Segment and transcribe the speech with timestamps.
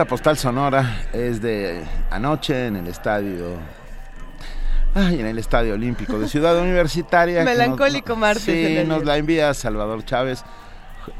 [0.00, 3.48] Esta postal sonora es de anoche en el estadio.
[4.94, 7.44] Ay, en el Estadio Olímpico de Ciudad Universitaria.
[7.44, 10.42] Melancólico martes en Sí, nos la envía Salvador Chávez.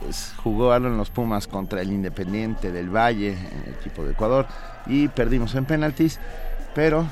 [0.08, 4.46] Es- Jugaron los Pumas contra el Independiente del Valle, en el equipo de Ecuador,
[4.86, 6.18] y perdimos en penaltis,
[6.74, 7.04] pero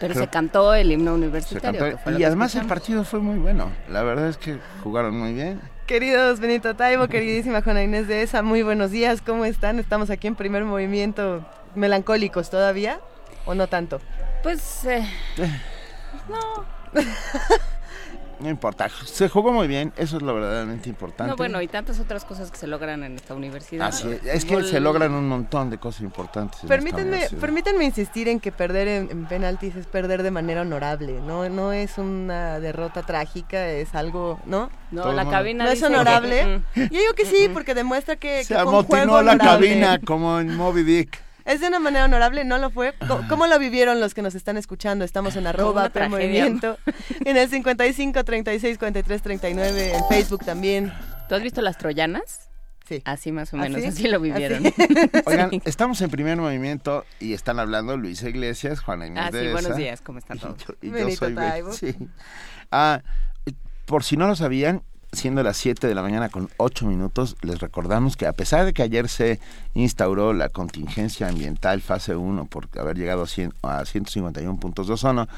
[0.00, 1.78] Pero Creo- se cantó el himno universitario.
[1.78, 1.96] cantó.
[1.96, 3.70] que fue lo Y además el partido fue muy bueno.
[3.88, 5.60] La verdad es que jugaron muy bien.
[5.86, 9.78] Queridos Benito Taibo, queridísima Juana Inés de ESA, muy buenos días, ¿cómo están?
[9.78, 13.00] Estamos aquí en primer movimiento, melancólicos todavía,
[13.44, 14.00] ¿o no tanto?
[14.42, 15.06] Pues, eh,
[16.30, 16.64] no,
[18.44, 21.30] No importa, se jugó muy bien, eso es lo verdaderamente importante.
[21.30, 23.86] no, bueno, y tantas otras cosas que se logran en esta universidad.
[23.86, 26.60] Así es, es que Gol- se logran un montón de cosas importantes.
[26.68, 31.48] Permítanme, permítanme insistir en que perder en, en penaltis es perder de manera honorable, no,
[31.48, 34.68] no es una derrota trágica, es algo, ¿no?
[34.90, 36.60] No, la mundo- cabina ¿No es dice que- honorable?
[36.76, 39.68] Yo digo que sí, porque demuestra que, Se que amotinó la honorable.
[39.68, 41.18] cabina como en Moby Dick.
[41.44, 42.94] Es de una manera honorable, no lo fue.
[43.06, 45.04] Co- ¿Cómo, lo vivieron los que nos están escuchando?
[45.04, 46.78] Estamos en arroba movimiento,
[47.24, 50.92] en el 55 36 43 39, en Facebook también.
[51.28, 52.48] ¿Tú has visto las troyanas?
[52.86, 53.00] Sí.
[53.06, 53.86] Así más o ¿Ah, menos, sí?
[53.88, 54.66] así lo vivieron.
[54.66, 59.48] ¿Ah, Oigan, estamos en primer movimiento y están hablando Luisa Iglesias, Juana Inés Ah, sí,
[59.52, 60.58] buenos días, ¿cómo están Y todos?
[60.66, 61.34] yo, y yo soy
[61.72, 61.94] sí.
[62.70, 63.02] Ah,
[63.86, 64.82] por si no lo sabían,
[65.16, 68.72] siendo las 7 de la mañana con 8 minutos, les recordamos que a pesar de
[68.72, 69.40] que ayer se
[69.74, 74.94] instauró la contingencia ambiental fase 1 por haber llegado a, 100 a 151 puntos de
[74.94, 75.28] ozono,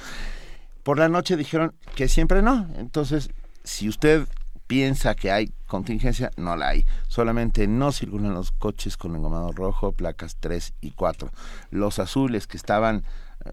[0.83, 2.69] por la noche dijeron que siempre no.
[2.77, 3.31] Entonces,
[3.65, 4.27] si usted
[4.67, 6.85] piensa que hay contingencia, no la hay.
[7.09, 11.31] Solamente no circulan los coches con engomado rojo, placas 3 y 4.
[11.71, 13.05] Los azules que estaban
[13.45, 13.51] eh,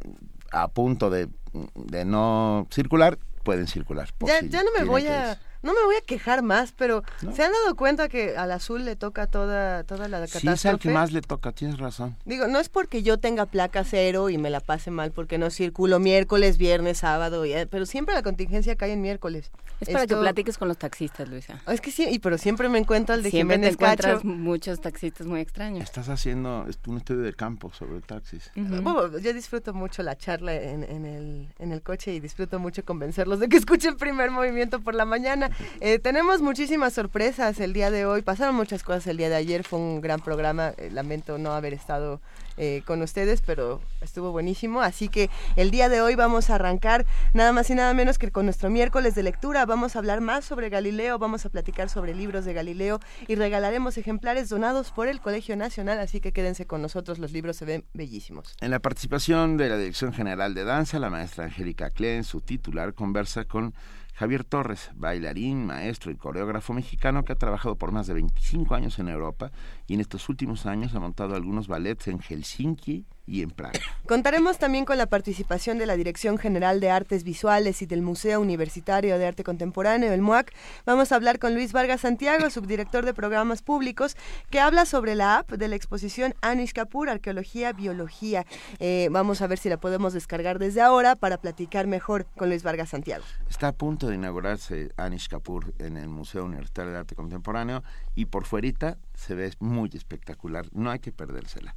[0.52, 1.30] a punto de,
[1.76, 4.10] de no circular, pueden circular.
[4.18, 5.40] por Ya, si ya no me voy a.
[5.64, 7.36] no me voy a quejar más, pero ¿No?
[7.36, 10.54] ¿se han dado cuenta que al azul le toca toda toda la Sí, catástrofe?
[10.56, 12.16] es al que más le toca, tienes razón.
[12.26, 15.50] Digo, no es porque yo tenga placa cero y me la pase mal porque no
[15.50, 19.50] circulo miércoles, viernes, sábado, y- pero siempre la contingencia cae en miércoles.
[19.80, 21.60] Es para que platiques con los taxistas, Luisa.
[21.68, 24.08] Es que sí, y pero siempre me encuentro al de Siempre te Jiménez Cacho.
[24.10, 25.84] encuentras muchos taxistas muy extraños.
[25.84, 28.52] Estás haciendo un estudio de campo sobre taxis.
[28.56, 32.84] Bueno, yo disfruto mucho la charla en, en el, en el coche y disfruto mucho
[32.86, 35.50] convencerlos de que escuchen primer movimiento por la mañana.
[35.80, 38.22] Eh, tenemos muchísimas sorpresas el día de hoy.
[38.22, 39.64] Pasaron muchas cosas el día de ayer.
[39.64, 40.74] Fue un gran programa.
[40.78, 42.22] Eh, lamento no haber estado
[42.58, 44.82] eh, con ustedes, pero estuvo buenísimo.
[44.82, 48.32] Así que el día de hoy vamos a arrancar nada más y nada menos que
[48.32, 49.66] con nuestro miércoles de lectura.
[49.66, 53.98] Vamos a hablar más sobre Galileo, vamos a platicar sobre libros de Galileo y regalaremos
[53.98, 56.00] ejemplares donados por el Colegio Nacional.
[56.00, 57.18] Así que quédense con nosotros.
[57.18, 58.56] Los libros se ven bellísimos.
[58.62, 62.94] En la participación de la Dirección General de Danza, la maestra Angélica Klen, su titular,
[62.94, 63.74] conversa con
[64.14, 69.00] Javier Torres, bailarín, maestro y coreógrafo mexicano que ha trabajado por más de 25 años
[69.00, 69.52] en Europa
[69.88, 73.80] y en estos últimos años ha montado algunos ballets en Helsinki y en Praga.
[74.06, 78.42] Contaremos también con la participación de la Dirección General de Artes Visuales y del Museo
[78.42, 80.54] Universitario de Arte Contemporáneo, el MUAC.
[80.86, 84.18] Vamos a hablar con Luis Vargas Santiago, subdirector de programas públicos,
[84.50, 88.46] que habla sobre la app de la exposición Anish Kapoor, Arqueología, Biología.
[88.80, 92.64] Eh, vamos a ver si la podemos descargar desde ahora para platicar mejor con Luis
[92.64, 93.24] Vargas Santiago.
[93.50, 97.84] Está a punto de inaugurarse Anish Kapoor en el Museo Universitario de Arte Contemporáneo
[98.16, 101.76] y por fuerita se ve muy espectacular, no hay que perdérsela.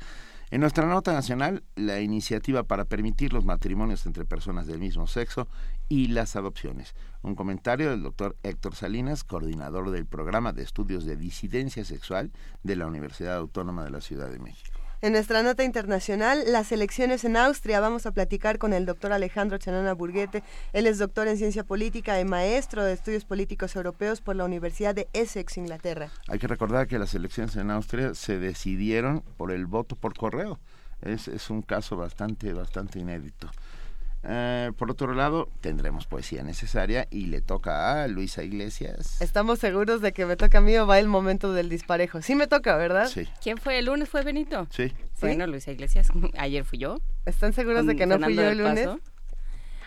[0.50, 5.48] En nuestra nota nacional, la iniciativa para permitir los matrimonios entre personas del mismo sexo
[5.88, 6.94] y las adopciones.
[7.22, 12.30] Un comentario del doctor Héctor Salinas, coordinador del programa de estudios de disidencia sexual
[12.62, 14.75] de la Universidad Autónoma de la Ciudad de México.
[15.02, 19.58] En nuestra nota internacional, las elecciones en Austria, vamos a platicar con el doctor Alejandro
[19.58, 20.42] Chanona Burguete.
[20.72, 24.94] Él es doctor en ciencia política y maestro de estudios políticos europeos por la Universidad
[24.94, 26.10] de Essex, Inglaterra.
[26.28, 30.58] Hay que recordar que las elecciones en Austria se decidieron por el voto por correo.
[31.02, 33.50] Es, es un caso bastante, bastante inédito.
[34.28, 39.20] Eh, por otro lado, tendremos poesía necesaria y le toca a Luisa Iglesias.
[39.20, 42.20] Estamos seguros de que me toca a mí o va el momento del disparejo.
[42.22, 43.06] Sí me toca, ¿verdad?
[43.06, 43.78] Sí, ¿Quién fue?
[43.78, 44.66] ¿El lunes fue Benito?
[44.70, 44.92] sí.
[45.20, 46.08] Bueno, Luisa Iglesias.
[46.38, 46.98] Ayer fui yo.
[47.24, 48.86] ¿Están seguros de que no fui yo el lunes?
[48.86, 49.00] Paso.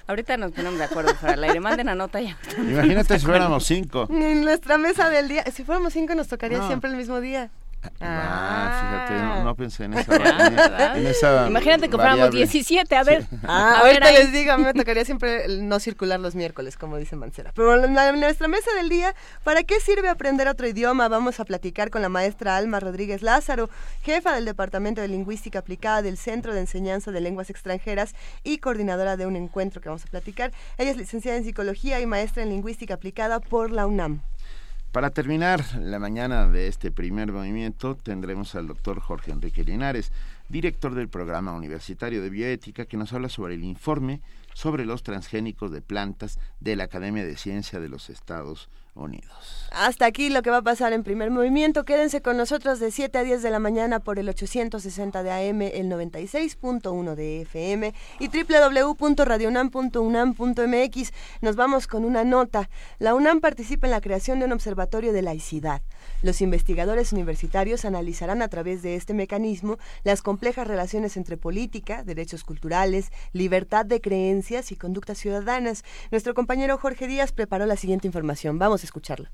[0.08, 1.60] Ahorita nos ponemos de acuerdo para el aire.
[1.60, 2.36] Manden la nota ya.
[2.58, 4.08] Imagínate si fuéramos cinco.
[4.10, 5.44] En nuestra mesa del día.
[5.54, 6.66] Si fuéramos cinco nos tocaría No.
[6.68, 7.52] siempre el mismo día.
[8.02, 10.12] Ah, fíjate, no, no pensé en esa.
[10.18, 10.98] ¿verdad?
[10.98, 12.38] en esa Imagínate que fuéramos variable.
[12.40, 13.26] 17, a ver.
[13.44, 14.16] Ah, A ver ahorita ahí.
[14.18, 17.52] les digo, a mí me tocaría siempre el no circular los miércoles, como dice Mancera.
[17.56, 21.08] Pero en la- en nuestra mesa del día, ¿para qué sirve aprender otro idioma?
[21.08, 23.70] Vamos a platicar con la maestra Alma Rodríguez Lázaro,
[24.04, 29.16] jefa del Departamento de Lingüística Aplicada del Centro de Enseñanza de Lenguas Extranjeras y coordinadora
[29.18, 30.52] de un encuentro que vamos a platicar.
[30.78, 34.22] Ella es licenciada en Psicología y maestra en Lingüística Aplicada por la UNAM.
[34.92, 40.12] Para terminar la mañana de este primer movimiento, tendremos al doctor Jorge Enrique Linares,
[40.50, 44.20] director del programa universitario de bioética, que nos habla sobre el informe
[44.56, 48.80] sobre los transgénicos de plantas de la Academia de Ciencia de los Estados Unidos.
[49.72, 51.86] Hasta aquí lo que va a pasar en primer movimiento.
[51.86, 55.62] Quédense con nosotros de 7 a 10 de la mañana por el 860 de AM,
[55.62, 61.14] el 96.1 de FM y www.radionam.unam.mx.
[61.42, 62.68] Nos vamos con una nota.
[62.98, 65.84] La UNAM participa en la creación de un observatorio de laicidad.
[66.24, 72.44] Los investigadores universitarios analizarán a través de este mecanismo las complejas relaciones entre política, derechos
[72.44, 75.84] culturales, libertad de creencias y conductas ciudadanas.
[76.12, 78.60] Nuestro compañero Jorge Díaz preparó la siguiente información.
[78.60, 79.30] Vamos a escucharla.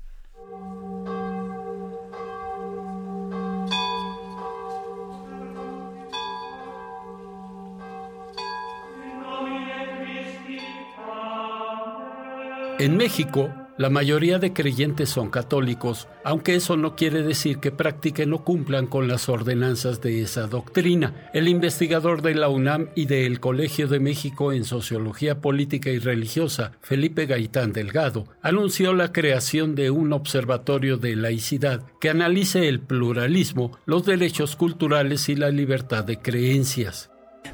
[12.78, 18.32] En México, la mayoría de creyentes son católicos, aunque eso no quiere decir que practiquen
[18.32, 21.30] o cumplan con las ordenanzas de esa doctrina.
[21.34, 26.72] El investigador de la UNAM y del Colegio de México en Sociología Política y Religiosa,
[26.80, 33.78] Felipe Gaitán Delgado, anunció la creación de un observatorio de laicidad que analice el pluralismo,
[33.84, 37.10] los derechos culturales y la libertad de creencias.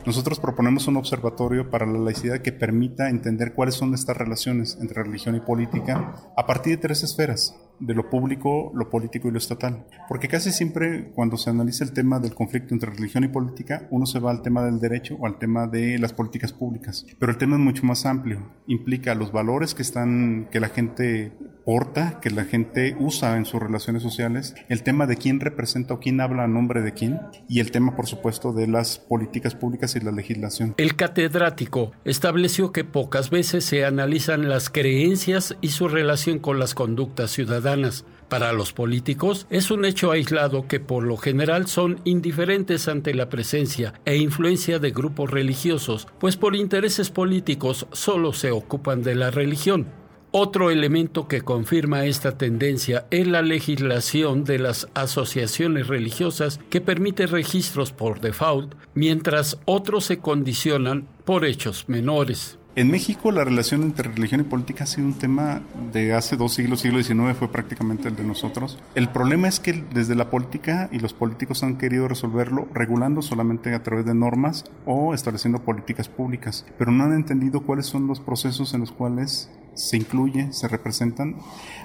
[0.06, 5.02] Nosotros proponemos un observatorio para la laicidad que permita entender cuáles son estas relaciones entre
[5.02, 9.38] religión y política a partir de tres esferas, de lo público, lo político y lo
[9.38, 9.86] estatal.
[10.08, 14.06] Porque casi siempre cuando se analiza el tema del conflicto entre religión y política, uno
[14.06, 17.04] se va al tema del derecho o al tema de las políticas públicas.
[17.18, 18.52] Pero el tema es mucho más amplio.
[18.66, 21.32] Implica los valores que están, que la gente
[21.64, 26.00] porta, que la gente usa en sus relaciones sociales, el tema de quién representa o
[26.00, 29.96] quién habla a nombre de quién, y el tema, por supuesto, de las políticas públicas
[29.96, 30.74] y la legislación.
[30.76, 36.74] El catedrático estableció que pocas veces se analizan las creencias y su relación con las
[36.74, 38.04] conductas ciudadanas.
[38.28, 43.28] Para los políticos es un hecho aislado que por lo general son indiferentes ante la
[43.28, 49.30] presencia e influencia de grupos religiosos, pues por intereses políticos solo se ocupan de la
[49.30, 49.86] religión.
[50.34, 57.26] Otro elemento que confirma esta tendencia es la legislación de las asociaciones religiosas que permite
[57.26, 62.58] registros por default, mientras otros se condicionan por hechos menores.
[62.74, 65.60] En México la relación entre religión y política ha sido un tema
[65.92, 68.78] de hace dos siglos, siglo XIX fue prácticamente el de nosotros.
[68.94, 73.74] El problema es que desde la política y los políticos han querido resolverlo regulando solamente
[73.74, 78.20] a través de normas o estableciendo políticas públicas, pero no han entendido cuáles son los
[78.20, 81.36] procesos en los cuales se incluye, se representan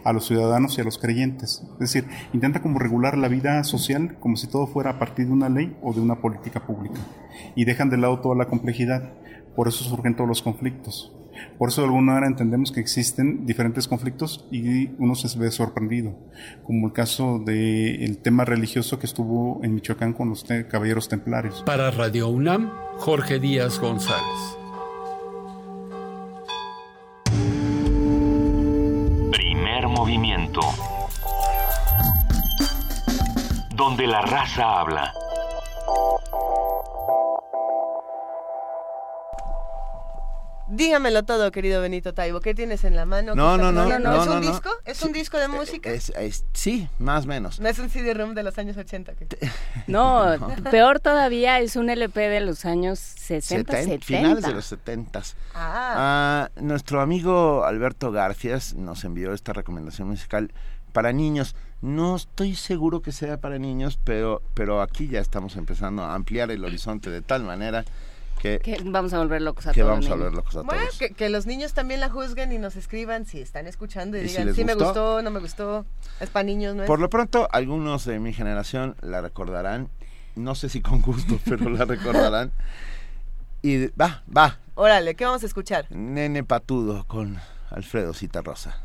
[0.06, 1.64] a los ciudadanos y a los creyentes.
[1.74, 5.34] Es decir, intenta como regular la vida social como si todo fuera a partir de
[5.34, 7.00] una ley o de una política pública.
[7.56, 9.14] Y dejan de lado toda la complejidad.
[9.58, 11.12] Por eso surgen todos los conflictos.
[11.58, 16.16] Por eso de alguna manera entendemos que existen diferentes conflictos y uno se ve sorprendido,
[16.64, 21.62] como el caso del tema religioso que estuvo en Michoacán con los te- caballeros templarios.
[21.64, 24.58] Para Radio UNAM, Jorge Díaz González.
[29.32, 30.62] Primer movimiento.
[33.76, 35.14] Donde la raza habla.
[40.70, 42.42] Dígamelo todo, querido Benito Taibo.
[42.42, 43.36] ¿Qué tienes en la mano?
[43.36, 44.52] No, ¿Qué no, está- no, no, ¿Es un no, no.
[44.52, 44.70] disco?
[44.86, 45.90] ¿Es un disco de música?
[45.90, 47.60] Es, es- sí, más o menos.
[47.60, 49.14] No es un CD-ROM de los años 80.
[49.16, 49.28] ¿qué?
[49.88, 50.26] No,
[50.70, 54.06] peor todavía es un LP de los años 60, Seten- 70.
[54.06, 55.36] Finales de los setentas.
[55.56, 60.52] Ah, Ah, nuestro amigo Alberto Garfias nos envió esta recomendación musical
[60.92, 61.56] para niños.
[61.82, 66.50] No estoy seguro que sea para niños, pero, pero aquí ya estamos empezando a ampliar
[66.52, 67.86] el horizonte de tal manera
[68.38, 70.24] que, Que vamos a volver locos a que todo vamos a niño.
[70.24, 70.98] ver locos a bueno, todos.
[70.98, 74.30] que, que los niños también la juzguen y nos escriban si están escuchando y, ¿Y
[74.30, 74.88] si digan, sí me gustó?
[74.88, 75.86] gustó, no me gustó,
[76.20, 76.88] es para niños, ¿no es?
[76.88, 79.90] Por lo pronto, algunos de mi generación la recordarán,
[80.36, 82.52] no sé si con gusto, pero la recordarán.
[83.64, 84.60] Y va, va.
[84.76, 85.88] Órale, ¿qué vamos a escuchar?
[85.90, 87.38] Nene Patudo con
[87.72, 88.82] Alfredo Citarrosa.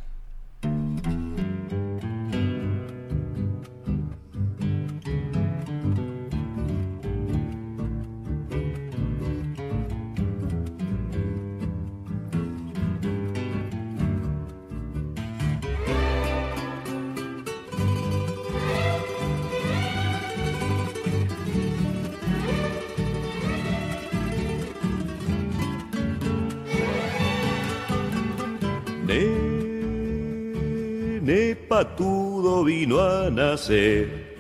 [31.23, 34.37] Nene patudo vino a nacer.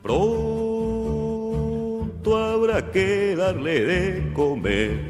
[0.00, 0.20] Pronto
[2.36, 5.00] habrá que darle de comer.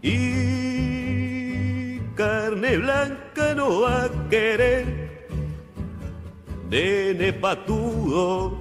[0.00, 5.28] Y carne blanca no va a querer.
[6.70, 8.58] Nene patudo.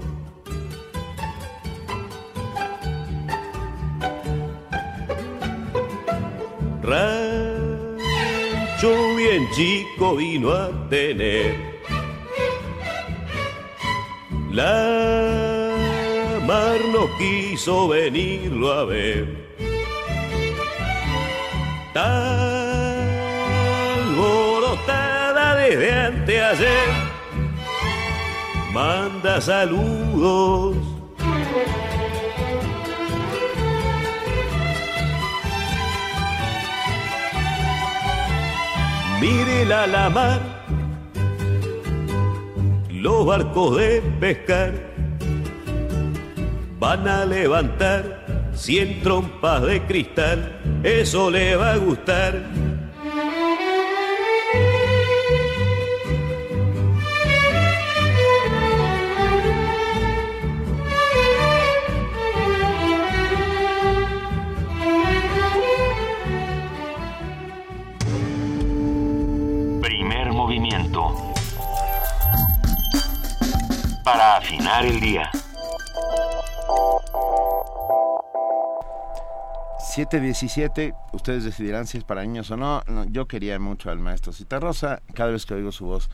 [9.18, 11.82] Bien chico vino a tener.
[14.52, 15.74] La
[16.46, 19.26] mar no quiso venirlo a ver.
[21.94, 23.10] Tan
[24.06, 26.90] alborotada desde anteayer.
[28.72, 30.77] Manda saludos.
[39.20, 40.40] Mire la la mar,
[42.92, 44.74] los barcos de pescar
[46.80, 52.57] van a levantar cien trompas de cristal, eso le va a gustar.
[80.10, 82.82] 717, ustedes decidirán si es para niños o no.
[82.88, 85.02] No, Yo quería mucho al maestro Citarrosa.
[85.14, 86.10] Cada vez que oigo su voz,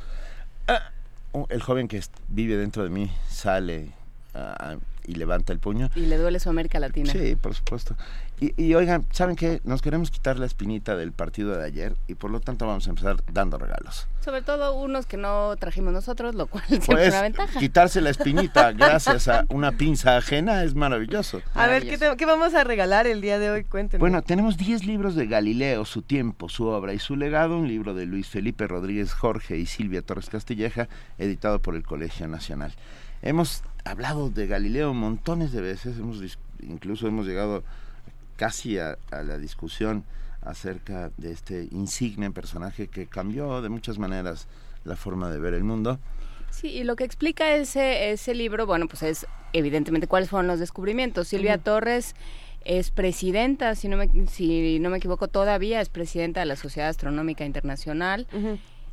[0.68, 0.90] ah,
[1.34, 3.92] uh, el joven que vive dentro de mí sale
[4.34, 5.92] ah, y levanta el puño.
[5.96, 7.12] Y le duele su América Latina.
[7.12, 7.96] Sí, por supuesto.
[8.44, 9.62] Y, y oigan, ¿saben qué?
[9.64, 12.90] Nos queremos quitar la espinita del partido de ayer y por lo tanto vamos a
[12.90, 14.08] empezar dando regalos.
[14.20, 17.60] Sobre todo unos que no trajimos nosotros, lo cual siempre es Pues una ventaja.
[17.60, 21.42] quitarse la espinita gracias a una pinza ajena es maravilloso.
[21.54, 23.64] A ver, ¿qué, te- qué vamos a regalar el día de hoy?
[23.64, 24.02] Cuéntenos.
[24.02, 27.94] Bueno, tenemos 10 libros de Galileo, su tiempo, su obra y su legado, un libro
[27.94, 32.74] de Luis Felipe Rodríguez Jorge y Silvia Torres Castilleja, editado por el Colegio Nacional.
[33.22, 37.64] Hemos hablado de Galileo montones de veces, hemos dis- incluso hemos llegado
[38.44, 40.04] casi a, a la discusión
[40.42, 44.48] acerca de este insigne personaje que cambió de muchas maneras
[44.84, 45.98] la forma de ver el mundo.
[46.52, 50.60] Sí, y lo que explica ese, ese libro, bueno, pues es evidentemente cuáles fueron los
[50.60, 51.30] descubrimientos.
[51.30, 51.58] Silvia.
[51.58, 52.16] Torres
[52.66, 56.90] es presidenta, si no, me, si no me equivoco todavía, es presidenta de la Sociedad
[56.90, 58.28] Astronómica Internacional.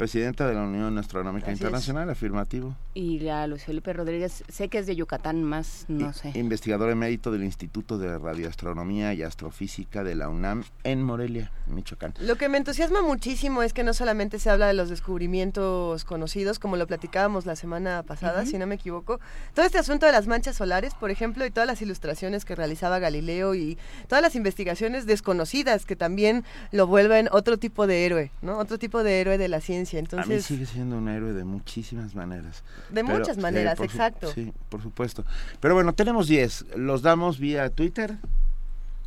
[0.00, 1.60] Presidenta de la Unión Astronómica Así es.
[1.60, 2.74] Internacional, afirmativo.
[2.94, 6.32] Y la Luis Felipe Rodríguez, sé que es de Yucatán, más no sé.
[6.36, 12.14] Investigador emérito del Instituto de Radioastronomía y Astrofísica de la UNAM en Morelia, Michoacán.
[12.18, 16.58] Lo que me entusiasma muchísimo es que no solamente se habla de los descubrimientos conocidos,
[16.58, 19.20] como lo platicábamos la semana pasada, si no me equivoco.
[19.52, 23.00] Todo este asunto de las manchas solares, por ejemplo, y todas las ilustraciones que realizaba
[23.00, 23.76] Galileo y
[24.08, 26.42] todas las investigaciones desconocidas que también
[26.72, 28.56] lo vuelven otro tipo de héroe, ¿no?
[28.56, 29.89] Otro tipo de héroe de la ciencia.
[29.98, 32.62] A mí Entonces, sigue siendo un héroe de muchísimas maneras.
[32.90, 34.30] de Pero, muchas sí, maneras, su- exacto.
[34.32, 35.24] sí, por supuesto.
[35.60, 36.66] Pero bueno, tenemos 10.
[36.76, 38.16] ¿Los damos vía Twitter?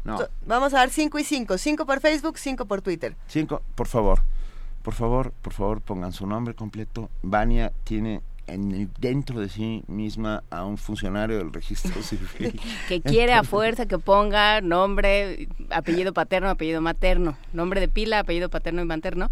[0.03, 1.57] No, Vamos a dar 5 y 5.
[1.57, 3.15] 5 por Facebook, 5 por Twitter.
[3.27, 4.19] cinco, por favor.
[4.81, 7.09] Por favor, por favor, pongan su nombre completo.
[7.21, 12.59] Vania tiene en el- dentro de sí misma a un funcionario del registro civil.
[12.89, 17.37] Que quiere a fuerza que ponga nombre, apellido paterno, apellido materno.
[17.53, 19.29] Nombre de pila, apellido paterno y materno.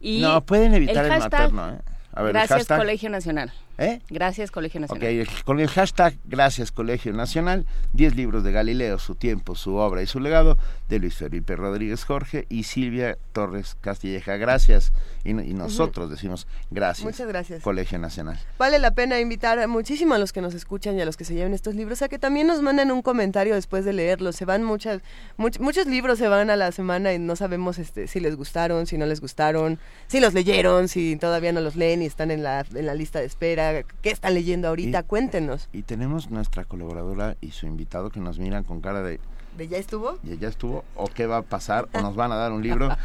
[0.00, 1.80] Y no, pueden evitar el, hashtag, materno, ¿eh?
[2.12, 3.52] A ver, el Gracias hashtag, Colegio Nacional.
[3.78, 4.00] ¿Eh?
[4.10, 5.06] Gracias Colegio Nacional.
[5.08, 10.02] el- con el hashtag Gracias Colegio Nacional, 10 libros de Galileo, su tiempo, su obra
[10.02, 10.56] y su legado,
[10.88, 14.36] de Luis Felipe Rodríguez Jorge y Silvia Torres Castilleja.
[14.36, 14.92] Gracias.
[15.24, 17.04] Y, y nosotros decimos gracias.
[17.04, 17.62] Muchas gracias.
[17.62, 18.38] Colegio Nacional.
[18.58, 21.34] Vale la pena invitar muchísimo a los que nos escuchan y a los que se
[21.34, 24.36] lleven estos libros a que también nos manden un comentario después de leerlos.
[24.36, 25.00] Se van muchas,
[25.36, 28.86] much- muchos libros se van a la semana y no sabemos este, si les gustaron,
[28.86, 32.42] si no les gustaron, si los leyeron, si todavía no los leen y están en
[32.42, 33.65] la, en la lista de espera.
[34.02, 35.68] Qué están leyendo ahorita, cuéntenos.
[35.72, 39.20] Y tenemos nuestra colaboradora y su invitado que nos miran con cara de...
[39.56, 40.18] ¿De ya estuvo?
[40.22, 40.84] ¿Y ya estuvo?
[40.94, 41.88] ¿O qué va a pasar?
[41.92, 42.88] ¿O nos van a dar un libro?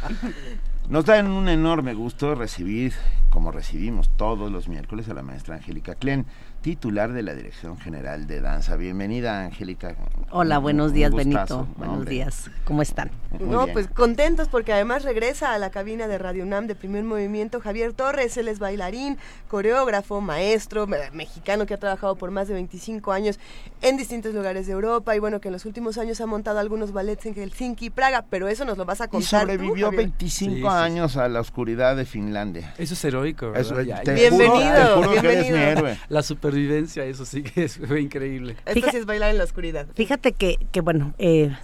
[0.88, 2.92] Nos da un enorme gusto recibir,
[3.30, 6.26] como recibimos todos los miércoles, a la maestra Angélica Klen,
[6.62, 8.76] titular de la Dirección General de Danza.
[8.76, 9.96] Bienvenida, Angélica.
[10.30, 11.66] Hola, buenos días, Benito.
[11.76, 12.50] Buenos días.
[12.64, 13.10] ¿Cómo están?
[13.40, 17.60] no, pues contentos porque además regresa a la cabina de Radio UNAM de Primer Movimiento
[17.60, 18.36] Javier Torres.
[18.36, 23.40] Él es bailarín, coreógrafo, maestro, mexicano que ha trabajado por más de 25 años
[23.80, 26.92] en distintos lugares de Europa y bueno, que en los últimos años ha montado algunos
[26.92, 29.48] ballets en Helsinki y Praga, pero eso nos lo vas a contar.
[29.48, 32.74] Y sobrevivió 25 años a la oscuridad de Finlandia.
[32.78, 34.04] Eso es heroico, ¿verdad?
[34.14, 35.96] bienvenido, bienvenido.
[36.08, 38.56] La super vivencia, eso sí que fue increíble.
[38.66, 39.86] Esto sí es bailar en la oscuridad.
[39.94, 41.56] Fíjate que, que bueno, eh,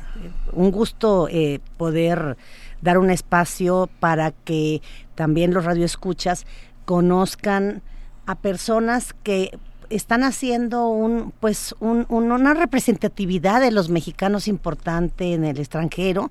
[0.52, 2.36] un gusto eh, poder
[2.80, 4.82] dar un espacio para que
[5.14, 6.46] también los radioescuchas
[6.84, 7.82] conozcan
[8.26, 9.58] a personas que
[9.90, 16.30] están haciendo un pues una representatividad de los mexicanos importante en el extranjero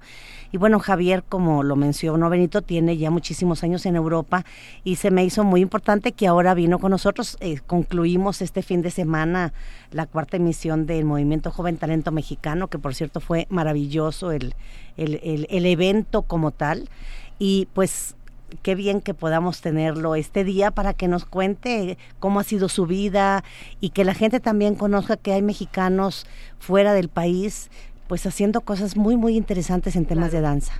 [0.51, 4.45] y bueno, Javier, como lo mencionó Benito, tiene ya muchísimos años en Europa
[4.83, 7.37] y se me hizo muy importante que ahora vino con nosotros.
[7.39, 9.53] Eh, concluimos este fin de semana
[9.91, 14.55] la cuarta emisión del Movimiento Joven Talento Mexicano, que por cierto fue maravilloso el,
[14.95, 16.89] el, el, el evento como tal.
[17.39, 18.15] Y pues
[18.61, 22.85] qué bien que podamos tenerlo este día para que nos cuente cómo ha sido su
[22.85, 23.43] vida
[23.81, 26.25] y que la gente también conozca que hay mexicanos
[26.59, 27.69] fuera del país
[28.07, 30.73] pues haciendo cosas muy, muy interesantes en temas de danza.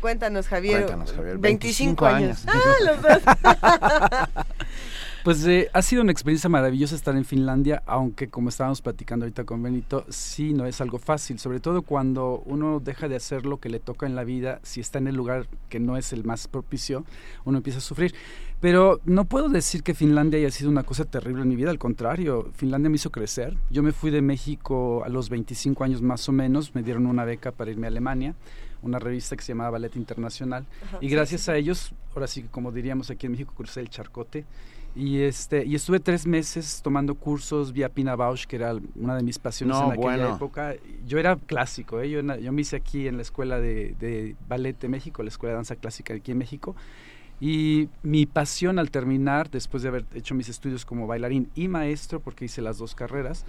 [0.00, 0.84] Cuéntanos, Javier.
[0.84, 1.38] Cuéntanos, Javier.
[1.38, 2.44] 25, años.
[2.46, 3.22] Ah, los dos.
[5.24, 9.44] Pues eh, ha sido una experiencia maravillosa estar en Finlandia, aunque como estábamos platicando ahorita
[9.44, 13.58] con Benito, sí no es algo fácil, sobre todo cuando uno deja de hacer lo
[13.58, 16.24] que le toca en la vida, si está en el lugar que no es el
[16.24, 17.06] más propicio,
[17.46, 18.14] uno empieza a sufrir.
[18.60, 21.78] Pero no puedo decir que Finlandia haya sido una cosa terrible en mi vida, al
[21.78, 23.56] contrario, Finlandia me hizo crecer.
[23.70, 27.24] Yo me fui de México a los 25 años más o menos, me dieron una
[27.24, 28.34] beca para irme a Alemania
[28.82, 30.66] una revista que se llamaba Ballet Internacional
[31.00, 34.44] y gracias a ellos, ahora sí como diríamos aquí en México, crucé el charcote
[34.94, 39.22] y, este, y estuve tres meses tomando cursos vía Pina Bausch, que era una de
[39.22, 40.74] mis pasiones en aquella época.
[41.06, 42.08] Yo era clásico, ¿eh?
[42.08, 45.52] yo, yo, me hice aquí en la Escuela de, de, Ballet de México, la Escuela
[45.52, 46.76] de Danza Clásica aquí en México.
[47.40, 52.20] Y mi pasión al terminar, después de haber hecho mis estudios como bailarín y maestro,
[52.20, 53.44] porque hice las dos carreras,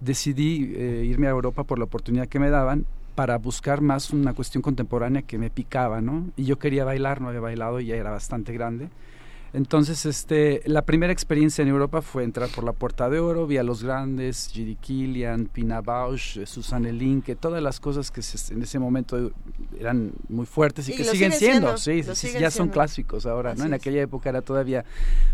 [0.00, 4.32] decidí eh, irme a Europa por la oportunidad que me daban para buscar más una
[4.32, 6.28] cuestión contemporánea que me picaba, ¿no?
[6.36, 8.88] Y yo quería bailar, no había bailado, y ya era bastante grande.
[9.52, 13.56] Entonces, este, la primera experiencia en Europa fue entrar por la Puerta de Oro, vi
[13.56, 18.20] a los grandes, Giri Kilian, Pina Bausch, eh, Susanne Linke, todas las cosas que
[18.54, 19.32] en ese momento
[19.78, 22.02] eran muy fuertes y, que siguen, siendo, sí,
[22.38, 23.64] ya son clásicos ahora, ¿no?
[23.64, 24.84] En aquella época era todavía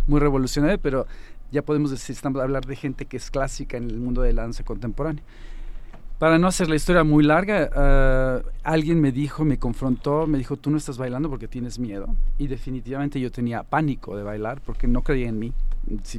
[0.06, 1.06] muy revolucionario, pero
[1.50, 4.32] ya podemos decir, estamos a hablar de gente que es clásica en el mundo de
[4.32, 5.24] la danza contemporánea.
[6.24, 10.56] Para no hacer la historia muy larga, uh, alguien me dijo, me confrontó, me dijo,
[10.56, 12.16] tú no estás bailando porque tienes miedo.
[12.38, 15.52] Y definitivamente yo tenía pánico de bailar porque no creía en mí,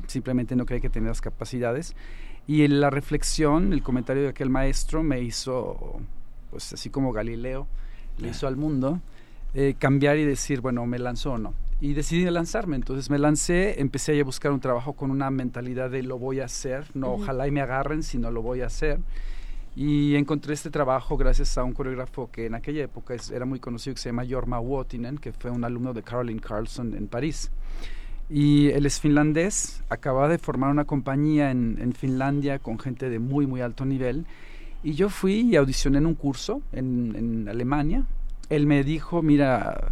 [0.05, 1.95] simplemente no creía que tenía las capacidades.
[2.45, 5.99] Y la reflexión, el comentario de aquel maestro me hizo,
[6.51, 7.65] pues así como Galileo
[8.19, 9.01] le hizo al mundo,
[9.55, 11.55] eh, cambiar y decir, bueno, me lanzo o no.
[11.81, 16.03] Y decidí lanzarme, entonces me lancé, empecé a buscar un trabajo con una mentalidad de
[16.03, 18.99] lo voy a hacer, no ojalá y me agarren, sino lo voy a hacer.
[19.75, 23.93] Y encontré este trabajo gracias a un coreógrafo que en aquella época era muy conocido,
[23.93, 27.51] que se llama Jorma Wuotinen, que fue un alumno de Caroline Carlson en París.
[28.29, 33.45] Y él es finlandés, acababa de formar una compañía en, Finlandia con gente de muy,
[33.45, 34.25] muy alto nivel.
[34.81, 38.05] Y yo fui y audicioné en un curso en Alemania.
[38.49, 39.91] Él me dijo, mira,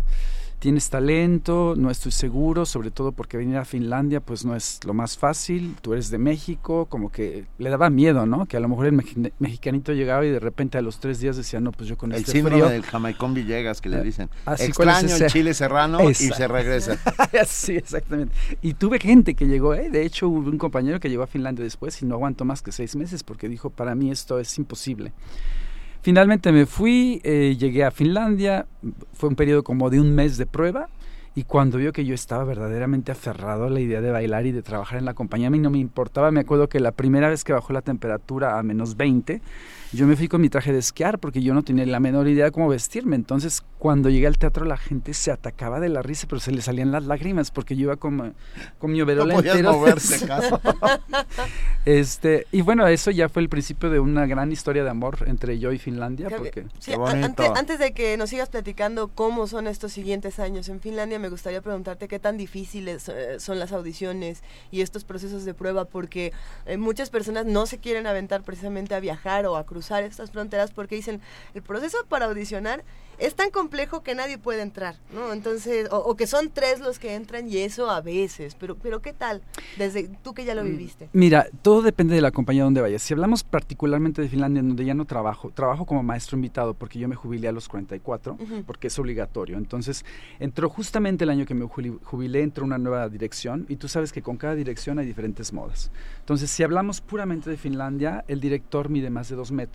[0.64, 4.94] tienes talento, no estoy seguro, sobre todo porque venir a Finlandia pues no es lo
[4.94, 8.46] más fácil, tú eres de México, como que le daba miedo, ¿no?
[8.46, 8.94] Que a lo mejor el
[9.40, 12.20] mexicanito llegaba y de repente a los tres días decía, no, pues yo con el
[12.20, 12.70] este síndrome frío...
[12.70, 16.14] del Jamaicón Villegas que le Ah, dicen, así, extraño ¿cuál es el chile serrano y
[16.14, 16.98] se regresa.
[17.46, 18.34] sí, exactamente.
[18.62, 19.90] Y tuve gente que llegó, ¿eh?
[19.90, 22.72] de hecho hubo un compañero que llegó a Finlandia después y no aguantó más que
[22.72, 25.12] seis meses porque dijo, para mí esto es imposible.
[26.04, 28.66] Finalmente me fui, eh, llegué a Finlandia,
[29.14, 30.90] fue un periodo como de un mes de prueba
[31.34, 34.62] y cuando vio que yo estaba verdaderamente aferrado a la idea de bailar y de
[34.62, 37.46] trabajar en la compañía, a mí no me importaba, me acuerdo que la primera vez
[37.46, 39.42] que bajó la temperatura a menos 20,
[39.94, 42.46] yo me fui con mi traje de esquiar porque yo no tenía la menor idea
[42.46, 43.16] de cómo vestirme.
[43.16, 46.62] Entonces, cuando llegué al teatro, la gente se atacaba de la risa, pero se le
[46.62, 48.34] salían las lágrimas porque yo iba con,
[48.80, 49.74] con mi overol No podías entero.
[49.74, 50.60] moverse, caso.
[51.86, 55.60] este, y bueno, eso ya fue el principio de una gran historia de amor entre
[55.60, 56.30] yo y Finlandia.
[56.30, 57.26] Porque, sí, Qué a- bonito.
[57.26, 61.30] antes, antes de que nos sigas platicando cómo son estos siguientes años en Finlandia, me
[61.30, 66.32] gustaría preguntarte qué tan difíciles eh, son las audiciones y estos procesos de prueba, porque
[66.66, 70.72] eh, muchas personas no se quieren aventar precisamente a viajar o a cruzar estas fronteras
[70.72, 71.22] porque dicen,
[71.54, 72.84] el proceso para audicionar
[73.20, 75.34] es tan complejo que nadie puede entrar, ¿no?
[75.34, 79.02] Entonces, o, o que son tres los que entran y eso a veces, pero, pero
[79.04, 79.42] ¿qué tal?
[79.78, 81.10] Desde tú que ya lo viviste.
[81.14, 83.04] Mira, todo depende de la compañía donde vayas.
[83.04, 86.98] Si hablamos particularmente de Finlandia, en donde ya no trabajo, trabajo como maestro invitado porque
[86.98, 88.64] yo me jubilé a los 44, Ujú.
[88.66, 89.58] porque es obligatorio.
[89.58, 90.04] Entonces,
[90.40, 94.24] entró justamente el año que me jubilé, entró una nueva dirección y tú sabes que
[94.24, 95.92] con cada dirección hay diferentes modas.
[96.20, 99.73] Entonces, si hablamos puramente de Finlandia, el director mide más de dos metros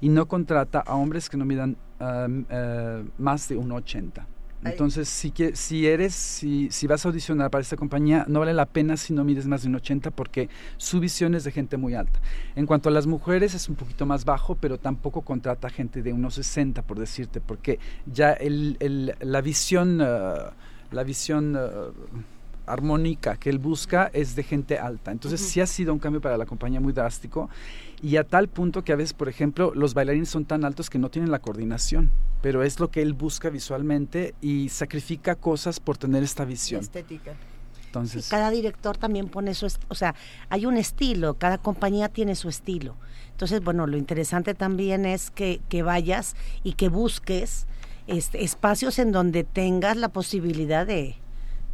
[0.00, 4.26] y no contrata a hombres que no midan eh, más de 1,80.
[4.64, 4.72] Ay.
[4.72, 8.52] Entonces, si, que, si eres, si, si vas a audicionar para esta compañía, no vale
[8.52, 10.48] la pena si no mides más de un 80 porque
[10.78, 12.18] su visión es de gente muy alta.
[12.56, 16.12] En cuanto a las mujeres, es un poquito más bajo, pero tampoco contrata gente de
[16.12, 20.34] unos 60, por decirte, porque ya el, el- la visión, eh,
[20.90, 21.68] la visión eh,
[22.72, 25.10] armónica que él busca es de gente alta.
[25.10, 25.50] Entonces, Ujú.
[25.50, 27.48] sí ha sido un cambio para la compañía muy drástico
[28.02, 30.98] y a tal punto que a veces, por ejemplo, los bailarines son tan altos que
[30.98, 32.10] no tienen la coordinación,
[32.42, 36.80] pero es lo que él busca visualmente y sacrifica cosas por tener esta visión.
[36.80, 37.34] Estética.
[37.86, 40.14] Entonces, cada director también pone su, o sea,
[40.50, 42.96] hay un estilo, cada compañía tiene su estilo.
[43.30, 47.66] Entonces, bueno, lo interesante también es que, que vayas y que busques
[48.06, 51.16] este, espacios en donde tengas la posibilidad de,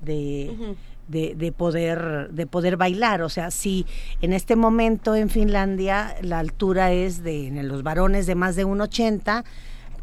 [0.04, 0.76] de,
[1.08, 3.22] de, de poder de poder bailar.
[3.22, 3.86] O sea si
[4.20, 8.66] en este momento en Finlandia la altura es de en los varones de más de
[8.66, 9.44] 1.80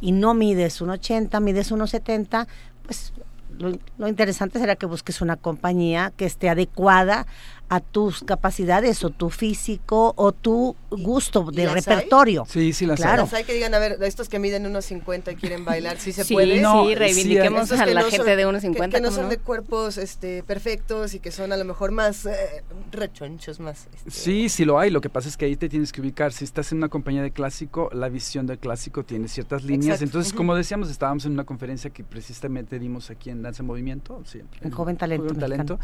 [0.02, 2.48] y no mides 1.80 mides 1.70
[2.84, 3.14] pues
[3.58, 7.28] lo, lo interesante será que busques una compañía que esté adecuada
[7.74, 11.74] a tus capacidades o tu físico o tu gusto de hay?
[11.76, 13.04] repertorio sí, sí, las hay.
[13.06, 13.22] Claro.
[13.24, 16.12] Las hay que digan, a ver, estos que miden unos 50 y quieren bailar, ¿sí
[16.12, 16.60] se Sí, puede?
[16.60, 18.98] no, sí, sí, reivindiquemos Esos a que la no gente son- de unos que- 50.
[18.98, 19.30] Que, no ¿cómo son no?
[19.30, 22.36] de cuerpos este, perfectos y que son a lo mejor más eh,
[22.92, 23.88] rechonchos, más...
[23.96, 24.90] este, Sí, sí lo hay.
[24.90, 26.34] Lo que pasa es que ahí te tienes que ubicar.
[26.34, 29.96] Si estás en una compañía de clásico, la visión del clásico tiene ciertas líneas.
[30.02, 30.04] Exacto.
[30.06, 34.22] Entonces, como decíamos, estábamos en una conferencia que precisamente dimos aquí en Danza en Movimiento.
[34.26, 35.40] sí, En Joven Talento Joven.
[35.40, 35.80] Talento.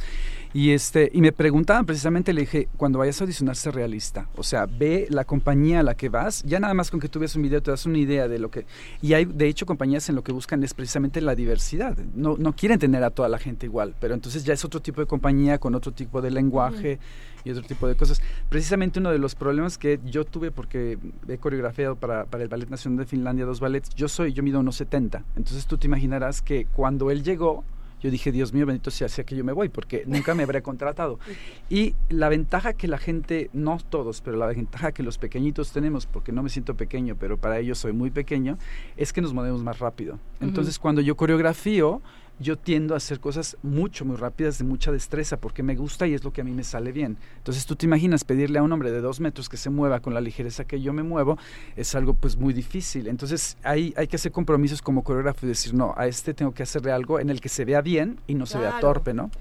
[0.54, 4.30] Y, este, y me preguntaban precisamente, le dije, cuando vayas a audicionar, sé realista.
[4.36, 6.44] O sea, ve la compañía a la que vas.
[6.44, 8.50] Ya nada más con que tú veas un video te das una idea de lo
[8.52, 8.66] que...
[9.02, 11.98] Y hay, de hecho, compañías en lo que buscan es precisamente la diversidad.
[12.16, 15.02] No, no quieren tener a toda la gente igual, pero entonces ya es otro tipo
[15.02, 17.00] de compañía con otro tipo de lenguaje
[17.44, 18.22] y otro tipo de cosas.
[18.50, 22.70] Precisamente uno de los problemas que yo tuve porque he coreografiado para, para el Ballet
[22.70, 25.24] Nacional de Finlandia dos ballets, yo soy, yo mido unos 70.
[25.36, 27.63] Entonces tú te imaginarás que cuando él llegó,
[28.02, 30.62] yo dije, Dios mío, bendito sea, sea que yo me voy, porque nunca me habría
[30.62, 31.20] contratado.
[31.70, 36.06] Y la ventaja que la gente, no todos, pero la ventaja que los pequeñitos tenemos,
[36.06, 38.58] porque no me siento pequeño, pero para ellos soy muy pequeño,
[38.96, 40.18] es que nos movemos más rápido.
[40.40, 42.02] Entonces, cuando yo coreografío,
[42.39, 46.13] yo tiendo a hacer cosas mucho, muy rápidas, de mucha destreza, porque me gusta y
[46.13, 47.17] es lo que a mí me sale bien.
[47.38, 50.13] Entonces, tú te imaginas pedirle a un hombre de dos metros que se mueva con
[50.13, 51.38] la ligereza que yo me muevo,
[51.76, 53.08] es algo pues muy difícil.
[53.08, 56.63] Entonces, hay, hay que hacer compromisos como coreógrafo y decir, no, a este tengo que
[56.63, 59.32] hacerle algo en el que se vea bien y no se vea torpe, ¿no?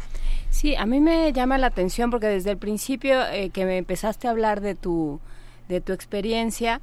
[0.50, 4.26] Sí, a mí me llama la atención porque desde el principio eh, que me empezaste
[4.26, 5.20] a hablar de tu,
[5.68, 6.80] de tu experiencia,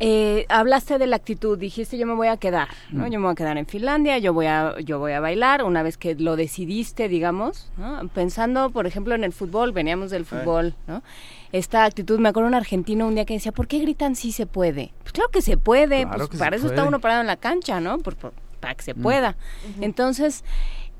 [0.00, 3.06] eh, hablaste de la actitud, dijiste yo me voy a quedar, ¿no?
[3.06, 3.10] Mm.
[3.10, 5.82] Yo me voy a quedar en Finlandia, yo voy a, yo voy a bailar, una
[5.82, 8.06] vez que lo decidiste, digamos, ¿no?
[8.08, 11.02] Pensando, por ejemplo, en el fútbol, veníamos del fútbol, ¿no?
[11.50, 14.46] Esta actitud, me acuerdo un argentino un día que decía, ¿por qué gritan si se
[14.46, 14.92] puede?
[15.02, 17.26] Pues claro que se puede, Claro pues que se para eso está uno parado en
[17.26, 17.98] la cancha, ¿no?
[17.98, 19.02] Por- por- para que se Mm.
[19.02, 19.36] pueda.
[19.80, 20.44] Entonces,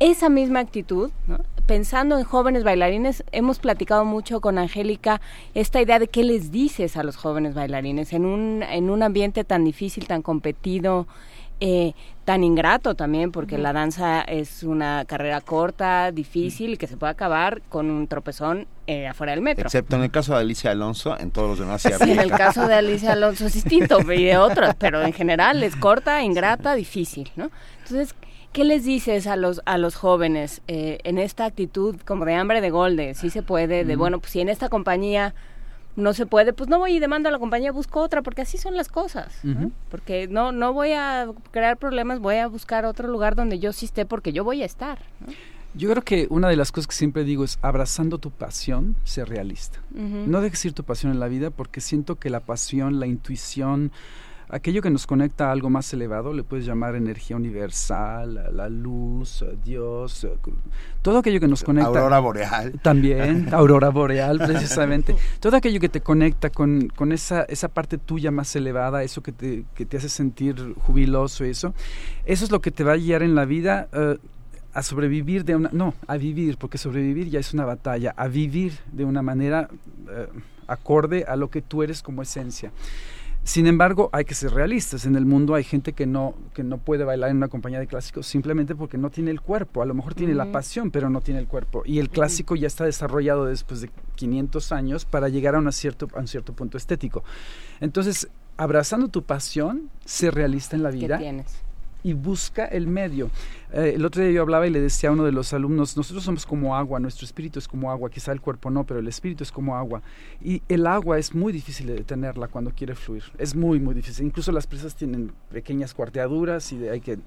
[0.00, 1.38] esa misma actitud, ¿no?
[1.68, 5.20] pensando en jóvenes bailarines, hemos platicado mucho con Angélica
[5.54, 9.44] esta idea de qué les dices a los jóvenes bailarines en un, en un ambiente
[9.44, 11.06] tan difícil, tan competido,
[11.60, 11.92] eh,
[12.24, 17.10] tan ingrato también, porque la danza es una carrera corta, difícil y que se puede
[17.10, 19.66] acabar con un tropezón eh, afuera del metro.
[19.66, 22.30] Excepto en el caso de Alicia Alonso, en todos los demás se Sí, en el
[22.30, 26.74] caso de Alicia Alonso es distinto y de otros, pero en general es corta, ingrata,
[26.74, 27.50] difícil, ¿no?
[27.82, 28.14] Entonces,
[28.58, 32.60] ¿qué les dices a los a los jóvenes eh, en esta actitud como de hambre
[32.60, 35.32] de gol, de sí se puede, de bueno, pues si en esta compañía
[35.94, 38.58] no se puede, pues no voy y demando a la compañía, busco otra, porque así
[38.58, 39.32] son las cosas.
[39.92, 43.86] Porque no no voy a crear problemas, voy a buscar otro lugar donde yo sí
[43.86, 45.32] esté, porque yo voy a estar, ¿no?
[45.74, 49.28] Yo creo que una de las cosas que siempre digo es abrazando tu pasión, ser
[49.28, 49.80] realista.
[49.92, 53.92] No dejes ir tu pasión en la vida porque siento que la pasión, la intuición,
[54.48, 59.44] aquello que nos conecta a algo más elevado, le puedes llamar energía universal, la luz,
[59.64, 60.26] Dios,
[61.02, 61.88] todo aquello que nos conecta.
[61.88, 62.80] Aurora boreal.
[62.82, 65.16] También, aurora boreal, precisamente.
[65.40, 69.32] todo aquello que te conecta con, con esa, esa parte tuya más elevada, eso que
[69.32, 71.74] te, que te hace sentir jubiloso, eso,
[72.24, 73.88] eso es lo que te va a guiar en la vida.
[73.92, 74.18] Eh,
[74.74, 78.74] a sobrevivir de una, no, a vivir, porque sobrevivir ya es una batalla, a vivir
[78.92, 79.68] de una manera
[80.08, 80.28] eh,
[80.68, 82.70] acorde a lo que tú eres como esencia.
[83.48, 85.06] Sin embargo, hay que ser realistas.
[85.06, 87.86] En el mundo hay gente que no, que no puede bailar en una compañía de
[87.86, 89.80] clásicos simplemente porque no tiene el cuerpo.
[89.80, 91.82] A lo mejor tiene la pasión, pero no tiene el cuerpo.
[91.86, 96.18] Y el clásico ya está desarrollado después de 500 años para llegar a, cierto, a
[96.18, 97.24] un cierto punto estético.
[97.80, 101.16] Entonces, abrazando tu pasión, ser realista en la vida.
[101.16, 101.67] ¿Qué tienes?
[102.02, 103.30] Y busca el medio.
[103.72, 106.24] Eh, el otro día yo hablaba y le decía a uno de los alumnos, nosotros
[106.24, 109.42] somos como agua, nuestro espíritu es como agua, quizá el cuerpo no, pero el espíritu
[109.42, 110.02] es como agua.
[110.42, 114.26] Y el agua es muy difícil de detenerla cuando quiere fluir, es muy, muy difícil.
[114.26, 117.18] Incluso las presas tienen pequeñas cuarteaduras y hay que...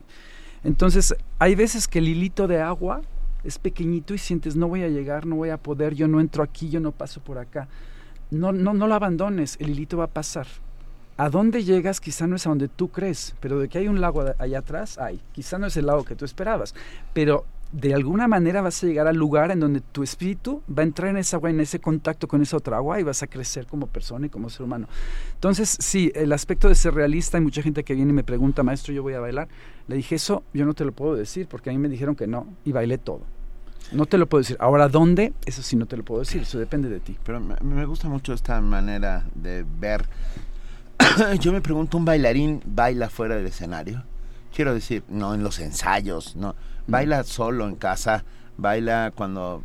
[0.63, 3.01] Entonces, hay veces que el hilito de agua
[3.43, 6.43] es pequeñito y sientes, no voy a llegar, no voy a poder, yo no entro
[6.43, 7.67] aquí, yo no paso por acá.
[8.29, 10.47] No, no, no lo abandones, el hilito va a pasar
[11.21, 14.01] a dónde llegas quizá no es a donde tú crees, pero de que hay un
[14.01, 15.21] lago allá atrás, hay.
[15.33, 16.73] Quizá no es el lago que tú esperabas,
[17.13, 20.85] pero de alguna manera vas a llegar al lugar en donde tu espíritu va a
[20.87, 23.67] entrar en esa agua, en ese contacto con esa otra agua y vas a crecer
[23.67, 24.87] como persona y como ser humano.
[25.35, 28.63] Entonces, sí, el aspecto de ser realista, hay mucha gente que viene y me pregunta,
[28.63, 29.47] maestro, yo voy a bailar.
[29.87, 32.25] Le dije, eso yo no te lo puedo decir porque a mí me dijeron que
[32.25, 33.21] no y bailé todo.
[33.91, 34.57] No te lo puedo decir.
[34.59, 35.33] Ahora, ¿dónde?
[35.45, 37.17] Eso sí no te lo puedo decir, eso depende de ti.
[37.23, 40.07] Pero me, gusta mucho esta manera de ver
[41.39, 44.03] yo me pregunto, ¿un bailarín baila fuera del escenario?
[44.55, 46.55] Quiero decir, no en los ensayos, no.
[46.87, 48.25] Baila solo en casa,
[48.57, 49.63] baila cuando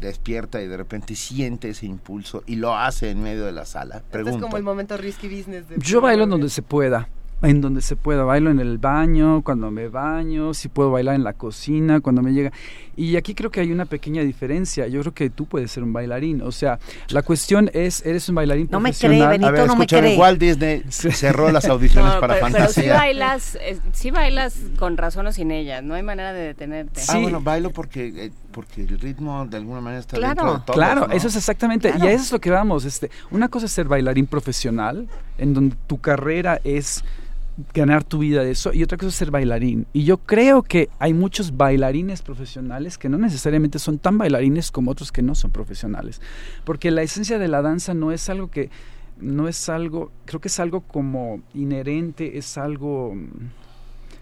[0.00, 4.02] despierta y de repente siente ese impulso y lo hace en medio de la sala.
[4.10, 4.38] Pregunto.
[4.38, 5.64] es como el momento risky business.
[5.78, 7.08] Yo bailo en donde se pueda
[7.42, 8.24] en donde se pueda.
[8.24, 12.32] Bailo en el baño, cuando me baño, si puedo bailar en la cocina, cuando me
[12.32, 12.52] llega.
[12.96, 14.88] Y aquí creo que hay una pequeña diferencia.
[14.88, 16.42] Yo creo que tú puedes ser un bailarín.
[16.42, 19.76] O sea, la cuestión es, eres un bailarín no Me cree, Benito, A ver, no
[19.76, 20.18] me cree.
[20.18, 22.82] Walt Disney cerró las audiciones para Fantasía.
[22.82, 23.58] Pero sí bailas,
[23.92, 25.80] sí bailas con razón o sin ella.
[25.80, 27.00] No hay manera de detenerte.
[27.08, 28.12] Ah, bueno, bailo porque...
[28.16, 31.36] Eh, porque el ritmo de alguna manera está claro, dentro de todos, Claro, eso es
[31.36, 32.84] exactamente, y a eso es lo que vamos.
[32.84, 37.04] Este, una cosa es ser bailarín profesional, en donde tu carrera es
[37.74, 39.86] ganar tu vida de eso y otra cosa es ser bailarín.
[39.92, 44.90] Y yo creo que hay muchos bailarines profesionales que no necesariamente son tan bailarines como
[44.90, 46.20] otros que no son profesionales.
[46.64, 48.70] Porque la esencia de la danza no es algo que,
[49.20, 53.14] no es algo, creo que es algo como inherente, es algo...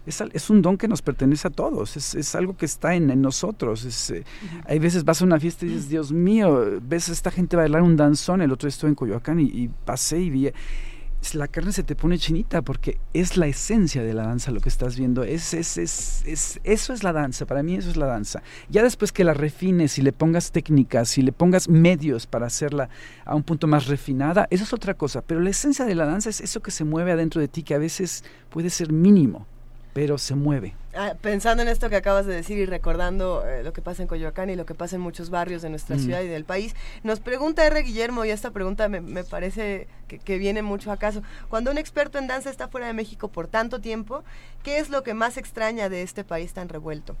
[0.05, 3.09] Es, es, un don que nos pertenece a todos, es, es algo que está en,
[3.09, 3.83] en nosotros.
[3.83, 4.23] Es, eh,
[4.65, 7.81] Hay veces vas a una fiesta y dices, Dios mío, ves a esta gente bailar
[7.81, 10.49] un danzón, el otro día estuve en Coyoacán y, y pasé y vi
[11.33, 14.69] la carne se te pone chinita porque es la esencia de la danza lo que
[14.69, 15.23] estás viendo.
[15.23, 18.41] Es, es, es, eso es la danza, para mí eso es la danza.
[18.69, 22.89] Ya después que la refines y le pongas técnicas y le pongas medios para hacerla
[23.25, 25.21] a un punto más refinada, eso es otra cosa.
[25.21, 27.73] Pero la esencia de la danza es eso que se mueve adentro de ti, que
[27.73, 29.45] a veces puede ser mínimo
[29.97, 30.75] pero se mueve.
[30.93, 34.07] Ah, pensando en esto que acabas de decir y recordando eh, lo que pasa en
[34.07, 35.99] Coyoacán y lo que pasa en muchos barrios de nuestra mm.
[35.99, 37.81] ciudad y del país, nos pregunta R.
[37.81, 41.23] Guillermo, y esta pregunta me, parece que, viene mucho a caso.
[41.49, 44.23] Cuando un experto en danza está fuera de México por tanto tiempo,
[44.61, 47.15] ¿qué es lo que más extraña de este país tan revuelto?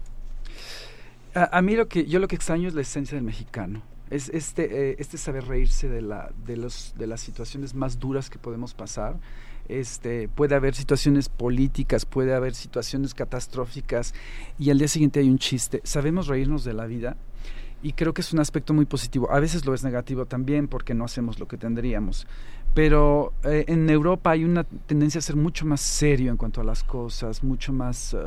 [1.33, 3.81] A, mí lo que yo lo que extraño es la esencia del mexicano.
[4.11, 8.29] Es este, eh, este saber reírse de, la, de, los, de las situaciones más duras
[8.29, 9.15] que podemos pasar
[9.69, 14.13] este, puede haber situaciones políticas, puede haber situaciones catastróficas
[14.57, 15.81] y al día siguiente hay un chiste.
[15.83, 17.17] Sabemos reírnos de la vida
[17.83, 19.31] y creo que es un aspecto muy positivo.
[19.31, 22.27] A veces lo es negativo también porque no hacemos lo que tendríamos.
[22.73, 26.63] Pero eh, en Europa hay una tendencia a ser mucho más serio en cuanto a
[26.63, 28.13] las cosas, mucho más...
[28.13, 28.17] Eh,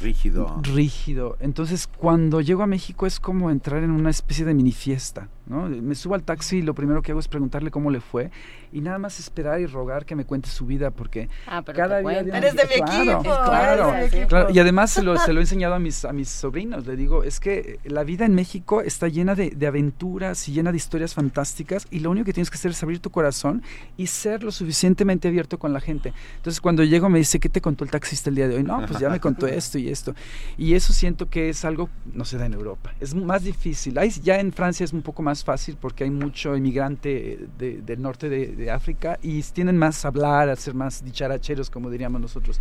[0.00, 0.60] rígido.
[0.62, 1.36] Rígido.
[1.40, 5.28] Entonces, cuando llego a México es como entrar en una especie de mini fiesta.
[5.50, 5.68] ¿No?
[5.68, 8.30] Me subo al taxi y lo primero que hago es preguntarle cómo le fue
[8.72, 12.20] y nada más esperar y rogar que me cuente su vida porque ah, cada día...
[12.20, 13.22] Eres de mi equipo.
[13.22, 13.92] Claro,
[14.28, 14.50] claro.
[14.50, 16.86] Y además se lo, se lo he enseñado a mis, a mis sobrinos.
[16.86, 20.70] Le digo, es que la vida en México está llena de, de aventuras y llena
[20.70, 23.62] de historias fantásticas y lo único que tienes que hacer es abrir tu corazón
[23.96, 26.12] y ser lo suficientemente abierto con la gente.
[26.36, 28.62] Entonces cuando llego me dice, ¿qué te contó el taxista el día de hoy?
[28.62, 30.14] No, pues ya me contó esto y esto.
[30.56, 32.92] Y eso siento que es algo, no se da en Europa.
[33.00, 33.98] Es más difícil.
[34.22, 38.70] ya en Francia es un poco más fácil porque hay mucho inmigrante del norte de,
[38.70, 42.60] África y tienen más a hablar, a ser más dicharacheros, como diríamos nosotros.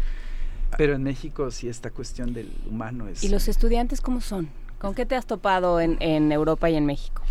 [0.78, 3.24] Pero en México sí esta cuestión del humano es...
[3.24, 4.50] ¿Y los estudiantes cómo son?
[4.78, 7.22] ¿Con qué te has topado en, en Europa y en México?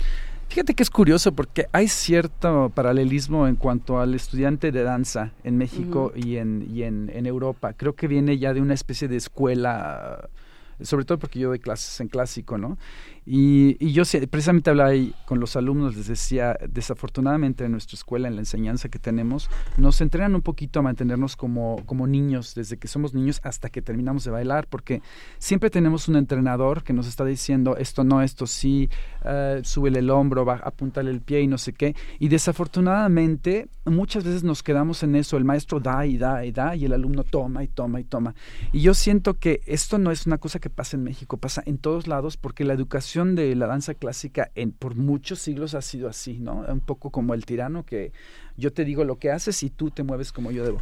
[0.49, 5.59] Fíjate que es curioso porque hay cierto paralelismo en cuanto al estudiante de danza en
[5.59, 7.75] México y, en, y en, en, Europa.
[7.75, 10.31] Creo que viene ya de una especie de escuela,
[10.81, 12.79] sobre todo porque yo doy clases en clásico, ¿no?
[13.31, 18.27] Y, y, yo precisamente hablaba ahí con los alumnos, les decía, desafortunadamente en nuestra escuela,
[18.27, 22.79] en la enseñanza que tenemos, nos entrenan un poquito a mantenernos como, como niños, desde
[22.79, 25.03] que somos niños hasta que terminamos de bailar, porque
[25.37, 28.89] siempre tenemos un entrenador que nos está diciendo esto no, esto sí,
[29.27, 31.95] uh, súbele el hombro, va, apúntale el pie y no sé qué.
[32.19, 36.77] Y desafortunadamente muchas veces nos quedamos en eso, el maestro da y da y da
[36.77, 38.35] y el alumno toma y toma y toma.
[38.73, 41.77] Y yo siento que esto no es una cosa que pasa en México, pasa en
[41.77, 46.09] todos lados porque la educación de la danza clásica en, por muchos siglos ha sido
[46.09, 46.65] así, ¿no?
[46.69, 48.13] Un poco como el tirano que
[48.57, 50.81] yo te digo lo que haces y tú te mueves como yo debo.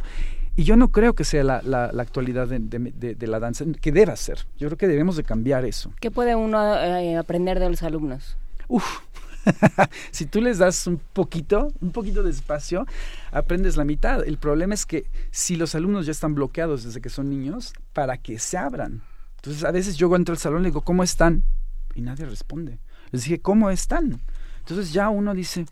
[0.55, 3.65] Y yo no creo que sea la, la, la actualidad de, de, de, la danza,
[3.79, 4.47] que deba ser.
[4.57, 5.91] Yo creo que debemos de cambiar eso.
[5.99, 8.37] ¿Qué puede uno eh, aprender de los alumnos?
[8.67, 9.01] Uf,
[10.11, 12.85] si tú les das un poquito, un poquito de espacio,
[13.31, 14.25] aprendes la mitad.
[14.25, 18.17] El problema es que si los alumnos ya están bloqueados desde que son niños, para
[18.17, 19.01] que se abran.
[19.37, 21.43] Entonces, a veces yo entro al salón y digo, ¿cómo están?
[21.97, 22.79] Y nadie responde.
[23.11, 24.21] Les dije, ¿cómo están?
[24.59, 25.65] Entonces ya uno dice,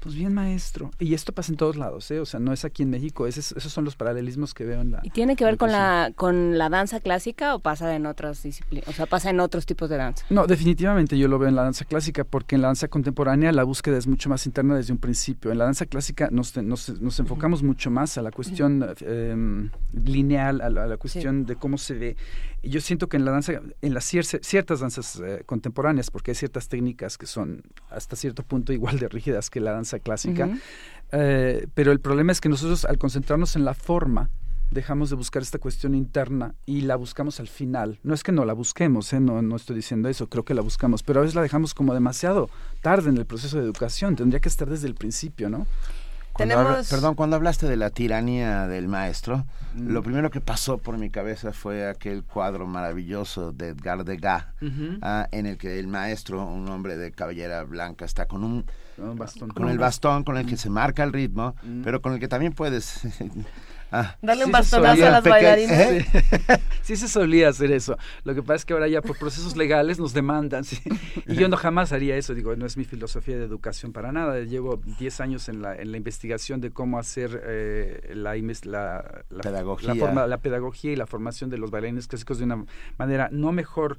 [0.00, 0.90] pues bien, maestro.
[1.00, 2.20] Y esto pasa en todos lados, ¿eh?
[2.20, 3.26] O sea, no es aquí en México.
[3.26, 5.00] Esos, esos son los paralelismos que veo en la.
[5.02, 8.88] ¿Y tiene que ver con la, con la danza clásica o pasa en otras disciplinas?
[8.88, 10.24] O sea, pasa en otros tipos de danza.
[10.30, 13.64] No, definitivamente yo lo veo en la danza clásica porque en la danza contemporánea la
[13.64, 15.50] búsqueda es mucho más interna desde un principio.
[15.50, 20.60] En la danza clásica nos, nos, nos enfocamos mucho más a la cuestión eh, lineal,
[20.60, 21.46] a la, a la cuestión sí.
[21.46, 22.16] de cómo se ve.
[22.62, 26.34] Y yo siento que en la danza, en las ciertas danzas eh, contemporáneas, porque hay
[26.34, 30.50] ciertas técnicas que son hasta cierto punto igual de rígidas que la danza clásica, uh
[30.50, 30.60] -huh.
[31.12, 34.30] eh, pero el problema es que nosotros al concentrarnos en la forma,
[34.70, 37.98] dejamos de buscar esta cuestión interna y la buscamos al final.
[38.02, 39.20] No es que no la busquemos, ¿eh?
[39.20, 41.94] no, no estoy diciendo eso, creo que la buscamos, pero a veces la dejamos como
[41.94, 42.50] demasiado
[42.82, 45.66] tarde en el proceso de educación, tendría que estar desde el principio, ¿no?
[46.46, 49.88] Cuando perdón, cuando hablaste de la tiranía del maestro, mm.
[49.88, 54.66] lo primero que pasó por mi cabeza fue aquel cuadro maravilloso de Edgar Degas, uh
[54.66, 54.98] -huh.
[55.02, 58.64] ah, en el que el maestro, un hombre de cabellera blanca, está con un,
[58.98, 60.58] un bastón, con, con el bastón con el que mm.
[60.58, 61.82] se marca el ritmo, mm.
[61.82, 63.00] pero con el que también puedes
[63.90, 65.78] Ah, Darle un sí bastonazo a las bailarinas.
[65.78, 66.06] ¿eh?
[66.82, 67.96] sí se solía hacer eso.
[68.24, 70.64] Lo que pasa es que ahora ya por procesos legales nos demandan.
[70.64, 70.78] ¿sí?
[71.26, 72.34] Y yo no jamás haría eso.
[72.34, 74.38] Digo, no es mi filosofía de educación para nada.
[74.40, 79.40] Llevo 10 años en la, en la investigación de cómo hacer eh, la, la, la,
[79.40, 79.94] pedagogía.
[79.94, 82.64] La, forma, la pedagogía y la formación de los bailarines clásicos de una
[82.98, 83.98] manera no mejor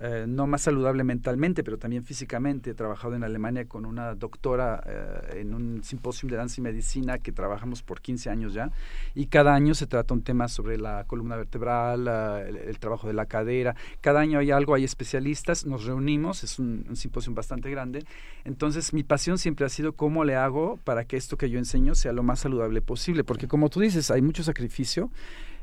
[0.00, 2.70] eh, no más saludable mentalmente, pero también físicamente.
[2.70, 7.18] He trabajado en Alemania con una doctora eh, en un simposio de danza y medicina
[7.18, 8.70] que trabajamos por 15 años ya,
[9.14, 12.06] y cada año se trata un tema sobre la columna vertebral,
[12.46, 13.74] el, el, trabajo de la cadera.
[14.00, 18.04] Cada año hay algo, hay especialistas, nos reunimos, es un, un simposio bastante grande.
[18.44, 21.94] Entonces, mi pasión siempre ha sido cómo le hago para que esto que yo enseño
[21.94, 25.10] sea lo más saludable posible, porque como tú dices, hay mucho sacrificio.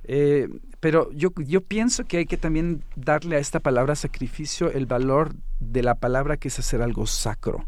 [0.07, 0.47] Eh,
[0.79, 5.33] pero yo, yo pienso que hay que también darle a esta palabra sacrificio el valor
[5.59, 7.65] de la palabra que es hacer algo sacro.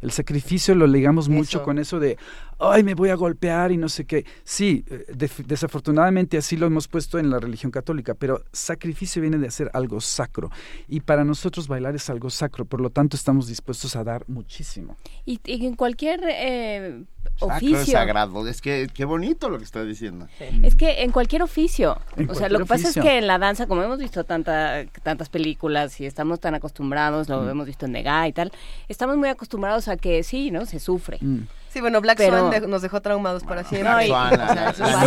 [0.00, 1.32] El sacrificio lo ligamos eso.
[1.32, 2.16] mucho con eso de,
[2.58, 4.24] ay, me voy a golpear y no sé qué.
[4.44, 9.48] Sí, de, desafortunadamente así lo hemos puesto en la religión católica, pero sacrificio viene de
[9.48, 10.50] hacer algo sacro.
[10.88, 14.96] Y para nosotros bailar es algo sacro, por lo tanto estamos dispuestos a dar muchísimo.
[15.26, 17.04] Y, y en cualquier eh,
[17.40, 17.80] oficio.
[17.80, 20.28] Es sagrado, es que qué bonito lo que estás diciendo.
[20.38, 20.60] Sí.
[20.62, 23.38] Es que en cualquier oficio, en o sea, lo que pasa es que en la
[23.38, 27.48] danza, como hemos visto tanta, tantas películas y estamos tan acostumbrados, lo mm.
[27.48, 28.52] hemos visto en Nega y tal,
[28.88, 30.66] estamos muy acostumbrados a que sí, ¿no?
[30.66, 31.18] Se sufre.
[31.20, 31.46] Mm.
[31.72, 34.08] Sí, bueno, Black pero, Swan de, nos dejó traumados para siempre.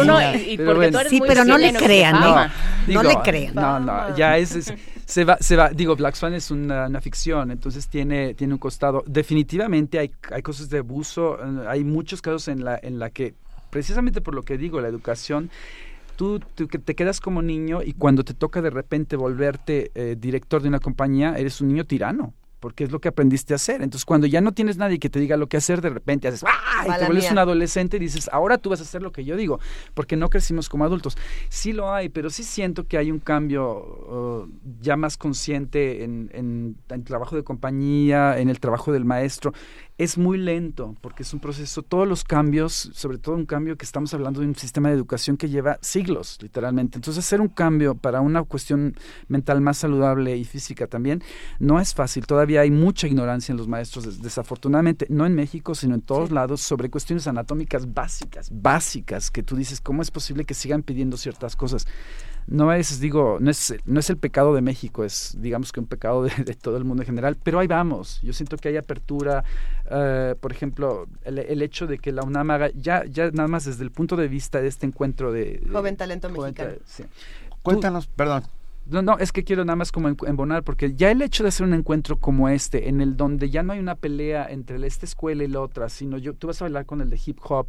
[0.05, 2.51] No, y, y, porque tú eres sí, muy pero no le crean, no, no,
[2.87, 3.53] digo, no le crean.
[3.53, 4.73] No, no, ya es, es
[5.05, 8.59] se va, se va, digo, Black Swan es una, una, ficción, entonces tiene, tiene un
[8.59, 9.03] costado.
[9.05, 13.33] Definitivamente hay, hay cosas de abuso, hay muchos casos en la, en la que,
[13.69, 15.51] precisamente por lo que digo, la educación
[16.15, 20.61] Tú, tú, te quedas como niño y cuando te toca de repente volverte eh, director
[20.61, 23.81] de una compañía, eres un niño tirano porque es lo que aprendiste a hacer.
[23.81, 26.45] Entonces, cuando ya no tienes nadie que te diga lo que hacer, de repente haces
[26.47, 26.85] ¡ah!
[26.87, 29.35] y te vuelves un adolescente y dices, ahora tú vas a hacer lo que yo
[29.35, 29.59] digo,
[29.93, 31.17] porque no crecimos como adultos.
[31.49, 34.47] Sí lo hay, pero sí siento que hay un cambio uh,
[34.79, 39.51] ya más consciente en, en, en, el trabajo de compañía, en el trabajo del maestro.
[39.99, 43.85] Es muy lento, porque es un proceso, todos los cambios, sobre todo un cambio que
[43.85, 46.97] estamos hablando de un sistema de educación que lleva siglos, literalmente.
[46.97, 48.95] Entonces, hacer un cambio para una cuestión
[49.27, 51.21] mental más saludable y física también,
[51.59, 52.25] no es fácil.
[52.25, 56.35] Todavía hay mucha ignorancia en los maestros, desafortunadamente, no en México, sino en todos sí.
[56.35, 61.17] lados, sobre cuestiones anatómicas básicas, básicas, que tú dices, ¿cómo es posible que sigan pidiendo
[61.17, 61.85] ciertas cosas?
[62.47, 65.85] No es, digo, no es, no es el pecado de México, es digamos que un
[65.85, 68.19] pecado de, todo el mundo en general, pero ahí vamos.
[68.21, 69.43] Yo siento que hay apertura,
[69.89, 73.83] eh, por ejemplo, el, hecho de que la UNAM haga, ya, ya nada más desde
[73.83, 75.61] el punto de vista de este encuentro de...
[75.71, 76.73] Joven talento mexicano.
[77.61, 78.43] Cuéntanos, perdón,
[78.85, 81.65] no, no, es que quiero nada más como embonar, porque ya el hecho de hacer
[81.65, 85.43] un encuentro como este, en el donde ya no hay una pelea entre esta escuela
[85.43, 87.67] y la otra, sino yo, tú vas a hablar con el de hip hop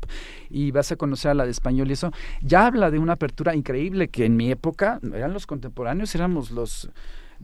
[0.50, 2.10] y vas a conocer a la de español y eso,
[2.42, 6.90] ya habla de una apertura increíble que en mi época eran los contemporáneos, éramos los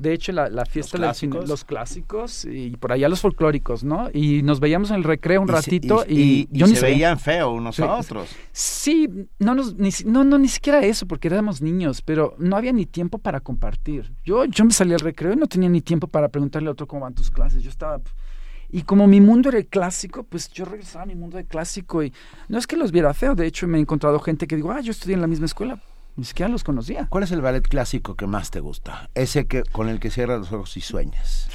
[0.00, 1.48] de hecho, la, la fiesta los clásicos.
[1.48, 4.08] Los clásicos y por allá los folclóricos, ¿no?
[4.14, 7.96] Y nos veíamos en el recreo un ratito y, yo se veían feo unos a
[7.96, 8.30] otros.
[8.50, 12.72] Sí, no, nos, ni, no, no, ni siquiera eso, porque éramos niños, pero no había
[12.72, 14.10] ni tiempo para compartir.
[14.24, 16.86] Yo, yo me salí al recreo y no tenía ni tiempo para preguntarle a otro
[16.86, 17.62] cómo van tus clases.
[17.62, 18.00] Yo estaba...
[18.70, 22.02] Y como mi mundo era el clásico, pues yo regresaba a mi mundo de clásico
[22.02, 22.14] y
[22.48, 24.80] no es que los viera feo, de hecho me he encontrado gente que digo, ah,
[24.80, 25.82] yo estudié en la misma escuela,
[26.16, 27.06] ni siquiera los conocía.
[27.08, 29.10] ¿Cuál es el ballet clásico que más te gusta?
[29.14, 31.48] Ese que con el que cierras los ojos y sueñas.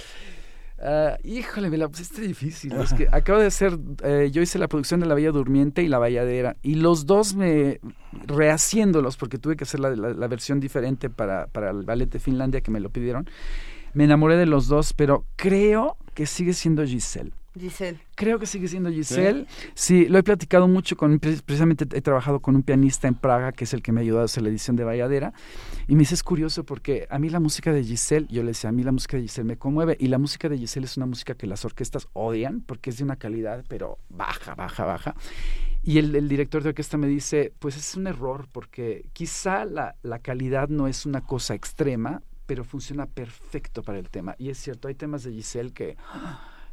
[0.77, 2.73] Uh, híjole, me la pusiste difícil.
[2.73, 5.87] Es que acabo de hacer, eh, yo hice la producción de La Bella Durmiente y
[5.87, 7.79] La Valladera, y los dos me,
[8.11, 12.61] rehaciéndolos, porque tuve que hacer la, la, versión diferente para, para el ballet de Finlandia
[12.61, 13.29] que me lo pidieron,
[13.93, 17.31] me enamoré de los dos, pero creo que sigue siendo Giselle.
[17.59, 17.99] Giselle.
[18.15, 19.47] Creo que sigue siendo Giselle.
[19.73, 23.63] Sí, lo he platicado mucho con, precisamente he trabajado con un pianista en Praga, que
[23.63, 25.33] es el que me ha ayudado a hacer la edición de Valladera.
[25.87, 28.69] Y me dice, es curioso porque a mí la música de Giselle, yo le decía,
[28.69, 29.97] a mí la música de Giselle me conmueve.
[29.99, 33.03] Y la música de Giselle es una música que las orquestas odian porque es de
[33.03, 35.15] una calidad, pero baja, baja, baja.
[35.83, 39.95] Y el, el director de orquesta me dice, pues es un error porque quizá la,
[40.01, 44.35] la calidad no es una cosa extrema, pero funciona perfecto para el tema.
[44.37, 45.95] Y es cierto, hay temas de Giselle que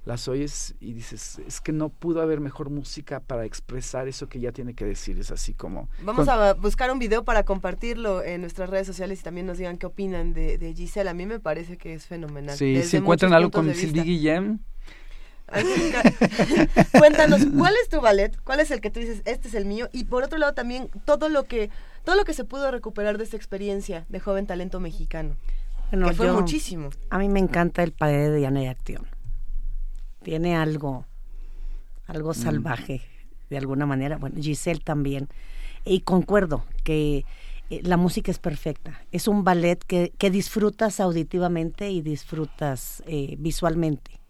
[0.04, 4.40] las oyes y dices, es que no pudo haber mejor música para expresar eso que
[4.40, 5.88] ya tiene que decir, es así como...
[6.02, 9.78] Vamos a buscar un video para compartirlo en nuestras redes sociales y también nos digan
[9.78, 12.56] qué opinan de, de Giselle, a mí me parece que es fenomenal.
[12.56, 14.58] Sí, si encuentran algo con Sylvie Guillem...
[16.98, 18.34] Cuéntanos, ¿cuál es tu ballet?
[18.42, 19.90] ¿Cuál es el que tú dices, este es el mío?
[19.92, 21.68] Y por otro lado también todo lo que
[22.04, 25.36] todo lo que se pudo recuperar de esta experiencia de joven talento mexicano.
[25.90, 26.88] que fue muchísimo.
[27.10, 29.06] A mí me encanta el padre de Diana de Acción
[30.22, 31.04] tiene algo,
[32.06, 32.34] algo mm.
[32.34, 33.02] salvaje,
[33.50, 34.18] de alguna manera.
[34.18, 35.28] Bueno, Giselle también.
[35.84, 37.24] Y concuerdo que
[37.70, 39.02] eh, la música es perfecta.
[39.12, 44.20] Es un ballet que, que disfrutas auditivamente y disfrutas eh, visualmente.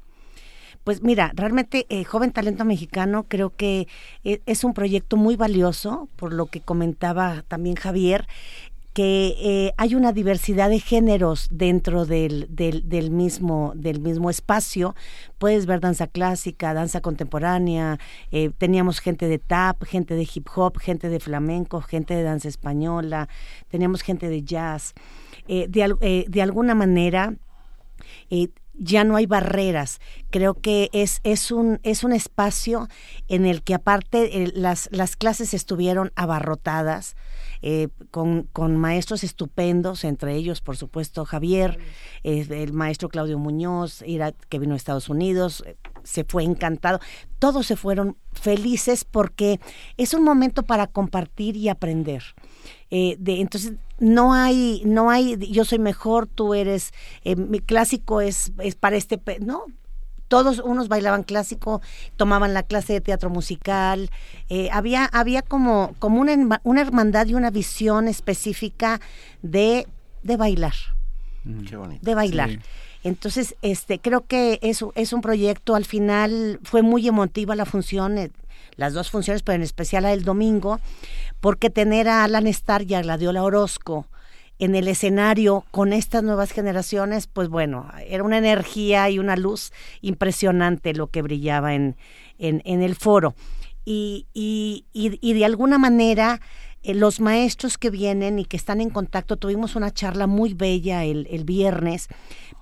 [0.85, 3.87] Pues mira, realmente eh, Joven Talento Mexicano creo que
[4.25, 8.27] es un proyecto muy valioso, por lo que comentaba también Javier,
[8.93, 14.95] que eh, hay una diversidad de géneros dentro del, del, mismo, del mismo espacio.
[15.39, 17.99] Puedes ver danza clásica, danza contemporánea,
[18.31, 22.49] eh, teníamos gente de tap, gente de hip hop, gente de flamenco, gente de danza
[22.49, 23.29] española,
[23.69, 24.93] teníamos gente de jazz.
[25.49, 27.35] Eh, de, de alguna manera,
[28.75, 30.01] ya no hay barreras.
[30.31, 32.89] Creo que es, es, un, es un espacio
[33.29, 37.17] en el que aparte las, las clases estuvieron abarrotadas.
[37.65, 41.79] Eh, con, con, maestros estupendos, entre ellos, por supuesto, Javier,
[42.25, 44.03] eh, el maestro Claudio Muñoz,
[44.49, 46.99] que vino a Estados Unidos, eh, se fue encantado.
[47.39, 49.61] Todos se fueron felices porque
[49.97, 52.25] es un momento para compartir y aprender.
[52.91, 56.93] De, entonces no hay no hay yo soy mejor tú eres
[57.25, 59.65] mi clásico es es para este no
[60.33, 61.83] todos unos bailaban clásico,
[62.17, 64.09] tomaban la clase de teatro musical,
[64.49, 68.99] eh, había, había como, como una, una hermandad y una visión específica
[69.43, 69.87] de,
[70.23, 70.73] de bailar.
[71.45, 71.65] Mm.
[71.67, 72.01] Qué bonito.
[72.03, 72.61] De bailar.
[73.05, 78.17] Entonces, este, creo que es, es un proyecto, al final fue muy emotiva la función,
[78.17, 78.31] eh,
[78.77, 80.81] las dos funciones, pero en especial la del domingo,
[81.43, 84.07] porque tener a Alan Starr y a Gladiola Orozco,
[84.61, 89.73] en el escenario con estas nuevas generaciones, pues bueno, era una energía y una luz
[90.03, 91.97] impresionante lo que brillaba en,
[92.39, 93.35] el foro.
[93.85, 94.29] Y,
[94.95, 96.41] de alguna manera
[96.85, 101.03] eh, los maestros que vienen y que están en contacto, tuvimos una charla muy bella
[101.03, 102.07] el, el viernes,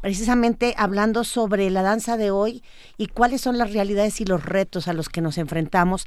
[0.01, 2.63] precisamente hablando sobre la danza de hoy
[2.97, 6.07] y cuáles son las realidades y los retos a los que nos enfrentamos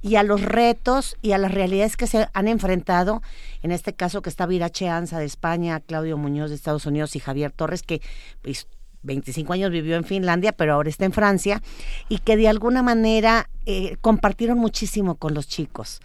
[0.00, 3.22] y a los retos y a las realidades que se han enfrentado,
[3.62, 7.20] en este caso que está Virache Anza de España, Claudio Muñoz de Estados Unidos y
[7.20, 8.00] Javier Torres, que
[8.42, 8.68] pues,
[9.02, 11.62] 25 años vivió en Finlandia, pero ahora está en Francia,
[12.08, 16.00] y que de alguna manera eh, compartieron muchísimo con los chicos.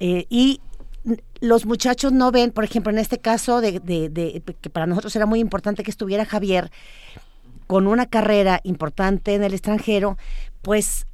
[0.00, 0.60] Eh, y
[1.40, 5.26] los muchachos no ven, por ejemplo, en este caso, de, de, que para nosotros era
[5.26, 6.70] muy importante que estuviera Javier
[7.66, 10.18] con una carrera importante en el extranjero,
[10.62, 11.06] pues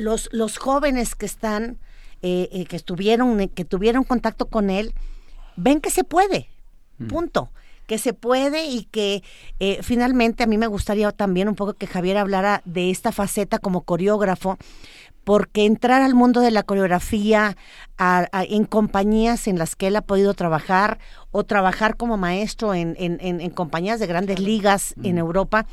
[0.00, 1.78] los, los jóvenes que están,
[2.22, 4.94] eh, eh, que estuvieron, que tuvieron contacto con él,
[5.56, 6.48] ven que se puede,
[7.08, 7.50] punto.
[7.86, 9.24] Que se puede y que
[9.58, 13.58] eh, finalmente a mí me gustaría también un poco que Javier hablara de esta faceta
[13.58, 14.58] como coreógrafo,
[15.24, 17.56] porque entrar al mundo de la coreografía
[17.98, 20.98] en compañías en las que él ha podido trabajar
[21.32, 25.66] o trabajar como maestro en, en, compañías de grandes ligas en Europa,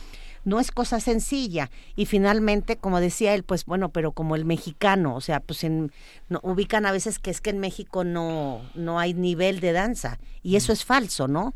[0.47, 1.69] no es cosa sencilla.
[1.97, 5.91] Y finalmente, como decía él, pues bueno, pero como el mexicano, o sea, pues en,
[6.29, 10.19] no, ubican a veces que es que en México no, no hay nivel de danza.
[10.43, 11.53] Y eso es falso, ¿no?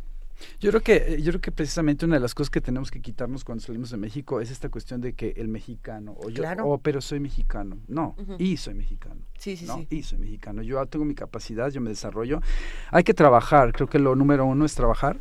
[0.59, 3.43] Yo creo que yo creo que precisamente una de las cosas que tenemos que quitarnos
[3.45, 6.99] cuando salimos de México es esta cuestión de que el mexicano o yo oh, pero
[6.99, 7.77] soy mexicano.
[7.87, 9.21] No, y soy mexicano.
[9.37, 9.87] Sí, sí, sí.
[9.89, 10.63] Y soy mexicano.
[10.63, 12.41] Yo tengo mi capacidad, yo me desarrollo.
[12.89, 15.17] Hay que trabajar, creo que lo número uno es trabajar.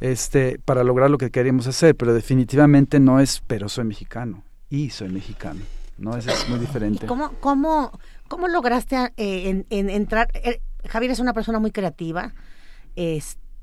[0.00, 4.90] Este, para lograr lo que queremos hacer, pero definitivamente no es, pero soy mexicano y
[4.90, 5.60] soy mexicano,
[5.98, 6.16] ¿no?
[6.16, 7.06] Eso es muy diferente.
[7.06, 10.28] ¿Cómo, cómo, cómo lograste eh, en, entrar?
[10.34, 12.34] Eh, Javier es una persona muy creativa,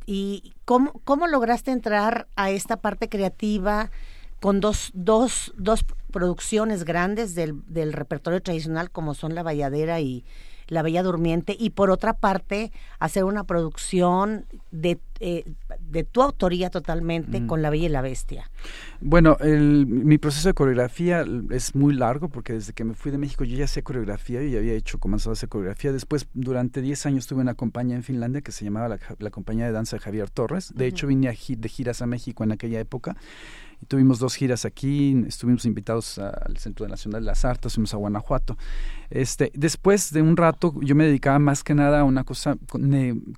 [0.08, 3.90] ¿Y cómo, cómo lograste entrar a esta parte creativa
[4.40, 10.24] con dos, dos, dos producciones grandes del, del repertorio tradicional como son La Valladera y,
[10.68, 15.46] la Bella Durmiente y por otra parte hacer una producción de, eh,
[15.80, 17.48] de tu autoría totalmente mm.
[17.48, 18.50] con La Bella y la Bestia.
[19.02, 23.18] Bueno, el, mi proceso de coreografía es muy largo porque desde que me fui de
[23.18, 25.92] México yo ya hacía coreografía, y ya había hecho, comenzado a hacer coreografía.
[25.92, 29.72] Después, durante 10 años tuve una compañía en Finlandia que se llamaba la, Compañía de
[29.72, 30.74] Danza de Javier Torres.
[30.76, 33.18] De hecho, vine de giras a México en aquella época
[33.88, 38.58] tuvimos dos giras aquí, estuvimos invitados al Centro Nacional de las Artes, fuimos a Guanajuato.
[39.10, 42.58] Este, después de un rato yo me dedicaba más que nada a una cosa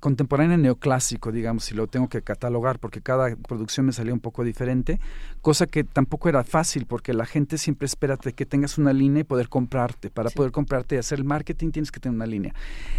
[0.00, 4.44] contemporánea neoclásico, digamos, si lo tengo que catalogar, porque cada producción me salía un poco
[4.44, 5.00] diferente,
[5.48, 9.24] cosa que tampoco era fácil, porque la gente siempre espera que tengas una línea y
[9.24, 10.10] poder comprarte.
[10.10, 12.52] Para poder comprarte y hacer el marketing tienes que tener una línea.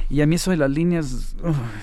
[0.10, 1.36] Y a mí eso de las líneas,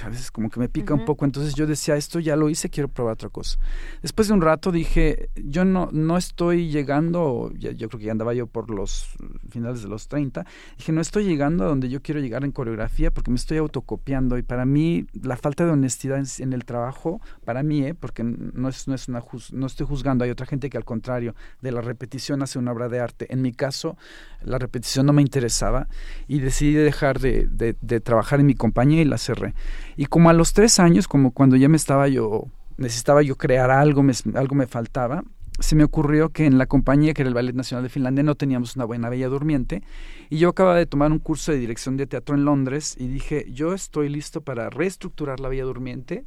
[0.04, 2.68] a veces como que me pica un poco, entonces yo decía, esto ya lo hice,
[2.68, 3.60] quiero probar otra cosa.
[4.02, 8.34] Después de un rato dije, yo no, no estoy llegando, yo creo que ya andaba
[8.34, 9.06] yo por los
[9.50, 10.44] finales de los 30,
[10.78, 14.36] dije, no estoy llegando a donde yo quiero llegar en coreografía porque me estoy autocopiando
[14.36, 17.94] y para mí la falta de honestidad en, el trabajo, para mí, ¿eh?
[17.94, 21.34] porque no, es, no, es una no estoy juzgando, hay otra gente que al contrario,
[21.62, 23.26] de la repetición hace una obra de arte.
[23.30, 23.96] En mi caso,
[24.42, 25.88] la repetición no me interesaba
[26.26, 29.54] y decidí dejar de, trabajar en mi compañía y la cerré.
[29.96, 32.44] Y como a los tres años, como cuando ya me estaba yo
[32.78, 35.24] necesitaba yo crear algo, me, algo me faltaba,
[35.58, 38.34] se me ocurrió que en la compañía, que era el Ballet Nacional de Finlandia, no
[38.34, 39.82] teníamos una buena bella durmiente.
[40.28, 43.46] Y yo acababa de tomar un curso de dirección de teatro en Londres y dije,
[43.50, 46.24] yo estoy listo para reestructurar la Bella Durmiente,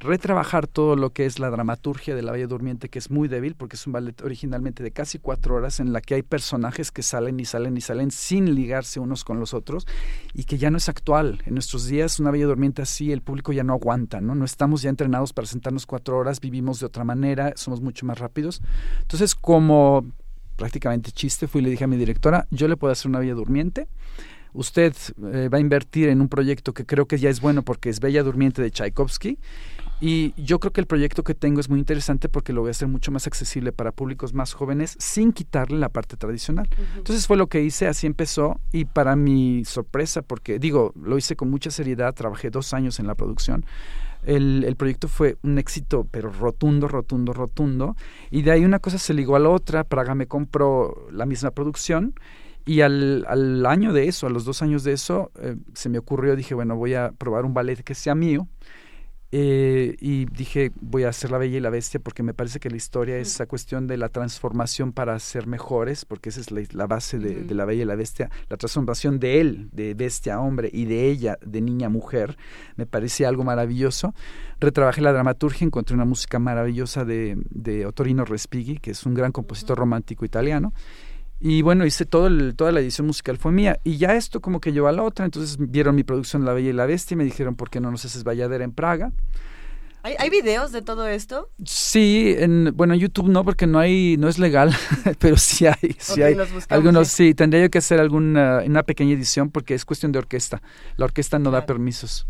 [0.00, 3.54] retrabajar todo lo que es la dramaturgia de la Bella Durmiente, que es muy débil,
[3.54, 7.02] porque es un ballet originalmente de casi cuatro horas, en la que hay personajes que
[7.02, 9.86] salen y salen y salen sin ligarse unos con los otros,
[10.32, 11.42] y que ya no es actual.
[11.44, 14.34] En nuestros días, una Bella Durmiente así, el público ya no aguanta, ¿no?
[14.34, 18.18] No estamos ya entrenados para sentarnos cuatro horas, vivimos de otra manera, somos mucho más
[18.18, 18.62] rápidos.
[19.02, 20.06] Entonces, como
[20.56, 23.34] prácticamente chiste, fui y le dije a mi directora, yo le puedo hacer una Bella
[23.34, 23.86] Durmiente,
[24.54, 24.94] usted
[25.32, 28.00] eh, va a invertir en un proyecto que creo que ya es bueno porque es
[28.00, 29.38] Bella Durmiente de Tchaikovsky
[30.00, 32.70] y yo creo que el proyecto que tengo es muy interesante porque lo voy a
[32.70, 36.68] hacer mucho más accesible para públicos más jóvenes sin quitarle la parte tradicional.
[36.96, 41.36] Entonces fue lo que hice, así empezó y para mi sorpresa, porque digo, lo hice
[41.36, 43.66] con mucha seriedad, trabajé dos años en la producción.
[44.22, 47.96] El, el, proyecto fue un éxito, pero rotundo, rotundo, rotundo.
[48.30, 49.84] Y de ahí una cosa se ligó a la otra.
[49.84, 52.14] Praga me compró la misma producción.
[52.66, 55.98] Y al, al año de eso, a los dos años de eso, eh, se me
[55.98, 58.46] ocurrió, dije, bueno, voy a probar un ballet que sea mío.
[59.32, 62.68] Eh, y dije, voy a hacer La Bella y la Bestia porque me parece que
[62.68, 66.86] la historia es esa cuestión de la transformación para ser mejores, porque esa es la,
[66.86, 70.68] base de, La Bella y la Bestia, la transformación de él, de bestia a hombre,
[70.72, 72.36] y de ella, de niña a mujer,
[72.76, 74.14] me parece algo maravilloso.
[74.58, 79.30] Retrabajé la dramaturgia, encontré una música maravillosa de, de Otorino Respighi, que es un gran
[79.30, 80.72] compositor romántico italiano,
[81.40, 83.80] y bueno, hice todo el, toda la edición musical fue mía.
[83.82, 85.24] Y ya esto como que llevó a la otra.
[85.24, 87.90] Entonces vieron mi producción La Bella y la Bestia y me dijeron, ¿por qué no
[87.90, 89.10] nos haces Valladera en Praga?
[90.02, 91.50] ¿Hay, ¿Hay videos de todo esto?
[91.64, 94.74] Sí, en, bueno, en YouTube no, porque no hay, no es legal,
[95.18, 96.36] pero sí hay, sí hay
[96.70, 97.34] algunos, sí.
[97.34, 100.62] tendría yo que hacer alguna una pequeña edición porque es cuestión de orquesta.
[100.96, 102.26] La orquesta no da permisos.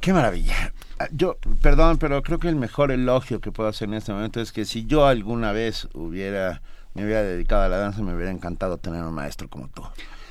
[0.00, 0.72] Qué maravilla.
[0.98, 4.40] Ah, yo, perdón, pero creo que el mejor elogio que puedo hacer en este momento
[4.40, 6.62] es que si yo alguna vez hubiera
[6.94, 9.82] me hubiera dedicado a la danza, me hubiera encantado tener un maestro como tú.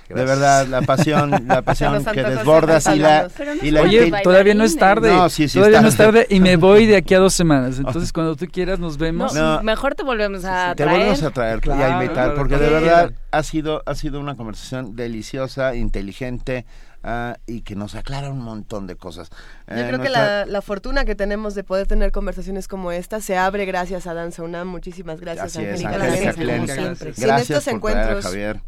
[0.09, 3.27] De verdad, la pasión, la pasión que desbordas y la,
[3.61, 5.13] y la Oye, todavía no es tarde.
[5.13, 7.77] No, sí, sí todavía no es tarde y me voy de aquí a dos semanas.
[7.77, 9.33] Entonces, cuando tú quieras, nos vemos.
[9.63, 10.75] mejor te volvemos a traer.
[10.75, 14.35] Te volvemos a traer y a invitar, porque de verdad ha sido, ha sido una
[14.35, 16.65] conversación deliciosa, inteligente,
[17.03, 19.29] ah, y que nos aclara un montón de cosas.
[19.67, 23.21] Yo Eh, creo que la, la fortuna que tenemos de poder tener conversaciones como esta
[23.21, 24.67] se abre gracias a Danza UNAM.
[24.67, 25.89] Muchísimas gracias, Así es, Angélica.
[25.95, 26.79] Angélica Laverde, como Klenk.
[26.79, 27.13] siempre.
[27.13, 28.61] Sin Gracias estos por encuentros, Javier.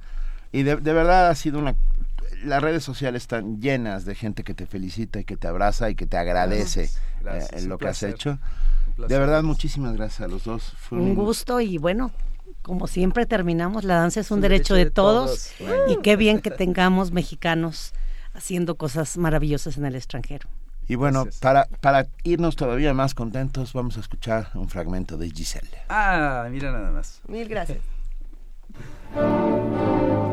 [0.52, 1.76] Y de, de verdad ha sido una...
[2.44, 5.96] Las redes sociales están llenas de gente que te felicita y que te abraza y
[5.96, 6.90] que te agradece
[7.22, 8.40] Gracias, eh, lo que has hecho.
[8.98, 10.74] De verdad, muchísimas gracias a los dos.
[10.78, 12.12] Fue Un gusto y bueno,
[12.64, 15.52] como siempre terminamos, la danza es un derecho, de, todos,
[15.88, 17.94] y qué bien que tengamos mexicanos
[18.34, 20.48] haciendo cosas maravillosas en el extranjero.
[20.88, 25.70] Y bueno, para, para irnos todavía más contentos, vamos a escuchar un fragmento de Giselle.
[25.90, 27.22] Ah, mira nada más.
[27.28, 27.80] Mil gracias.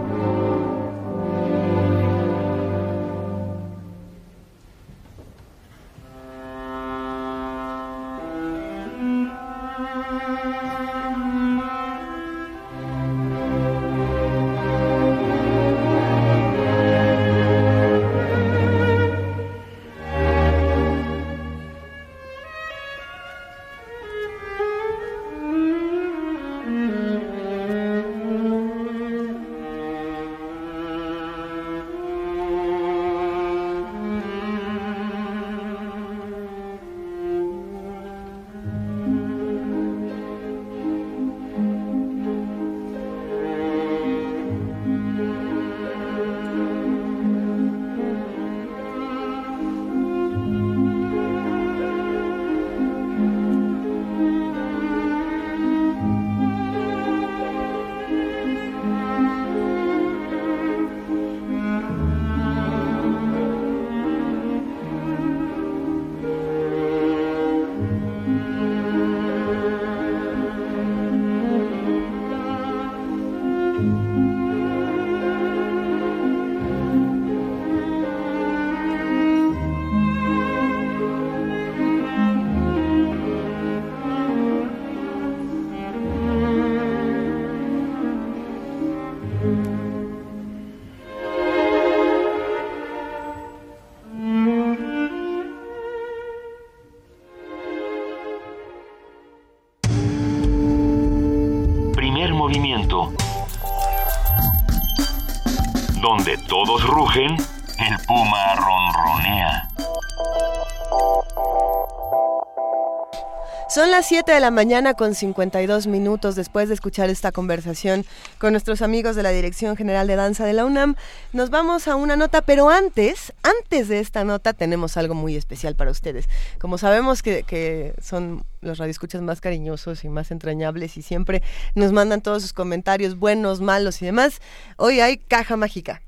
[114.09, 118.07] 7 de la mañana con 52 minutos después de escuchar esta conversación
[118.39, 120.97] con nuestros amigos de la Dirección General de Danza de la UNAM.
[121.35, 125.77] Nos vamos a una nota, pero antes, antes de esta nota tenemos algo muy especial
[125.77, 126.27] para ustedes.
[126.59, 131.43] Como sabemos que, que son los radioescuchas más cariñosos y más entrañables y siempre
[131.75, 134.41] nos mandan todos sus comentarios buenos, malos y demás,
[134.79, 136.01] hoy hay caja mágica.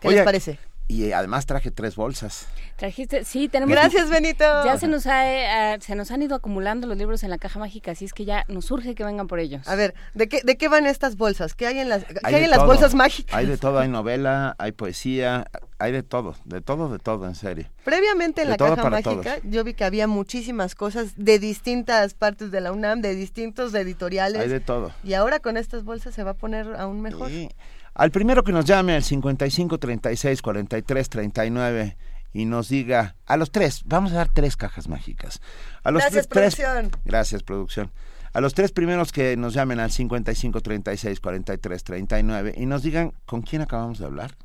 [0.00, 0.60] ¿Qué Oye, les parece?
[0.88, 2.46] Y eh, además traje tres bolsas.
[2.76, 3.74] Trajiste, sí, tenemos.
[3.74, 4.44] Gracias, Benito.
[4.64, 7.58] Ya se nos, ha, eh, se nos han ido acumulando los libros en la caja
[7.58, 9.68] mágica, así es que ya nos urge que vengan por ellos.
[9.68, 11.54] A ver, ¿de qué, ¿de qué van estas bolsas?
[11.54, 13.36] ¿Qué hay en las, ¿qué Hay hay en las bolsas mágicas?
[13.36, 15.46] Hay de todo, hay novela, hay poesía,
[15.78, 17.66] hay de todo, de todo, de todo, en serio.
[17.84, 19.40] Previamente en De la caja mágica todos.
[19.44, 24.40] yo vi que había muchísimas cosas de distintas partes de la UNAM, de distintos editoriales.
[24.40, 24.92] Hay de todo.
[25.04, 27.28] Y ahora con estas bolsas se va a poner aún mejor.
[27.28, 27.50] Sí.
[27.98, 31.96] Al primero que nos llame al 55 36 43 39
[32.32, 35.40] y nos diga, a los tres, vamos a dar tres cajas mágicas.
[35.82, 36.90] A los Gracias, tres- producción.
[37.04, 37.90] Gracias, producción.
[38.32, 43.12] A los tres primeros que nos llamen al 55 36 43 39 y nos digan
[43.26, 44.36] con quién acabamos de hablar.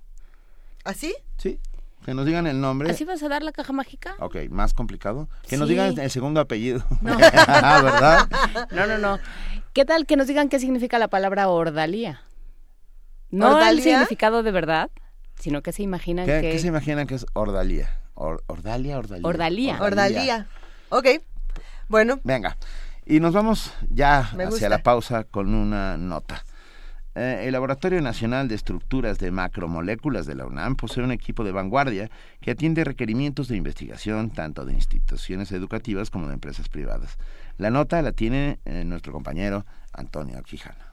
[0.84, 1.14] ¿Así?
[1.38, 1.60] Sí.
[2.04, 2.90] Que nos digan el nombre.
[2.90, 4.16] ¿Así vas a dar la caja mágica?
[4.20, 5.30] Ok, más complicado.
[5.48, 6.84] Que nos digan el segundo apellido.
[7.02, 7.18] No.
[7.18, 8.28] ¿Verdad?
[8.72, 9.20] No, no, no.
[9.74, 12.22] ¿Qué tal que nos digan qué significa la palabra ordalía?
[13.34, 13.84] No el ¿Ordalía?
[13.84, 14.92] significado de verdad,
[15.40, 16.52] sino que se imaginan ¿Qué, que...
[16.52, 18.00] qué se imaginan que es ordalía?
[18.14, 19.28] Or- ¿Ordalia, ordalía?
[19.28, 19.82] Ordalía.
[19.82, 20.48] Ordalía.
[20.90, 21.08] Ok.
[21.90, 22.58] Bueno, Venga,
[23.06, 24.70] y nos vamos ya Me hacia gusta.
[24.70, 26.46] la pausa con una nota.
[27.16, 31.52] Eh, el Laboratorio Nacional de Estructuras de Macromoléculas de la UNAM posee un equipo de
[31.52, 32.10] vanguardia
[32.42, 37.18] que atiende requerimientos de investigación tanto de instituciones educativas como de empresas privadas.
[37.58, 40.84] La nota la tiene eh, nuestro compañero Antonio Quijano.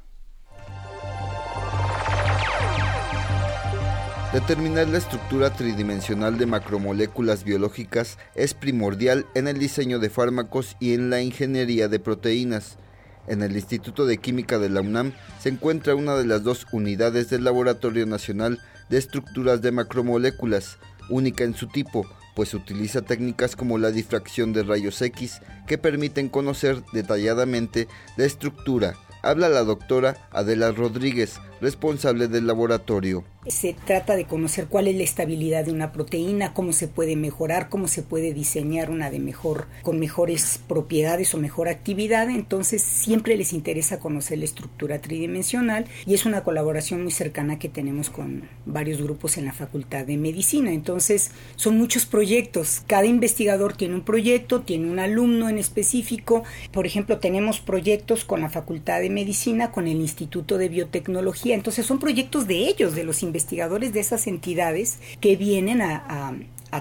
[4.33, 10.95] Determinar la estructura tridimensional de macromoléculas biológicas es primordial en el diseño de fármacos y
[10.95, 12.78] en la ingeniería de proteínas.
[13.26, 17.28] En el Instituto de Química de la UNAM se encuentra una de las dos unidades
[17.28, 20.78] del Laboratorio Nacional de Estructuras de Macromoléculas,
[21.09, 22.07] única en su tipo,
[22.37, 28.95] pues utiliza técnicas como la difracción de rayos X que permiten conocer detalladamente la estructura.
[29.22, 33.24] Habla la doctora Adela Rodríguez, responsable del laboratorio.
[33.47, 37.70] Se trata de conocer cuál es la estabilidad de una proteína, cómo se puede mejorar,
[37.70, 42.28] cómo se puede diseñar una de mejor, con mejores propiedades o mejor actividad.
[42.28, 47.70] Entonces siempre les interesa conocer la estructura tridimensional y es una colaboración muy cercana que
[47.70, 50.70] tenemos con varios grupos en la Facultad de Medicina.
[50.70, 52.82] Entonces son muchos proyectos.
[52.86, 56.45] Cada investigador tiene un proyecto, tiene un alumno en específico.
[56.72, 61.55] Por ejemplo, tenemos proyectos con la Facultad de Medicina, con el Instituto de Biotecnología.
[61.55, 66.35] Entonces son proyectos de ellos, de los investigadores de esas entidades que vienen a,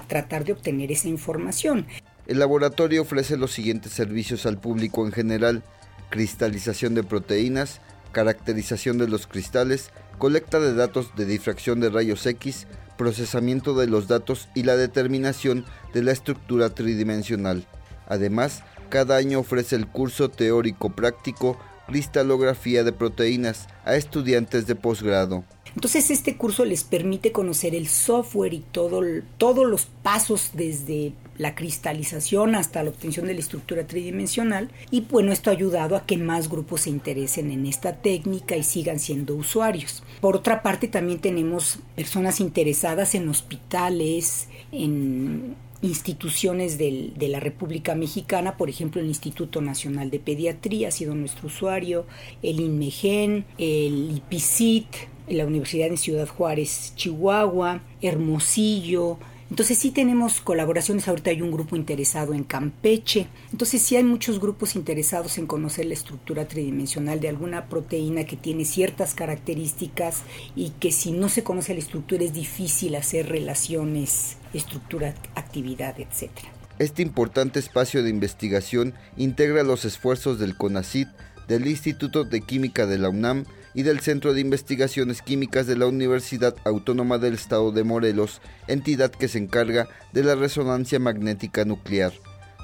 [0.08, 1.86] tratar de obtener esa información.
[2.26, 5.62] El laboratorio ofrece los siguientes servicios al público en general,
[6.10, 7.80] cristalización de proteínas,
[8.12, 12.66] caracterización de los cristales, colecta de datos de difracción de rayos X,
[12.98, 17.66] procesamiento de los datos y la determinación de la estructura tridimensional.
[18.08, 21.56] Además, cada año ofrece el curso teórico práctico
[21.90, 25.44] Cristalografía de Proteínas a estudiantes de posgrado.
[25.74, 29.02] Entonces este curso les permite conocer el software y todo,
[29.38, 35.32] todos los pasos desde la cristalización hasta la obtención de la estructura tridimensional y bueno,
[35.32, 39.34] esto ha ayudado a que más grupos se interesen en esta técnica y sigan siendo
[39.34, 40.02] usuarios.
[40.20, 48.56] Por otra parte, también tenemos personas interesadas en hospitales, en instituciones de la República Mexicana,
[48.56, 52.06] por ejemplo el Instituto Nacional de Pediatría ha sido nuestro usuario,
[52.42, 54.86] el INMEGEN, el IPICIT,
[55.28, 59.18] la Universidad de Ciudad Juárez, Chihuahua, Hermosillo.
[59.48, 64.38] Entonces sí tenemos colaboraciones, ahorita hay un grupo interesado en Campeche, entonces sí hay muchos
[64.38, 70.22] grupos interesados en conocer la estructura tridimensional de alguna proteína que tiene ciertas características
[70.54, 76.30] y que si no se conoce la estructura es difícil hacer relaciones, estructura, actividad, etc.
[76.78, 81.08] Este importante espacio de investigación integra los esfuerzos del CONACIT,
[81.46, 83.44] del Instituto de Química de la UNAM,
[83.74, 89.10] y del Centro de Investigaciones Químicas de la Universidad Autónoma del Estado de Morelos, entidad
[89.10, 92.12] que se encarga de la resonancia magnética nuclear.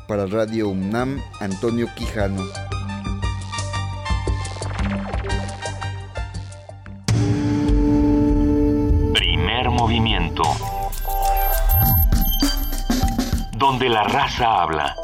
[0.09, 2.45] Para Radio UNAM, Antonio Quijano.
[9.13, 10.43] Primer movimiento.
[13.59, 14.95] Donde la raza habla.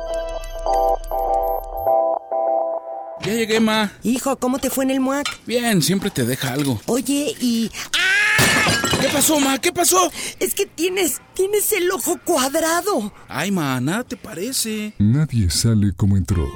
[3.22, 3.92] Ya llegué, ma.
[4.02, 5.26] Hijo, ¿cómo te fue en el MUAC?
[5.46, 6.80] Bien, siempre te deja algo.
[6.86, 7.70] Oye, y...
[7.96, 8.98] ¡Ah!
[9.00, 9.58] ¿Qué pasó, ma?
[9.58, 10.10] ¿Qué pasó?
[10.38, 13.12] Es que tienes, tienes el ojo cuadrado.
[13.28, 14.94] Ay, ma, nada te parece.
[14.98, 16.46] Nadie sale como entró.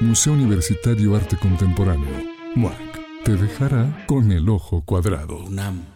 [0.00, 2.22] Museo Universitario Arte Contemporáneo.
[2.54, 3.24] MUAC.
[3.24, 5.38] Te dejará con el ojo cuadrado.
[5.38, 5.95] UNAM.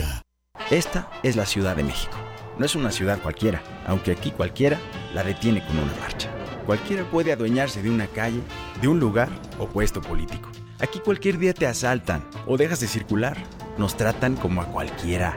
[0.69, 2.17] Esta es la Ciudad de México.
[2.57, 4.79] No es una ciudad cualquiera, aunque aquí cualquiera
[5.13, 6.29] la detiene con una marcha.
[6.65, 8.41] Cualquiera puede adueñarse de una calle,
[8.81, 10.49] de un lugar o puesto político.
[10.79, 13.37] Aquí cualquier día te asaltan o dejas de circular.
[13.77, 15.35] Nos tratan como a cualquiera.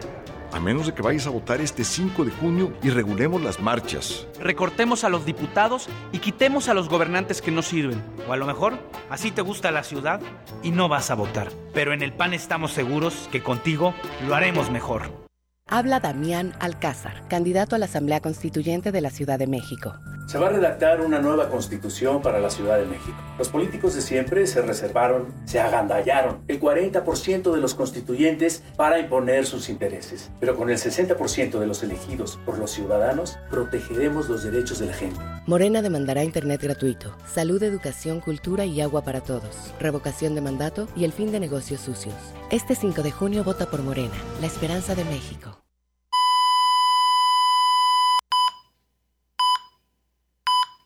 [0.55, 4.29] A menos de que vayas a votar este 5 de junio y regulemos las marchas.
[4.39, 8.01] Recortemos a los diputados y quitemos a los gobernantes que no sirven.
[8.29, 8.79] O a lo mejor,
[9.11, 10.21] así te gusta la ciudad
[10.63, 11.51] y no vas a votar.
[11.73, 13.95] Pero en el PAN estamos seguros que contigo
[14.29, 15.24] lo haremos mejor.
[15.67, 19.95] Habla Damián Alcázar, candidato a la Asamblea Constituyente de la Ciudad de México.
[20.27, 23.17] Se va a redactar una nueva constitución para la Ciudad de México.
[23.39, 29.47] Los políticos de siempre se reservaron, se agandallaron el 40% de los constituyentes para imponer
[29.47, 30.31] sus intereses.
[30.41, 34.95] Pero con el 60% de los elegidos por los ciudadanos, protegeremos los derechos de la
[34.95, 35.21] gente.
[35.47, 41.05] Morena demandará Internet gratuito, salud, educación, cultura y agua para todos, revocación de mandato y
[41.05, 42.15] el fin de negocios sucios.
[42.51, 45.54] Este 5 de junio vota por Morena, la esperanza de México.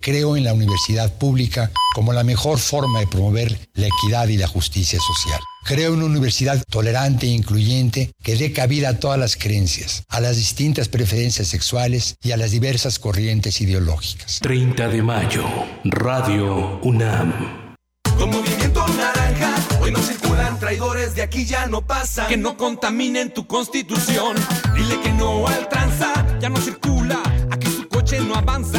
[0.01, 4.47] Creo en la universidad pública como la mejor forma de promover la equidad y la
[4.47, 5.41] justicia social.
[5.65, 10.21] Creo en una universidad tolerante e incluyente que dé cabida a todas las creencias, a
[10.21, 14.39] las distintas preferencias sexuales y a las diversas corrientes ideológicas.
[14.41, 15.45] 30 de mayo,
[15.83, 17.75] Radio UNAM.
[18.17, 22.29] Con movimiento naranja, hoy no circulan traidores, de aquí ya no pasa.
[22.29, 24.37] Que no contaminen tu constitución.
[24.75, 27.21] Dile que no al tranza, ya no circula,
[27.51, 28.78] aquí su coche no avanza.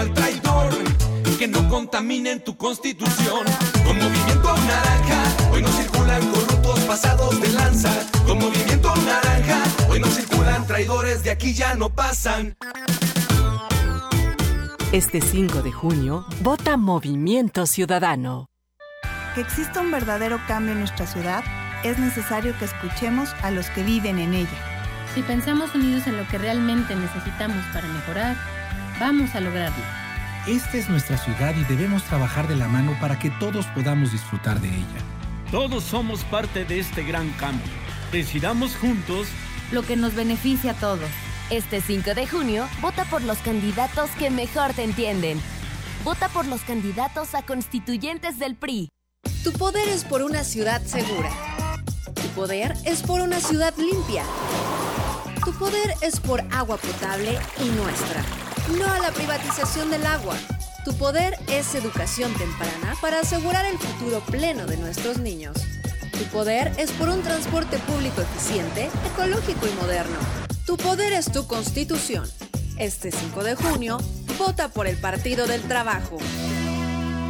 [0.00, 0.72] Al traidor,
[1.38, 3.44] que no contaminen tu constitución.
[3.84, 7.92] Con movimiento naranja, hoy no circulan corruptos pasados de lanza.
[8.26, 12.56] Con movimiento naranja, hoy no circulan traidores, de aquí ya no pasan.
[14.90, 18.46] Este 5 de junio, vota Movimiento Ciudadano.
[19.34, 21.44] Que exista un verdadero cambio en nuestra ciudad,
[21.84, 24.80] es necesario que escuchemos a los que viven en ella.
[25.14, 28.59] Si pensamos unidos en lo que realmente necesitamos para mejorar,
[29.00, 29.82] vamos a lograrlo.
[30.46, 34.60] Esta es nuestra ciudad y debemos trabajar de la mano para que todos podamos disfrutar
[34.60, 35.00] de ella.
[35.50, 37.66] Todos somos parte de este gran cambio.
[38.12, 39.26] Decidamos juntos
[39.72, 41.08] lo que nos beneficia a todos.
[41.48, 45.40] Este 5 de junio, vota por los candidatos que mejor te entienden.
[46.04, 48.88] Vota por los candidatos a constituyentes del PRI.
[49.42, 51.30] Tu poder es por una ciudad segura.
[52.14, 54.22] Tu poder es por una ciudad limpia.
[55.44, 58.49] Tu poder es por agua potable y nuestra.
[58.78, 60.36] No a la privatización del agua.
[60.84, 65.56] Tu poder es educación temprana para asegurar el futuro pleno de nuestros niños.
[66.12, 70.16] Tu poder es por un transporte público eficiente, ecológico y moderno.
[70.66, 72.28] Tu poder es tu constitución.
[72.78, 73.98] Este 5 de junio,
[74.38, 76.18] vota por el Partido del Trabajo.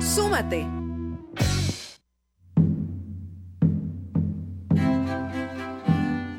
[0.01, 0.66] ¡Súmate!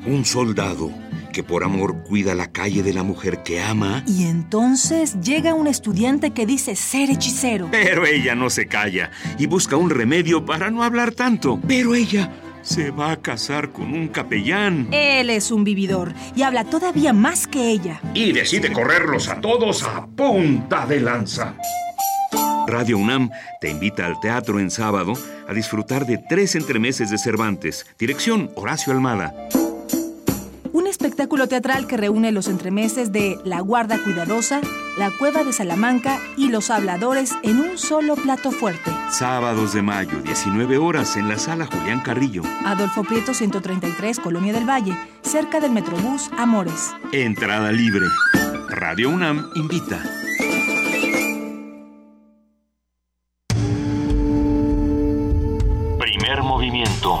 [0.06, 1.01] Un soldado
[1.32, 4.04] que por amor cuida la calle de la mujer que ama.
[4.06, 7.68] Y entonces llega un estudiante que dice ser hechicero.
[7.70, 11.58] Pero ella no se calla y busca un remedio para no hablar tanto.
[11.66, 12.30] Pero ella
[12.62, 14.88] se va a casar con un capellán.
[14.92, 18.00] Él es un vividor y habla todavía más que ella.
[18.14, 21.56] Y decide correrlos a todos a punta de lanza.
[22.68, 23.30] Radio UNAM
[23.60, 25.14] te invita al teatro en sábado
[25.48, 27.86] a disfrutar de tres entremeses de Cervantes.
[27.98, 29.34] Dirección Horacio Almada
[30.72, 34.60] un espectáculo teatral que reúne los entremeses de La Guarda Cuidadosa,
[34.98, 38.90] La Cueva de Salamanca y Los Habladores en un solo plato fuerte.
[39.10, 42.42] Sábados de mayo, 19 horas en la sala Julián Carrillo.
[42.64, 46.92] Adolfo Prieto 133, Colonia del Valle, cerca del Metrobús Amores.
[47.12, 48.06] Entrada libre.
[48.68, 50.02] Radio UNAM invita.
[55.98, 57.20] Primer movimiento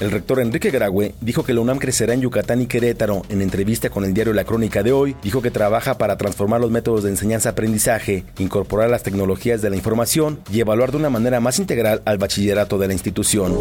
[0.00, 3.22] el rector Enrique Graue dijo que la UNAM crecerá en Yucatán y Querétaro.
[3.28, 6.70] En entrevista con el diario La Crónica de hoy, dijo que trabaja para transformar los
[6.70, 11.58] métodos de enseñanza-aprendizaje, incorporar las tecnologías de la información y evaluar de una manera más
[11.58, 13.54] integral al bachillerato de la institución.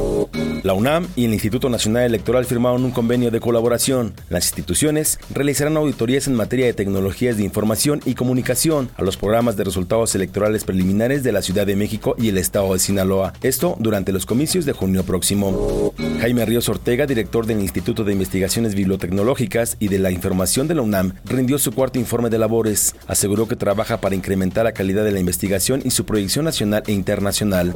[0.63, 4.13] La UNAM y el Instituto Nacional Electoral firmaron un convenio de colaboración.
[4.29, 9.57] Las instituciones realizarán auditorías en materia de tecnologías de información y comunicación a los programas
[9.57, 13.33] de resultados electorales preliminares de la Ciudad de México y el Estado de Sinaloa.
[13.41, 15.93] Esto durante los comicios de junio próximo.
[16.29, 20.83] Jaime Ríos Ortega, director del Instituto de Investigaciones Bibliotecnológicas y de la Información de la
[20.83, 22.95] UNAM, rindió su cuarto informe de labores.
[23.07, 26.91] Aseguró que trabaja para incrementar la calidad de la investigación y su proyección nacional e
[26.91, 27.73] internacional.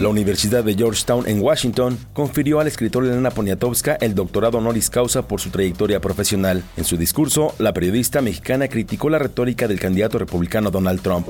[0.00, 5.28] La Universidad de Georgetown en Washington confirió al escritor Elena Poniatowska el doctorado honoris causa
[5.28, 6.64] por su trayectoria profesional.
[6.76, 11.28] En su discurso, la periodista mexicana criticó la retórica del candidato republicano Donald Trump.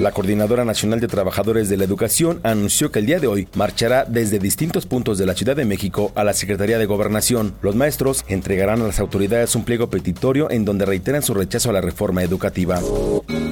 [0.00, 4.04] La Coordinadora Nacional de Trabajadores de la Educación anunció que el día de hoy marchará
[4.04, 5.77] desde distintos puntos de la Ciudad de México
[6.14, 7.54] a la Secretaría de Gobernación.
[7.62, 11.72] Los maestros entregarán a las autoridades un pliego petitorio en donde reiteran su rechazo a
[11.72, 12.80] la reforma educativa.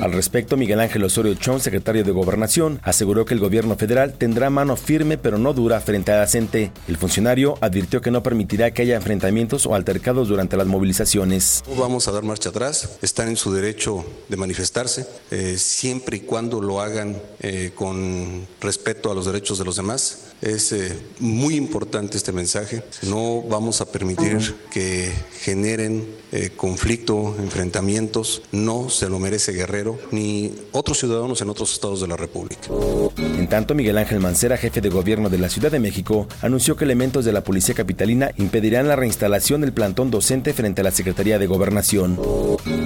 [0.01, 4.51] Al respecto, Miguel Ángel Osorio Chong, secretario de Gobernación, aseguró que el gobierno federal tendrá
[4.51, 6.73] mano firme pero no dura frente a la CENTE.
[6.89, 11.63] El funcionario advirtió que no permitirá que haya enfrentamientos o altercados durante las movilizaciones.
[11.69, 16.21] No vamos a dar marcha atrás, están en su derecho de manifestarse, eh, siempre y
[16.21, 20.26] cuando lo hagan eh, con respeto a los derechos de los demás.
[20.43, 22.83] Es eh, muy importante este mensaje.
[23.03, 25.11] No vamos a permitir que
[25.41, 28.43] generen eh, conflicto, enfrentamientos.
[28.53, 32.69] No se lo merece Guerrero ni otros ciudadanos en otros estados de la República.
[33.17, 36.85] En tanto, Miguel Ángel Mancera, jefe de gobierno de la Ciudad de México, anunció que
[36.85, 41.39] elementos de la Policía Capitalina impedirán la reinstalación del plantón docente frente a la Secretaría
[41.39, 42.19] de Gobernación.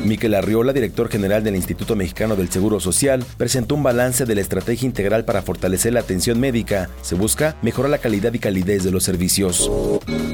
[0.05, 4.41] Miquel Arriola, director general del Instituto Mexicano del Seguro Social, presentó un balance de la
[4.41, 6.91] estrategia integral para fortalecer la atención médica.
[7.03, 9.71] Se busca mejorar la calidad y calidez de los servicios.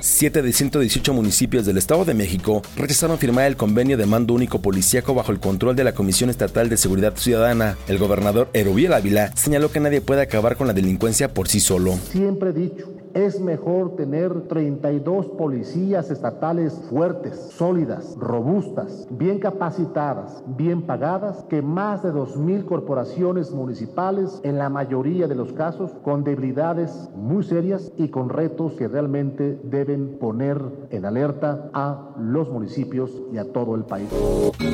[0.01, 4.61] Siete de 118 municipios del Estado de México rechazaron firmar el convenio de mando único
[4.61, 7.77] policíaco bajo el control de la Comisión Estatal de Seguridad Ciudadana.
[7.89, 11.99] El gobernador Erubiel Ávila señaló que nadie puede acabar con la delincuencia por sí solo.
[12.13, 20.83] Siempre he dicho, Es mejor tener 32 policías estatales fuertes, sólidas, robustas, bien capacitadas, bien
[20.83, 27.09] pagadas, que más de 2.000 corporaciones municipales, en la mayoría de los casos, con debilidades
[27.14, 30.61] muy serias y con retos que realmente deben poner
[30.91, 34.11] en alerta a los municipios y a todo el país.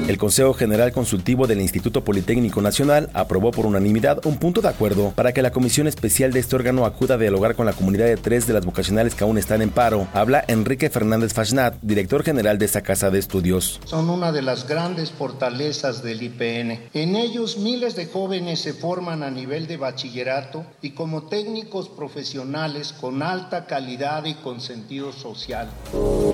[0.08, 5.12] El Consejo General Consultivo del Instituto Politécnico Nacional aprobó por unanimidad un punto de acuerdo
[5.14, 8.16] para que la comisión especial de este órgano acuda a dialogar con la comunidad de
[8.32, 10.08] tres de las vocacionales que aún están en paro.
[10.14, 13.78] Habla Enrique Fernández Fashnat, director general de esta casa de estudios.
[13.84, 16.78] Son una de las grandes fortalezas del IPN.
[16.94, 22.94] En ellos miles de jóvenes se forman a nivel de bachillerato y como técnicos profesionales
[22.98, 25.68] con alta calidad y con sentido social.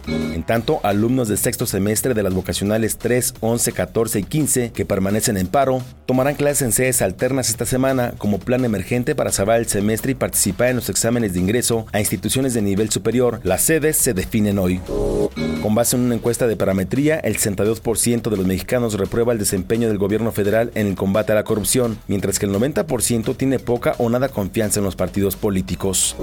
[0.06, 4.86] En tanto, alumnos de sexto semestre de las vocacionales 3, 11, 14 y 15 que
[4.86, 9.58] permanecen en paro tomarán clases en sedes alternas esta semana como plan emergente para salvar
[9.58, 13.40] el semestre y participar en los exámenes de ingreso a instituciones de nivel superior.
[13.44, 14.80] Las sedes se definen hoy.
[15.62, 19.88] Con base en una encuesta de parametría, el 62% de los mexicanos reprueba el desempeño
[19.88, 23.94] del gobierno federal en el combate a la corrupción, mientras que el 90% tiene poca
[23.98, 26.16] o nada confianza en los partidos políticos.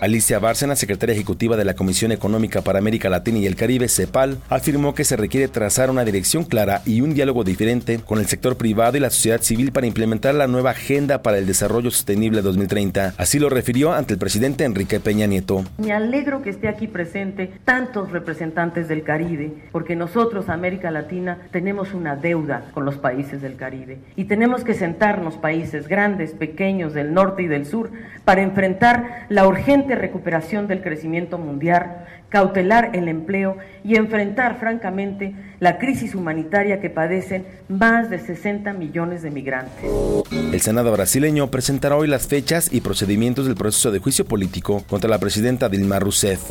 [0.00, 4.38] Alicia Bárcena, secretaria ejecutiva de la Comisión Económica para América Latina y el Caribe, CEPAL,
[4.48, 8.56] afirmó que se requiere trazar una dirección clara y un diálogo diferente con el sector
[8.56, 13.14] privado y la sociedad civil para implementar la nueva Agenda para el Desarrollo Sostenible 2030.
[13.16, 15.62] Así lo refirió ante el presidente Enrique Peña Nieto.
[15.78, 21.94] Me alegro que esté aquí presente tantos representantes del Caribe, porque nosotros, América Latina, tenemos
[21.94, 27.14] una deuda con los países del Caribe y tenemos que sentarnos países grandes, pequeños, del
[27.14, 27.92] norte y del sur,
[28.24, 35.78] para enfrentar la urgente recuperación del crecimiento mundial, cautelar el empleo y enfrentar francamente la
[35.78, 39.84] crisis humanitaria que padecen más de 60 millones de migrantes.
[40.32, 45.08] El Senado brasileño presentará hoy las fechas y procedimientos del proceso de juicio político contra
[45.08, 46.50] la presidenta Dilma Rousseff.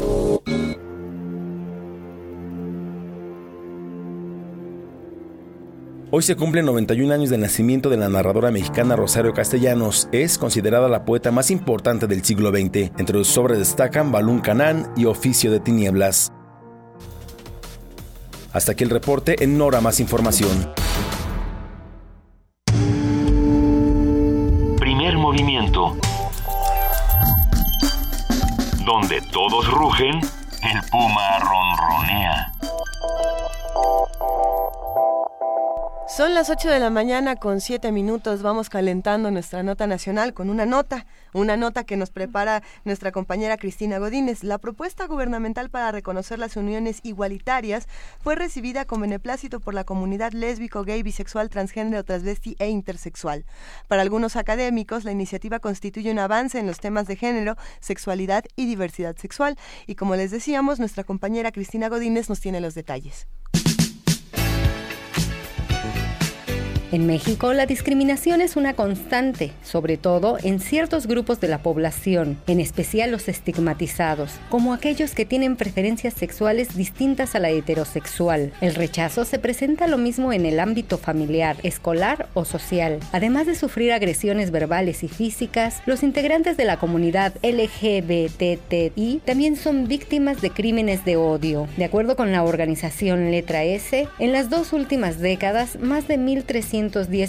[6.15, 10.09] Hoy se cumplen 91 años del nacimiento de la narradora mexicana Rosario Castellanos.
[10.11, 12.91] Es considerada la poeta más importante del siglo XX.
[12.99, 16.31] Entre sus obras destacan Balún Canán y Oficio de Tinieblas.
[18.51, 19.43] Hasta aquí el reporte.
[19.43, 20.71] En Nora más información.
[24.77, 25.97] Primer movimiento.
[28.85, 32.53] Donde todos rugen, el puma ronronea.
[36.05, 38.41] Son las 8 de la mañana con 7 minutos.
[38.41, 43.57] Vamos calentando nuestra nota nacional con una nota, una nota que nos prepara nuestra compañera
[43.57, 44.43] Cristina Godínez.
[44.43, 47.87] La propuesta gubernamental para reconocer las uniones igualitarias
[48.19, 53.45] fue recibida con beneplácito por la comunidad lésbico, gay, bisexual, transgénero, transvesti e intersexual.
[53.87, 58.65] Para algunos académicos, la iniciativa constituye un avance en los temas de género, sexualidad y
[58.65, 59.57] diversidad sexual.
[59.87, 63.25] Y como les decíamos, nuestra compañera Cristina Godínez nos tiene los detalles.
[66.93, 72.37] En México, la discriminación es una constante, sobre todo en ciertos grupos de la población,
[72.45, 78.53] en especial los estigmatizados, como aquellos que tienen preferencias sexuales distintas a la heterosexual.
[78.61, 82.99] El rechazo se presenta lo mismo en el ámbito familiar, escolar o social.
[83.11, 89.87] Además de sufrir agresiones verbales y físicas, los integrantes de la comunidad LGBTI también son
[89.87, 91.67] víctimas de crímenes de odio.
[91.75, 96.82] De acuerdo con la organización Letra S, en las dos últimas décadas, más de 1.300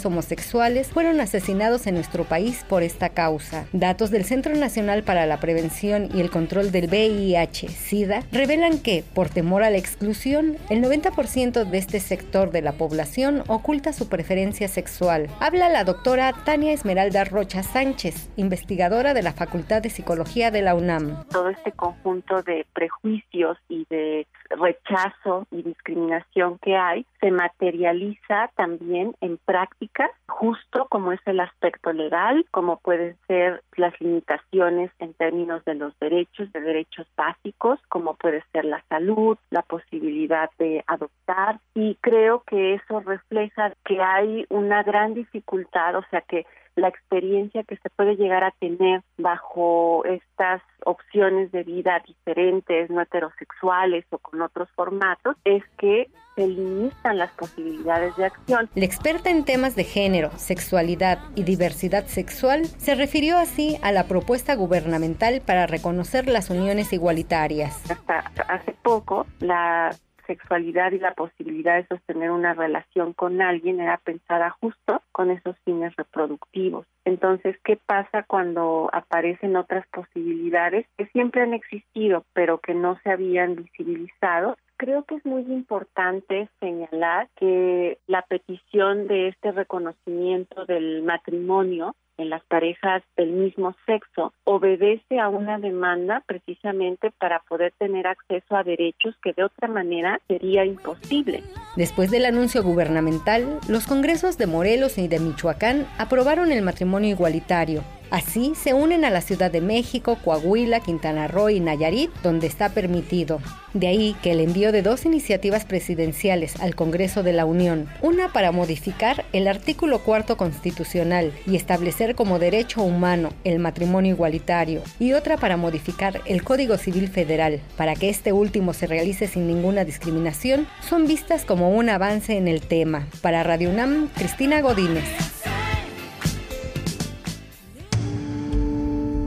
[0.05, 3.66] homosexuales fueron asesinados en nuestro país por esta causa.
[3.72, 9.28] Datos del Centro Nacional para la Prevención y el Control del VIH-Sida revelan que, por
[9.28, 14.68] temor a la exclusión, el 90% de este sector de la población oculta su preferencia
[14.68, 15.28] sexual.
[15.40, 20.74] Habla la doctora Tania Esmeralda Rocha Sánchez, investigadora de la Facultad de Psicología de la
[20.74, 21.24] UNAM.
[21.28, 29.14] Todo este conjunto de prejuicios y de rechazo y discriminación que hay se materializa también
[29.20, 35.64] en prácticas, justo como es el aspecto legal, como pueden ser las limitaciones en términos
[35.64, 41.61] de los derechos, de derechos básicos, como puede ser la salud, la posibilidad de adoptar.
[41.74, 46.47] Y creo que eso refleja que hay una gran dificultad, o sea que
[46.77, 53.01] la experiencia que se puede llegar a tener bajo estas opciones de vida diferentes, no
[53.01, 58.68] heterosexuales o con otros formatos, es que se limitan las posibilidades de acción.
[58.75, 64.05] La experta en temas de género, sexualidad y diversidad sexual se refirió así a la
[64.05, 67.89] propuesta gubernamental para reconocer las uniones igualitarias.
[67.91, 69.95] Hasta hace poco, la
[70.27, 75.57] sexualidad y la posibilidad de sostener una relación con alguien era pensada justo con esos
[75.64, 76.87] fines reproductivos.
[77.05, 83.11] Entonces, ¿qué pasa cuando aparecen otras posibilidades que siempre han existido, pero que no se
[83.11, 84.57] habían visibilizado?
[84.85, 92.28] Creo que es muy importante señalar que la petición de este reconocimiento del matrimonio en
[92.28, 98.62] las parejas del mismo sexo obedece a una demanda precisamente para poder tener acceso a
[98.62, 101.43] derechos que de otra manera sería imposible.
[101.76, 107.82] Después del anuncio gubernamental, los congresos de Morelos y de Michoacán aprobaron el matrimonio igualitario,
[108.14, 112.68] Así se unen a la Ciudad de México, Coahuila, Quintana Roo y Nayarit, donde está
[112.68, 113.40] permitido.
[113.72, 118.32] De ahí que el envío de dos iniciativas presidenciales al Congreso de la Unión, una
[118.32, 125.14] para modificar el artículo cuarto constitucional y establecer como derecho humano el matrimonio igualitario, y
[125.14, 129.84] otra para modificar el Código Civil Federal para que este último se realice sin ninguna
[129.84, 133.08] discriminación, son vistas como un avance en el tema.
[133.22, 135.34] Para Radio UNAM, Cristina Godínez.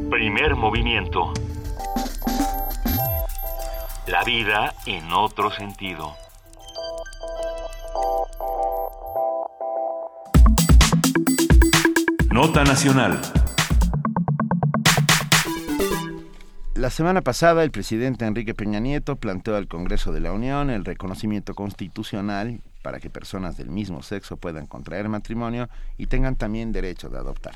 [0.09, 1.33] Primer movimiento.
[4.07, 6.15] La vida en otro sentido.
[12.31, 13.19] Nota Nacional.
[16.73, 20.85] La semana pasada el presidente Enrique Peña Nieto planteó al Congreso de la Unión el
[20.85, 27.09] reconocimiento constitucional para que personas del mismo sexo puedan contraer matrimonio y tengan también derecho
[27.09, 27.55] de adoptar.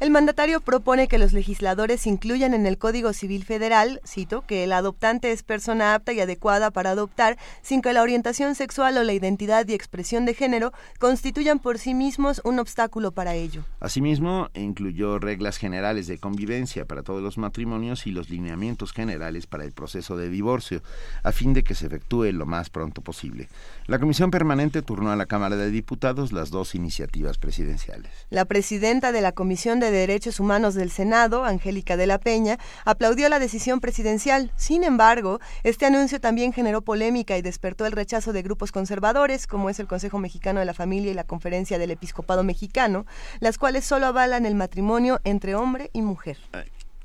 [0.00, 4.72] El mandatario propone que los legisladores incluyan en el Código Civil Federal, cito, que el
[4.72, 9.12] adoptante es persona apta y adecuada para adoptar sin que la orientación sexual o la
[9.12, 13.66] identidad y expresión de género constituyan por sí mismos un obstáculo para ello.
[13.78, 19.64] Asimismo, incluyó reglas generales de convivencia para todos los matrimonios y los lineamientos generales para
[19.64, 20.82] el proceso de divorcio,
[21.22, 23.50] a fin de que se efectúe lo más pronto posible.
[23.86, 28.10] La Comisión Permanente turnó a la Cámara de Diputados las dos iniciativas presidenciales.
[28.30, 33.28] La presidenta de la Comisión de Derechos Humanos del Senado, Angélica de la Peña, aplaudió
[33.28, 34.52] la decisión presidencial.
[34.56, 39.70] Sin embargo, este anuncio también generó polémica y despertó el rechazo de grupos conservadores, como
[39.70, 43.06] es el Consejo Mexicano de la Familia y la Conferencia del Episcopado Mexicano,
[43.40, 46.38] las cuales solo avalan el matrimonio entre hombre y mujer.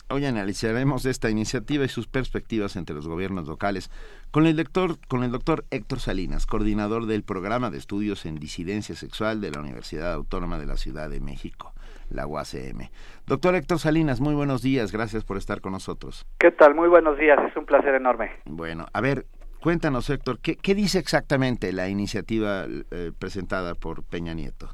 [0.08, 3.90] Hoy analizaremos esta iniciativa y sus perspectivas entre los gobiernos locales
[4.30, 8.96] con el, doctor, con el doctor Héctor Salinas, coordinador del programa de estudios en disidencia
[8.96, 11.75] sexual de la Universidad Autónoma de la Ciudad de México
[12.10, 12.90] la UACM.
[13.26, 16.26] Doctor Héctor Salinas, muy buenos días, gracias por estar con nosotros.
[16.40, 16.76] ¿Qué tal?
[16.76, 18.32] Muy buenos días, es un placer enorme.
[18.46, 19.26] Bueno, a ver,
[19.62, 24.70] cuéntanos Héctor, ¿qué, dice exactamente la iniciativa eh, presentada por Peña Nieto?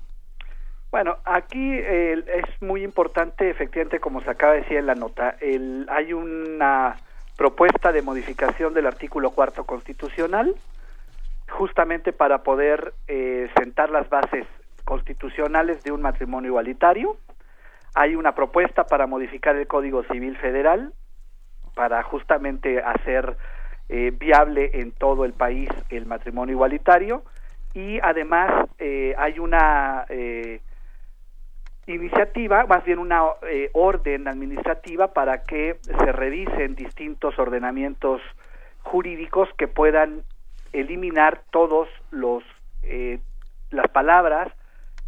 [0.91, 5.87] Bueno, aquí es muy importante, efectivamente, como se acaba de decir en la nota, el,
[5.89, 6.97] hay una
[7.37, 10.53] propuesta de modificación del artículo cuarto constitucional,
[11.49, 14.45] justamente para poder eh, sentar las bases
[14.83, 17.17] constitucionales de un matrimonio igualitario.
[17.95, 20.93] Hay una propuesta para modificar el Código Civil Federal
[21.75, 23.37] para justamente hacer
[23.89, 27.23] eh, viable en todo el país el matrimonio igualitario
[27.73, 30.61] y además eh, hay una eh,
[31.87, 33.23] iniciativa, más bien una
[33.73, 38.21] orden administrativa para que se revisen distintos ordenamientos
[38.83, 40.23] jurídicos que puedan
[40.71, 42.43] eliminar todos los
[43.71, 44.51] las palabras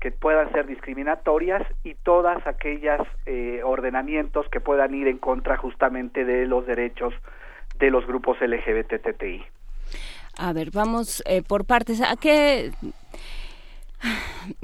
[0.04, 6.26] que puedan ser discriminatorias y todas aquellas eh, ordenamientos que puedan ir en contra justamente
[6.26, 7.14] de los derechos
[7.80, 9.46] de los grupos LGBTTI.
[10.38, 12.02] A ver, vamos eh, por partes.
[12.02, 12.74] ¿A qué,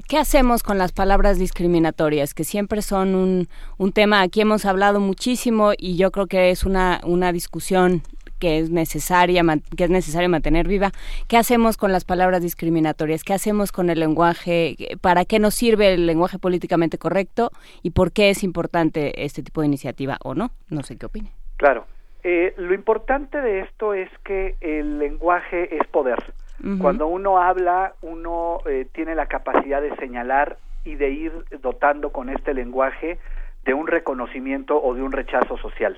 [0.10, 2.34] qué hacemos con las palabras discriminatorias?
[2.34, 6.66] Que siempre son un, un tema, aquí hemos hablado muchísimo y yo creo que es
[6.66, 8.02] una, una discusión
[8.40, 9.44] que es necesaria
[9.76, 10.92] que es necesario mantener viva
[11.28, 15.94] qué hacemos con las palabras discriminatorias qué hacemos con el lenguaje para qué nos sirve
[15.94, 17.52] el lenguaje políticamente correcto
[17.84, 21.32] y por qué es importante este tipo de iniciativa o no no sé qué opine.
[21.58, 21.86] Claro.
[22.24, 26.34] Eh, lo importante de esto es que el lenguaje es poder.
[26.82, 31.32] Cuando uno habla uno eh, tiene la capacidad de señalar y de ir
[31.62, 33.18] dotando con este lenguaje
[33.64, 35.98] de un reconocimiento o de un rechazo social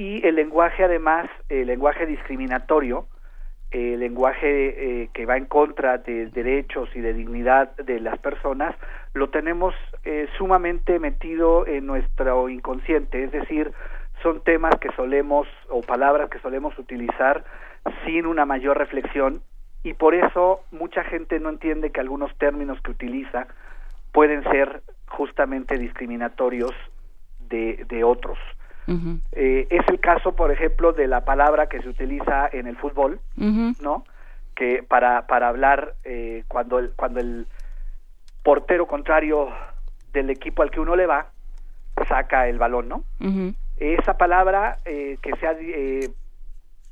[0.00, 3.06] y el lenguaje además, el lenguaje discriminatorio,
[3.70, 8.74] el lenguaje eh, que va en contra de derechos y de dignidad de las personas,
[9.12, 9.74] lo tenemos
[10.04, 13.72] eh, sumamente metido en nuestro inconsciente, es decir,
[14.22, 17.44] son temas que solemos o palabras que solemos utilizar
[18.06, 19.42] sin una mayor reflexión
[19.82, 23.48] y por eso mucha gente no entiende que algunos términos que utiliza
[24.12, 26.72] pueden ser justamente discriminatorios
[27.50, 28.38] de, de otros.
[29.32, 33.20] Eh, es el caso, por ejemplo, de la palabra que se utiliza en el fútbol,
[33.36, 34.04] ¿no?
[34.54, 37.46] que para, para hablar eh, cuando, el, cuando el
[38.42, 39.48] portero contrario
[40.12, 41.30] del equipo al que uno le va
[42.08, 43.04] saca el balón, ¿no?
[43.78, 46.10] Esa palabra eh, que se ha eh,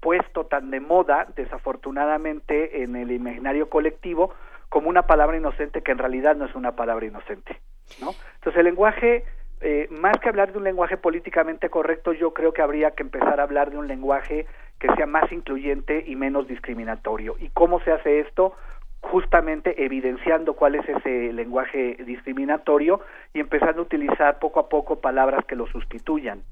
[0.01, 4.33] puesto tan de moda, desafortunadamente, en el imaginario colectivo,
[4.69, 7.61] como una palabra inocente que en realidad no es una palabra inocente,
[8.01, 8.15] ¿no?
[8.37, 9.25] Entonces el lenguaje,
[9.61, 13.41] eh, más que hablar de un lenguaje políticamente correcto, yo creo que habría que empezar
[13.41, 14.47] a hablar de un lenguaje
[14.79, 17.37] que sea más incluyente y menos discriminatorio.
[17.39, 18.55] ¿Y cómo se hace esto?
[19.01, 23.01] justamente evidenciando cuál es ese lenguaje discriminatorio
[23.33, 26.43] y empezando a utilizar poco a poco palabras que lo sustituyan.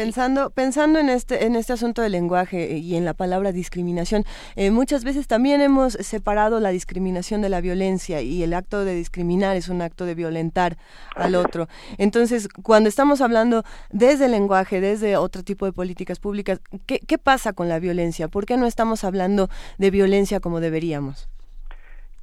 [0.00, 4.24] Pensando, pensando en este, en este asunto del lenguaje y en la palabra discriminación,
[4.56, 8.94] eh, muchas veces también hemos separado la discriminación de la violencia y el acto de
[8.94, 10.78] discriminar es un acto de violentar
[11.16, 11.66] al otro.
[11.98, 17.18] Entonces, cuando estamos hablando desde el lenguaje, desde otro tipo de políticas públicas, ¿qué, qué
[17.18, 18.28] pasa con la violencia?
[18.28, 21.28] ¿Por qué no estamos hablando de violencia como deberíamos?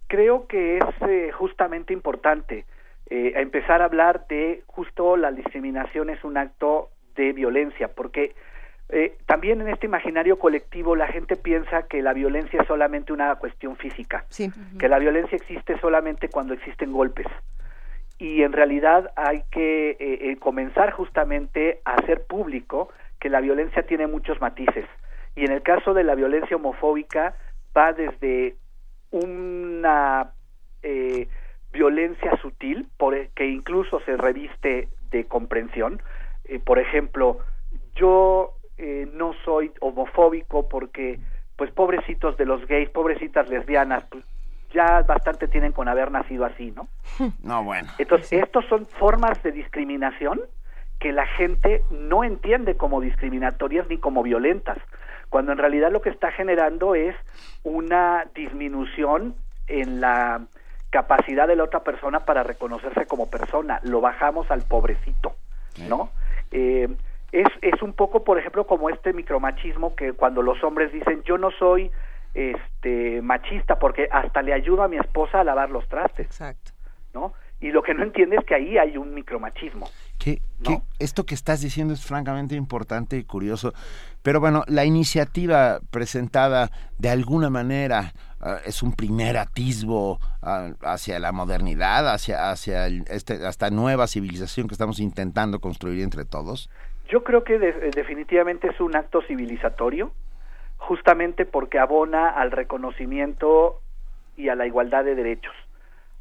[0.08, 2.66] Creo que es eh, justamente importante
[3.12, 8.34] eh, empezar a hablar de justo la discriminación es un acto de violencia, porque
[8.90, 13.36] eh, también en este imaginario colectivo la gente piensa que la violencia es solamente una
[13.36, 14.26] cuestión física,
[14.80, 17.28] que la violencia existe solamente cuando existen golpes.
[18.18, 22.90] Y en realidad hay que eh, eh, comenzar justamente a hacer público
[23.20, 24.86] que la violencia tiene muchos matices.
[25.36, 27.36] Y en el caso de la violencia homofóbica
[27.76, 28.56] va desde
[29.12, 30.32] una
[31.74, 36.02] violencia sutil, por, que incluso se reviste de comprensión,
[36.48, 37.40] eh, por ejemplo,
[37.96, 41.20] yo eh, no soy homofóbico porque,
[41.56, 44.24] pues, pobrecitos de los gays, pobrecitas lesbianas, pues,
[44.74, 46.88] ya bastante tienen con haber nacido así, ¿no?
[47.44, 47.90] No, bueno.
[47.98, 50.42] Entonces, estos son formas de discriminación
[51.00, 54.78] que la gente no entiende como discriminatorias ni como violentas,
[55.30, 57.16] cuando en realidad lo que está generando es
[57.64, 59.36] una disminución
[59.68, 60.42] en la
[60.90, 65.36] capacidad de la otra persona para reconocerse como persona, lo bajamos al pobrecito,
[65.88, 66.10] ¿no?
[66.52, 66.88] Eh,
[67.32, 71.38] es, es un poco, por ejemplo, como este micromachismo que cuando los hombres dicen yo
[71.38, 71.92] no soy
[72.34, 76.28] este machista porque hasta le ayudo a mi esposa a lavar los trastes.
[76.28, 76.72] Exacto.
[77.14, 77.34] ¿No?
[77.60, 79.90] Y lo que no entiende es que ahí hay un micromachismo.
[80.20, 80.42] Que,
[81.00, 83.74] esto que estás diciendo es francamente importante y curioso.
[84.22, 86.70] Pero bueno, la iniciativa presentada
[87.00, 88.14] de alguna manera
[88.66, 94.74] es un primer atisbo ah, hacia la modernidad, hacia, hacia este, esta nueva civilización que
[94.74, 96.70] estamos intentando construir entre todos.
[97.10, 100.12] Yo creo que definitivamente es un acto civilizatorio,
[100.78, 103.82] justamente porque abona al reconocimiento
[104.36, 105.54] y a la igualdad de derechos.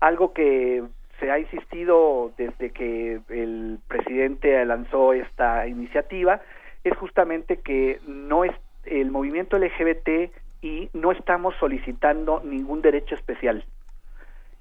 [0.01, 0.85] Algo que
[1.19, 6.41] se ha insistido desde que el presidente lanzó esta iniciativa
[6.85, 8.53] es justamente que no es
[8.85, 10.31] el movimiento LGBT
[10.67, 13.65] y no estamos solicitando ningún derecho especial.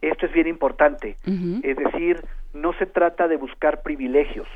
[0.01, 1.17] Esto es bien importante.
[1.63, 2.23] Es decir,
[2.53, 4.47] no se trata de buscar privilegios.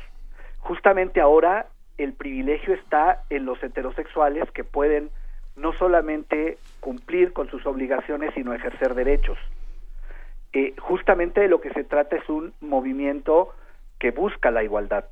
[0.60, 1.66] Justamente ahora
[1.98, 5.10] el privilegio está en los heterosexuales que pueden
[5.56, 9.38] no solamente cumplir con sus obligaciones, sino ejercer derechos.
[10.52, 13.52] Eh, justamente de lo que se trata es un movimiento
[13.98, 15.04] que busca la igualdad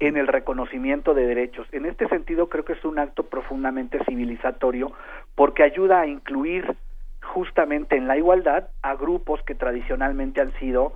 [0.00, 1.66] en el reconocimiento de derechos.
[1.72, 4.92] En este sentido creo que es un acto profundamente civilizatorio
[5.34, 6.76] porque ayuda a incluir
[7.22, 10.94] justamente en la igualdad a grupos que tradicionalmente han sido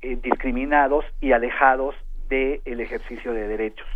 [0.00, 1.94] eh, discriminados y alejados
[2.28, 3.86] del ejercicio de derechos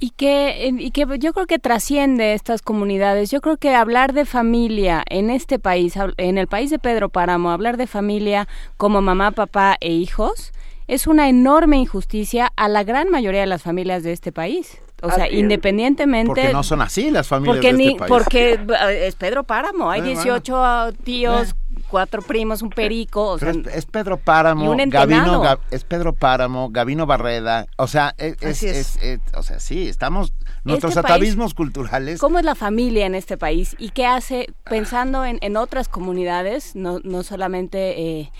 [0.00, 3.30] y que, y que yo creo que trasciende estas comunidades.
[3.30, 7.50] Yo creo que hablar de familia en este país, en el país de Pedro Páramo,
[7.50, 8.48] hablar de familia
[8.78, 10.52] como mamá, papá e hijos,
[10.90, 14.78] es una enorme injusticia a la gran mayoría de las familias de este país.
[15.02, 16.26] O sea, independientemente...
[16.26, 18.08] Porque no son así las familias porque de este país.
[18.08, 21.54] Porque eh, es Pedro Páramo, hay 18 tíos,
[21.88, 23.28] cuatro primos, un perico.
[23.28, 28.98] O sea, es, Pedro Páramo, Gavino, es Pedro Páramo, Gavino Barreda, o sea, es, es.
[29.34, 30.34] o sea, sí, estamos,
[30.64, 32.20] nuestros este atavismos culturales.
[32.20, 36.74] ¿Cómo es la familia en este país y qué hace pensando en, en otras comunidades,
[36.74, 38.32] no, no solamente eh,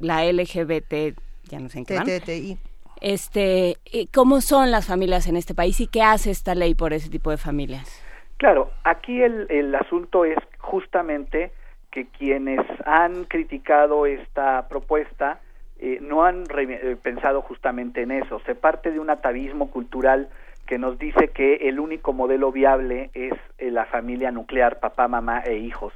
[0.00, 1.14] la LGBT,
[1.54, 2.58] ya no sé en qué
[3.00, 6.92] Este, eh, ¿Cómo son las familias en este país y qué hace esta ley por
[6.92, 8.02] ese tipo de familias?
[8.38, 11.52] Claro, aquí el, el asunto es justamente
[11.90, 15.38] que quienes han criticado esta propuesta
[15.78, 18.40] eh, no han eh, pensado justamente en eso.
[18.46, 20.28] Se parte de un atavismo cultural
[20.66, 25.40] que nos dice que el único modelo viable es eh, la familia nuclear, papá, mamá
[25.40, 25.92] e hijos,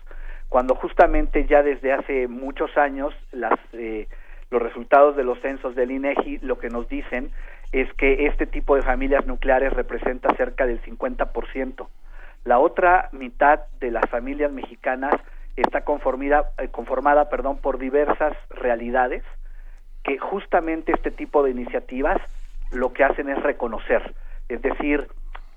[0.49, 3.59] cuando justamente ya desde hace muchos años las,
[4.51, 7.31] los resultados de los censos del INEGI lo que nos dicen
[7.73, 11.87] es que este tipo de familias nucleares representa cerca del 50%.
[12.45, 15.15] La otra mitad de las familias mexicanas
[15.57, 19.23] está conformida, eh, conformada perdón, por diversas realidades
[20.03, 22.19] que justamente este tipo de iniciativas
[22.71, 24.15] lo que hacen es reconocer.
[24.49, 25.09] Es decir,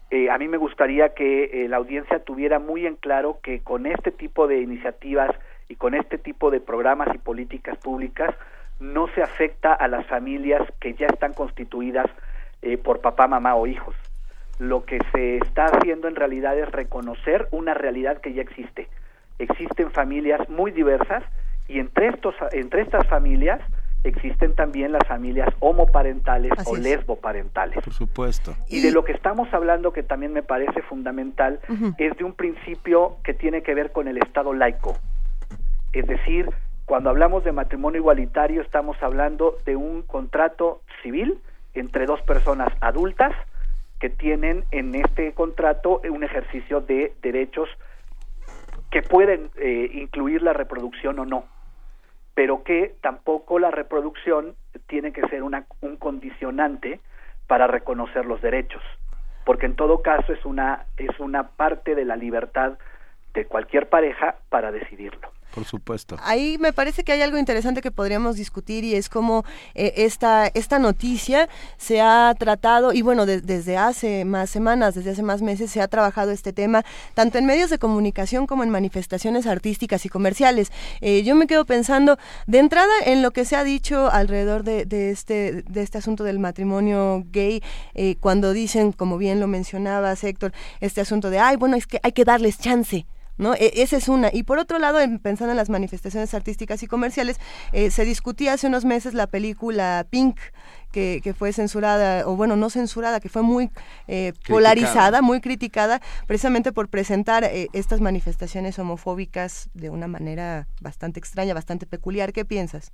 [0.09, 3.85] eh, a mí me gustaría que eh, la audiencia tuviera muy en claro que con
[3.85, 5.31] este tipo de iniciativas
[5.69, 8.35] y con este tipo de programas y políticas públicas
[8.81, 12.07] no se afecta a las familias que ya están constituidas
[12.61, 13.95] eh, por papá, mamá o hijos.
[14.59, 18.89] Lo que se está haciendo en realidad es reconocer una realidad que ya existe.
[19.39, 21.23] Existen familias muy diversas
[21.67, 23.61] y entre, estos, entre estas familias
[24.03, 27.83] existen también las familias homoparentales o lesboparentales.
[27.83, 28.55] Por supuesto.
[28.67, 31.59] Y, de lo que estamos hablando, que también me parece fundamental,
[31.97, 34.97] es de un principio que tiene que ver con el Estado laico.
[35.93, 36.49] Es decir,
[36.91, 41.39] cuando hablamos de matrimonio igualitario, estamos hablando de un contrato civil
[41.73, 43.33] entre dos personas adultas
[44.01, 47.69] que tienen en este contrato un ejercicio de derechos
[48.89, 51.45] que pueden eh, incluir la reproducción o no
[52.33, 54.55] pero que tampoco la reproducción
[54.87, 56.99] tiene que ser una, un condicionante
[57.47, 58.83] para reconocer los derechos,
[59.45, 62.77] porque en todo caso es una, es una parte de la libertad
[63.33, 65.31] de cualquier pareja para decidirlo.
[65.53, 66.17] Por supuesto.
[66.23, 69.43] Ahí me parece que hay algo interesante que podríamos discutir y es cómo
[69.75, 75.23] eh, esta, esta noticia se ha tratado, y bueno, desde hace más semanas, desde hace
[75.23, 76.83] más meses se ha trabajado este tema,
[77.13, 80.71] tanto en medios de comunicación como en manifestaciones artísticas y comerciales.
[81.01, 82.17] Eh, yo me quedo pensando,
[82.47, 86.39] de entrada, en lo que se ha dicho alrededor de, este, de este asunto del
[86.39, 87.61] matrimonio gay,
[87.93, 91.99] eh, cuando dicen, como bien lo mencionaba Héctor, este asunto de, ay, bueno, es que
[92.03, 93.05] hay que darles chance.
[93.37, 93.53] ¿No?
[93.53, 94.29] E, esa es una.
[94.31, 97.39] Y por otro lado, pensando en las manifestaciones artísticas y comerciales,
[97.71, 100.39] eh, se discutía hace unos meses la película Pink,
[100.91, 103.69] que, que, fue censurada, o bueno, no censurada, que fue muy
[104.07, 111.19] eh, polarizada, muy criticada, precisamente por presentar eh, estas manifestaciones homofóbicas de una manera bastante
[111.19, 112.33] extraña, bastante peculiar.
[112.33, 112.91] ¿Qué piensas?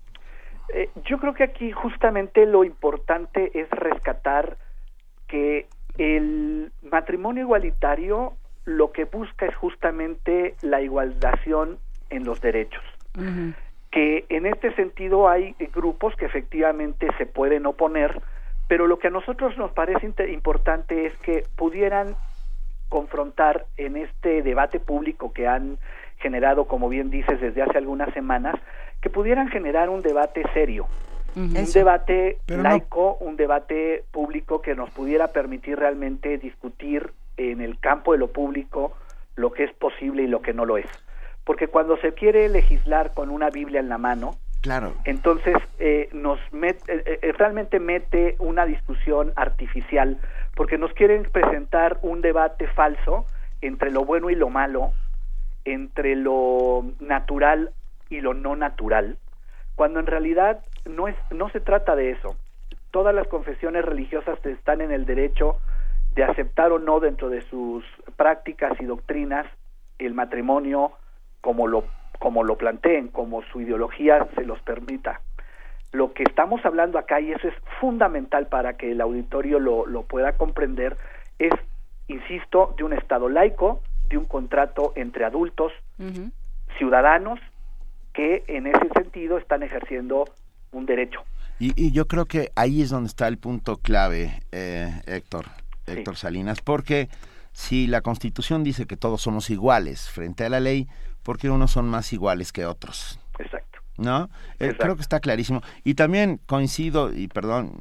[1.06, 4.58] yo creo que aquí justamente lo importante es rescatar
[5.26, 8.34] que el matrimonio igualitario
[8.68, 11.80] lo que busca es justamente la igualdación
[12.10, 12.84] en los derechos.
[13.90, 18.22] Que en este sentido hay grupos que efectivamente se pueden oponer,
[18.68, 22.18] pero lo que a nosotros nos parece importante es que pudieran
[22.90, 25.78] confrontar en este debate público que han
[26.18, 28.56] generado, como bien dices, desde hace algunas semanas,
[29.02, 30.88] que pudieran generar un debate serio,
[31.38, 38.12] un debate laico, un debate público que nos pudiera permitir realmente discutir en el campo
[38.12, 38.94] de lo público
[39.36, 40.88] lo que es posible y lo que no lo es.
[41.46, 44.94] Porque cuando se quiere legislar con una Biblia en la mano, claro.
[45.06, 50.20] entonces eh, nos met, eh, eh, realmente mete una discusión artificial,
[50.56, 53.26] porque nos quieren presentar un debate falso
[53.62, 54.92] entre lo bueno y lo malo,
[55.64, 57.72] entre lo natural
[58.10, 59.18] y lo no natural,
[59.76, 62.36] cuando en realidad no es no se trata de eso.
[62.92, 65.60] Todas las confesiones religiosas están en el derecho
[66.18, 67.86] de aceptar o no dentro de sus
[68.16, 69.46] prácticas y doctrinas
[70.00, 70.92] el matrimonio
[71.42, 71.86] como lo
[72.18, 75.22] como lo planteen, como su ideología se los permita.
[75.92, 80.02] Lo que estamos hablando acá, y eso es fundamental para que el auditorio lo, lo
[80.02, 80.98] pueda comprender,
[81.38, 81.54] es,
[82.08, 85.72] insisto, de un Estado laico, de un contrato entre adultos,
[86.80, 87.40] ciudadanos,
[88.14, 90.26] que en ese sentido están ejerciendo
[90.72, 91.22] un derecho.
[91.60, 95.46] Y, yo creo que ahí es donde está el punto clave, eh, Héctor.
[95.88, 97.10] Héctor Salinas, porque
[97.54, 100.88] si la Constitución dice que todos somos iguales frente a la ley,
[101.24, 103.20] ¿por qué unos son más iguales que otros?
[103.40, 103.80] Exacto.
[103.98, 104.30] ¿No?
[104.60, 105.64] Eh, creo que está clarísimo.
[105.84, 107.72] Y también coincido, y perdón,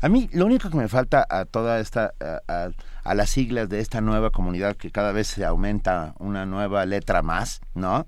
[0.00, 2.14] a mí lo único que me falta a toda esta,
[2.46, 7.22] a, las siglas de esta nueva comunidad que cada vez se aumenta una nueva letra
[7.22, 8.06] más, ¿no?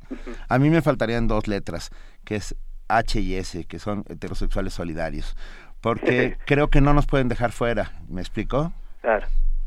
[0.49, 1.91] A mí me faltarían dos letras,
[2.25, 2.55] que es
[2.87, 5.37] H y S, que son heterosexuales solidarios,
[5.81, 8.73] porque creo que no nos pueden dejar fuera, ¿me explico?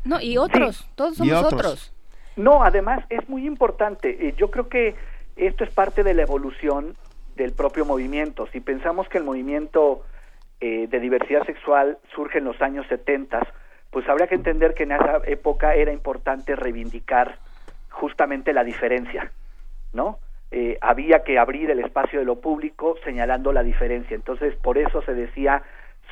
[0.04, 1.92] No, y otros, todos somos otros.
[2.36, 4.28] No, además es muy importante.
[4.28, 4.94] Eh, yo creo que
[5.36, 6.96] esto es parte de la evolución
[7.34, 8.46] del propio movimiento.
[8.52, 10.02] Si pensamos que el movimiento
[10.60, 13.46] eh, de diversidad sexual surge en los años 70,
[13.90, 17.38] pues habría que entender que en esa época era importante reivindicar
[17.90, 19.32] justamente la diferencia,
[19.92, 20.18] ¿no?
[20.50, 24.14] Eh, había que abrir el espacio de lo público señalando la diferencia.
[24.14, 25.62] Entonces, por eso se decía,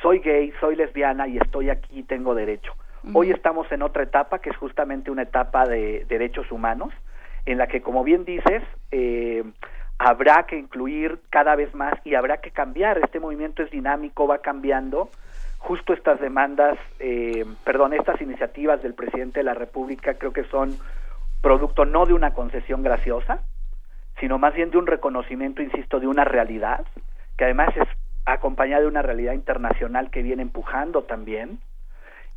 [0.01, 2.73] soy gay, soy lesbiana y estoy aquí y tengo derecho.
[3.13, 6.91] Hoy estamos en otra etapa, que es justamente una etapa de derechos humanos,
[7.45, 9.43] en la que, como bien dices, eh,
[9.99, 12.97] habrá que incluir cada vez más y habrá que cambiar.
[12.97, 15.09] Este movimiento es dinámico, va cambiando.
[15.59, 20.77] Justo estas demandas, eh, perdón, estas iniciativas del presidente de la República creo que son
[21.41, 23.41] producto no de una concesión graciosa,
[24.19, 26.85] sino más bien de un reconocimiento, insisto, de una realidad,
[27.37, 27.87] que además es
[28.25, 31.59] acompañada de una realidad internacional que viene empujando también,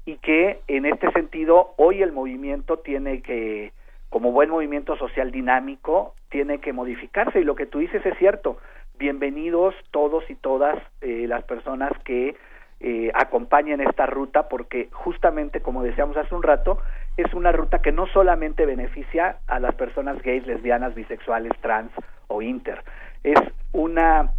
[0.09, 3.75] y que en este sentido hoy el movimiento tiene que,
[4.09, 8.57] como buen movimiento social dinámico, tiene que modificarse, y lo que tú dices es cierto,
[8.99, 12.37] bienvenidos todos y todas eh, las personas que
[12.81, 16.79] eh, acompañen esta ruta porque justamente como decíamos hace un rato
[17.19, 21.93] es una ruta que no solamente beneficia a las personas gays, lesbianas, bisexuales, trans
[22.29, 22.83] o inter,
[23.25, 23.39] es
[23.73, 24.33] una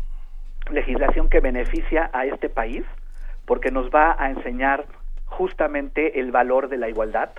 [0.72, 2.84] legislación que beneficia a este país
[3.46, 4.86] porque nos va a enseñar
[5.30, 7.30] justamente el valor de la igualdad,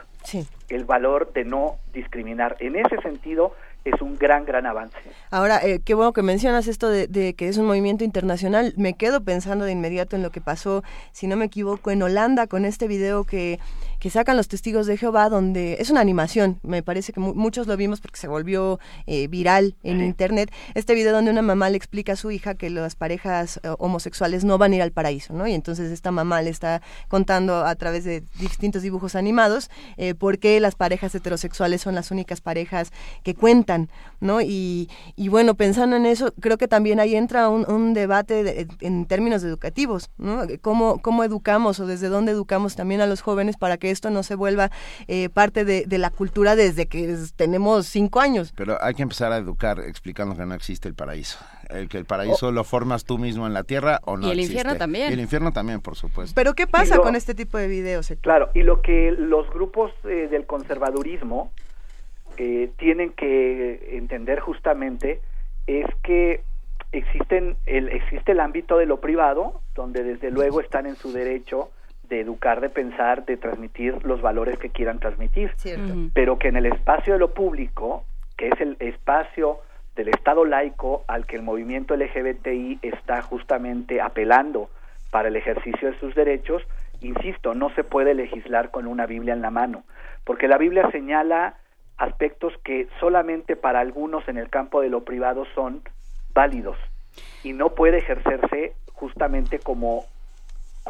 [0.68, 2.56] el valor de no discriminar.
[2.60, 3.54] En ese sentido,
[3.84, 4.96] es un gran, gran avance.
[5.30, 8.74] Ahora, eh, qué bueno que mencionas esto de, que es un movimiento internacional.
[8.76, 12.46] Me quedo pensando de inmediato en lo que pasó, si no me equivoco, en Holanda
[12.46, 13.58] con este video que
[14.00, 17.76] que sacan los testigos de Jehová, donde es una animación, me parece que muchos lo
[17.76, 22.14] vimos porque se volvió eh, viral en internet, este video donde una mamá le explica
[22.14, 25.46] a su hija que las parejas eh, homosexuales no van a ir al paraíso, ¿no?
[25.46, 30.38] Y entonces esta mamá le está contando a través de distintos dibujos animados eh, por
[30.38, 33.90] qué las parejas heterosexuales son las únicas parejas que cuentan,
[34.20, 34.40] ¿no?
[34.40, 39.04] Y, y bueno, pensando en eso, creo que también ahí entra un, un debate en
[39.04, 40.44] términos educativos, ¿no?
[40.62, 44.22] ¿Cómo, ¿Cómo educamos o desde dónde educamos también a los jóvenes para que esto no
[44.22, 44.70] se vuelva
[45.08, 48.52] eh, parte de, la cultura desde que tenemos cinco años.
[48.56, 51.38] Pero hay que empezar a educar explicando que no existe el paraíso.
[51.68, 54.28] El que el paraíso lo formas tú mismo en la tierra o no.
[54.28, 55.10] Y el infierno también.
[55.10, 56.34] Y el infierno también, por supuesto.
[56.34, 58.12] Pero ¿qué pasa con este tipo de videos?
[58.22, 61.52] Claro, y lo que los grupos eh, del conservadurismo
[62.36, 65.20] eh, tienen que entender justamente
[65.66, 66.42] es que
[66.92, 71.70] existen el, existe el ámbito de lo privado, donde desde luego están en su derecho
[72.10, 75.54] de educar, de pensar, de transmitir los valores que quieran transmitir.
[76.12, 78.04] Pero que en el espacio de lo público,
[78.36, 79.60] que es el espacio
[79.96, 84.68] del Estado laico al que el movimiento LGBTI está justamente apelando
[85.10, 86.62] para el ejercicio de sus derechos,
[87.00, 89.84] insisto, no se puede legislar con una Biblia en la mano,
[90.24, 91.54] porque la Biblia señala
[91.96, 95.82] aspectos que solamente para algunos en el campo de lo privado son
[96.32, 96.76] válidos
[97.44, 100.06] y no puede ejercerse justamente como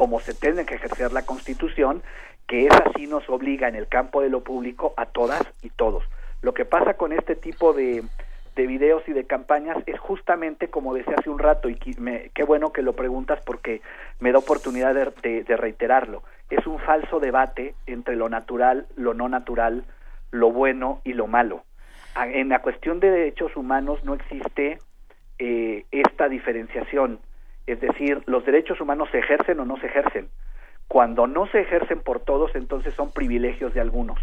[0.00, 2.02] como se tiene que ejercer la Constitución,
[2.46, 6.02] que es así nos obliga en el campo de lo público a todas y todos.
[6.40, 8.02] Lo que pasa con este tipo de,
[8.56, 12.72] de videos y de campañas es justamente como decía hace un rato y qué bueno
[12.72, 13.82] que lo preguntas porque
[14.20, 16.22] me da oportunidad de, de, reiterarlo.
[16.48, 19.84] Es un falso debate entre lo natural, lo no natural,
[20.30, 21.62] lo bueno y lo malo.
[22.16, 24.78] En la cuestión de derechos humanos no existe
[25.38, 27.20] eh, esta diferenciación.
[27.70, 30.28] Es decir, los derechos humanos se ejercen o no se ejercen.
[30.88, 34.18] Cuando no se ejercen por todos, entonces son privilegios de algunos.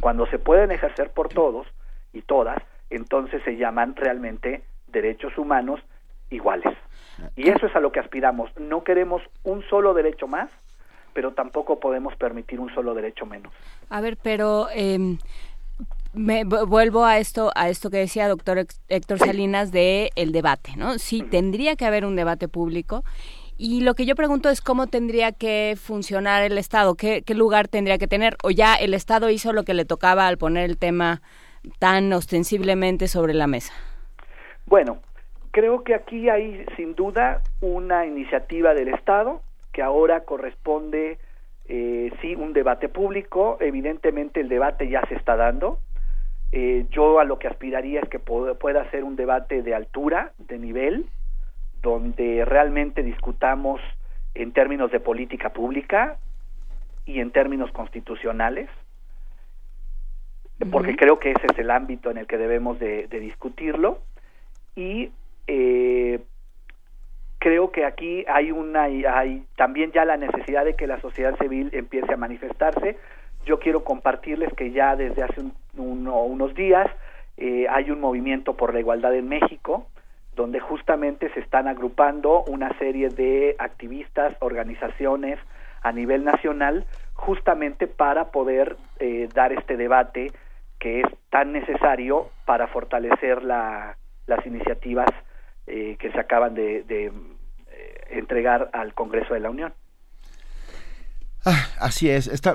[0.00, 1.66] Cuando se pueden ejercer por todos
[2.12, 5.80] y todas, entonces se llaman realmente derechos humanos
[6.28, 6.76] iguales.
[7.34, 8.50] Y eso es a lo que aspiramos.
[8.58, 10.50] No queremos un solo derecho más,
[11.14, 13.52] pero tampoco podemos permitir un solo derecho menos.
[13.88, 15.16] A ver, pero eh,
[16.14, 20.98] me vuelvo a esto a esto que decía doctor Héctor Salinas de el debate, ¿no?
[20.98, 23.02] Sí, tendría que haber un debate público
[23.56, 27.68] y lo que yo pregunto es cómo tendría que funcionar el Estado, qué, qué lugar
[27.68, 30.78] tendría que tener o ya el Estado hizo lo que le tocaba al poner el
[30.78, 31.22] tema
[31.78, 33.72] tan ostensiblemente sobre la mesa.
[34.66, 34.98] Bueno,
[35.50, 41.18] creo que aquí hay sin duda una iniciativa del Estado que ahora corresponde
[41.68, 43.56] eh, sí un debate público.
[43.60, 45.78] Evidentemente el debate ya se está dando.
[46.52, 50.58] Eh, yo a lo que aspiraría es que pueda ser un debate de altura, de
[50.58, 51.06] nivel,
[51.80, 53.80] donde realmente discutamos
[54.34, 56.18] en términos de política pública
[57.06, 58.68] y en términos constitucionales,
[60.70, 63.98] porque creo que ese es el ámbito en el que debemos de, discutirlo.
[64.76, 65.10] Y
[65.46, 66.20] eh,
[67.38, 71.70] creo que aquí hay una hay también ya la necesidad de que la sociedad civil
[71.72, 72.96] empiece a manifestarse
[73.44, 75.42] yo quiero compartirles que ya desde hace
[75.76, 76.88] unos días
[77.36, 79.86] eh, hay un movimiento por la igualdad en México,
[80.36, 85.38] donde justamente se están agrupando una serie de activistas, organizaciones
[85.82, 90.32] a nivel nacional, justamente para poder eh, dar este debate
[90.78, 93.96] que es tan necesario para fortalecer la,
[94.26, 95.08] las iniciativas
[95.66, 97.12] eh, que se acaban de,
[98.10, 99.72] entregar al Congreso de la Unión.
[101.46, 102.26] Ah, así es.
[102.26, 102.54] Está,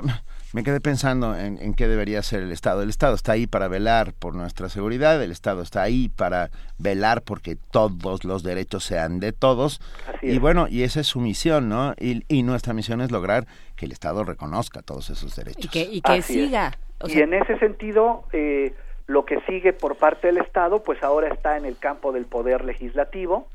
[0.52, 2.82] me quedé pensando en, qué debería ser el Estado.
[2.82, 7.22] El Estado está ahí para velar por nuestra seguridad, el Estado está ahí para velar
[7.22, 9.80] porque todos los derechos sean de todos.
[10.22, 11.94] y bueno, y esa es su misión, ¿no?
[11.98, 13.46] Y, nuestra misión es lograr
[13.76, 15.66] que el Estado reconozca todos esos derechos.
[15.66, 16.72] Y que, y que siga.
[17.04, 18.74] y en ese sentido, eh,
[19.06, 22.64] Lo que sigue por parte del Estado, pues ahora está en el campo del poder
[22.64, 23.48] legislativo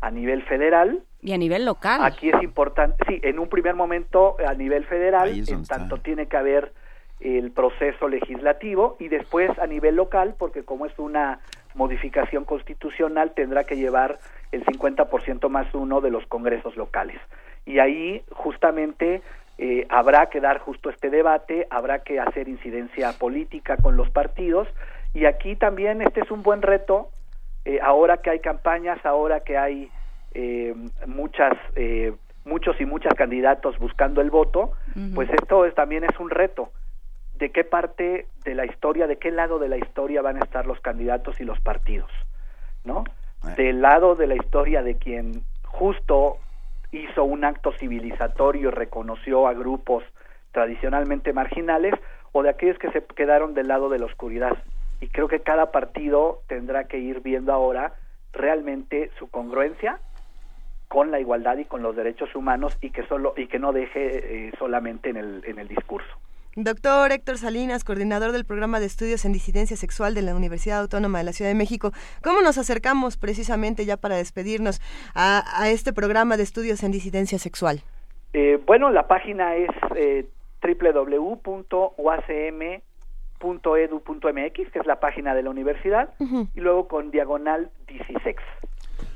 [0.00, 1.02] a nivel federal.
[1.22, 2.00] Y a nivel local.
[2.04, 6.36] Aquí es importante, sí, en un primer momento a nivel federal, en tanto tiene que
[6.36, 6.72] haber
[7.20, 11.40] el proceso legislativo y después a nivel local, porque como es una
[11.74, 14.18] modificación constitucional, tendrá que llevar
[14.52, 17.18] el 50% más uno de los congresos locales.
[17.64, 19.22] Y ahí justamente
[19.56, 24.68] eh, habrá que dar justo este debate, habrá que hacer incidencia política con los partidos
[25.14, 27.08] y aquí también este es un buen reto,
[27.64, 29.90] eh, ahora que hay campañas, ahora que hay
[30.34, 30.74] eh,
[31.06, 31.52] muchas,
[32.44, 34.72] muchos y muchas candidatos buscando el voto,
[35.14, 36.70] pues esto es, también es un reto
[37.38, 40.66] de qué parte de la historia, de qué lado de la historia van a estar
[40.66, 42.10] los candidatos y los partidos,
[42.84, 43.04] ¿no?
[43.56, 46.38] Del lado de la historia de quien justo
[46.92, 50.04] hizo un acto civilizatorio y reconoció a grupos
[50.52, 51.94] tradicionalmente marginales
[52.32, 54.56] o de aquellos que se quedaron del lado de la oscuridad.
[55.04, 57.92] Y creo que cada partido tendrá que ir viendo ahora
[58.32, 60.00] realmente su congruencia
[60.88, 64.46] con la igualdad y con los derechos humanos y que solo y que no deje
[64.48, 66.08] eh, solamente en el en el discurso.
[66.56, 71.18] Doctor Héctor Salinas, coordinador del programa de estudios en disidencia sexual de la Universidad Autónoma
[71.18, 71.90] de la Ciudad de México,
[72.22, 74.80] ¿cómo nos acercamos precisamente ya para despedirnos
[75.14, 77.82] a, este programa de estudios en disidencia sexual?
[78.32, 80.26] Eh, bueno, la página es eh,
[83.44, 86.14] www.uacm.edu.mx, que es la página de la universidad,
[86.54, 88.42] y luego con diagonal disisex,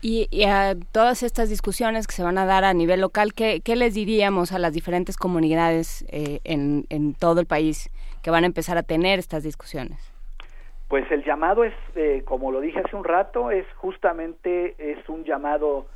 [0.05, 3.93] Y, a todas estas discusiones que se van a dar a nivel local, ¿qué, les
[3.93, 7.89] diríamos a las diferentes comunidades eh, en, en, todo el país
[8.21, 10.11] que van a empezar a tener estas discusiones?
[10.89, 15.23] Pues el llamado es, eh, como lo dije hace un rato, es justamente es un
[15.23, 15.87] llamado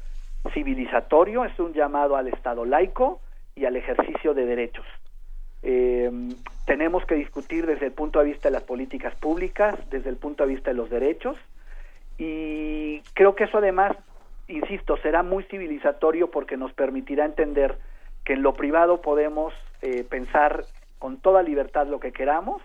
[0.49, 3.21] civilizatorio, es un llamado al Estado laico
[3.55, 4.85] y al ejercicio de derechos.
[5.63, 6.11] Eh,
[6.65, 10.45] tenemos que discutir desde el punto de vista de las políticas públicas, desde el punto
[10.45, 11.37] de vista de los derechos,
[12.17, 13.95] y creo que eso además,
[14.47, 17.77] insisto, será muy civilizatorio porque nos permitirá entender
[18.23, 20.65] que en lo privado podemos eh, pensar
[20.99, 22.61] con toda libertad lo que queramos,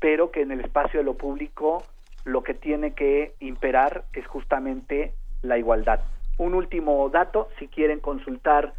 [0.00, 1.84] pero que en el espacio de lo público
[2.24, 6.00] lo que tiene que imperar es justamente la igualdad.
[6.40, 8.72] Un último dato, si quieren consultar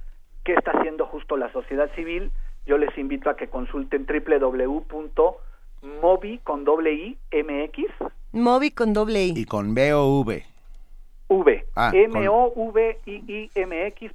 [0.44, 2.32] qué está haciendo justo la sociedad civil,
[2.66, 5.20] yo les invito a que consulten www.mobi
[6.40, 7.84] con doble i mx
[8.32, 9.34] Movi con doble I.
[9.36, 10.44] Y con B o V.
[11.28, 11.66] V.
[11.76, 14.12] Ah, m o v i i m x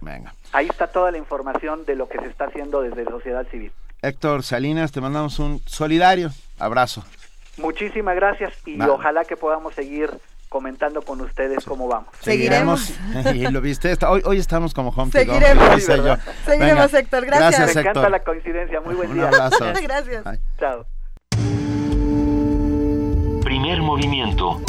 [0.00, 0.32] Venga.
[0.52, 3.70] Ahí está toda la información de lo que se está haciendo desde sociedad civil.
[4.00, 7.04] Héctor Salinas, te mandamos un solidario abrazo.
[7.58, 10.08] Muchísimas gracias y ojalá que podamos seguir
[10.48, 12.08] comentando con ustedes cómo vamos.
[12.20, 12.92] Seguiremos.
[13.34, 15.82] y lo viste, hoy, hoy estamos como home Seguiremos.
[16.44, 17.26] Seguiremos, Héctor.
[17.26, 17.74] Gracias.
[17.74, 18.80] Me encanta la coincidencia.
[18.80, 19.28] Muy buen día.
[19.28, 19.64] Abrazo.
[19.82, 20.24] gracias.
[20.58, 20.86] Chao.
[23.42, 24.60] Primer movimiento.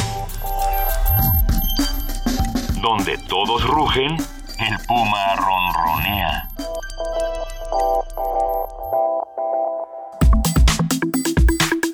[2.80, 4.16] Donde todos rugen,
[4.60, 6.48] el puma ronronea.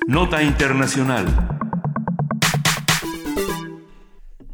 [0.07, 1.25] Nota Internacional.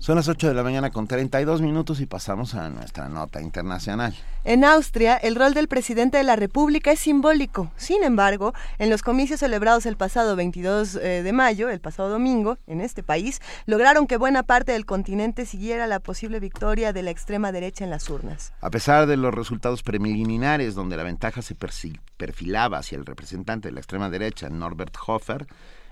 [0.02, 4.16] Son las 8 de la mañana con 32 minutos y pasamos a nuestra nota internacional.
[4.44, 7.72] En Austria, el rol del presidente de la República es simbólico.
[7.76, 12.58] Sin embargo, en los comicios celebrados el pasado 22 eh, de mayo, el pasado domingo,
[12.66, 17.12] en este país, lograron que buena parte del continente siguiera la posible victoria de la
[17.12, 18.54] extrema derecha en las urnas.
[18.60, 23.76] A pesar de los resultados preliminares donde la ventaja se perfilaba hacia el representante de
[23.76, 25.46] la extrema derecha, Norbert Hofer,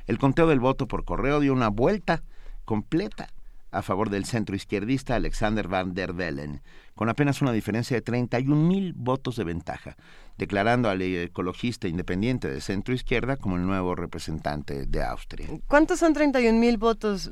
[0.07, 2.23] el conteo del voto por correo dio una vuelta
[2.65, 3.29] completa
[3.71, 6.61] a favor del centro izquierdista Alexander Van der Bellen,
[6.95, 9.95] con apenas una diferencia de 31 mil votos de ventaja,
[10.37, 15.47] declarando al ecologista independiente de centro izquierda como el nuevo representante de Austria.
[15.67, 17.31] ¿Cuántos son 31 mil votos?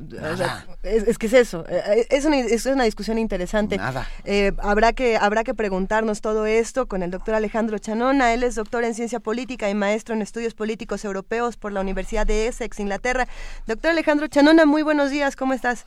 [0.84, 3.78] es, que es eso, eh, es una, es una discusión interesante.
[3.78, 4.08] Nada.
[4.24, 8.34] Eh, habrá, que, habrá que preguntarnos todo esto con el doctor Alejandro Chanona.
[8.34, 12.26] Él es doctor en ciencia política y maestro en estudios políticos europeos por la Universidad
[12.26, 13.28] de Essex, Inglaterra.
[13.66, 15.86] Doctor Alejandro Chanona, muy buenos días, ¿cómo estás?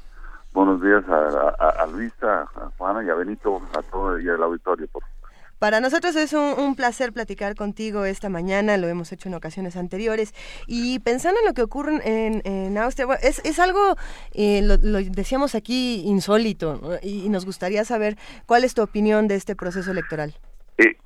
[0.52, 4.88] Buenos días a, Luisa, a Juana y a Benito, a todo y al auditorio.
[5.60, 10.34] Para nosotros es un, placer platicar contigo esta mañana, lo hemos hecho en ocasiones anteriores.
[10.66, 13.94] Y pensando en lo que ocurre en, Austria, es, es algo,
[14.32, 18.16] eh, lo, decíamos aquí, insólito, y, nos gustaría saber
[18.46, 20.34] cuál es tu opinión de este proceso electoral.
[20.78, 20.96] Eh,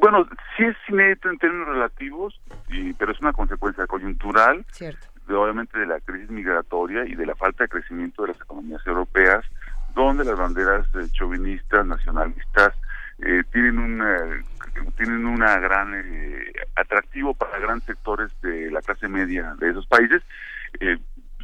[0.00, 0.26] bueno,
[0.56, 4.64] sí es inédito en términos relativos, y, pero es una consecuencia coyuntural.
[4.72, 8.86] Cierto obviamente de la crisis migratoria y de la falta de crecimiento de las economías
[8.86, 9.44] europeas,
[9.94, 12.74] donde las banderas chauvinistas, nacionalistas,
[13.20, 14.02] eh, tienen un,
[14.96, 20.22] tienen una gran eh, atractivo para grandes sectores de la clase media de esos países.
[20.80, 20.98] Eh,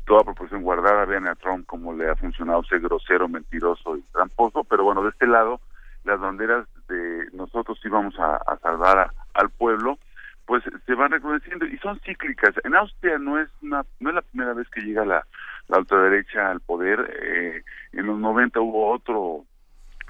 [0.04, 4.62] toda proporción guardada, vean a Trump cómo le ha funcionado ser grosero, mentiroso y tramposo,
[4.64, 5.60] pero bueno, de este lado,
[6.04, 9.98] las banderas de nosotros íbamos a, a salvar al pueblo,
[10.46, 12.54] pues se van reconociendo y son cíclicas.
[12.64, 15.26] En Austria no es una, no es la primera vez que llega la,
[15.68, 17.10] la ultraderecha al poder.
[17.22, 17.62] Eh,
[17.92, 19.44] en los 90 hubo otro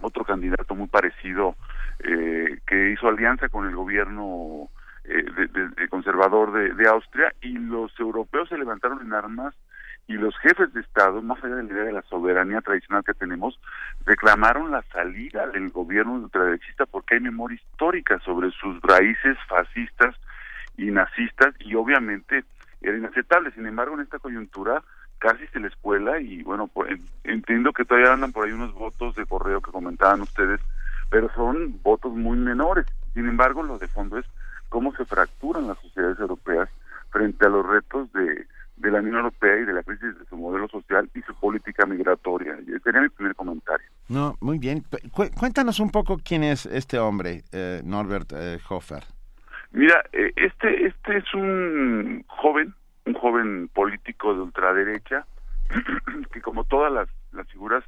[0.00, 1.56] otro candidato muy parecido
[2.00, 4.68] eh, que hizo alianza con el gobierno
[5.04, 5.24] eh,
[5.76, 9.54] de, conservador de, Austria y los europeos se levantaron en armas
[10.06, 13.14] y los jefes de Estado, más allá de la idea de la soberanía tradicional que
[13.14, 13.58] tenemos,
[14.04, 20.14] reclamaron la salida del gobierno ultraderechista porque hay memoria histórica sobre sus raíces fascistas
[20.76, 22.44] y nazistas y obviamente
[22.80, 23.52] era inaceptable.
[23.52, 24.82] Sin embargo, en esta coyuntura
[25.18, 29.14] casi se les cuela y bueno, pues, entiendo que todavía andan por ahí unos votos
[29.14, 30.60] de correo que comentaban ustedes,
[31.10, 32.86] pero son votos muy menores.
[33.14, 34.26] Sin embargo, lo de fondo es
[34.68, 36.68] cómo se fracturan las sociedades europeas
[37.10, 38.46] frente a los retos de
[38.76, 41.86] de la Unión Europea y de la crisis de su modelo social y su política
[41.86, 42.54] migratoria.
[42.66, 43.86] Ese sería mi primer comentario.
[44.08, 44.84] No, muy bien.
[45.12, 49.04] cuéntanos un poco quién es este hombre, eh, Norbert eh, Hofer.
[49.74, 52.72] Mira, eh, este, este es un joven,
[53.06, 55.26] un joven político de ultraderecha,
[56.32, 57.84] que como todas las, las figuras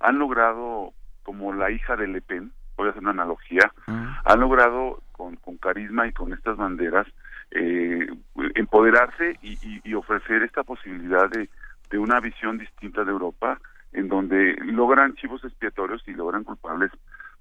[0.00, 4.22] han logrado, como la hija de Le Pen, voy a hacer una analogía, ah.
[4.24, 7.06] han logrado con, con carisma y con estas banderas
[7.50, 8.06] eh,
[8.54, 11.50] empoderarse y, y, ofrecer esta posibilidad de,
[11.90, 13.60] de una visión distinta de Europa,
[13.92, 16.90] en donde logran chivos expiatorios y logran culpables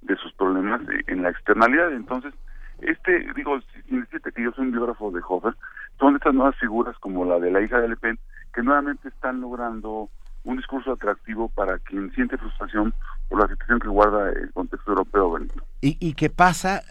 [0.01, 1.93] de sus problemas en la externalidad.
[1.93, 2.33] Entonces,
[2.81, 3.59] este, digo,
[3.89, 5.55] sin que yo soy un biógrafo de Hofer,
[5.99, 8.19] son estas nuevas figuras como la de la hija de Le Pen,
[8.53, 10.09] que nuevamente están logrando
[10.43, 12.93] un discurso atractivo para quien siente frustración
[13.27, 15.61] por la situación que guarda el contexto europeo, Benito.
[15.81, 16.83] ¿Y, y qué pasa,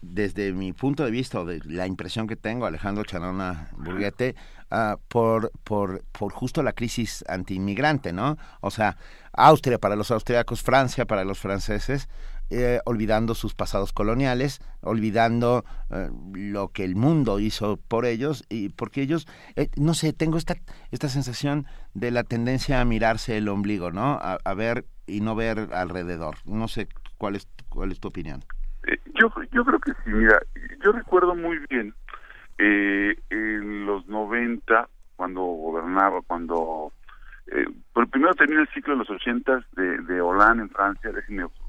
[0.00, 4.36] desde mi punto de vista, o de la impresión que tengo, Alejandro Chanona Burguete,
[4.70, 8.36] uh, por, por, por justo la crisis antiinmigrante, ¿no?
[8.60, 8.96] O sea,
[9.32, 12.08] Austria para los austriacos, Francia para los franceses,
[12.54, 18.68] eh, olvidando sus pasados coloniales, olvidando eh, lo que el mundo hizo por ellos y
[18.68, 19.26] porque ellos,
[19.56, 20.56] eh, no sé, tengo esta
[20.90, 21.64] esta sensación
[21.94, 24.18] de la tendencia a mirarse el ombligo, ¿no?
[24.20, 26.36] A, ver y no ver alrededor.
[26.44, 28.44] No sé cuál es cuál es tu opinión.
[29.14, 30.10] yo yo creo que sí.
[30.10, 30.38] Mira,
[30.84, 31.94] yo recuerdo muy bien
[32.58, 36.92] en los 90 cuando gobernaba, cuando
[37.46, 37.66] eh,
[38.10, 41.10] primero termina el ciclo de los 80 de, de Hollande en Francia,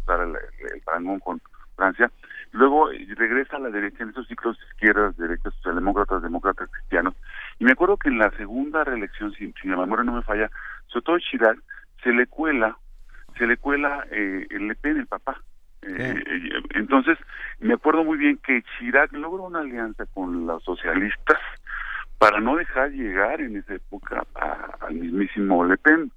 [0.08, 0.36] el,
[0.74, 1.42] el parangón con
[1.76, 2.12] Francia,
[2.52, 7.16] luego regresa a la derecha en esos ciclos de izquierdas, derechas, socialdemócratas, demócratas, cristianos,
[7.60, 10.50] y me acuerdo que en la segunda reelección, si, si la memoria no me falla,
[10.88, 11.58] sobre todo Chirac,
[12.04, 12.78] se le cuela,
[13.38, 15.42] se le cuela eh, el Le Pen, el papá,
[15.86, 16.24] eh,
[16.76, 17.18] entonces,
[17.60, 21.40] me acuerdo muy bien que Chirac logra una alianza con los socialistas
[22.18, 24.26] para no dejar llegar en esa época
[24.80, 26.12] al mismísimo Le Pen.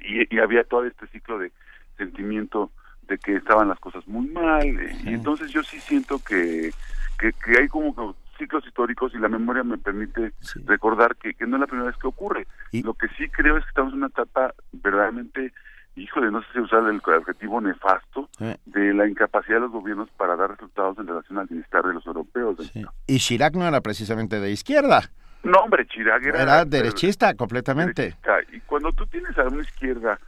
[0.00, 1.52] Y, había todo este ciclo de
[1.96, 2.72] sentimiento
[3.12, 4.64] de que estaban las cosas muy mal.
[4.64, 6.70] Eh, y entonces yo sí siento que,
[7.18, 10.32] que, hay como ciclos históricos y la memoria me permite
[10.64, 12.46] recordar que, no es la primera vez que ocurre.
[12.72, 12.82] ¿Y?
[12.82, 15.52] Lo que sí creo es que estamos en una etapa verdaderamente
[15.94, 18.56] híjole, no sé si usar el adjetivo nefasto eh.
[18.64, 22.06] de la incapacidad de los gobiernos para dar resultados en relación al bienestar de los
[22.06, 22.72] europeos.
[23.06, 25.10] Y Chirac no era precisamente de izquierda.
[25.42, 26.64] No, hombre, Chirac era...
[26.64, 28.16] derechista completamente.
[28.52, 30.18] Y cuando tú tienes a una izquierda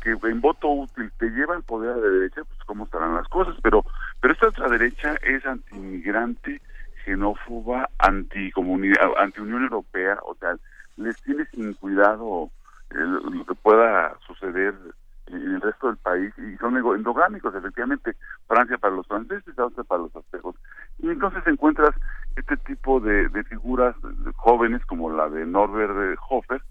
[0.00, 3.28] que en voto útil te lleva al poder a la derecha, pues cómo estarán las
[3.28, 3.56] cosas.
[3.62, 3.84] Pero
[4.20, 6.60] pero esta otra derecha es anti-inmigrante,
[7.04, 10.56] xenófoba, anti-comunidad, anti-Unión Europea, o sea,
[10.96, 12.50] les tiene sin cuidado
[12.90, 14.74] eh, lo que pueda suceder
[15.28, 18.16] en el resto del país y son endogámicos, efectivamente,
[18.46, 20.56] Francia para los franceses, Austria para los aztecos.
[20.98, 21.94] Y entonces encuentras
[22.36, 23.96] este tipo de, figuras
[24.36, 26.62] jóvenes como la de Norbert Hofer,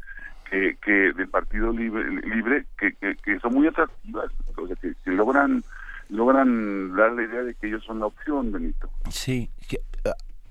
[0.50, 5.64] que, que del Partido Libre, libre que, que, son muy atractivas, o sea, que, logran
[6.10, 8.90] logran dar la idea de que ellos son la opción, Benito.
[9.10, 9.50] Sí,
[10.06, 10.10] uh,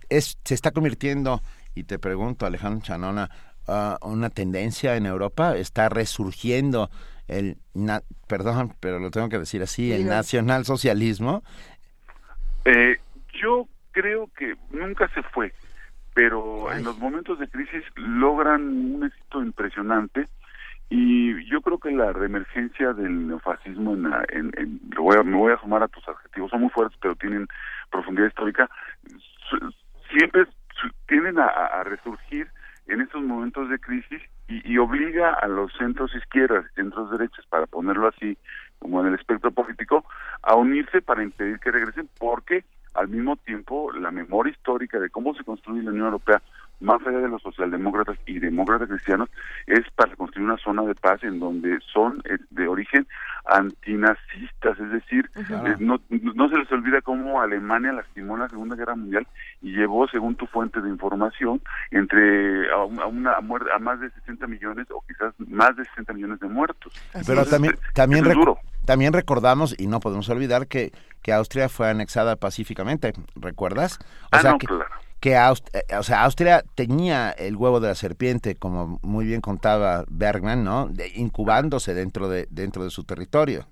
[0.08, 1.42] es, se está convirtiendo,
[1.74, 3.28] y te pregunto, Alejandro Chanona,
[3.66, 6.90] uh, una tendencia en Europa, está resurgiendo
[7.28, 7.58] el,
[8.26, 11.42] perdón, pero lo tengo que decir así, el nacionalsocialismo?
[12.64, 12.98] Eh,
[13.40, 15.52] yo creo que nunca se fue,
[16.18, 20.26] pero en los momentos de crisis logran un éxito impresionante
[20.90, 25.86] y yo creo que la reemergencia del neofascismo, en, en, me voy a sumar a
[25.86, 27.46] tus adjetivos, son muy fuertes, pero tienen
[27.92, 28.68] profundidad histórica,
[30.10, 30.48] siempre
[31.06, 32.48] tienden a resurgir
[32.88, 37.66] en estos momentos de crisis y, obliga a los centros izquierdas y centros derechos, para
[37.66, 38.36] ponerlo así
[38.78, 40.04] como en el espectro político,
[40.42, 42.64] a unirse para impedir que regresen, porque
[42.98, 46.42] al mismo tiempo la memoria histórica de cómo se construye la Unión Europea
[46.80, 49.28] más allá de los socialdemócratas y demócratas cristianos,
[49.66, 53.06] es para construir una zona de paz en donde son eh, de origen
[53.46, 58.76] antinazistas, es decir, eh, no, no se les olvida cómo Alemania lastimó en la Segunda
[58.76, 59.26] Guerra Mundial
[59.62, 61.60] y llevó, según tu fuente de información,
[61.90, 66.48] entre a, una, a, más de 60 millones o quizás más de 60 millones de
[66.48, 66.92] muertos.
[67.26, 68.24] Pero también, también,
[68.88, 70.92] también recordamos, y no podemos olvidar, que,
[71.22, 73.98] que Austria fue anexada pacíficamente, ¿recuerdas?
[74.00, 74.86] O ah, no, claro
[75.20, 79.42] que Austria, eh, o sea, Austria tenía el huevo de la serpiente, como muy bien
[79.42, 80.88] contaba Bergman, ¿no?
[81.16, 83.66] incubándose dentro de dentro de su territorio.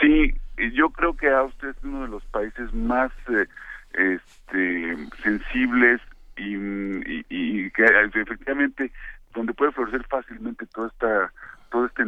[0.00, 0.32] Sí,
[0.72, 3.46] yo creo que Austria es uno de los países más eh,
[3.92, 6.00] este, sensibles
[6.38, 6.54] y,
[7.28, 7.84] y, que
[8.14, 8.90] efectivamente
[9.34, 11.30] donde puede florecer fácilmente toda esta
[11.70, 12.02] todo este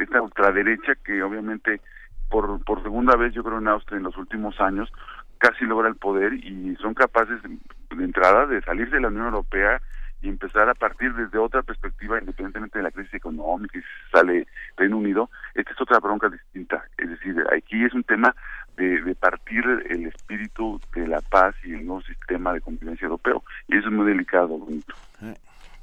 [0.00, 1.80] esta ultraderecha que obviamente
[2.28, 4.92] por por segunda vez yo creo en Austria en los últimos años
[5.38, 9.80] casi logra el poder y son capaces de entrada de salir de la Unión Europea
[10.22, 14.46] y empezar a partir desde otra perspectiva, independientemente de la crisis económica y si sale
[14.76, 16.84] Reino Unido, esta es otra bronca distinta.
[16.96, 18.34] Es decir, aquí es un tema
[18.76, 23.42] de, de partir el espíritu de la paz y el nuevo sistema de convivencia europeo.
[23.68, 24.94] Y eso es muy delicado, bonito.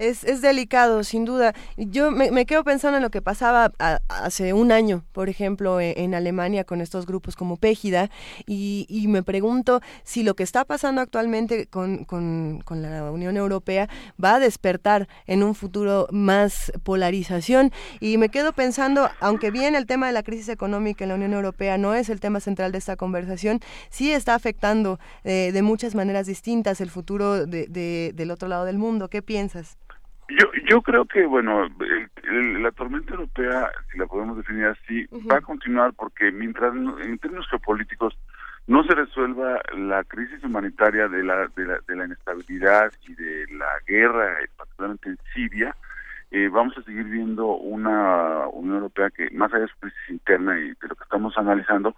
[0.03, 1.53] Es, es delicado, sin duda.
[1.77, 3.71] Yo me, quedo pensando en lo que pasaba
[4.09, 8.09] hace un año, por ejemplo, e, en, Alemania con estos grupos como Pégida,
[8.45, 13.37] y, y, me pregunto si lo que está pasando actualmente con, con, con, la Unión
[13.37, 13.87] Europea
[14.21, 17.71] va a despertar en un futuro más polarización.
[18.01, 21.31] Y me quedo pensando, aunque bien el tema de la crisis económica en la Unión
[21.31, 25.95] Europea no es el tema central de esta conversación, sí está afectando eh, de muchas
[25.95, 29.09] maneras distintas el futuro de, de, del otro lado del mundo.
[29.09, 29.77] ¿Qué piensas?
[30.29, 31.67] Yo, yo creo que, bueno,
[32.23, 37.47] la tormenta europea, si la podemos definir así, va a continuar porque mientras, en términos
[37.49, 38.17] geopolíticos,
[38.65, 43.47] no se resuelva la crisis humanitaria de la, de la, de la inestabilidad y de
[43.57, 45.75] la guerra, particularmente en Siria,
[46.31, 50.57] eh, vamos a seguir viendo una Unión Europea que, más allá de su crisis interna
[50.57, 51.95] y de lo que estamos analizando,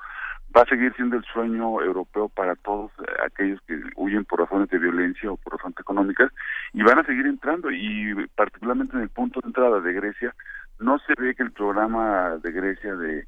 [0.55, 4.69] va a seguir siendo el sueño europeo para todos eh, aquellos que huyen por razones
[4.69, 6.31] de violencia o por razones económicas
[6.73, 10.33] y van a seguir entrando y particularmente en el punto de entrada de Grecia
[10.79, 13.25] no se ve que el programa de Grecia de,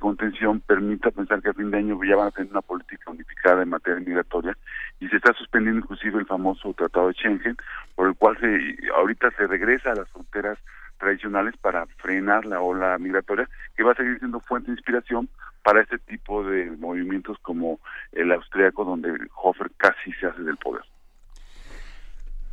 [0.00, 3.62] contención permita pensar que a fin de año ya van a tener una política unificada
[3.62, 4.56] en materia migratoria
[5.00, 7.56] y se está suspendiendo inclusive el famoso tratado de Schengen
[7.96, 10.58] por el cual se ahorita se regresa a las fronteras
[11.00, 15.28] tradicionales para frenar la ola migratoria que va a seguir siendo fuente de inspiración
[15.64, 17.80] para este tipo de movimientos como
[18.12, 19.12] el austriaco donde
[19.42, 20.82] Hofer casi se hace del poder.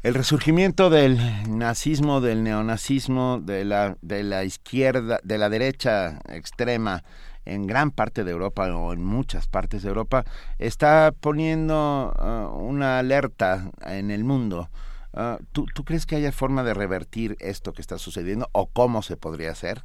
[0.04, 1.18] El resurgimiento del
[1.50, 7.04] nazismo, del neonazismo, de la, de la izquierda, de la derecha extrema
[7.46, 10.24] en gran parte de Europa o en muchas partes de Europa
[10.60, 14.70] está poniendo uh, una alerta en el mundo.
[15.18, 19.02] Uh, ¿tú, ¿Tú crees que haya forma de revertir esto que está sucediendo o cómo
[19.02, 19.80] se podría hacer?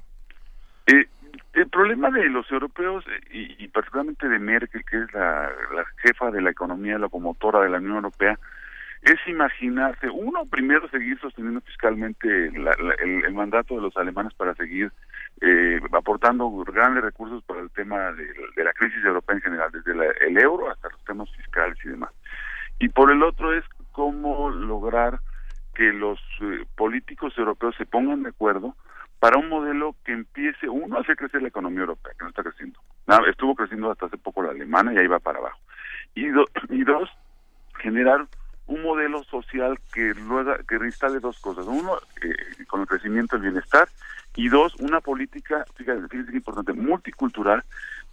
[0.87, 1.07] Eh,
[1.55, 5.51] el problema de los europeos y, particularmente de Merkel, que es la,
[6.03, 8.39] jefa de la economía locomotora de la Unión Europea,
[9.01, 14.93] es imaginarse, uno, primero seguir sosteniendo fiscalmente el, mandato de los alemanes para seguir
[15.41, 19.93] eh, aportando grandes recursos para el tema de, la crisis europea en general, desde
[20.27, 22.11] el euro hasta los temas fiscales y demás.
[22.81, 25.21] Y por el otro es cómo lograr
[25.75, 28.75] que los eh, políticos europeos se pongan de acuerdo
[29.19, 32.43] para un modelo que empiece, uno, a hacer crecer la economía europea, que no está
[32.43, 32.81] creciendo.
[33.29, 35.61] estuvo creciendo hasta hace poco la alemana y ahí va para abajo.
[36.15, 37.09] Y, y dos,
[37.79, 38.27] generar
[38.67, 41.67] un modelo social que luego que instale dos cosas.
[41.67, 43.89] Uno, eh, con el crecimiento del bienestar,
[44.35, 47.63] y dos, una política, fíjate, fíjate importante, multicultural,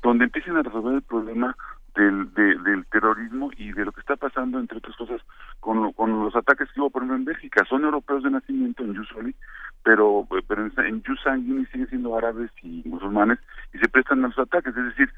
[0.02, 1.56] donde empiecen a resolver el problema
[1.96, 5.22] del, del terrorismo y de lo que está pasando, entre otras cosas,
[5.60, 7.66] con, con los ataques que hubo, por ejemplo, en Bélgica.
[7.66, 9.36] Son europeos de nacimiento, en usually,
[9.84, 13.40] pero, pero en, en Yusanguini siguen siendo árabes y musulmanes
[13.74, 14.76] y se prestan a los ataques.
[14.76, 15.10] Es decir,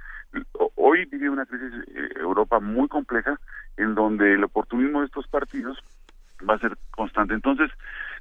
[0.76, 3.40] hoy vive una crisis eh, Europa muy compleja
[3.78, 5.78] en donde el oportunismo de estos partidos
[6.48, 7.34] va a ser constante.
[7.34, 7.72] Entonces,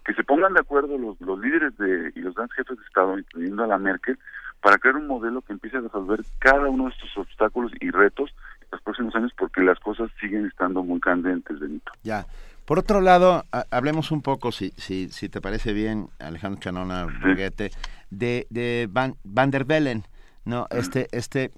[0.05, 3.19] que se pongan de acuerdo los, los líderes de, y los grandes jefes de Estado,
[3.19, 4.19] incluyendo a la Merkel,
[4.61, 8.31] para crear un modelo que empiece a resolver cada uno de estos obstáculos y retos
[8.63, 11.93] en los próximos años, porque las cosas siguen estando muy candentes, Benito.
[12.03, 12.27] Ya.
[12.65, 17.73] Por otro lado, hablemos un poco, si, si, si te parece bien, Alejandro Chanona Borguete,
[18.11, 20.05] de, de Van, Van der Bellen,
[20.45, 20.67] ¿no?
[20.71, 21.51] Este, este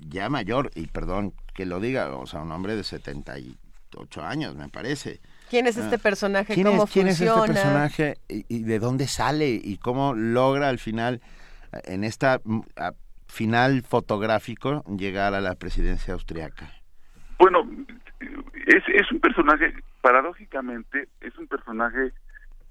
[0.00, 4.68] ya mayor, y perdón que lo diga, o sea, un hombre de 78 años, me
[4.68, 5.20] parece.
[5.50, 6.54] ¿Quién es este ah, personaje?
[6.54, 10.78] ¿Quién, es, ¿quién es este personaje y, y, de dónde sale y cómo logra al
[10.78, 11.20] final,
[11.84, 12.40] en esta
[13.26, 16.70] final fotográfico, llegar a la presidencia austriaca?
[17.38, 17.68] Bueno,
[18.66, 22.12] es, es un personaje, paradójicamente, es un personaje,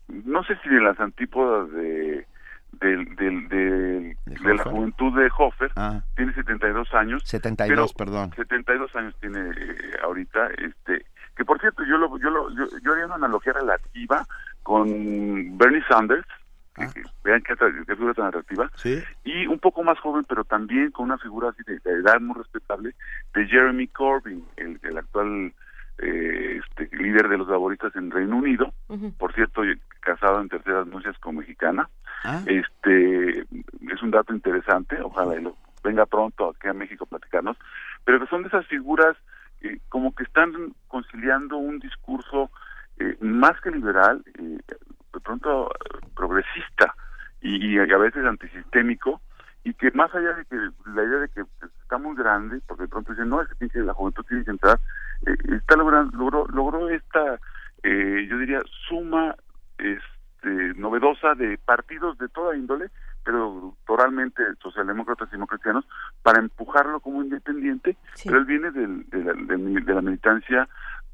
[0.07, 2.25] no sé si de las antípodas de
[2.73, 3.15] del-
[3.49, 4.15] de,
[4.55, 6.01] la juventud de Hofer, Ah.
[6.15, 7.23] tiene 72 años.
[7.25, 8.31] 72, pero perdón.
[8.35, 11.03] 72 años tiene eh, ahorita, este,
[11.35, 14.23] que por cierto, yo lo, yo lo, yo, yo haría una analogía relativa
[14.61, 16.27] con Bernie Sanders,
[16.79, 17.55] que- que vean qué,
[17.95, 19.01] figura tan atractiva, Sí.
[19.23, 22.35] y un poco más joven, pero también con una figura así de, de edad muy
[22.37, 22.95] respetable,
[23.33, 25.53] de Jeremy Corbyn, el, el actual
[26.01, 28.73] eh, este, líder de los laboristas en Reino Unido,
[29.17, 29.63] por cierto,
[29.99, 31.89] casado en terceras nupcias con mexicana.
[32.23, 32.41] Ah.
[32.45, 37.57] Este es un dato interesante, ojalá y lo venga pronto aquí a México a platicarnos,
[38.05, 39.17] pero que son de esas figuras
[39.61, 40.53] eh, como que están
[40.87, 42.49] conciliando un discurso
[42.97, 44.57] eh, más que liberal, eh,
[45.19, 46.95] de pronto eh, progresista
[47.41, 49.21] y, y a veces antisistémico,
[49.63, 50.55] y que más allá de que
[50.95, 51.41] la idea de que
[51.81, 54.45] está muy grande, porque de pronto dicen, no, es que tiene que- la juventud tiene
[54.45, 54.79] que entrar,
[55.27, 57.39] eh, está logrando, logró, logró esta,
[57.83, 59.35] eh, yo diría, suma
[59.77, 62.89] este, novedosa de partidos de toda índole,
[63.23, 65.85] pero totalmente socialdemócratas y democracianos,
[66.23, 70.67] para empujarlo como independiente, pero él viene del- de, la, de la militancia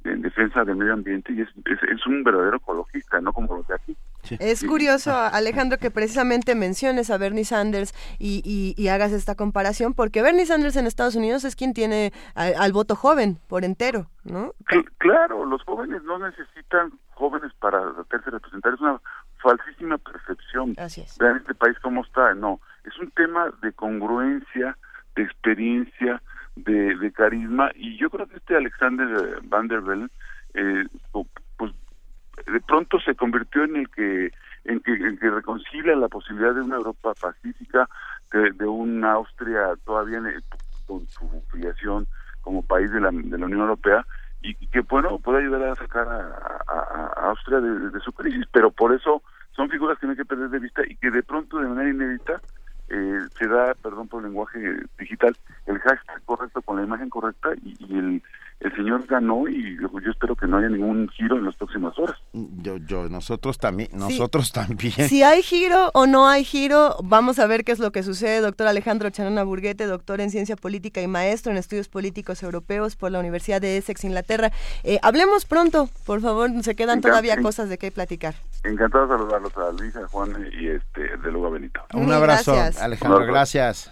[0.05, 3.67] en defensa del medio ambiente y es, es, es un verdadero ecologista, no como los
[3.67, 3.97] de aquí.
[4.39, 9.93] Es curioso, Alejandro, que precisamente menciones a Bernie Sanders y, y- y hagas esta comparación,
[9.93, 14.07] porque Bernie Sanders en Estados Unidos es quien tiene al, al voto joven por entero,
[14.23, 14.53] ¿no?
[14.69, 18.99] Cl- Claro, los jóvenes no necesitan jóvenes para hacerse representar, es una
[19.37, 20.73] falsísima percepción.
[20.77, 21.17] Así es.
[21.19, 24.77] Vean este país cómo está, no, es un tema de congruencia,
[25.15, 26.21] de experiencia,
[26.55, 30.09] de, carisma, y yo creo que este Alexander eh, Van der Bellen,
[30.53, 31.27] eh, pu-
[31.57, 31.73] pues
[32.47, 34.31] de pronto se convirtió en el que
[34.65, 37.87] en que, que reconcilia la posibilidad de una Europa pacífica,
[38.31, 40.43] de, una Austria todavía en
[40.85, 42.07] con su filiación
[42.41, 44.05] como país de la, de la Unión Europea
[44.41, 48.93] y que bueno puede ayudar a sacar a Austria de, de su crisis, pero por
[48.93, 51.67] eso son figuras que no hay que perder de vista y que de pronto de
[51.67, 52.41] manera inédita
[52.89, 54.59] eh, se da, perdón por el lenguaje
[54.99, 55.35] digital,
[55.65, 58.23] el hashtag correcto con la imagen correcta y, y el,
[58.61, 61.97] el señor ganó y yo, yo espero que no haya ningún giro en las próximas
[61.99, 62.17] horas.
[62.33, 64.93] Yo, yo, nosotros también, nosotros también.
[65.07, 68.39] Si hay giro o no hay giro, vamos a ver qué es lo que sucede.
[68.41, 73.11] Doctor Alejandro Chanona Burguete, doctor en ciencia política y maestro en estudios políticos europeos por
[73.11, 74.51] la Universidad de Essex, Inglaterra.
[74.83, 78.35] Eh, hablemos pronto, por favor, se quedan todavía en- cosas de qué platicar.
[78.63, 81.81] Encantado de saludarlos a Luisa, Juan y este de luego a Benito.
[81.93, 82.81] Un abrazo, gracias.
[82.81, 83.91] Alejandro, gracias.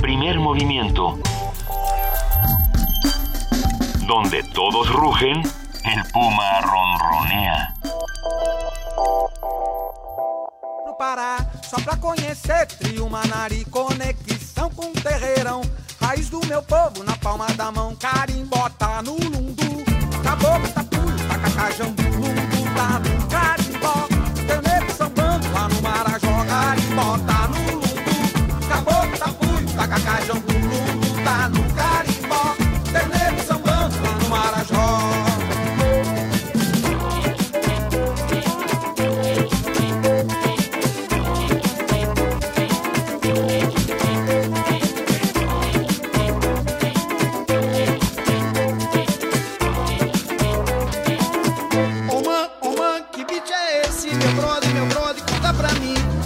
[0.00, 1.18] Primer movimiento.
[4.06, 5.42] Donde todos rugen,
[5.84, 7.74] el puma ronronea.
[10.84, 15.62] pro Pará, só pra conhecer Trio Manari, conexão com terreirão.
[16.00, 19.84] Raiz do meu povo na palma da mão, carimbó tá no lundu.
[20.22, 24.08] Caboclo tá pulho, tá cacajão, lundu tá no carimbó.
[24.46, 28.68] Teu nego sambando lá no Marajó, carimbó tá no lundu.
[28.68, 29.13] Caboclo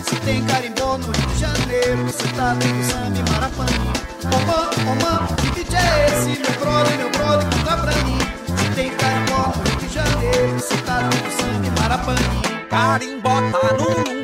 [0.08, 3.72] Se tem carimbó no Rio de Janeiro, você tá dentro do samba Marapani.
[4.24, 6.40] Ô man, ô man, que beat é esse?
[6.40, 8.18] Meu brother, meu brother, conta pra mim.
[8.56, 12.68] Se tem carimbó no Rio de Janeiro, você tá dentro do samba e Marapani.
[12.70, 14.17] Carimbó tá no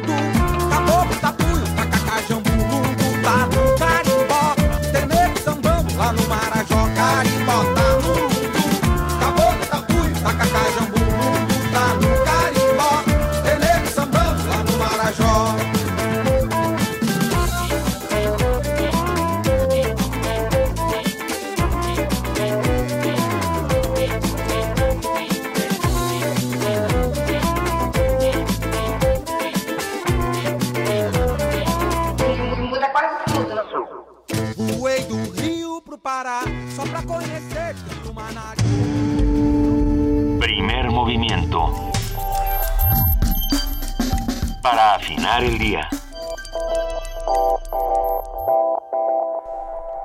[44.65, 45.87] Para afinar el día.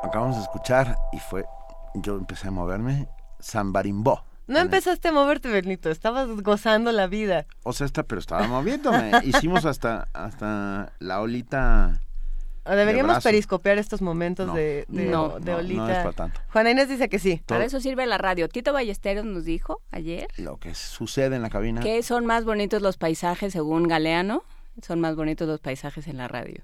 [0.03, 1.45] Acabamos de escuchar y fue,
[1.93, 3.07] yo empecé a moverme,
[3.41, 4.25] Zambarimbó.
[4.47, 7.45] No empezaste a moverte, Bernito, estabas gozando la vida.
[7.63, 9.11] O sea, está, pero estaba moviéndome.
[9.23, 12.01] Hicimos hasta, hasta la olita
[12.65, 13.29] Deberíamos brazo.
[13.29, 14.53] periscopear estos momentos No.
[14.53, 15.81] de, de, No, de no, Olita.
[15.81, 16.41] no es para tanto.
[16.51, 17.41] Juana Inés dice que sí.
[17.45, 18.47] Para eso sirve la radio.
[18.49, 21.81] Tito Ballesteros nos dijo ayer Lo que sucede en la cabina.
[21.81, 24.43] que son más bonitos los paisajes, según Galeano,
[24.81, 26.63] son más bonitos los paisajes en la radio.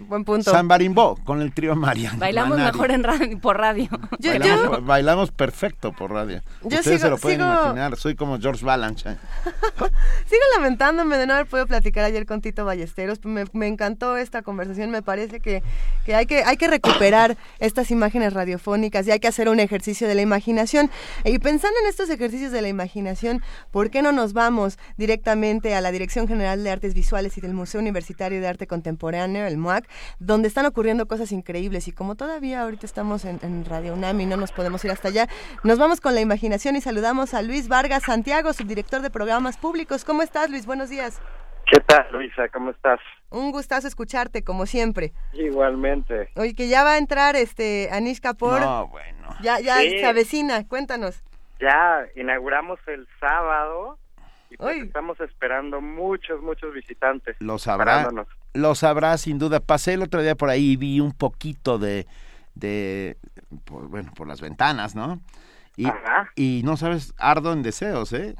[0.00, 0.50] Buen punto.
[0.50, 2.18] San Barimbó con el trío Marian.
[2.18, 2.72] Bailamos Manari.
[2.76, 3.88] mejor en radio, por radio.
[4.20, 6.42] bailamos, bailamos perfecto por radio.
[6.62, 7.96] Yo Ustedes se lo pueden sigo- imaginar.
[7.96, 9.16] Soy como George Balanchine.
[10.26, 13.18] Sigo lamentándome de no haber podido platicar ayer con Tito Ballesteros.
[13.24, 14.90] Me, me encantó esta conversación.
[14.90, 15.62] Me parece que,
[16.04, 20.06] que, hay que hay que recuperar estas imágenes radiofónicas y hay que hacer un ejercicio
[20.08, 20.90] de la imaginación.
[21.24, 25.80] Y pensando en estos ejercicios de la imaginación, ¿por qué no nos vamos directamente a
[25.80, 29.87] la Dirección General de Artes Visuales y del Museo Universitario de Arte Contemporáneo, el MUAC,
[30.18, 31.88] donde están ocurriendo cosas increíbles?
[31.88, 35.08] Y como todavía ahorita estamos en, en Radio UNAM y no nos podemos ir hasta
[35.08, 35.28] allá,
[35.64, 40.04] nos vamos con la imaginación y saludamos a Luis Vargas Santiago, subdirector de programas públicos.
[40.04, 40.66] ¿Cómo estás, Luis?
[40.66, 41.20] Buenos días.
[41.70, 42.48] ¿Qué tal, Luisa?
[42.48, 42.98] ¿Cómo estás?
[43.28, 45.12] Un gustazo escucharte, como siempre.
[45.34, 46.30] Igualmente.
[46.36, 48.60] Oye, que ya va a entrar este Anish Kapoor.
[48.60, 49.28] No, bueno.
[49.42, 49.90] Ya, ya Sí.
[49.98, 51.22] se avecina, cuéntanos.
[51.60, 53.98] Ya inauguramos el sábado
[54.48, 57.36] y pues estamos esperando muchos, muchos visitantes.
[57.40, 58.08] Lo sabrá.
[58.54, 59.60] Lo sabrá sin duda.
[59.60, 62.06] Pasé el otro día por ahí y vi un poquito de,
[62.54, 63.16] de
[63.64, 65.20] por- bueno, por las ventanas, ¿no?
[65.76, 66.30] Y, Ajá.
[66.34, 68.34] y no sabes, ardo en deseos, ¿eh?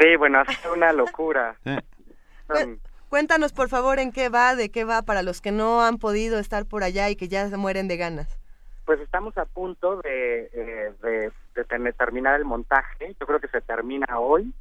[0.00, 1.56] Sí, bueno, ha sido una locura.
[2.48, 2.78] Um,
[3.08, 6.38] Cuéntanos, por favor, en qué va, de qué va, para los que no han podido
[6.38, 8.38] estar por allá y que ya se mueren de ganas.
[8.84, 13.14] Pues estamos a punto de, eh, de, de tener- terminar el montaje.
[13.20, 14.52] Yo creo que se termina hoy.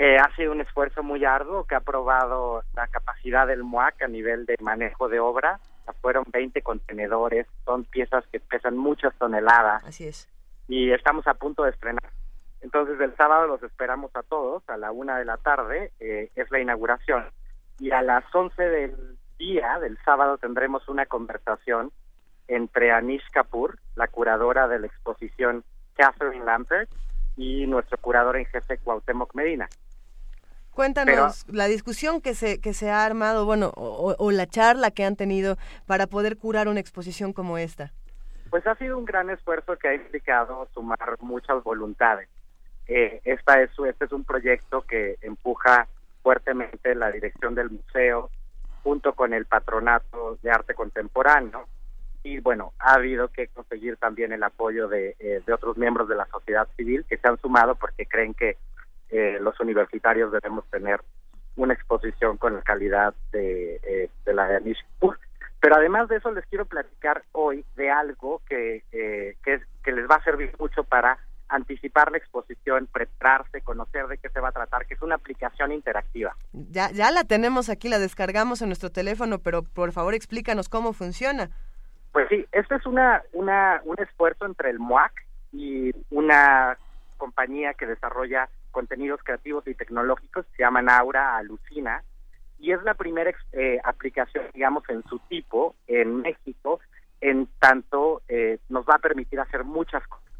[0.00, 4.06] Eh, ha sido un esfuerzo muy arduo que ha probado la capacidad del MUAC a
[4.06, 5.58] nivel de manejo de obra.
[6.00, 9.82] Fueron 20 contenedores, son piezas que pesan muchas toneladas.
[9.84, 10.28] Así es.
[10.68, 12.10] y estamos a punto de estrenar.
[12.60, 16.50] Entonces el sábado los esperamos a todos, a la una de la tarde eh, es
[16.50, 17.24] la inauguración
[17.78, 21.90] y a las 11 del día del sábado tendremos una conversación
[22.48, 25.64] entre Anish Kapoor, la curadora de la exposición
[25.96, 26.90] Catherine Lampert
[27.36, 29.68] y nuestro curador en jefe Cuauhtémoc Medina.
[30.78, 35.04] Cuéntanos la discusión que se, que se ha armado, bueno, o, o la charla que
[35.04, 35.56] han tenido
[35.86, 37.90] para poder curar una exposición como esta.
[38.48, 42.28] Pues ha sido un gran esfuerzo que ha implicado sumar muchas voluntades.
[42.86, 45.88] Eh, esta es, este es un proyecto que empuja
[46.22, 48.30] fuertemente la dirección del museo
[48.84, 51.66] junto con el patronato de arte contemporáneo
[52.22, 56.14] y bueno, ha habido que conseguir también el apoyo de, eh, de otros miembros de
[56.14, 58.56] la sociedad civil que se han sumado porque creen que
[59.10, 61.00] eh, los universitarios debemos tener
[61.56, 65.18] una exposición con la calidad de, eh, de la de Anish Kapoor.
[65.60, 69.90] Pero además de eso les quiero platicar hoy de algo que, eh, que, es- que
[69.92, 71.18] les va a servir mucho para
[71.48, 75.72] anticipar la exposición, prepararse, conocer de qué se va a tratar, que es una aplicación
[75.72, 76.36] interactiva.
[76.52, 80.92] Ya, ya la tenemos aquí, la descargamos en nuestro teléfono, pero por favor explícanos cómo
[80.92, 81.50] funciona.
[82.12, 85.12] Pues sí, este es una, una, un esfuerzo entre el MUAC
[85.52, 86.76] y una
[87.16, 88.48] compañía que desarrolla
[88.78, 92.04] contenidos creativos y tecnológicos, se llaman Aura Alucina,
[92.60, 96.78] y es la primera eh, aplicación, digamos, en su tipo en México,
[97.20, 100.32] en tanto eh, nos va a permitir hacer muchas cosas.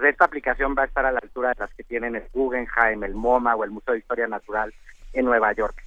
[0.00, 3.16] Esta aplicación va a estar a la altura de las que tienen el Guggenheim, el
[3.16, 4.72] MoMA o el Museo de Historia Natural
[5.12, 5.82] en Nueva York.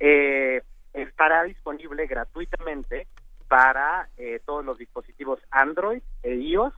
[0.00, 0.60] Eh,
[0.92, 3.06] estará disponible gratuitamente
[3.46, 6.74] para eh, todos los dispositivos Android e iOS.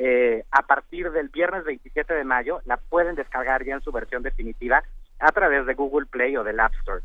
[0.00, 4.22] Eh, a partir del viernes 27 de mayo la pueden descargar ya en su versión
[4.22, 4.84] definitiva
[5.18, 7.02] a través de Google Play o del App Store.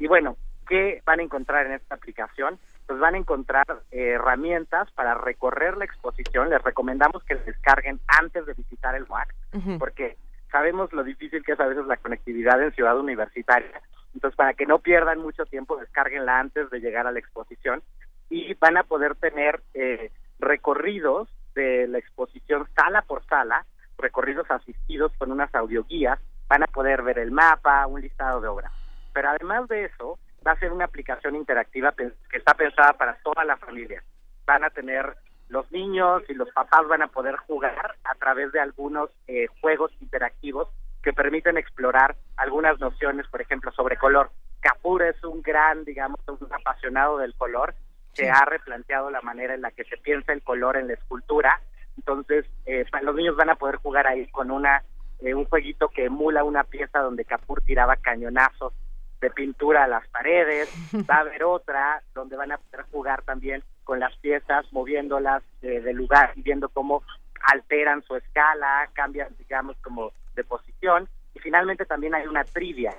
[0.00, 0.36] Y bueno,
[0.68, 2.58] ¿qué van a encontrar en esta aplicación?
[2.86, 6.50] Pues van a encontrar eh, herramientas para recorrer la exposición.
[6.50, 9.34] Les recomendamos que descarguen antes de visitar el MUAC,
[9.78, 10.16] porque
[10.50, 13.80] sabemos lo difícil que es a veces la conectividad en ciudad universitaria.
[14.12, 17.82] Entonces, para que no pierdan mucho tiempo, descárguenla antes de llegar a la exposición
[18.28, 23.64] y van a poder tener eh, recorridos de la exposición sala por sala,
[23.98, 26.18] recorridos asistidos con unas audioguías,
[26.48, 28.72] van a poder ver el mapa, un listado de obras.
[29.12, 33.44] Pero además de eso, va a ser una aplicación interactiva que está pensada para toda
[33.44, 34.02] la familia.
[34.46, 35.16] Van a tener
[35.48, 39.92] los niños y los papás van a poder jugar a través de algunos eh, juegos
[40.00, 40.68] interactivos
[41.02, 44.30] que permiten explorar algunas nociones, por ejemplo, sobre color.
[44.60, 47.74] Kapoor es un gran, digamos, un apasionado del color,
[48.14, 51.60] que ha replanteado la manera en la que se piensa el color en la escultura.
[51.96, 54.82] Entonces, eh, los niños van a poder jugar ahí con una
[55.20, 58.72] eh, un jueguito que emula una pieza donde Kapoor tiraba cañonazos
[59.20, 60.68] de pintura a las paredes.
[61.10, 65.80] Va a haber otra donde van a poder jugar también con las piezas, moviéndolas eh,
[65.80, 67.02] de lugar viendo cómo
[67.40, 71.08] alteran su escala, cambian, digamos, como de posición.
[71.34, 72.94] Y finalmente también hay una trivia,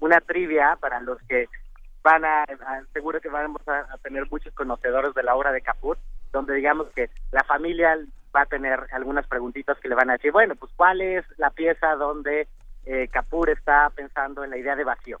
[0.00, 1.46] una trivia para los que
[2.06, 2.44] van a,
[2.92, 5.98] seguro que vamos a, tener muchos conocedores de la obra de Caput,
[6.30, 7.98] donde digamos que la familia
[8.34, 11.50] va a tener algunas preguntitas que le van a decir, bueno, pues cuál es la
[11.50, 12.46] pieza donde
[12.84, 15.18] eh, Capur está pensando en la idea de vacío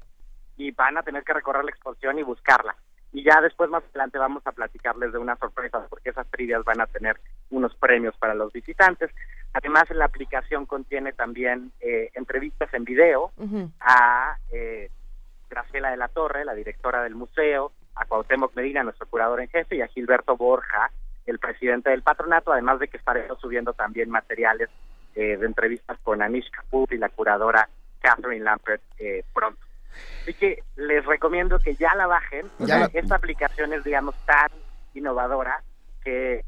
[0.56, 2.76] y van a tener que recorrer la exposición y buscarla.
[3.12, 6.80] Y ya después más adelante vamos a platicarles de una sorpresa porque esas trivias van
[6.80, 7.18] a tener
[7.50, 9.10] unos premios para los visitantes.
[9.54, 13.32] Además, la aplicación contiene también eh, entrevistas en video
[13.80, 14.88] a eh,
[15.48, 19.76] Graciela de la Torre, la directora del museo, a Cuauhtémoc Medina, nuestro curador en jefe,
[19.76, 20.90] y a Gilberto Borja,
[21.26, 24.68] el presidente del patronato, además de que estaremos subiendo también materiales
[25.14, 27.68] eh, de entrevistas con Anish Kapoor y la curadora
[28.00, 29.60] Catherine Lampert eh, pronto.
[30.22, 32.50] Así que les recomiendo que ya la bajen.
[32.92, 34.50] Esta aplicación es, digamos, tan
[34.94, 35.62] innovadora
[36.04, 36.44] que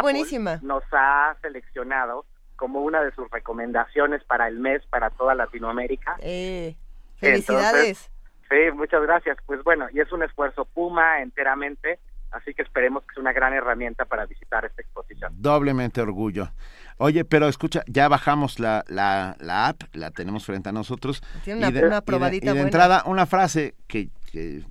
[0.00, 0.58] buenísima.
[0.62, 2.24] nos ha seleccionado
[2.56, 6.16] como una de sus recomendaciones para el mes para toda Latinoamérica.
[6.20, 6.74] Eh,
[7.18, 8.10] felicidades.
[8.48, 9.36] Sí, muchas gracias.
[9.46, 11.98] Pues bueno, y es un esfuerzo Puma enteramente,
[12.30, 15.32] así que esperemos que es una gran herramienta para visitar esta exposición.
[15.36, 16.50] Doblemente orgullo.
[16.98, 21.22] Oye, pero escucha, ya bajamos la, la, la app, la tenemos frente a nosotros.
[21.44, 24.64] Tiene una, probadita y de, entrada, una frase que, que,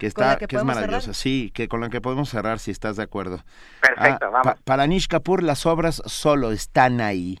[0.00, 1.12] está, que, es maravillosa.
[1.12, 3.44] Sí, que con la que podemos cerrar, si estás de acuerdo.
[3.80, 4.62] Perfecto, ah, vamos.
[4.64, 7.38] para Nish Kapoor, las obras solo están ahí.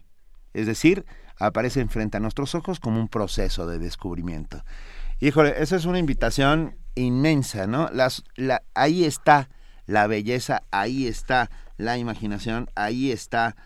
[0.52, 1.06] Es decir,
[1.38, 4.62] aparecen frente a nuestros ojos como un proceso de descubrimiento.
[5.24, 7.88] Híjole, esa es una invitación inmensa, ¿no?
[7.92, 9.48] Las, la, ahí está
[9.86, 13.56] la belleza, ahí está la imaginación, ahí está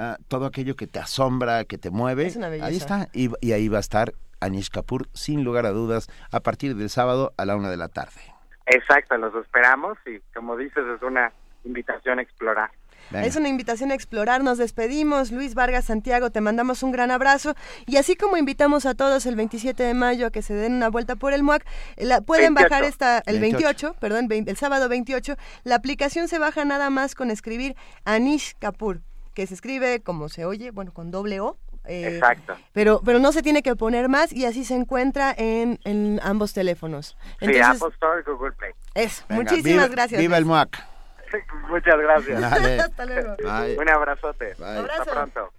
[0.00, 2.30] Ah, todo aquello que te asombra, que te mueve.
[2.62, 3.08] Ahí está.
[3.12, 7.32] Y, ahí va a estar Anish Kapoor, sin lugar a dudas, a partir del sábado
[7.36, 8.20] a la una de la tarde.
[8.66, 11.32] Exacto, los esperamos y como dices, es una
[11.64, 12.70] invitación a explorar.
[13.12, 14.42] Es una invitación a explorar.
[14.42, 15.32] Nos despedimos.
[15.32, 17.54] Luis Vargas Santiago, te mandamos un gran abrazo.
[17.86, 20.88] Y así como invitamos a todos el 27 de mayo a que se den una
[20.88, 21.64] vuelta por el MUAC,
[21.96, 25.36] la, pueden bajar esta, el 28, perdón, el sábado 28.
[25.64, 29.00] La aplicación se baja nada más con escribir Anish Kapoor
[29.38, 31.56] que se escribe como se oye, bueno, con doble O.
[31.84, 32.56] Eh, Exacto.
[32.72, 36.52] Pero, pero no se tiene que poner más y así se encuentra en, en ambos
[36.52, 37.16] teléfonos.
[37.38, 38.72] sí, Apple Store y Google Play.
[38.94, 40.20] Eso, muchísimas gracias.
[40.20, 40.97] Viva el MUAC.
[41.68, 42.42] Muchas gracias.
[42.80, 43.36] Hasta luego.
[43.78, 44.52] Un abrazote.
[44.52, 45.52] Hasta pronto.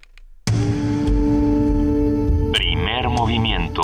[2.52, 3.82] Primer movimiento.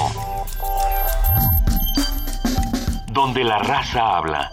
[3.12, 4.50] Donde la raza habla.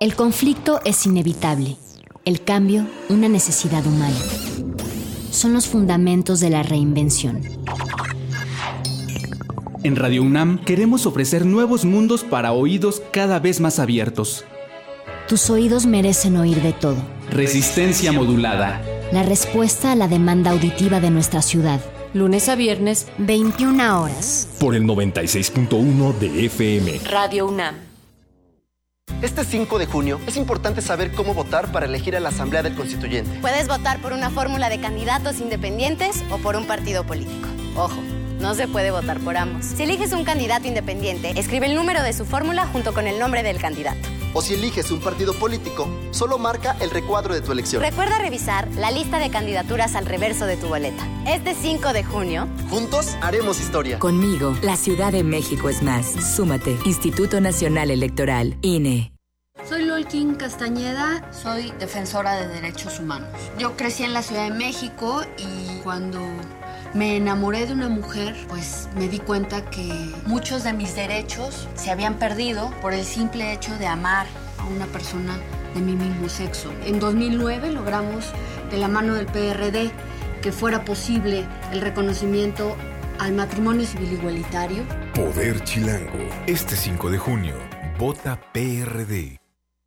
[0.00, 1.76] El conflicto es inevitable
[2.28, 4.18] el cambio, una necesidad humana.
[5.30, 7.40] Son los fundamentos de la reinvención.
[9.84, 14.44] En Radio UNAM queremos ofrecer nuevos mundos para oídos cada vez más abiertos.
[15.28, 16.96] Tus oídos merecen oír de todo.
[17.30, 18.82] Resistencia modulada.
[19.12, 21.80] La respuesta a la demanda auditiva de nuestra ciudad.
[22.12, 24.48] Lunes a viernes, 21 horas.
[24.58, 27.00] Por el 96.1 de FM.
[27.10, 27.76] Radio UNAM.
[29.22, 32.74] Este 5 de junio es importante saber cómo votar para elegir a la Asamblea del
[32.74, 33.38] Constituyente.
[33.40, 37.48] Puedes votar por una fórmula de candidatos independientes o por un partido político.
[37.76, 38.00] Ojo,
[38.40, 39.66] no se puede votar por ambos.
[39.66, 43.42] Si eliges un candidato independiente, escribe el número de su fórmula junto con el nombre
[43.42, 44.08] del candidato.
[44.34, 47.82] O si eliges un partido político, solo marca el recuadro de tu elección.
[47.82, 51.06] Recuerda revisar la lista de candidaturas al reverso de tu boleta.
[51.26, 53.98] Este 5 de junio, juntos haremos historia.
[53.98, 56.06] Conmigo, la Ciudad de México es más.
[56.36, 56.76] Súmate.
[56.84, 59.12] Instituto Nacional Electoral, INE.
[59.68, 63.28] Soy Lolkin Castañeda, soy defensora de derechos humanos.
[63.58, 66.20] Yo crecí en la Ciudad de México y cuando
[66.94, 71.90] me enamoré de una mujer, pues me di cuenta que muchos de mis derechos se
[71.90, 74.26] habían perdido por el simple hecho de amar
[74.58, 75.36] a una persona
[75.74, 76.72] de mi mismo sexo.
[76.84, 78.32] En 2009 logramos,
[78.70, 79.90] de la mano del PRD,
[80.42, 82.76] que fuera posible el reconocimiento
[83.18, 84.84] al matrimonio civil igualitario.
[85.14, 87.54] Poder Chilango, este 5 de junio,
[87.98, 89.38] vota PRD.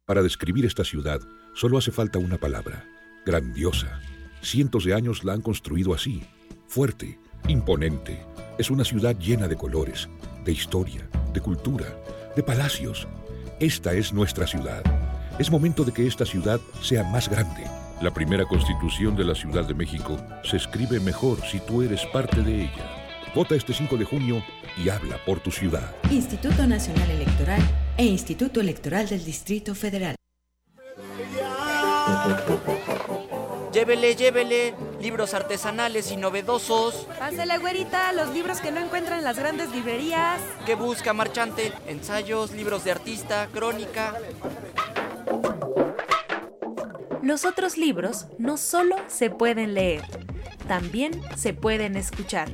[0.06, 1.20] Para describir esta ciudad
[1.54, 2.86] solo hace falta una palabra,
[3.26, 4.00] grandiosa.
[4.42, 6.24] Cientos de años la han construido así,
[6.72, 7.20] fuerte,
[7.50, 8.18] imponente.
[8.58, 10.08] Es una ciudad llena de colores,
[10.46, 11.86] de historia, de cultura,
[12.34, 13.10] de palacios.
[13.60, 14.82] Esta es nuestra ciudad.
[15.38, 17.66] Es momento de que esta ciudad sea más grande.
[18.02, 22.42] La primera constitución de la Ciudad de México se escribe mejor si tú eres parte
[22.42, 22.86] de ella.
[23.36, 24.42] Vota este 5 de junio
[24.82, 25.94] y habla por tu ciudad.
[26.10, 27.62] Instituto Nacional Electoral
[27.98, 30.16] e Instituto Electoral del Distrito Federal.
[33.72, 37.08] Llévele, llévele, libros artesanales y novedosos.
[37.18, 40.42] Pásale, güerita, los libros que no encuentran en las grandes librerías.
[40.66, 41.72] ¿Qué busca, marchante?
[41.88, 44.16] Ensayos, libros de artista, crónica.
[47.22, 50.04] Los otros libros no solo se pueden leer
[50.72, 52.50] también se pueden escuchar.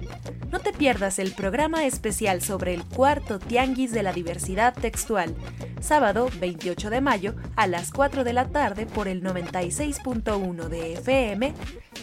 [0.51, 5.35] No te pierdas el programa especial sobre el cuarto Tianguis de la Diversidad Textual,
[5.81, 11.53] sábado 28 de mayo a las 4 de la tarde por el 96.1 de FM,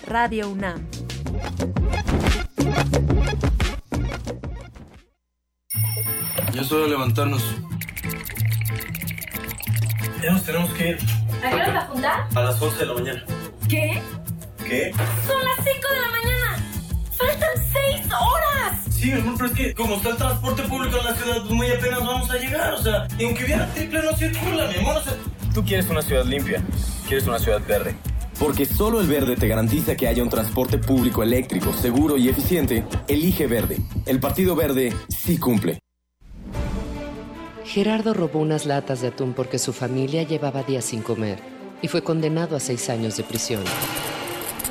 [0.07, 0.87] Radio UNAM.
[6.53, 7.43] Ya es hora de levantarnos.
[10.23, 10.99] Ya nos tenemos que ir.
[11.43, 12.29] ¿A qué hora la junta?
[12.37, 13.25] A las 11 de la mañana.
[13.69, 14.01] ¿Qué?
[14.65, 14.93] ¿Qué?
[15.27, 16.67] Son las 5 de la mañana.
[17.17, 17.49] ¡Faltan
[18.01, 18.85] 6 horas!
[18.91, 21.67] Sí, amor, pero es que como está el transporte público en la ciudad, pues muy
[21.71, 22.75] apenas vamos a llegar.
[22.75, 24.97] O sea, y aunque hubiera triple, no circula, mi amor.
[24.97, 25.15] O sea,
[25.55, 26.65] Tú quieres una ciudad limpia,
[27.07, 27.95] quieres una ciudad verde.
[28.41, 32.85] Porque solo el verde te garantiza que haya un transporte público eléctrico, seguro y eficiente,
[33.07, 33.79] elige verde.
[34.07, 35.79] El Partido Verde sí cumple.
[37.65, 41.39] Gerardo robó unas latas de atún porque su familia llevaba días sin comer
[41.81, 43.63] y fue condenado a seis años de prisión.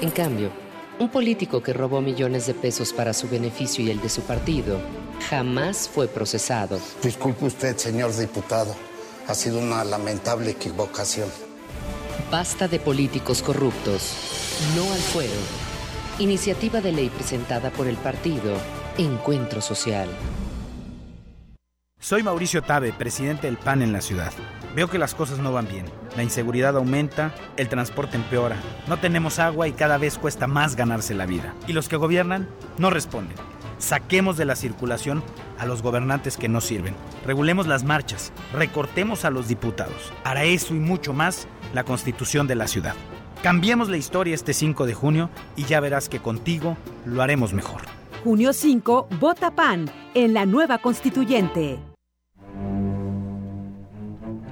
[0.03, 0.51] En cambio,
[0.99, 4.77] un político que robó millones de pesos para su beneficio y el de su partido
[5.30, 6.77] jamás fue procesado.
[7.01, 8.75] Disculpe usted, señor diputado.
[9.30, 11.30] Ha sido una lamentable equivocación.
[12.30, 14.11] Basta de políticos corruptos.
[14.75, 15.31] No al fuero.
[16.19, 18.57] Iniciativa de ley presentada por el partido
[18.97, 20.09] Encuentro Social.
[22.03, 24.34] Soy Mauricio Tabe, presidente del PAN en la ciudad.
[24.75, 25.85] Veo que las cosas no van bien.
[26.17, 28.57] La inseguridad aumenta, el transporte empeora,
[28.89, 31.55] no tenemos agua y cada vez cuesta más ganarse la vida.
[31.65, 33.38] Y los que gobiernan no responden.
[33.77, 35.23] Saquemos de la circulación
[35.57, 36.93] a los gobernantes que no sirven.
[37.25, 40.11] Regulemos las marchas, recortemos a los diputados.
[40.25, 42.95] Para eso y mucho más, la constitución de la ciudad.
[43.43, 46.75] Cambiemos la historia este 5 de junio y ya verás que contigo
[47.05, 47.84] lo haremos mejor.
[48.25, 51.80] Junio 5, vota PAN en la nueva constituyente.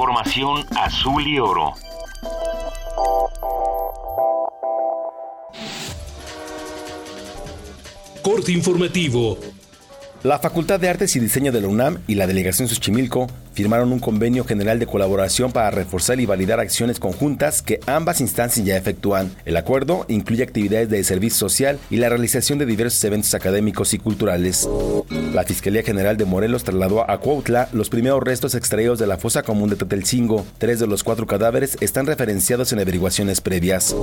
[0.00, 1.74] Información azul y oro.
[8.22, 9.38] Corte informativo.
[10.22, 13.98] La Facultad de Artes y Diseño de la UNAM y la Delegación Xochimilco firmaron un
[13.98, 19.30] convenio general de colaboración para reforzar y validar acciones conjuntas que ambas instancias ya efectúan.
[19.44, 23.98] El acuerdo incluye actividades de servicio social y la realización de diversos eventos académicos y
[23.98, 24.68] culturales.
[25.32, 29.42] La Fiscalía General de Morelos trasladó a Cuautla los primeros restos extraídos de la fosa
[29.42, 30.44] común de Tetelcingo.
[30.58, 33.94] Tres de los cuatro cadáveres están referenciados en averiguaciones previas.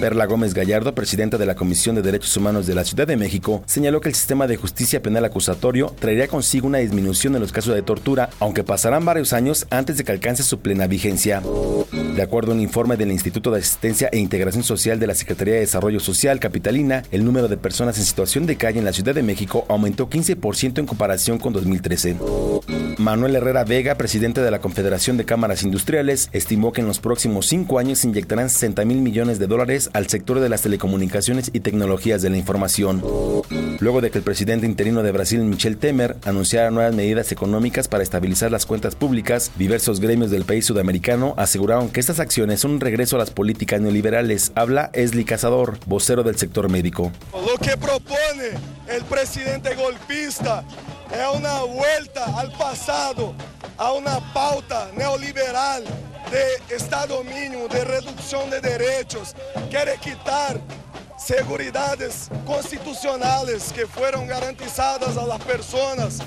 [0.00, 3.62] Perla Gómez Gallardo, presidenta de la Comisión de Derechos Humanos de la Ciudad de México,
[3.66, 7.74] señaló que el sistema de justicia penal acusatorio traería consigo una disminución en los casos
[7.74, 11.42] de tortura, aunque pasarán varios años antes de que alcance su plena vigencia.
[12.14, 15.54] De acuerdo a un informe del Instituto de Asistencia e Integración Social de la Secretaría
[15.54, 19.16] de Desarrollo Social Capitalina, el número de personas en situación de calle en la Ciudad
[19.16, 22.18] de México aumentó 15% en comparación con 2013.
[22.98, 27.46] Manuel Herrera Vega, presidente de la Confederación de Cámaras Industriales, estimó que en los próximos
[27.46, 31.60] cinco años se inyectarán 60 mil millones de dólares al sector de las telecomunicaciones y
[31.60, 33.02] tecnologías de la información.
[33.80, 38.02] Luego de que el presidente interino de Brasil, Michel Temer, anunciara nuevas medidas económicas para
[38.02, 42.80] estabilizar las cuentas públicas, diversos gremios del país sudamericano aseguraron que estas acciones son un
[42.80, 44.52] regreso a las políticas neoliberales.
[44.54, 47.10] Habla Esli Cazador, vocero del sector médico.
[47.32, 48.50] Lo que propone
[48.86, 50.62] el presidente golpista
[51.10, 53.34] es una vuelta al pasado,
[53.76, 55.82] a una pauta neoliberal
[56.30, 59.34] de Estado mínimo, de reducción de derechos.
[59.70, 60.60] Quiere quitar
[61.18, 66.20] seguridades constitucionales que fueron garantizadas a las personas.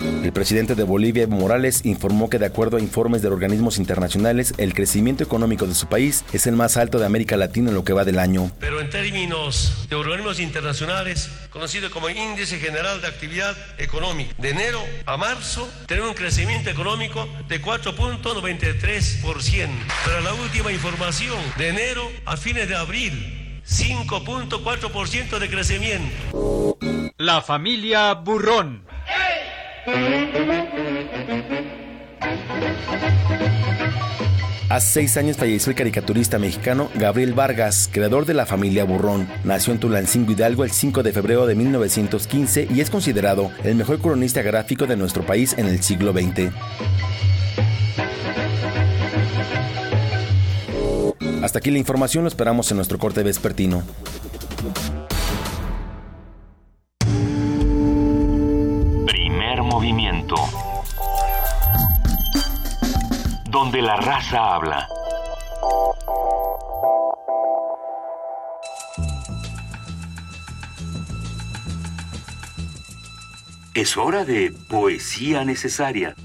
[0.00, 4.52] El presidente de Bolivia, Evo Morales, informó que de acuerdo a informes de organismos internacionales,
[4.58, 7.84] el crecimiento económico de su país es el más alto de América Latina en lo
[7.84, 8.50] que va del año.
[8.58, 14.80] Pero en términos de organismos internacionales, conocido como Índice General de Actividad Económica, de enero
[15.06, 19.68] a marzo tenemos un crecimiento económico de 4.93%.
[20.04, 26.78] Pero la última información, de enero a fines de abril, 5.4% de crecimiento.
[27.18, 28.84] La familia Burrón.
[34.68, 39.28] Hace seis años falleció el caricaturista mexicano Gabriel Vargas, creador de la familia Burrón.
[39.44, 44.00] Nació en Tulancingo Hidalgo el 5 de febrero de 1915 y es considerado el mejor
[44.00, 46.52] cronista gráfico de nuestro país en el siglo XX.
[51.46, 53.84] Hasta aquí la información, lo esperamos en nuestro corte vespertino.
[59.06, 60.34] Primer movimiento.
[63.48, 64.88] Donde la raza habla.
[73.72, 76.16] Es hora de poesía necesaria.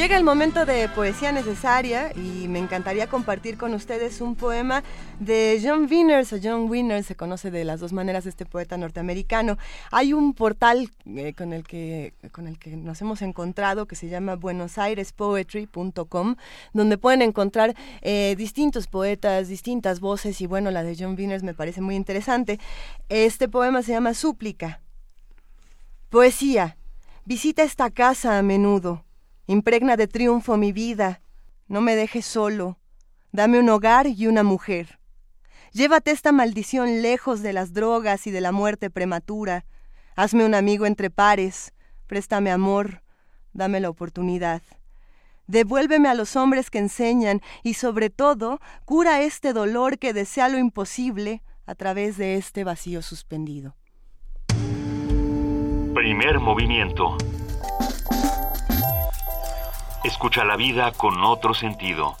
[0.00, 4.82] Llega el momento de poesía necesaria y me encantaría compartir con ustedes un poema
[5.18, 9.58] de John Winners, o John Winners, se conoce de las dos maneras este poeta norteamericano.
[9.90, 14.08] Hay un portal eh, con, el que, con el que nos hemos encontrado que se
[14.08, 16.36] llama buenosairespoetry.com,
[16.72, 21.52] donde pueden encontrar eh, distintos poetas, distintas voces y bueno, la de John Winners me
[21.52, 22.58] parece muy interesante.
[23.10, 24.80] Este poema se llama Súplica.
[26.08, 26.78] Poesía.
[27.26, 29.04] Visita esta casa a menudo
[29.50, 31.22] Impregna de triunfo mi vida,
[31.66, 32.78] no me dejes solo,
[33.32, 35.00] dame un hogar y una mujer.
[35.72, 39.64] Llévate esta maldición lejos de las drogas y de la muerte prematura.
[40.14, 41.74] Hazme un amigo entre pares,
[42.06, 43.02] préstame amor,
[43.52, 44.62] dame la oportunidad.
[45.48, 50.58] Devuélveme a los hombres que enseñan y sobre todo cura este dolor que desea lo
[50.58, 53.74] imposible a través de este vacío suspendido.
[55.92, 57.16] Primer movimiento.
[60.02, 62.16] Escucha la vida con otro sentido.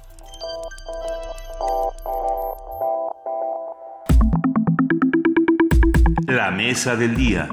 [6.26, 7.48] La mesa del día.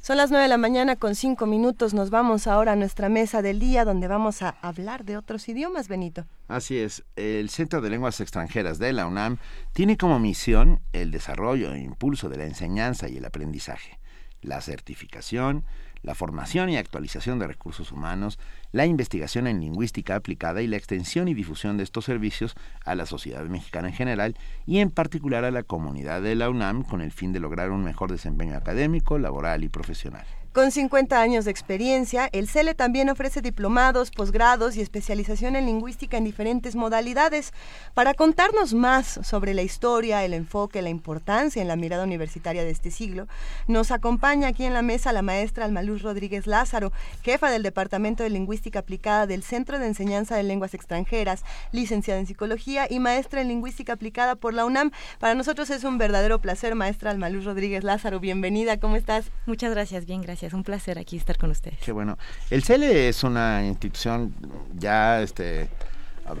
[0.00, 1.92] Son las 9 de la mañana con 5 minutos.
[1.92, 5.86] Nos vamos ahora a nuestra mesa del día donde vamos a hablar de otros idiomas,
[5.86, 6.24] Benito.
[6.48, 7.04] Así es.
[7.14, 9.36] El Centro de Lenguas Extranjeras de la UNAM
[9.74, 13.98] tiene como misión el desarrollo e impulso de la enseñanza y el aprendizaje,
[14.40, 15.66] la certificación,
[16.02, 18.38] la formación y actualización de recursos humanos,
[18.72, 22.54] la investigación en lingüística aplicada y la extensión y difusión de estos servicios
[22.84, 26.82] a la sociedad mexicana en general y en particular a la comunidad de la UNAM
[26.82, 30.26] con el fin de lograr un mejor desempeño académico, laboral y profesional.
[30.52, 36.16] Con 50 años de experiencia, el CELE también ofrece diplomados, posgrados y especialización en lingüística
[36.16, 37.52] en diferentes modalidades.
[37.92, 42.70] Para contarnos más sobre la historia, el enfoque, la importancia en la mirada universitaria de
[42.70, 43.28] este siglo,
[43.66, 46.92] nos acompaña aquí en la mesa la maestra Almaluz Rodríguez Lázaro,
[47.22, 52.26] jefa del Departamento de Lingüística Aplicada del Centro de Enseñanza de Lenguas Extranjeras, licenciada en
[52.26, 54.92] Psicología y maestra en Lingüística Aplicada por la UNAM.
[55.20, 58.18] Para nosotros es un verdadero placer, maestra Almaluz Rodríguez Lázaro.
[58.18, 59.30] Bienvenida, ¿cómo estás?
[59.44, 60.37] Muchas gracias, bien, gracias.
[60.46, 61.78] Es un placer aquí estar con ustedes.
[61.80, 62.16] Qué bueno.
[62.50, 64.34] El CELE es una institución
[64.78, 65.68] ya, este,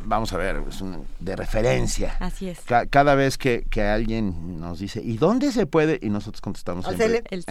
[0.04, 0.82] vamos a ver, es
[1.20, 2.16] de referencia.
[2.20, 2.60] Así es.
[2.90, 5.98] cada vez que, alguien nos dice, ¿y dónde se puede?
[6.02, 7.22] Y nosotros contestamos en el CELE.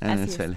[0.00, 0.56] En el CELE.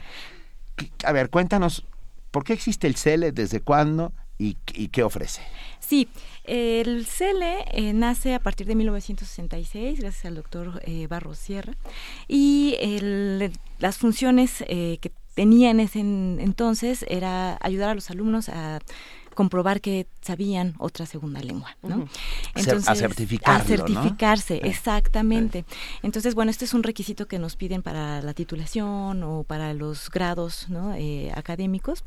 [1.06, 1.86] A ver, cuéntanos,
[2.32, 3.32] ¿por qué existe el CELE?
[3.32, 4.14] ¿Desde cuándo?
[4.38, 4.56] ¿Y,
[4.90, 5.42] qué ofrece?
[5.80, 6.10] Sí,
[6.48, 11.74] el CELE eh, nace a partir de 1966, gracias al doctor eh, Barros Sierra,
[12.28, 12.78] y
[13.80, 18.80] las funciones eh, que tenía en ese entonces era ayudar a los alumnos a
[19.34, 22.08] comprobar que sabían otra segunda lengua, ¿no?
[22.56, 25.66] Entonces, a certificarlo, A certificarse, exactamente.
[26.04, 30.10] Entonces, bueno, este es un requisito que nos piden para la titulación o para los
[30.10, 30.96] grados ¿no?
[31.36, 32.06] académicos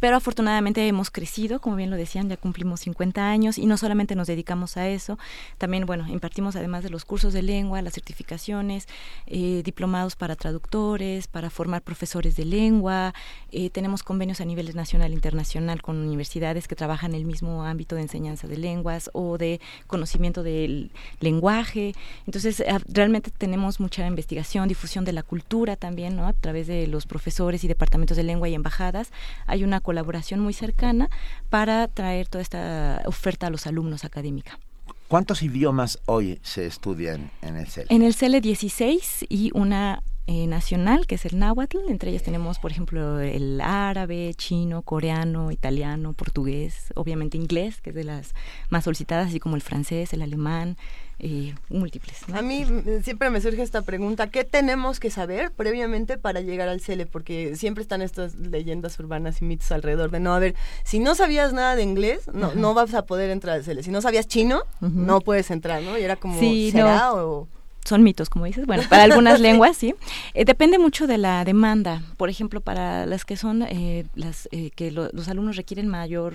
[0.00, 4.16] pero afortunadamente hemos crecido, como bien lo decían, ya cumplimos 50 años y no solamente
[4.16, 5.18] nos dedicamos a eso,
[5.58, 8.88] también, bueno, impartimos además de los cursos de lengua, las certificaciones,
[9.26, 13.14] eh, diplomados para traductores, para formar profesores de lengua,
[13.52, 17.64] eh, tenemos convenios a nivel nacional e internacional con universidades que trabajan en el mismo
[17.64, 20.90] ámbito de enseñanza de lenguas o de conocimiento del
[21.20, 21.94] lenguaje.
[22.26, 26.26] Entonces, ah, realmente tenemos mucha investigación, difusión de la cultura también, ¿no?
[26.26, 29.10] A través de los profesores y departamentos de lengua y embajadas.
[29.46, 31.10] Hay una colaboración muy cercana
[31.48, 34.60] para traer toda esta oferta a los alumnos académica.
[35.08, 37.88] ¿Cuántos idiomas hoy se estudian en el CELE?
[37.90, 41.78] En el CELE 16 y una eh, nacional, que es el náhuatl.
[41.88, 47.96] Entre ellas tenemos, por ejemplo, el árabe, chino, coreano, italiano, portugués, obviamente inglés, que es
[47.96, 48.32] de las
[48.68, 50.76] más solicitadas, así como el francés, el alemán,
[51.20, 52.18] eh, múltiples.
[52.32, 52.66] A mí
[53.02, 57.06] siempre me surge esta pregunta, ¿qué tenemos que saber previamente para llegar al CELE?
[57.06, 61.14] Porque siempre están estas leyendas urbanas y mitos alrededor de, no, a ver, si no
[61.14, 63.82] sabías nada de inglés, no, no vas a poder entrar al CELE.
[63.82, 65.98] Si no sabías chino, no puedes entrar, ¿no?
[65.98, 67.48] Y era como, ¿será o...?
[67.84, 68.66] son mitos, como dices.
[68.66, 69.94] Bueno, para algunas lenguas sí.
[70.34, 72.02] Eh, depende mucho de la demanda.
[72.16, 76.34] Por ejemplo, para las que son eh, las eh, que los alumnos requieren mayor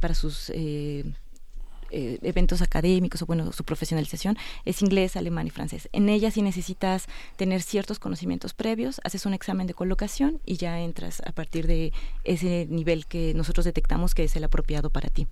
[0.00, 0.50] para sus
[1.90, 5.88] eventos académicos o bueno su profesionalización es inglés, alemán y francés.
[5.92, 7.06] En ellas sí necesitas
[7.36, 11.92] tener ciertos conocimientos previos, haces un examen de colocación y ya entras a partir de
[12.24, 15.26] ese nivel que nosotros detectamos que es el apropiado para ti.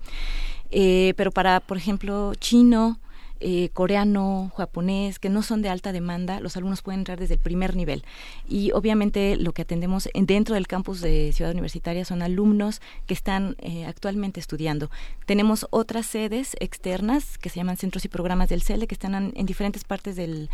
[1.17, 2.99] pero para, por ejemplo, chino,
[3.41, 7.41] eh, coreano, japonés, que no son de alta demanda, los alumnos pueden entrar desde el
[7.41, 8.05] primer nivel.
[8.49, 13.57] Y obviamente lo que atendemos dentro del campus de Ciudad Universitaria son alumnos que están
[13.59, 14.91] eh, actualmente estudiando.
[15.27, 19.47] Tenemos otras sedes externas que se llaman centros y programas del CELE que están en,
[19.47, 20.49] diferentes partes del,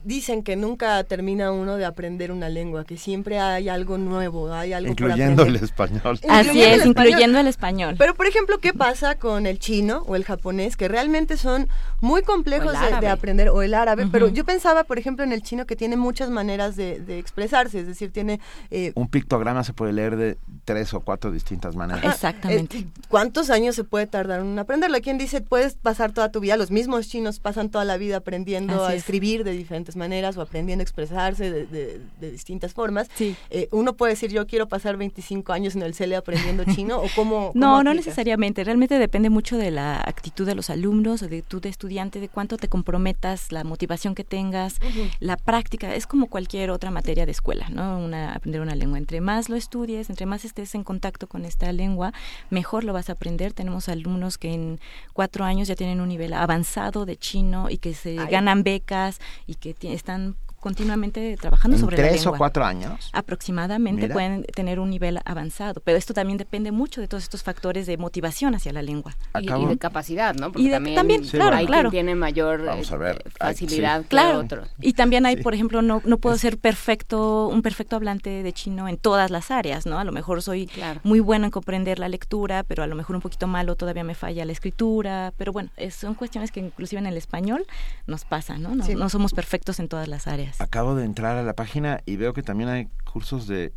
[0.05, 4.73] Dicen que nunca termina uno de aprender una lengua, que siempre hay algo nuevo, hay
[4.73, 6.19] algo Incluyendo el español.
[6.29, 7.95] Así es, incluyendo el español.
[7.99, 11.69] Pero, por ejemplo, ¿qué pasa con el chino o el japonés, que realmente son
[12.01, 14.07] muy complejos de, aprender, o el árabe?
[14.11, 17.87] Pero yo pensaba, por ejemplo, en el chino que tiene muchas maneras de, expresarse, es
[17.87, 18.41] decir, tiene...
[18.71, 22.05] Eh, Un pictograma se puede leer de tres o cuatro distintas maneras.
[22.05, 22.79] Exactamente.
[22.79, 25.01] Eh, ¿Cuántos años se puede tardar en aprenderlo?
[25.01, 28.85] Quien dice, puedes pasar toda tu vida, los mismos chinos pasan toda la vida aprendiendo
[28.85, 33.09] a escribir de diferentes maneras o aprendiendo a expresarse de, distintas formas.
[33.19, 37.07] Eh, uno puede decir, yo quiero pasar 25 años en el CELE aprendiendo chino o
[37.15, 37.53] cómo...
[37.55, 38.65] no, no necesariamente.
[38.65, 42.29] Realmente depende mucho de la actitud de los alumnos o de tú de estudiante, de
[42.29, 44.79] cuánto te comprometas, la motivación que tengas,
[45.21, 45.95] la práctica.
[45.95, 47.99] Es como cualquier otra materia de escuela, ¿no?
[47.99, 48.99] Una, aprender una lengua.
[48.99, 52.13] Entre más lo estudies, entre más estés en contacto con esta lengua,
[52.51, 53.53] mejor lo vas a aprender.
[53.53, 54.81] Tenemos alumnos que en
[55.13, 59.55] cuatro años ya tienen un nivel avanzado de chino y que se ganan becas y
[59.55, 62.33] que están continuamente trabajando sobre tres la lengua.
[62.33, 63.11] o cuatro años?
[63.13, 67.87] Aproximadamente pueden tener un nivel avanzado, pero esto también depende mucho de todos estos factores
[67.87, 69.17] de motivación hacia la lengua.
[69.41, 70.53] Y, de capacidad, ¿no?
[70.53, 71.91] Porque y también, claro, hay claro.
[71.91, 74.39] quien tiene mayor eh, facilidad que claro.
[74.39, 74.69] otros.
[74.81, 78.87] Y también hay, por ejemplo, no, no puedo ser perfecto, un perfecto hablante de chino
[78.87, 79.99] en todas las áreas, ¿no?
[79.99, 80.71] A lo mejor soy
[81.03, 84.15] muy bueno en comprender la lectura, pero a lo mejor un poquito malo todavía me
[84.15, 87.67] falla la escritura, pero bueno, son cuestiones que inclusive en el español
[88.07, 88.77] nos pasan, ¿no?
[88.77, 90.52] No, no somos perfectos en todas las áreas.
[90.61, 93.73] Acabo de entrar a la página y veo que también hay cursos de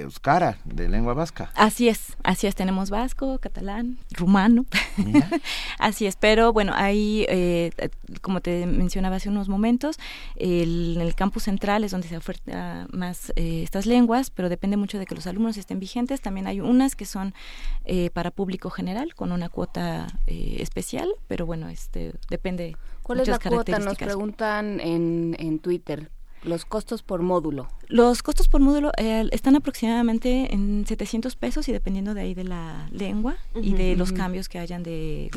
[0.00, 1.50] euskara, de lengua vasca.
[1.54, 4.66] Así es, así es, tenemos vasco, catalán, rumano,
[5.78, 7.70] así es, pero bueno, ahí, eh,
[8.20, 9.98] como te mencionaba hace unos momentos,
[10.36, 14.98] el, el campus central es donde se oferta más eh, estas lenguas, pero depende mucho
[14.98, 17.34] de que los alumnos estén vigentes, también hay unas que son
[17.84, 22.76] eh, para público general, con una cuota especial, pero bueno, este depende.
[23.04, 23.78] ¿Cuál es la cuota?
[23.78, 26.10] Nos preguntan en, en Twitter.
[26.42, 27.68] Los costos por módulo.
[27.88, 32.44] Los costos por módulo eh, están aproximadamente en 700 pesos y dependiendo de ahí de
[32.44, 35.30] la lengua y de los cambios que hayan de,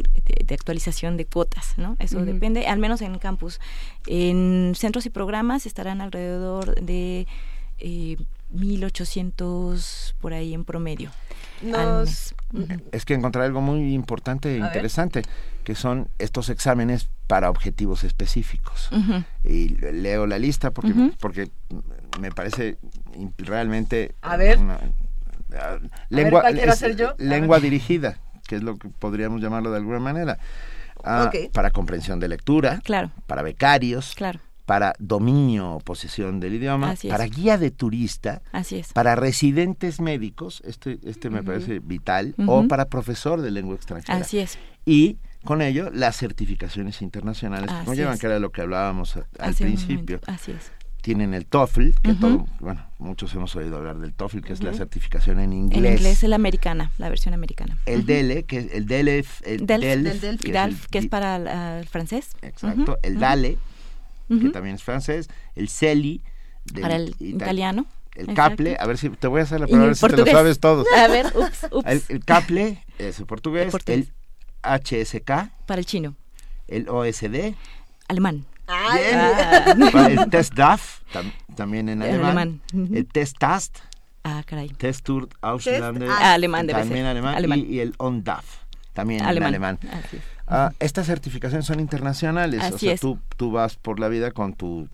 [0.50, 1.98] actualización de cuotas, ¿no?
[2.00, 3.60] Eso depende, al menos en campus.
[4.06, 7.28] En centros y programas estarán alrededor de
[7.80, 8.18] eh,
[8.56, 11.12] 1.800 por ahí en promedio.
[12.92, 15.22] Es que encontré algo muy importante e interesante,
[15.64, 18.90] que son estos exámenes para objetivos específicos.
[19.44, 21.50] Y leo la lista porque, porque
[22.20, 22.78] me parece
[23.38, 24.16] realmente...
[24.22, 24.60] A ver.
[26.10, 26.44] lengua,
[27.18, 28.18] lengua dirigida,
[28.48, 30.38] que es lo que podríamos llamarlo de alguna manera.
[31.04, 33.12] Ah, para comprensión de lectura, claro.
[33.28, 38.42] para becarios, claro para dominio o posesión del idioma, para guía de turista,
[38.94, 44.20] para residentes médicos, este, este me parece vital, o para profesor de lengua extranjera.
[44.20, 44.60] Así es.
[44.86, 50.20] Y con ello las certificaciones internacionales que llevan, que era lo que hablábamos al principio.
[50.28, 50.74] Así es.
[51.02, 54.74] Tienen el TOEFL, que todo, bueno, muchos hemos oído hablar del TOEFL, que es la
[54.74, 55.78] certificación en inglés.
[55.78, 57.78] En inglés es la americana, la versión americana.
[57.86, 62.32] El DELE, que es el DELE, el DELF, que, es, para el francés.
[62.42, 63.58] Exacto, el DALE,
[64.28, 66.22] que también es francés, el CELI,
[66.82, 67.86] para el italiano.
[68.16, 70.60] El CAPLE, a ver si te voy a hacer la palabra si te lo sabes
[70.60, 70.86] todo.
[70.98, 72.10] A ver, ups, ups.
[72.10, 74.10] El, CAPLE es el portugués, el,
[74.64, 75.28] HSK.
[75.68, 76.16] Para el chino.
[76.68, 77.54] El OSD.
[78.08, 78.46] Alemán.
[78.68, 79.76] Ah.
[80.10, 81.02] El Test DAF,
[81.56, 82.62] también en alemán.
[82.74, 83.78] El Test TAST.
[84.24, 84.68] Ah, caray.
[84.70, 86.10] Test Tour Ausländer.
[86.10, 87.60] Ah, alemán debe También alemán.
[87.60, 88.46] Y, el ONDAF,
[88.94, 89.80] también en alemán.
[90.48, 94.88] Ah, estas certificaciones son internacionales, o sea, tú, tú vas por la vida con tu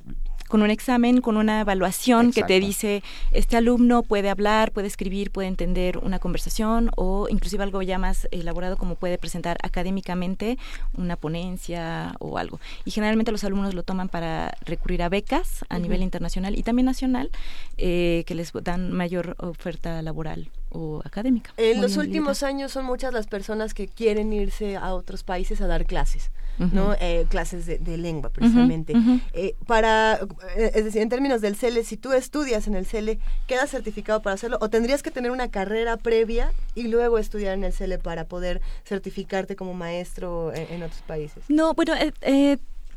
[0.53, 3.01] con un examen, con una evaluación que te dice,
[3.31, 8.27] este alumno puede hablar, puede escribir, puede entender una conversación o inclusive algo ya más
[8.30, 10.59] elaborado como puede presentar académicamente
[10.95, 12.59] una ponencia o algo.
[12.85, 16.85] Y generalmente los alumnos lo toman para recurrir a becas a nivel internacional y también
[16.85, 17.31] nacional
[17.77, 21.54] eh, que les dan mayor oferta laboral o académica.
[21.58, 25.68] En los últimos años son muchas las personas que quieren irse a otros países a
[25.68, 26.32] dar clases.
[26.58, 26.95] ¿no?
[27.00, 28.94] Eh, clases de, lengua, precisamente.
[29.34, 30.20] Eh, para,
[30.56, 34.22] eh, es decir, en términos del CELE, si tú estudias en el CELE, ¿quedas certificado
[34.22, 34.58] para hacerlo?
[34.62, 38.62] ¿O tendrías que tener una carrera previa y luego estudiar en el CELE para poder
[38.86, 41.44] certificarte como maestro en, otros países?
[41.50, 41.94] No, bueno,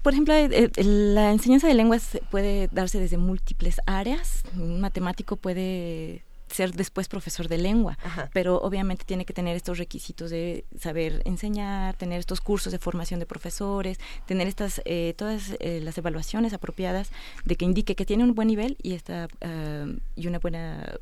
[0.03, 0.35] por ejemplo,
[0.77, 4.44] la enseñanza de lenguas puede darse desde múltiples áreas.
[4.55, 6.23] Un matemático puede
[6.56, 7.98] ser después profesor de lengua,
[8.32, 13.20] pero obviamente tiene que tener estos requisitos de saber enseñar, tener estos cursos de formación
[13.20, 17.10] de profesores, tener estas eh, todas eh, las evaluaciones apropiadas
[17.44, 20.98] de que indique que tiene un buen nivel y esta uh, y una buena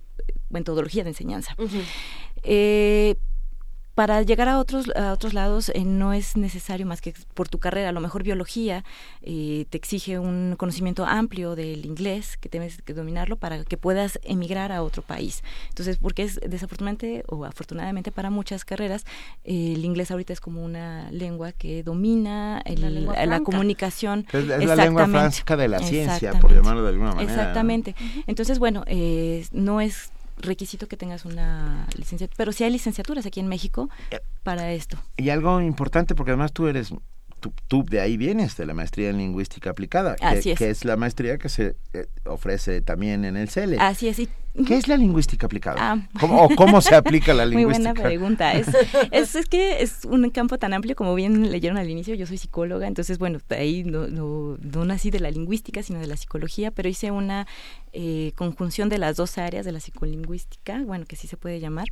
[0.51, 1.55] metodología de enseñanza
[3.95, 7.59] para llegar a otros a otros lados eh, no es necesario más que por tu
[7.59, 7.91] carrera.
[7.91, 8.85] A lo mejor biología
[9.23, 14.19] eh, te exige un conocimiento amplio del inglés que tienes que dominarlo para que puedas
[14.25, 15.43] emigrar a otro país.
[15.69, 19.05] Entonces porque es desafortunadamente o afortunadamente para muchas carreras
[19.45, 24.27] eh, el inglés ahorita es como una lengua que domina la, comunicación.
[24.33, 27.95] Es, la lengua franca de la ciencia por llamarlo de alguna manera exactamente.
[28.27, 28.85] Entonces bueno
[29.53, 34.20] no es requisito que tengas una licenciatura, pero sí hay licenciaturas aquí en México eh,
[34.43, 34.98] para esto.
[35.16, 36.93] Y algo importante, porque además tú eres
[37.69, 40.59] tú, de ahí vienes, de la maestría en lingüística aplicada, que, es.
[40.59, 43.77] que es la maestría que se eh, ofrece también en el CELE.
[43.78, 44.20] Así es.
[44.66, 45.76] ¿Qué es la lingüística aplicada?
[45.81, 46.06] Ah.
[46.20, 47.93] ¿Cómo, ¿O cómo se aplica la lingüística?
[47.93, 48.52] Muy buena pregunta.
[48.52, 52.39] Es, es, que es un campo tan amplio, como bien leyeron al inicio, yo soy
[52.39, 56.70] psicóloga, entonces, bueno, ahí no, no, no nací de la lingüística, sino de la psicología,
[56.70, 57.48] pero hice una
[57.93, 61.89] eh, conjunción de las dos áreas de la psicolingüística, bueno, que sí se puede llamar.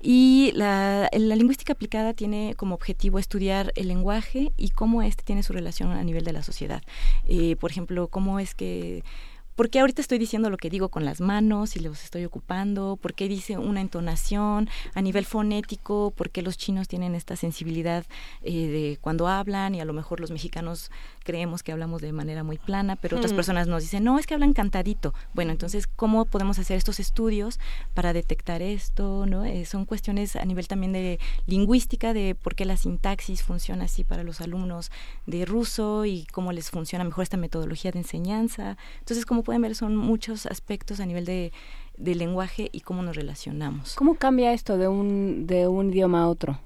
[0.00, 5.44] Y la, la lingüística aplicada tiene como objetivo estudiar el lenguaje y cómo éste tiene
[5.44, 6.82] su relación a nivel de la sociedad.
[7.26, 9.04] Eh, por ejemplo, cómo es que
[9.60, 12.96] ¿Por qué ahorita estoy diciendo lo que digo con las manos y los estoy ocupando?
[12.96, 16.14] ¿Por qué dice una entonación a nivel fonético?
[16.16, 18.06] ¿Por qué los chinos tienen esta sensibilidad
[18.40, 20.90] eh, de cuando hablan y a lo mejor los mexicanos
[21.24, 24.32] creemos que hablamos de manera muy plana, pero otras personas nos dicen, no, es que
[24.32, 25.12] hablan cantadito.
[25.34, 27.60] Bueno, entonces, ¿cómo podemos hacer estos estudios
[27.92, 29.26] para detectar esto?
[29.26, 29.44] ¿no?
[29.44, 34.04] Eh, son cuestiones a nivel también de lingüística, de por qué la sintaxis funciona así
[34.04, 34.90] para los alumnos
[35.26, 38.78] de ruso y cómo les funciona mejor esta metodología de enseñanza.
[39.00, 41.50] Entonces, como pueden ver, son muchos aspectos a nivel de,
[41.98, 43.96] lenguaje y cómo nos relacionamos.
[43.96, 46.60] ¿Cómo cambia esto de un, de un idioma a otro?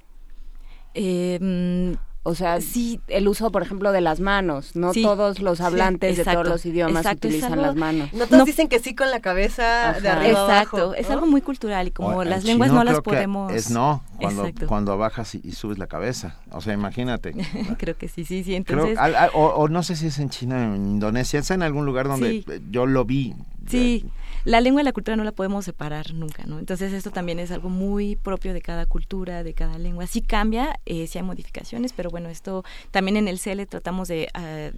[0.93, 4.75] Eh, o sea, sí, el uso, por ejemplo, de las manos.
[4.75, 8.15] No todos los hablantes de todos los idiomas utilizan las manos.
[8.15, 11.89] No todos dicen que sí con la cabeza de arriba Exacto, es algo muy cultural
[11.89, 13.53] y como las lenguas no las podemos...
[13.53, 16.37] Es no, cuando, cuando bajas y, subes la cabeza.
[16.51, 17.35] O sea, imagínate.
[17.79, 18.55] creo que sí, sí, sí.
[18.55, 18.99] Entonces...
[19.35, 22.43] o, no sé si es en China o en Indonesia, es en algún lugar donde
[22.71, 23.35] yo lo vi.
[23.69, 24.11] Sí
[24.45, 26.59] la lengua y la cultura no la podemos separar nunca, ¿no?
[26.59, 30.07] Entonces esto también es algo muy propio de cada cultura, de cada lengua.
[30.07, 34.29] Sí cambia, eh, sí hay modificaciones, pero bueno, esto también en el CELE tratamos de...
[34.35, 34.71] Ah,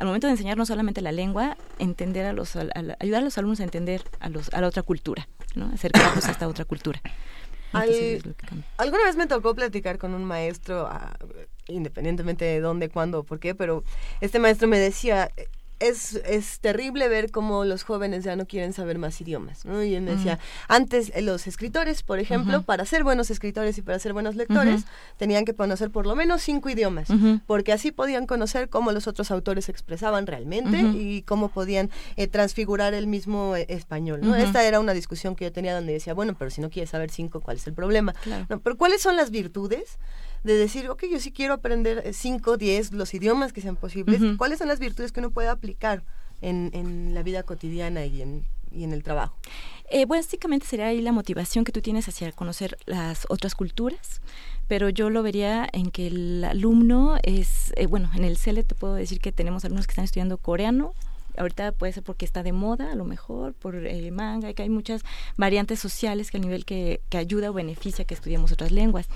[0.00, 3.60] al momento de enseñar no solamente la lengua, entender a los, ayudar a los alumnos
[3.60, 5.66] a entender a, los, a la otra cultura, ¿no?
[5.66, 7.02] acercarlos a esta otra cultura.
[8.78, 11.18] alguna vez me tocó platicar con un maestro, ah,
[11.68, 13.84] independientemente de dónde, cuándo, por qué, pero
[14.22, 15.30] este maestro me decía,
[15.80, 19.64] es, es terrible ver cómo los jóvenes ya no quieren saber más idiomas.
[19.64, 19.82] ¿no?
[19.82, 20.38] Y él me decía,
[20.68, 24.84] antes eh, los escritores, por ejemplo, para ser buenos escritores y para ser buenos lectores,
[25.16, 27.08] tenían que conocer por lo menos cinco idiomas,
[27.46, 32.94] porque así podían conocer cómo los otros autores expresaban realmente y cómo podían eh, transfigurar
[32.94, 34.20] el mismo eh, español.
[34.22, 34.36] ¿no?
[34.36, 37.10] Esta era una discusión que yo tenía donde decía, bueno, pero si no quieres saber
[37.10, 38.14] cinco, ¿cuál es el problema?
[38.48, 39.98] No, pero ¿cuáles son las virtudes?
[40.44, 44.58] De decir, ok, yo sí quiero aprender 5, 10, los idiomas que sean posibles, ¿cuáles
[44.58, 46.02] son las virtudes que uno puede aplicar
[46.40, 49.36] en, en la vida cotidiana y en, y en el trabajo?
[49.90, 54.20] Eh, básicamente sería ahí la motivación que tú tienes hacia conocer las otras culturas,
[54.68, 58.76] pero yo lo vería en que el alumno es, eh, bueno, en el CELE te
[58.76, 60.94] puedo decir que tenemos alumnos que están estudiando coreano,
[61.40, 64.68] ahorita puede ser porque está de moda, a lo mejor, por eh, manga, que hay
[64.68, 65.02] muchas
[65.36, 69.08] variantes sociales que a nivel que, que ayuda o beneficia que estudiemos otras lenguas.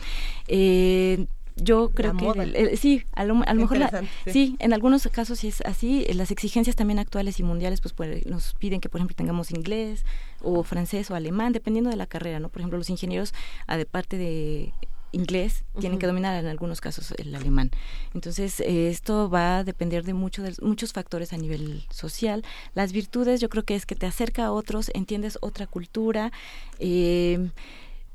[0.48, 1.26] Eh,
[1.56, 3.78] yo creo que sí, a lo, mejor
[4.26, 4.56] sí.
[4.58, 6.04] en algunos casos sí es así.
[6.12, 10.04] Las exigencias también actuales y mundiales pues, pues, nos piden que por ejemplo tengamos inglés
[10.42, 12.48] o francés o alemán, dependiendo de la carrera, ¿no?
[12.48, 13.34] Por ejemplo, los ingenieros,
[13.68, 14.72] de parte de
[15.14, 17.70] inglés, tienen que dominar en algunos casos el alemán.
[18.12, 22.44] Entonces, eh, esto va a depender de, mucho de muchos factores a nivel social.
[22.74, 26.32] Las virtudes yo creo que es que te acerca a otros, entiendes otra cultura.
[26.78, 27.50] Eh,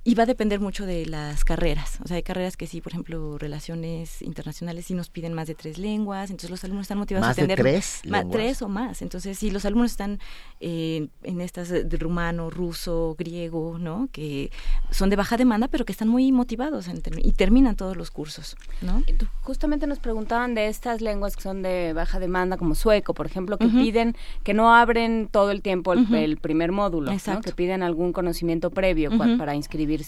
[0.10, 2.00] y va a depender mucho de las carreras.
[2.04, 5.54] O sea, hay carreras que sí, por ejemplo, relaciones internacionales sí nos piden más de
[5.54, 8.02] tres lenguas, entonces los alumnos están motivados a aprender tres?
[8.32, 9.04] tres o más.
[9.04, 10.20] Entonces, si los alumnos están
[10.62, 14.10] eh, en estas de rumano, ruso, griego, ¿no?
[14.12, 14.50] Que
[14.90, 16.88] son de baja demanda, pero que están muy motivados
[17.18, 19.04] y terminan todos los cursos, ¿no?
[19.42, 23.60] Justamente nos preguntaban de estas lenguas que son de baja demanda, como sueco, por ejemplo,
[23.60, 27.42] que piden, que no abren todo el tiempo el, primer módulo, ¿no?
[27.42, 29.99] Que piden algún conocimiento previo para inscribir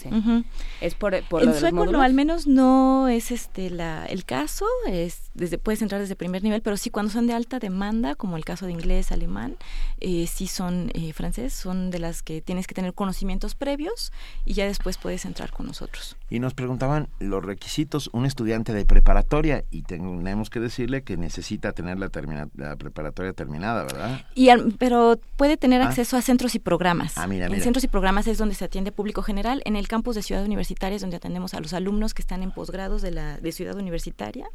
[0.81, 5.31] Es por, por en sueco no, al menos no es este la, el caso, es
[5.33, 8.45] desde puedes entrar desde primer nivel, pero sí cuando son de alta demanda, como el
[8.45, 9.57] caso de inglés, alemán,
[9.99, 14.11] eh, sí son eh, francés, son de las que tienes que tener conocimientos previos
[14.45, 16.17] y ya después puedes entrar con nosotros.
[16.29, 21.71] Y nos preguntaban los requisitos, un estudiante de preparatoria y tenemos que decirle que necesita
[21.73, 22.09] tener la,
[22.55, 24.25] la preparatoria terminada, ¿verdad?
[24.35, 25.87] Y pero puede tener ah.
[25.87, 27.17] acceso a centros y programas.
[27.17, 27.57] Ah, mira, mira.
[27.57, 29.61] En centros y programas es donde se atiende público general.
[29.65, 32.51] En el campus de Ciudad Universitaria es donde atendemos a los alumnos que están en
[32.51, 34.47] posgrados de, la, de Ciudad Universitaria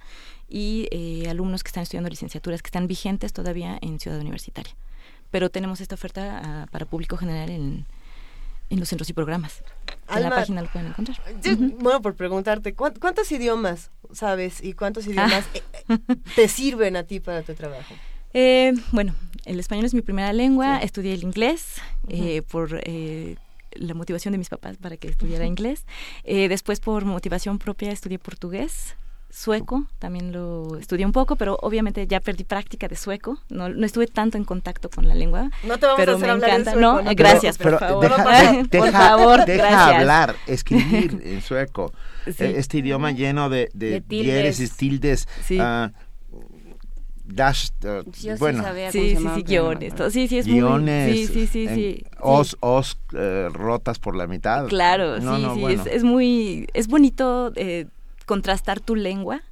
[0.48, 4.74] y eh, alumnos que están estudiando licenciaturas que están vigentes todavía en Ciudad Universitaria.
[5.30, 7.86] Pero tenemos esta oferta ah, para público general en,
[8.70, 9.62] en los centros y programas.
[10.08, 11.18] en la página lo pueden encontrar.
[11.78, 15.46] Bueno, por preguntarte, ¿cuántos idiomas sabes y cuántos idiomas
[15.88, 15.98] ah.
[16.34, 17.94] te sirven a ti para tu trabajo?
[18.34, 19.14] Eh, bueno,
[19.44, 23.36] el español es mi primera lengua, estudié el inglés eh, por eh,
[23.78, 25.84] la motivación de mis papás para que estudiara inglés.
[26.24, 28.96] Eh, después por motivación propia estudié portugués.
[29.28, 33.38] Sueco, también lo estudié un poco, pero obviamente ya perdí práctica de sueco.
[33.50, 35.50] No, no estuve tanto en contacto con la lengua.
[35.64, 36.72] No te vamos pero a hacer me hablar encanta.
[36.72, 38.08] sueco, no, gracias, por favor.
[38.08, 41.92] Deja, por favor, deja hablar, escribir en sueco.
[42.24, 44.60] Este idioma lleno de, de, tildes.
[44.60, 45.28] y tildes.
[45.44, 45.60] Sí.
[45.60, 45.90] Uh,
[47.26, 48.02] dash, uh,
[48.38, 50.10] bueno, sí, sí, sí, guiones, todo.
[50.10, 54.26] sí, sí, es guiones, muy, sí, sí, sí, sí, os, os eh, rotas por la
[54.26, 54.66] mitad.
[54.68, 57.86] Claro, sí, sí, es, es, muy, es bonito eh,
[58.26, 59.42] contrastar tu lengua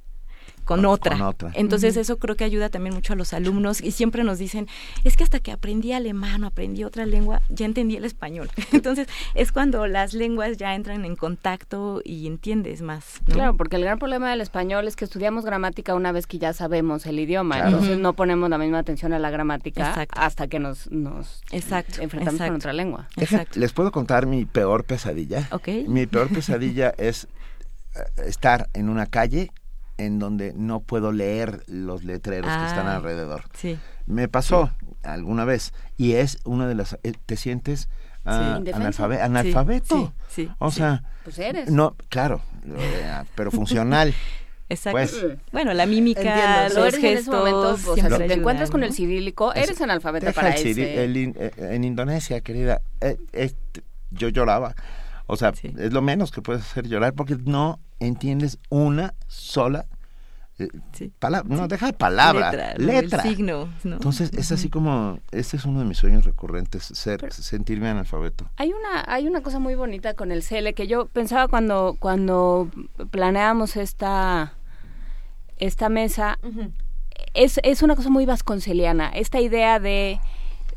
[0.65, 1.17] con, otra.
[1.53, 4.67] Entonces eso creo que ayuda también mucho a los alumnos y siempre nos dicen,
[5.03, 8.49] es que hasta que aprendí alemán o aprendí otra lengua, ya entendí el español.
[8.71, 13.21] Entonces es cuando las lenguas ya entran en contacto y entiendes más.
[13.25, 16.53] Claro, porque el gran problema del español es que estudiamos gramática una vez que ya
[16.53, 20.91] sabemos el idioma, entonces no ponemos la misma atención a la gramática hasta que nos,
[20.91, 23.07] nos enfrentamos con otra lengua.
[23.55, 25.47] Les puedo contar mi peor pesadilla.
[25.87, 27.27] Mi peor pesadilla es
[27.95, 29.51] eh, estar en una calle
[29.97, 33.43] en donde no puedo leer los letreros que están ah, alrededor.
[33.53, 33.77] Sí.
[34.05, 34.71] Me pasó
[35.03, 36.97] alguna vez y es una de las...
[37.03, 37.89] Eh, ¿Te sientes
[38.25, 38.29] uh,
[38.73, 40.13] analfabeto?
[40.27, 41.03] Sí, O sea...
[41.23, 41.71] Pues eres.
[41.71, 44.13] No, claro, eh, pero funcional.
[44.69, 44.97] Exacto.
[44.97, 47.87] Pues, bueno, la mímica, los gestos.
[47.87, 52.41] o sea, si te encuentras con el cirílico, eres analfabeta para el, eh, En Indonesia,
[52.41, 52.81] querida,
[54.09, 54.75] yo lloraba.
[55.27, 59.87] O sea, es lo menos que puedes hacer llorar porque no entiendes una sola
[60.57, 60.69] eh,
[61.19, 63.21] palabra, no, deja de palabra, letra.
[63.23, 68.49] signo, Entonces es así como, este es uno de mis sueños recurrentes, ser, sentirme analfabeto.
[68.55, 72.69] Hay una, hay una cosa muy bonita con el CELE que yo pensaba cuando, cuando
[73.11, 74.53] planeamos esta,
[75.57, 76.39] esta mesa,
[77.33, 80.21] es, es una cosa muy vasconceliana, esta idea de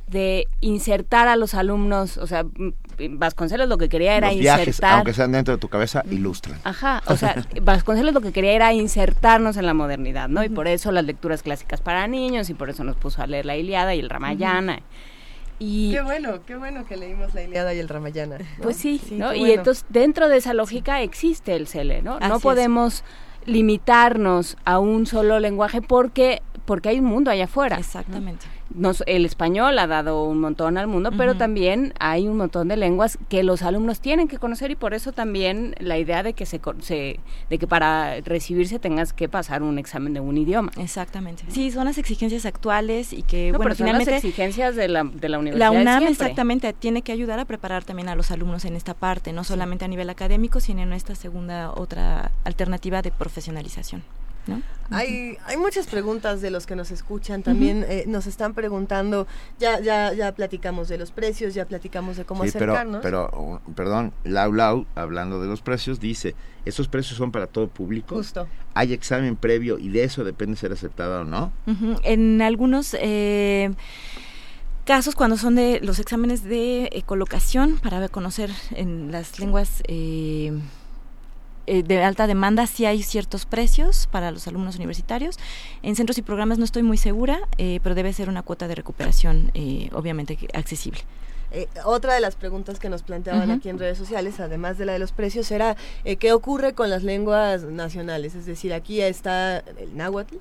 [0.09, 2.45] de insertar a los alumnos, o sea,
[3.11, 4.95] Vasconcelos lo que quería era los insertar.
[4.95, 6.59] aunque sean dentro de tu cabeza, ilustran.
[6.65, 10.43] Ajá, o sea, Vasconcelos lo que quería era insertarnos en la modernidad, ¿no?
[10.43, 13.47] Y por eso las lecturas clásicas para niños, y por eso nos puso a leer
[13.47, 14.81] la Iliada y el Ramayana.
[15.61, 18.39] Y, qué bueno, qué bueno que leímos la Iliada y el Ramayana.
[18.63, 19.35] Pues sí, ¿no?
[19.35, 22.19] Y entonces dentro de esa lógica existe el CELE, ¿no?
[22.19, 23.05] no podemos
[23.45, 27.79] limitarnos a un solo lenguaje porque porque hay un mundo allá afuera.
[27.79, 28.47] Exactamente
[29.07, 33.19] el español ha dado un montón al mundo, pero también hay un montón de lenguas
[33.29, 36.61] que los alumnos tienen que conocer y por eso también la idea de que se,
[37.51, 40.71] de que para recibirse tengas que pasar un examen de un idioma.
[40.79, 41.45] Exactamente.
[41.49, 45.39] Sí, son las exigencias actuales y que bueno, finalmente las exigencias de la, de la
[45.39, 45.73] universidad.
[45.73, 49.33] La UNAM exactamente tiene que ayudar a preparar también a los alumnos en esta parte,
[49.33, 54.03] no solamente a nivel académico, sino en esta segunda otra alternativa de profesionalización.
[54.91, 59.27] Hay, hay muchas preguntas de los que nos escuchan, también eh, nos están preguntando,
[59.59, 63.03] ya, ya, ya platicamos de los precios, ya platicamos de cómo acercarnos.
[63.03, 67.69] Pero, pero, perdón, Lau Lau, hablando de los precios, dice, ¿esos precios son para todo
[67.69, 68.17] público?
[68.17, 68.47] Justo.
[68.73, 71.53] ¿Hay examen previo y de eso depende ser aceptada o no?
[72.03, 72.97] En algunos...
[72.99, 73.75] Eh,
[74.89, 80.59] casos cuando son de los exámenes de eh, colocación para conocer en las lenguas eh,
[81.69, 85.39] eh, de alta demanda sí hay ciertos precios para los alumnos universitarios.
[85.83, 88.75] En centros y programas no estoy muy segura, eh, pero debe ser una cuota de
[88.75, 91.01] recuperación eh, obviamente accesible.
[91.51, 94.93] Eh, otra de las preguntas que nos planteaban aquí en redes sociales, además de la
[94.93, 98.35] de los precios, era eh, qué ocurre con las lenguas nacionales.
[98.35, 100.37] Es decir, aquí está el náhuatl,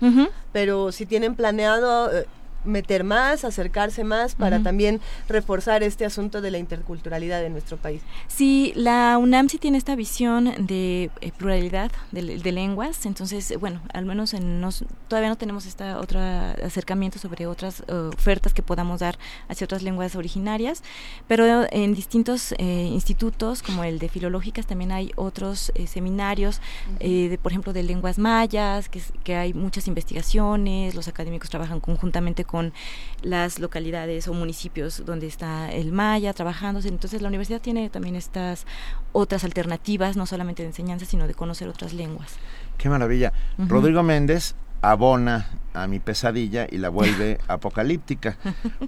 [0.52, 2.26] pero si tienen planeado eh,
[2.68, 8.02] meter más, acercarse más para también reforzar este asunto de la interculturalidad en nuestro país.
[8.28, 14.06] Sí, la UNAM sí tiene esta visión de eh, pluralidad de, lenguas, entonces, bueno, al
[14.06, 19.02] menos en nos, todavía no tenemos esta otra acercamiento sobre otras eh, ofertas que podamos
[19.02, 19.18] dar
[19.50, 20.82] hacia otras lenguas originarias,
[21.28, 26.62] pero en distintos eh, institutos, como el de filológicas, también hay otros seminarios,
[27.00, 32.44] de, por ejemplo, de lenguas mayas, que, que hay muchas investigaciones, los académicos trabajan conjuntamente
[32.44, 32.74] con con
[33.22, 36.88] las localidades o municipios donde está el maya trabajándose.
[36.88, 38.66] Entonces la universidad tiene también estas
[39.11, 42.34] otras alternativas, no solamente de enseñanza, sino de conocer otras lenguas.
[42.80, 43.32] Qué maravilla.
[43.60, 48.40] Rodrigo Méndez abona a mi pesadilla y la vuelve apocalíptica,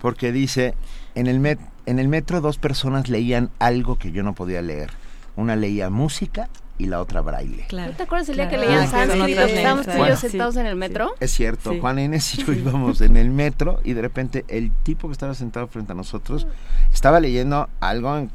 [0.01, 0.73] porque dice,
[1.14, 4.89] en el, met en el metro dos personas leían algo que yo no podía leer.
[5.35, 6.49] Una leía música
[6.80, 7.66] y la otra braille.
[7.67, 7.93] Claro.
[7.93, 9.41] te acuerdas el día que leían sánscrito?
[9.41, 11.14] Estábamos tú y yo sentados en el metro.
[11.19, 15.08] Es cierto, Juan Inés y yo íbamos en el metro y de repente el tipo
[15.08, 16.48] que estaba sentado frente a nosotros
[16.91, 18.27] estaba leyendo algo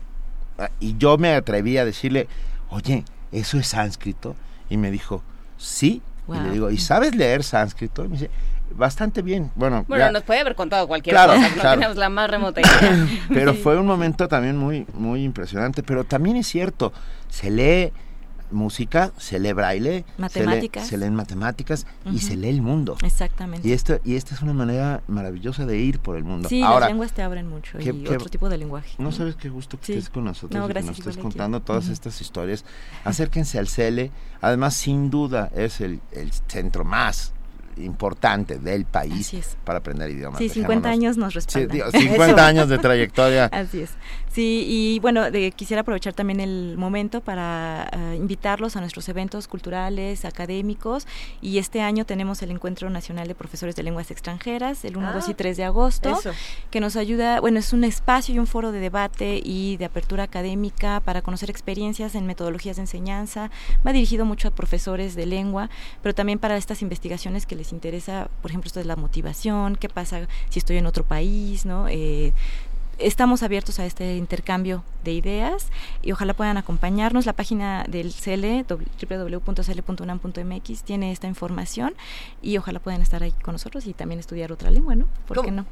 [0.78, 2.28] y yo me atreví a decirle,
[2.68, 4.36] oye, ¿eso es sánscrito?
[4.68, 5.22] Y me dijo,
[5.56, 6.02] sí.
[6.28, 8.04] Y le digo, ¿y sabes leer sánscrito?
[8.04, 8.30] Y me dice,
[8.76, 9.50] bastante bien.
[9.54, 13.06] Bueno, bueno nos puede haber contado cualquier cosa, no tenemos la más remota idea.
[13.28, 15.82] pero fue un momento también muy, muy impresionante.
[15.82, 16.92] Pero también es cierto,
[17.28, 17.92] se lee
[18.54, 20.86] música, se lee braille, matemáticas.
[20.86, 22.96] Se, lee, leen matemáticas y se lee el mundo.
[23.02, 23.66] Exactamente.
[23.66, 26.48] Y esto y esta es una manera maravillosa de ir por el mundo.
[26.48, 28.94] Sí, las lenguas te abren mucho y otro tipo de lenguaje.
[28.98, 32.20] No sabes qué gusto que estés con nosotros y que nos estés contando todas estas
[32.20, 32.64] historias.
[33.04, 34.10] Acérquense al CELE.
[34.40, 37.32] Además, sin duda, es el, el centro más
[37.76, 39.32] importante del país
[39.64, 40.38] para aprender idiomas.
[40.38, 41.90] Sí, 50 años nos respaldan.
[41.92, 43.46] Sí, 50 años de trayectoria.
[43.46, 43.90] Así es.
[44.34, 49.46] Sí, y bueno, de, quisiera aprovechar también el momento para eh, invitarlos a nuestros eventos
[49.46, 51.06] culturales, académicos,
[51.40, 55.28] y este año tenemos el Encuentro Nacional de Profesores de Lenguas Extranjeras, el 1, 2
[55.28, 56.20] y 3 de agosto,
[56.72, 60.24] que nos ayuda, bueno, es un espacio y un foro de debate y de apertura
[60.24, 63.52] académica para conocer experiencias en metodologías de enseñanza.
[63.86, 65.70] Va dirigido mucho a profesores de lengua,
[66.02, 69.88] pero también para estas investigaciones que les interesa, por ejemplo, esto de la motivación, qué
[69.88, 71.86] pasa si estoy en otro país, ¿no?
[71.88, 72.32] Eh,
[72.98, 75.68] estamos abiertos a este intercambio de ideas
[76.02, 77.26] y ojalá puedan acompañarnos.
[77.26, 81.94] La página del CL, www.cl.unam.mx, tiene esta información
[82.42, 85.06] y ojalá puedan estar ahí con nosotros y también estudiar otra lengua, ¿no?
[85.26, 85.66] ¿Por qué no?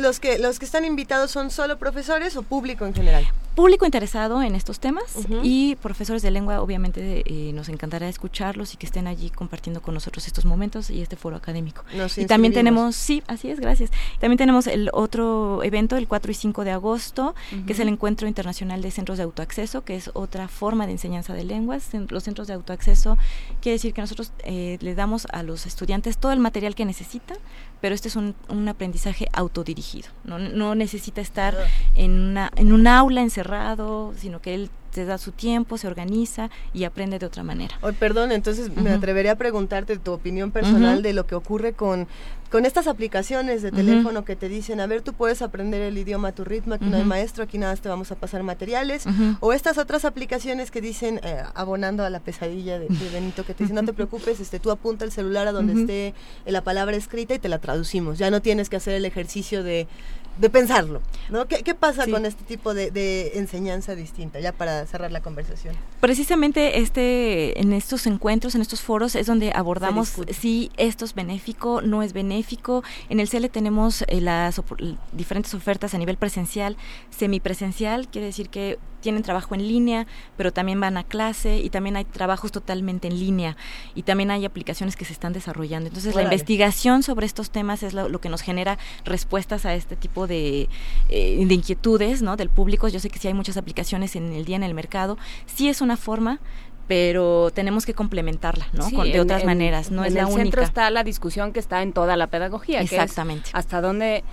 [0.00, 3.26] ¿Los que, ¿Los que están invitados son solo profesores o público en general?
[3.60, 5.04] Público interesado en estos temas
[5.42, 9.92] y profesores de lengua, obviamente eh, nos encantará escucharlos y que estén allí compartiendo con
[9.92, 11.84] nosotros estos momentos y este foro académico.
[12.16, 13.90] y también tenemos, sí, así es, gracias.
[14.18, 17.34] También tenemos el otro evento, el 4 y 5 de agosto,
[17.66, 21.34] que es el Encuentro Internacional de Centros de Autoacceso, que es otra forma de enseñanza
[21.34, 21.90] de lenguas.
[22.08, 23.18] Los centros de autoacceso
[23.60, 27.36] quiere decir que nosotros eh, les damos a los estudiantes todo el material que necesitan,
[27.82, 30.08] pero este es un, un aprendizaje autodirigido.
[30.24, 31.54] No, no necesita estar
[31.94, 33.49] en, una, en un aula encerrado,
[34.16, 37.78] sino que él se da su tiempo, se organiza y aprende de otra manera.
[37.98, 42.08] Perdón, entonces me atrevería a preguntarte tu opinión personal de lo que ocurre con,
[42.50, 46.28] con estas aplicaciones de teléfono que te dicen, a ver, tú puedes aprender el idioma
[46.28, 49.04] a tu ritmo, aquí no hay maestro, aquí nada te vamos a pasar materiales,
[49.40, 53.64] o estas otras aplicaciones que dicen, eh, abonando a la pesadilla de, Benito, que te
[53.64, 56.14] dicen, no te preocupes, este, tú apunta el celular a donde esté
[56.46, 59.86] la palabra escrita y te la traducimos, ya no tienes que hacer el ejercicio de
[60.40, 61.46] de pensarlo, ¿no?
[61.46, 65.76] ¿Qué, qué pasa con este tipo de, de, enseñanza distinta, ya para cerrar la conversación?
[66.00, 71.82] Precisamente este, en estos encuentros, en estos foros, es donde abordamos si esto es benéfico,
[71.82, 72.82] no es benéfico.
[73.10, 74.60] En el CL tenemos eh, las
[75.12, 76.76] diferentes ofertas a nivel presencial,
[77.10, 80.06] semipresencial, quiere decir que tienen trabajo en línea,
[80.36, 83.56] pero también van a clase y también hay trabajos totalmente en línea
[83.94, 85.88] y también hay aplicaciones que se están desarrollando.
[85.88, 90.26] Entonces, la investigación sobre estos temas es lo, que nos genera respuestas a este tipo
[90.26, 90.68] de,
[91.08, 92.36] eh, de, inquietudes ¿no?
[92.36, 92.88] del público.
[92.88, 95.18] Yo sé que sí hay muchas aplicaciones en el día en el mercado.
[95.46, 96.40] Sí es una forma,
[96.90, 98.90] pero tenemos que complementarla, ¿no?
[99.04, 100.32] de otras maneras, no es la única.
[100.32, 103.44] En el centro está la discusión que está en toda la pedagogía, Exactamente.
[103.44, 104.24] Que es hasta dónde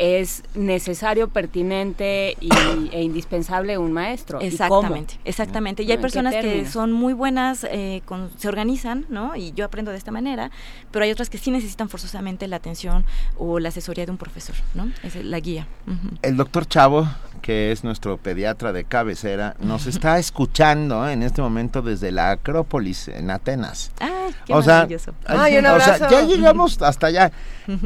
[0.00, 2.48] es necesario, pertinente y,
[2.90, 4.40] e indispensable un maestro.
[4.40, 5.82] Exactamente, exactamente.
[5.82, 8.00] Y hay personas que son muy buenas, eh,
[8.38, 9.36] se organizan, ¿no?
[9.36, 10.50] Y yo aprendo de esta manera,
[10.90, 13.04] pero hay otras que sí necesitan forzosamente la atención
[13.36, 14.90] o la asesoría de un profesor, ¿no?
[15.02, 15.66] Es la guía.
[16.22, 17.06] El doctor Chavo,
[17.42, 23.08] que es nuestro pediatra de cabecera, nos está escuchando en este momento desde la Acrópolis
[23.08, 23.92] en Atenas.
[24.00, 25.12] ¡Ay, qué maravilloso!
[25.26, 26.06] Ay, un abrazo.
[26.10, 27.32] ya llegamos hasta allá.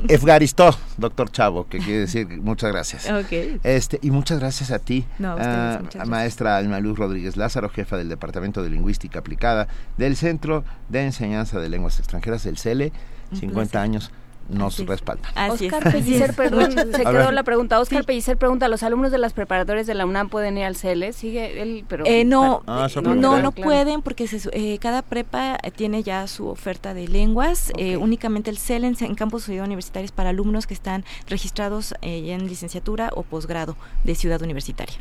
[0.08, 3.10] Efgaristó, doctor Chavo, que quiere decir muchas gracias.
[3.10, 3.60] Ok.
[3.64, 7.96] Este, y muchas gracias a ti, No, a ustedes, maestra Alma Luz Rodríguez Lázaro, jefa
[7.96, 12.92] del Departamento de Lingüística Aplicada del Centro de Enseñanza de Lenguas Extranjeras, el CELE,
[13.32, 13.80] Un 50 placer.
[13.80, 14.10] años
[14.48, 15.32] nos respaldan.
[15.50, 17.80] Oscar Pellicer, perdón, se quedó la pregunta.
[17.80, 21.12] Oscar Pellicer pregunta, ¿los alumnos de las preparatorias de la UNAM pueden ir al CL?
[21.12, 22.04] Sigue él, pero...
[22.06, 23.52] Eh, no, Ah, eh, no, no Claro.
[23.52, 27.72] pueden porque se su- eh, cada prepa eh, tiene ya su oferta de lenguas.
[27.78, 31.94] eh, únicamente el CEL en, en campus Ciudad Universitaria es para alumnos que están registrados
[32.02, 34.94] eh, en licenciatura o posgrado de Ciudad Universitaria.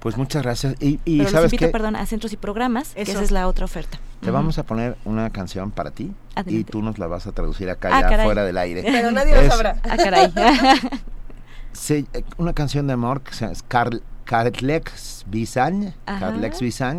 [0.00, 0.74] Pues muchas gracias.
[0.80, 1.72] Y, y Pero los ¿sabes invito, qué?
[1.72, 3.12] perdón, a centros y programas, que Eso.
[3.12, 3.98] esa es la otra oferta.
[4.20, 6.10] Te vamos a poner una canción para ti
[6.46, 8.26] y tú nos la vas a traducir acá Ah, ya caray.
[8.26, 8.82] fuera del aire.
[8.82, 9.76] Pero nadie lo sabrá.
[9.82, 10.32] Ah, caray.
[11.72, 12.06] se-
[12.38, 15.24] una canción de amor que se llama Carl, Carlex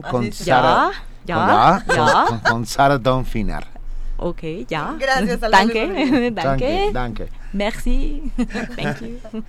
[0.09, 0.93] con Sara, con,
[1.25, 2.25] Ya, ya.
[2.27, 3.67] con- con Sara Donfinar.
[4.17, 4.95] ok, ya.
[4.99, 5.39] Gracias.
[5.51, 6.31] Danke.
[6.31, 7.29] Danke, danke.
[7.53, 8.31] Merci.
[8.75, 9.43] Thank you.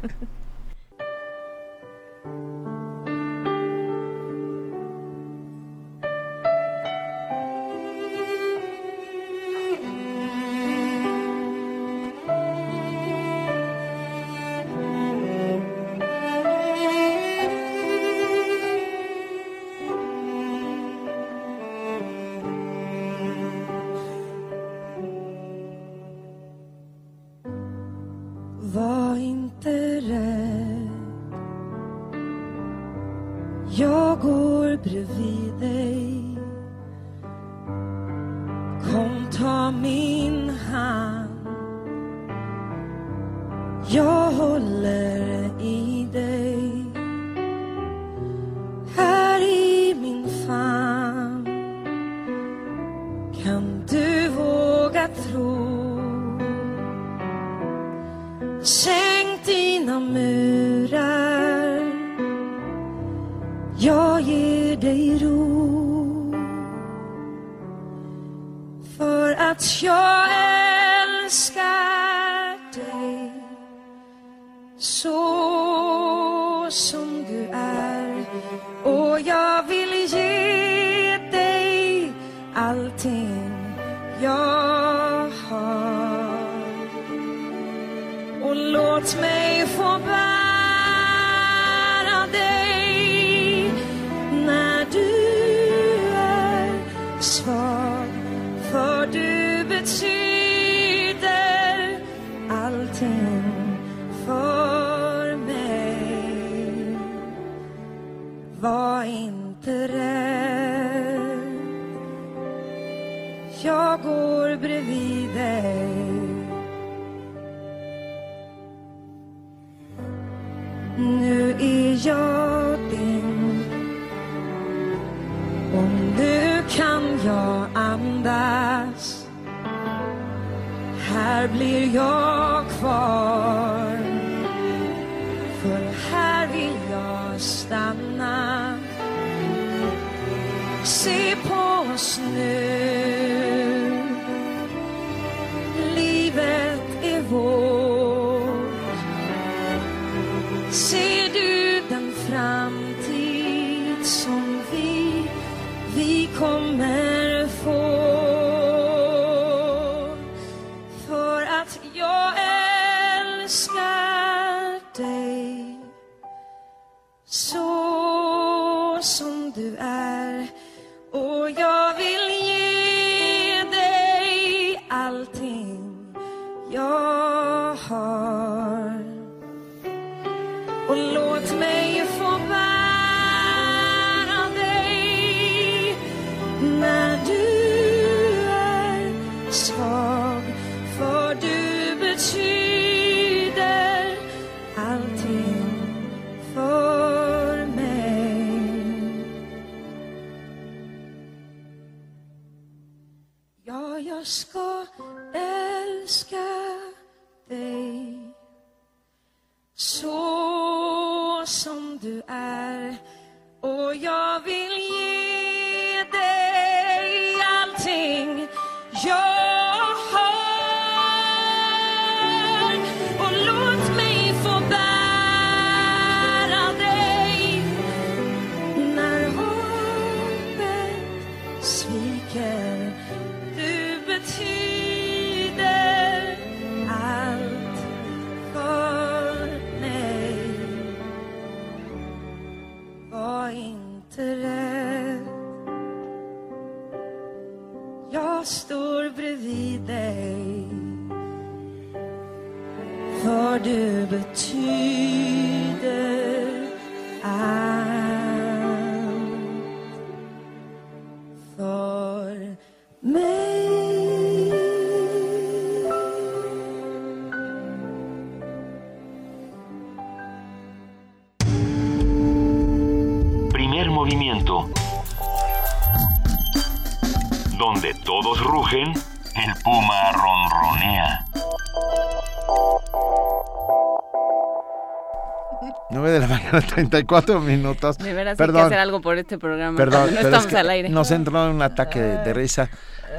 [286.64, 287.98] 34 minutos.
[287.98, 288.62] De veras hay Perdón.
[288.62, 289.76] que hacer algo por este programa.
[289.76, 290.88] Perdón, no estamos es que al aire.
[290.88, 292.70] Nos entró un ataque de, de risa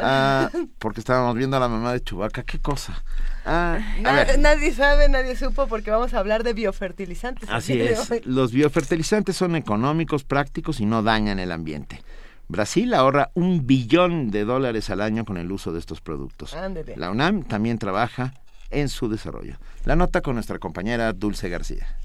[0.02, 0.50] ah,
[0.80, 2.44] porque estábamos viendo a la mamá de Chubaca.
[2.44, 3.04] ¿Qué cosa?
[3.46, 3.80] Ah,
[4.40, 7.50] nadie sabe, nadie supo porque vamos a hablar de biofertilizantes.
[7.50, 8.12] Así es.
[8.12, 8.22] hoy.
[8.26, 12.02] Los biofertilizantes son económicos, prácticos y no dañan el ambiente.
[12.50, 16.54] Brasil ahorra un billón de dólares al año con el uso de estos productos.
[16.54, 16.96] Ándele.
[16.96, 18.34] La UNAM también trabaja
[18.70, 19.58] en su desarrollo.
[19.86, 21.97] La nota con nuestra compañera Dulce García.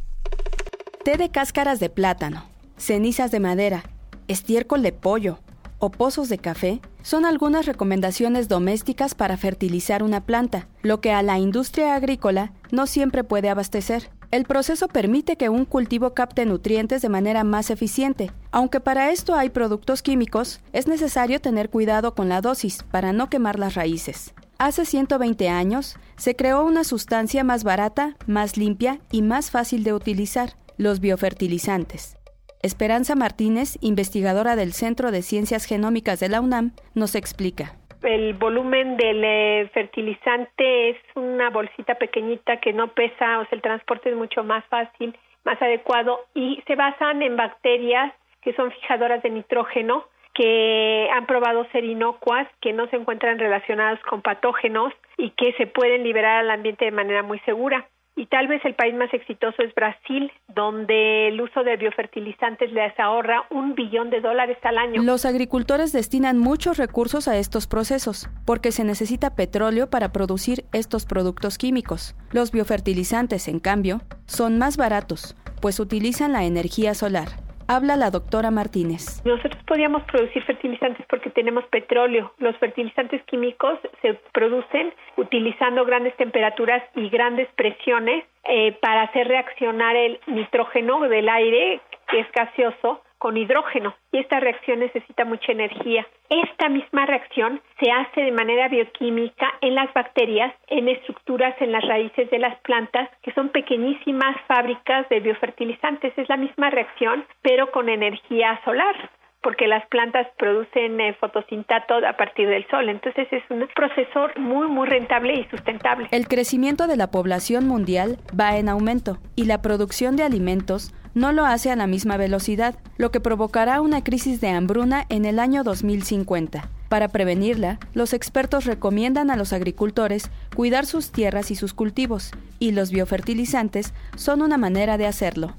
[1.04, 2.44] Té de cáscaras de plátano,
[2.76, 3.82] cenizas de madera,
[4.28, 5.40] estiércol de pollo
[5.80, 11.22] o pozos de café son algunas recomendaciones domésticas para fertilizar una planta, lo que a
[11.22, 14.10] la industria agrícola no siempre puede abastecer.
[14.30, 18.30] El proceso permite que un cultivo capte nutrientes de manera más eficiente.
[18.52, 23.28] Aunque para esto hay productos químicos, es necesario tener cuidado con la dosis para no
[23.28, 24.34] quemar las raíces.
[24.58, 29.92] Hace 120 años, se creó una sustancia más barata, más limpia y más fácil de
[29.92, 32.16] utilizar, los biofertilizantes.
[32.62, 37.72] Esperanza Martínez, investigadora del Centro de Ciencias Genómicas de la UNAM, nos explica.
[38.02, 43.62] El volumen del eh, fertilizante es una bolsita pequeñita que no pesa, o sea, el
[43.62, 48.12] transporte es mucho más fácil, más adecuado y se basan en bacterias
[48.42, 50.04] que son fijadoras de nitrógeno
[50.34, 55.66] que han probado ser inocuas, que no se encuentran relacionadas con patógenos y que se
[55.66, 57.86] pueden liberar al ambiente de manera muy segura.
[58.14, 62.98] Y tal vez el país más exitoso es Brasil, donde el uso de biofertilizantes les
[63.00, 65.02] ahorra un billón de dólares al año.
[65.02, 71.06] Los agricultores destinan muchos recursos a estos procesos, porque se necesita petróleo para producir estos
[71.06, 72.14] productos químicos.
[72.32, 77.28] Los biofertilizantes, en cambio, son más baratos, pues utilizan la energía solar.
[77.68, 79.22] Habla la doctora Martínez.
[79.24, 82.32] Nosotros podíamos producir fertilizantes porque tenemos petróleo.
[82.38, 89.96] Los fertilizantes químicos se producen utilizando grandes temperaturas y grandes presiones eh, para hacer reaccionar
[89.96, 93.94] el nitrógeno del aire, que es gaseoso, con hidrógeno.
[94.10, 96.04] Y esta reacción necesita mucha energía.
[96.28, 101.86] Esta misma reacción se hace de manera bioquímica en las bacterias, en estructuras en las
[101.86, 106.12] raíces de las plantas, que son pequeñísimas fábricas de biofertilizantes.
[106.18, 108.96] Es la misma reacción, pero con energía solar
[109.42, 112.88] porque las plantas producen eh, fotosintato a partir del sol.
[112.88, 116.08] Entonces es un proceso muy, muy rentable y sustentable.
[116.10, 121.32] El crecimiento de la población mundial va en aumento y la producción de alimentos no
[121.32, 125.38] lo hace a la misma velocidad, lo que provocará una crisis de hambruna en el
[125.38, 126.68] año 2050.
[126.88, 132.72] Para prevenirla, los expertos recomiendan a los agricultores cuidar sus tierras y sus cultivos, y
[132.72, 135.54] los biofertilizantes son una manera de hacerlo.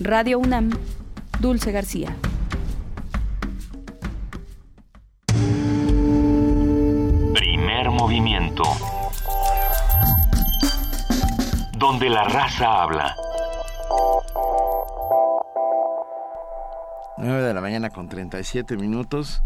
[0.00, 0.70] Radio UNAM,
[1.40, 2.14] Dulce García.
[8.10, 8.64] Movimiento.
[11.78, 13.14] Donde la raza habla.
[17.18, 19.42] 9 de la mañana con 37 minutos.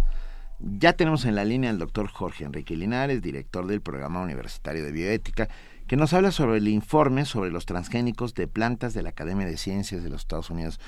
[0.61, 4.93] Ya tenemos en la línea al doctor Jorge Enrique Linares, director del Programa Universitario de
[4.93, 5.49] Bioética,
[5.87, 9.59] que nos habla sobre el informe sobre los transgénicos de plantas de la Academia de
[9.59, 10.81] Ciencias de los Estados Unidos.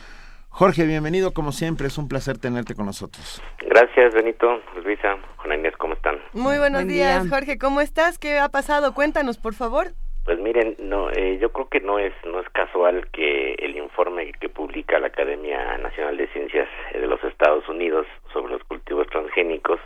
[0.59, 3.43] Jorge, bienvenido como siempre, es un placer tenerte con nosotros.
[3.59, 6.17] Gracias, Benito, Luisa, Juana Inés, ¿cómo están?
[6.33, 7.31] Muy buenos Buen días, día.
[7.31, 7.59] Jorge.
[7.59, 8.19] ¿Cómo estás?
[8.19, 8.95] ¿Qué ha pasado?
[8.95, 9.89] Cuéntanos, por favor.
[10.25, 14.33] Pues miren, no, eh, yo creo que no es no es casual que el informe
[14.41, 19.79] que publica la Academia Nacional de Ciencias de los Estados Unidos sobre los cultivos transgénicos,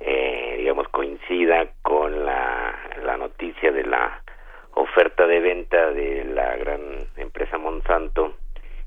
[0.00, 2.74] eh, digamos, coincida con la,
[3.04, 4.20] la noticia de la
[4.74, 8.34] oferta de venta de la gran empresa Monsanto,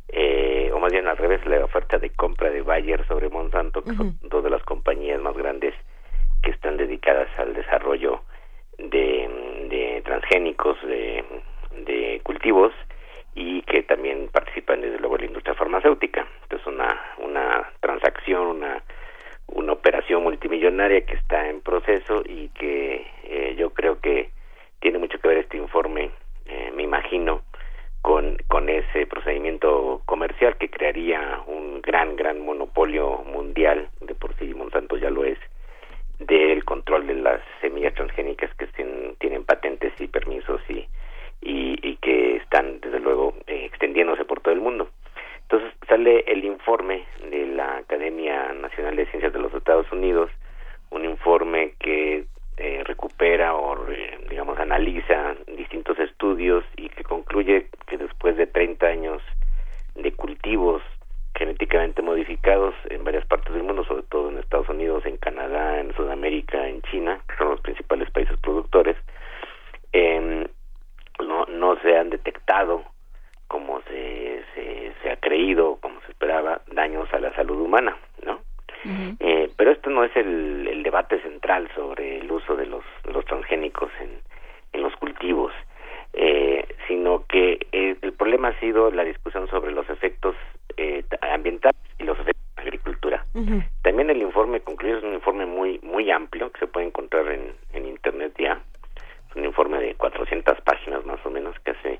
[0.09, 3.93] eh, o más bien al revés, la oferta de compra de Bayer sobre Monsanto, que
[3.93, 5.73] son dos de las compañías más grandes
[6.43, 8.21] que están dedicadas al desarrollo
[8.77, 11.23] de, de transgénicos de,
[11.85, 12.71] de cultivos
[13.33, 16.27] y que también participan desde luego en la industria farmacéutica.
[16.43, 18.83] Entonces una, una transacción, una,
[19.47, 24.29] una operación multimillonaria que está en proceso y que eh, yo creo que
[24.79, 26.11] tiene mucho que ver este informe,
[26.45, 27.41] eh, me imagino,
[28.05, 34.53] con, con ese procedimiento comercial que crearía un gran, gran monopolio mundial, de por sí
[34.53, 35.39] Monsanto ya lo es,
[36.19, 38.67] del control de las semillas transgénicas que
[39.17, 40.87] tienen patentes y permisos y,
[41.41, 44.87] y, que están, desde luego, eh, extendiéndose por todo el mundo.
[45.41, 50.29] Entonces sale el informe de la Academia Nacional de Ciencias de los Estados Unidos,
[50.91, 52.25] un informe que
[52.57, 53.75] eh, recupera o
[54.29, 59.21] digamos analiza distintos estudios y que concluye que después de 30 años
[59.95, 60.81] de cultivos
[61.35, 65.93] genéticamente modificados en varias partes del mundo, sobre todo en Estados Unidos, en Canadá, en
[65.95, 68.95] Sudamérica, en China, que son los principales países productores,
[69.91, 70.47] eh,
[71.19, 72.83] no, no se han detectado
[73.47, 77.97] como se, se, se, ha creído, como se esperaba, daños a la salud humana,
[79.19, 83.25] eh, pero esto no es el, el, debate central sobre el uso de los, los
[83.25, 84.19] transgénicos en,
[84.73, 85.51] en los cultivos,
[86.13, 90.35] eh, sino que eh, el problema ha sido la discusión sobre los efectos
[90.77, 93.25] eh, ambientales y los efectos de la agricultura.
[93.33, 93.63] Uh -huh.
[93.81, 97.53] También el informe concluye es un informe muy muy amplio que se puede encontrar en,
[97.73, 98.61] en internet ya,
[99.29, 101.99] es un informe de 400 páginas más o menos que hace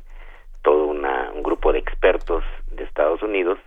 [0.66, 3.60] todo una, un grupo de expertos de Estados Unidos,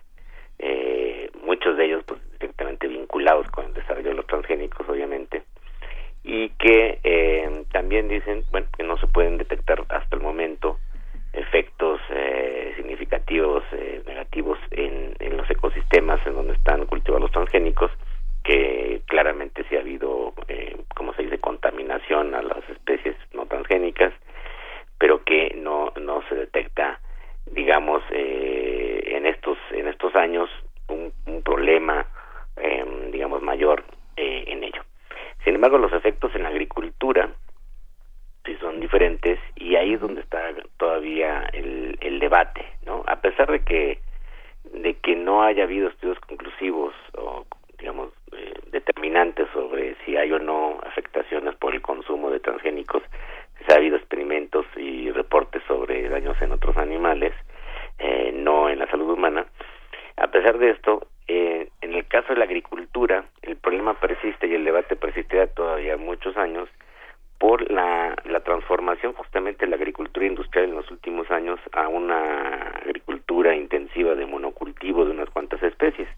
[0.58, 5.42] eh, muchos de ellos pues, directamente vinculados con el desarrollo de los transgénicos, obviamente,
[6.24, 10.78] y que eh, también dicen bueno, que no se pueden detectar hasta el momento
[11.32, 17.90] efectos eh, significativos eh, negativos en, en, los ecosistemas en donde están cultivados los transgénicos,
[18.42, 24.12] que claramente sí ha habido, eh, como se dice, contaminación a las especies no transgénicas,
[24.98, 27.00] pero que no no se detecta
[27.52, 30.50] digamos eh, en estos en estos años
[30.88, 32.06] un, un problema
[32.60, 33.84] eh, digamos mayor
[34.16, 34.82] eh, en ello
[35.44, 37.30] sin embargo los efectos en la agricultura
[38.44, 43.50] sí son diferentes y ahí es donde está todavía el, el debate no a pesar
[43.50, 43.98] de que
[44.72, 47.46] de que no haya habido estudios conclusivos o
[47.78, 53.02] digamos eh, determinantes sobre si hay o no afectaciones por el consumo de transgénicos
[53.72, 57.34] ha habido experimentos y reportes sobre daños en otros animales,
[57.98, 59.46] eh, no en la salud humana.
[60.20, 64.54] A pesar de esto, eh, en el caso de la agricultura, el problema persiste y
[64.54, 66.68] el debate persistirá todavía muchos años
[67.38, 73.54] por la, transformación justamente de la agricultura industrial en los últimos años a una agricultura
[73.54, 76.08] intensiva de monocultivo de unas cuantas especies.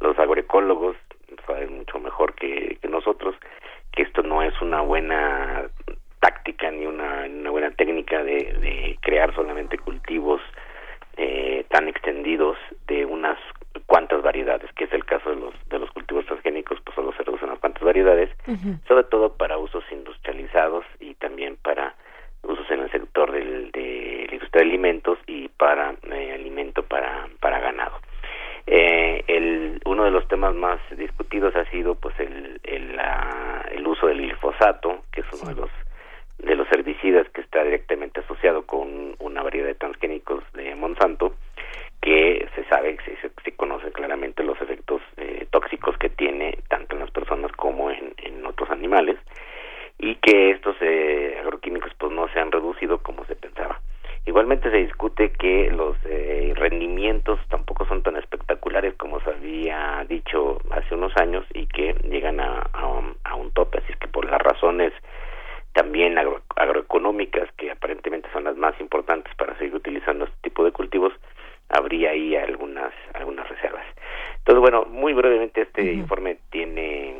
[0.00, 0.96] Los agroecólogos
[1.46, 3.36] saben mucho mejor que, nosotros
[3.92, 5.68] que esto no es una buena
[6.18, 10.40] táctica ni una, una buena técnica de, crear solamente cultivos
[11.22, 13.38] eh, tan extendidos de unas
[13.84, 17.22] cuantas variedades, que es el caso de los de los cultivos transgénicos, pues solo se
[17.22, 18.78] reducen unas cuantas variedades, uh -huh.
[18.88, 21.94] sobre todo para usos industrializados y también para
[22.42, 27.28] usos en el sector del, de la industria de alimentos y para eh, alimento para,
[27.38, 27.96] para ganado.
[28.66, 33.86] Eh, el, uno de los temas más discutidos ha sido pues el, el, la, el
[33.86, 35.54] uso del glifosato, que es uno sí.
[35.54, 35.70] de los
[36.42, 41.34] de los herbicidas que está directamente asociado con una variedad de transgénicos de Monsanto
[42.00, 47.00] que se sabe, se, se conocen claramente los efectos eh, tóxicos que tiene tanto en
[47.00, 49.18] las personas como en, en otros animales
[49.98, 53.80] y que estos eh, agroquímicos pues no se han reducido como se pensaba.
[54.26, 60.58] Igualmente se discute que los eh, rendimientos tampoco son tan espectaculares como se había dicho
[60.70, 64.40] hace unos años y que llegan a, a, a un tope, así que por las
[64.40, 64.92] razones
[65.72, 70.72] también agro, agroeconómicas que aparentemente son las más importantes para seguir utilizando este tipo de
[70.72, 71.12] cultivos
[71.68, 73.84] habría ahí algunas algunas reservas
[74.38, 75.94] entonces bueno muy brevemente este uh -huh.
[75.94, 77.14] informe tiene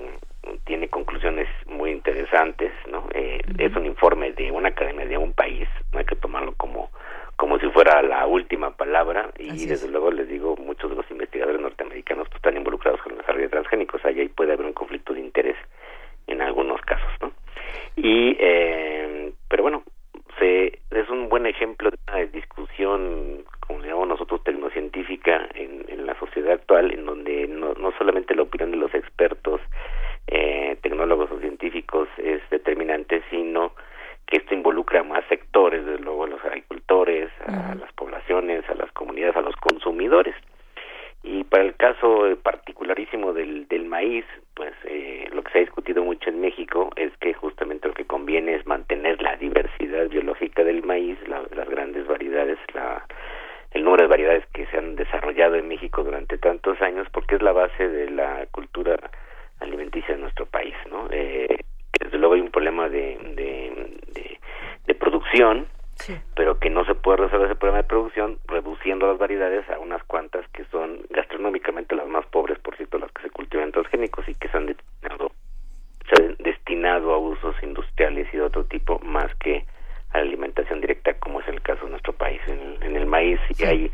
[0.64, 3.66] tiene conclusiones muy interesantes no eh, uh -huh.
[3.66, 6.90] es un informe de una academia de un país no hay que tomarlo como
[7.36, 9.90] como si fuera la última palabra y Así desde es.
[9.92, 13.50] luego les digo muchos de los investigadores norteamericanos pues, están involucrados con el desarrollo de
[13.50, 15.56] transgénicos ahí puede haber un conflicto de interés
[16.26, 17.32] en algunos casos no
[17.96, 19.82] y eh, pero bueno
[20.38, 26.18] se, es un buen ejemplo de una discusión como llamamos nosotros tecnocientífica en, en la
[26.18, 29.60] sociedad actual en donde no, no solamente la opinión de los expertos
[30.26, 33.72] eh, tecnólogos o científicos es determinante sino
[34.26, 38.74] que esto involucra a más sectores desde luego a los agricultores a las poblaciones a
[38.74, 40.34] las comunidades a los consumidores.
[41.22, 44.24] Y para el caso particularísimo del, del maíz,
[44.54, 48.04] pues eh, lo que se ha discutido mucho en México es que justamente lo que
[48.04, 53.06] conviene es mantener la diversidad biológica del maíz, la, las grandes variedades, la,
[53.70, 57.42] el número de variedades que se han desarrollado en México durante tantos años, porque es
[57.42, 58.98] la base de la cultura
[59.60, 61.08] alimenticia de nuestro país, ¿no?
[61.10, 61.56] Eh,
[61.98, 64.38] desde luego hay un problema de, de, de,
[64.86, 66.16] de producción, Sí.
[66.34, 70.02] pero que no se puede resolver ese problema de producción reduciendo las variedades a unas
[70.04, 74.34] cuantas que son gastronómicamente las más pobres, por cierto, las que se cultivan transgénicos y
[74.34, 74.64] que se han
[76.70, 79.64] destinado, a usos industriales y de otro tipo más que
[80.12, 82.40] a la alimentación directa, como es el caso de nuestro país.
[82.46, 83.64] En el, en el maíz sí.
[83.64, 83.90] hay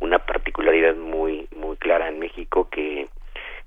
[0.00, 3.08] una particularidad muy muy clara en México que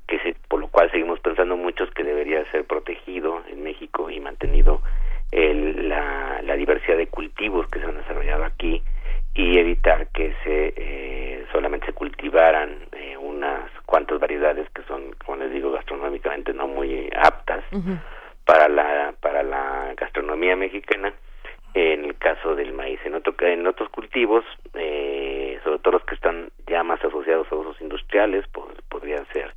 [0.08, 4.20] que se, por lo cual seguimos pensando muchos que debería ser protegido en México y
[4.20, 4.82] mantenido
[5.32, 8.82] el, la, la diversidad de cultivos que se han desarrollado aquí
[9.34, 15.38] y evitar que se eh, solamente se cultivaran eh, unas cuantas variedades que son, como
[15.38, 17.64] les digo, gastronómicamente no muy aptas
[18.52, 21.14] para la para la gastronomía mexicana.
[21.74, 26.16] En el caso del maíz, en otro en otros cultivos, eh, sobre todo los que
[26.16, 29.54] están ya más asociados a usos industriales, pues, podrían ser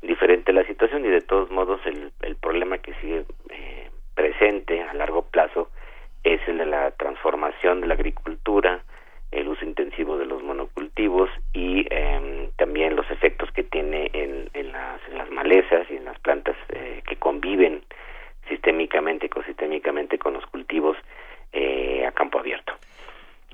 [0.00, 4.92] diferente la situación y de todos modos el, el problema que sigue eh, presente a
[4.94, 5.70] largo plazo
[6.24, 8.82] es el de la transformación de la agricultura,
[9.30, 14.72] el uso intensivo de los monocultivos y eh, también los efectos que tiene en, en,
[14.72, 17.84] las, en las malezas y en las plantas eh, que conviven
[18.62, 20.96] sistémicamente, ecosistémicamente con los cultivos
[21.52, 22.71] eh, a campo abierto.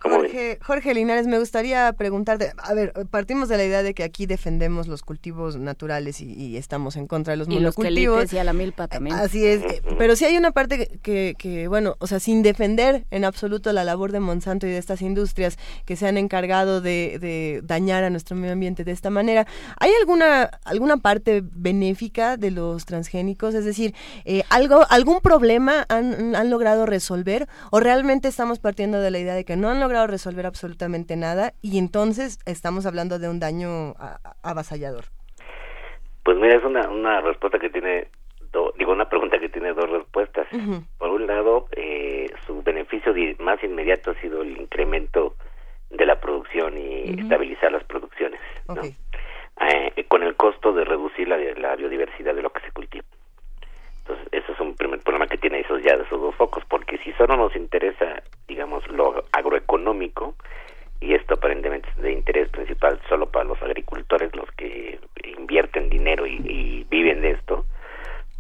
[0.03, 4.27] Jorge, Jorge Linares, me gustaría preguntarte, a ver, partimos de la idea de que aquí
[4.27, 8.23] defendemos los cultivos naturales y, estamos en contra de los y monocultivos.
[8.23, 9.17] Los y a la milpa también.
[9.17, 9.63] Así es,
[9.97, 13.85] pero sí hay una parte que, que, bueno, o sea, sin defender en absoluto la
[13.85, 18.11] labor de Monsanto y de estas industrias que se han encargado de, de dañar a
[18.11, 19.47] nuestro medio ambiente de esta manera,
[19.79, 23.55] ¿hay alguna, alguna parte benéfica de los transgénicos?
[23.55, 23.95] Es decir,
[24.25, 29.35] eh, algo, ¿algún problema han, han logrado resolver o realmente estamos partiendo de la idea
[29.35, 33.95] de que no han logrado resolver absolutamente nada y entonces estamos hablando de un daño
[34.43, 35.05] avasallador.
[36.25, 38.09] Pues mira, es una, una respuesta que tiene,
[38.79, 40.47] digo, una pregunta que tiene dos respuestas.
[40.99, 45.35] Por un lado, eh, su beneficio más inmediato ha sido el incremento
[45.91, 48.41] de la producción y estabilizar las producciones,
[49.61, 53.05] eh, con el costo de reducir la, la biodiversidad de lo que se cultiva.
[54.01, 56.99] Entonces, eso es un primer problema que tiene esos ya de esos dos focos, porque
[56.99, 60.35] si solo nos interesa, digamos, lo agroeconómico,
[61.01, 64.99] y esto aparentemente es de interés principal solo para los agricultores, los que
[65.39, 67.67] invierten dinero y, viven de esto,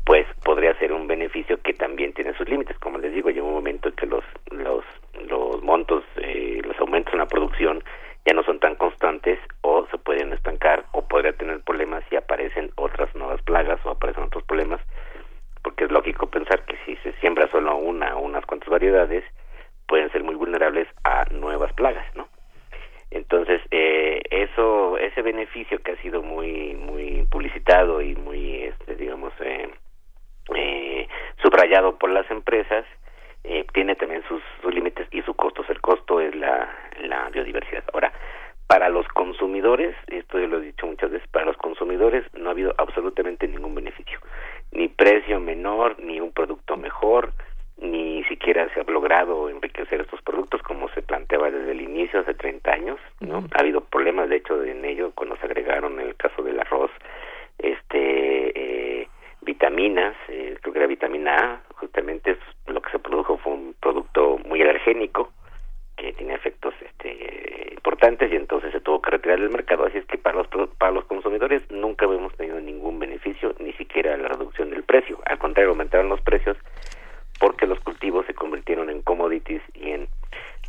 [0.04, 2.78] pues podría ser un beneficio que también tiene sus límites.
[2.78, 4.84] Como les digo, llega un momento en que los, los,
[5.28, 7.84] los montos, eh, los aumentos en la producción
[8.26, 12.70] ya no son tan constantes o se pueden estancar o podría tener problemas si aparecen
[12.76, 14.80] otras nuevas plagas o aparecen otros problemas
[15.62, 19.24] porque es lógico pensar que si se siembra solo una o unas cuantas variedades,
[19.88, 22.28] pueden ser muy vulnerables a nuevas plagas, ¿no?
[23.10, 29.32] Entonces, eh, eso, ese beneficio que ha sido muy, muy publicitado y muy, este, digamos,
[29.40, 29.70] eh,
[30.54, 31.08] eh,
[31.42, 32.84] subrayado por las empresas,
[33.44, 35.68] eh, tiene también sus, límites y sus costos.
[35.70, 36.68] El costo es la,
[37.32, 37.84] biodiversidad.
[37.94, 38.12] Ahora,
[38.66, 42.52] para los consumidores, esto yo lo he dicho muchas veces, para los consumidores no ha
[42.52, 44.18] habido absolutamente ningún beneficio
[44.72, 47.32] ni precio menor, ni un producto mejor,
[47.80, 52.34] ni siquiera se ha logrado enriquecer estos productos como se planteaba desde el inicio hace
[52.34, 53.44] 30 años, ¿no?
[53.54, 56.90] Ha habido problemas de hecho en ello cuando se agregaron en el caso del arroz
[57.58, 59.08] este eh,
[59.42, 64.38] vitaminas, eh, creo que era vitamina A, justamente lo que se produjo fue un producto
[64.44, 65.32] muy alergénico
[65.96, 69.86] que tiene efectos este, importantes y entonces se tuvo que retirar del mercado.
[69.86, 70.48] Así es que para los,
[70.78, 75.18] para los consumidores nunca hemos tenido ningún beneficio, ni siquiera la reducción del precio.
[75.26, 76.56] Al contrario, aumentaron los precios
[77.38, 80.08] porque los cultivos se convirtieron en commodities y en,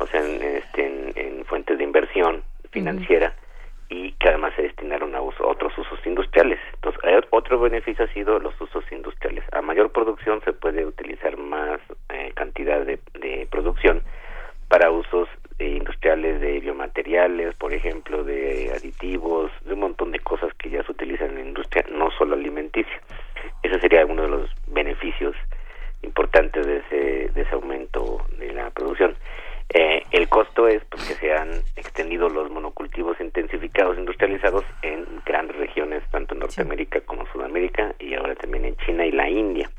[0.00, 3.34] o sea, en, este, en, fuentes de inversión financiera
[3.88, 6.60] y que además se destinaron a otros usos industriales.
[6.74, 7.00] Entonces,
[7.30, 9.44] otro beneficio ha sido los usos industriales.
[9.52, 14.02] A mayor producción se puede utilizar más eh, cantidad de, de producción
[14.68, 20.54] para usos eh, industriales de biomateriales, por ejemplo, de aditivos, de un montón de cosas
[20.54, 23.00] que ya se utilizan en la industria, no solo alimenticia.
[23.62, 25.34] Ese sería uno de los beneficios
[26.02, 29.16] importantes de ese, de ese aumento de la producción.
[29.72, 36.02] Eh, el costo es pues, se han extendido los monocultivos intensificados industrializados en grandes regiones,
[36.10, 39.70] tanto en Norteamérica como Sudamérica y ahora también en China y la India.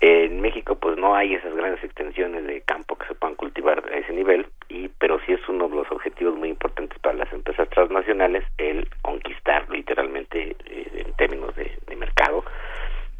[0.00, 3.98] En México pues no hay esas grandes extensiones de campo que se puedan cultivar a
[3.98, 7.68] ese nivel, y pero sí es uno de los objetivos muy importantes para las empresas
[7.70, 12.44] transnacionales el conquistar literalmente eh, en términos de, mercado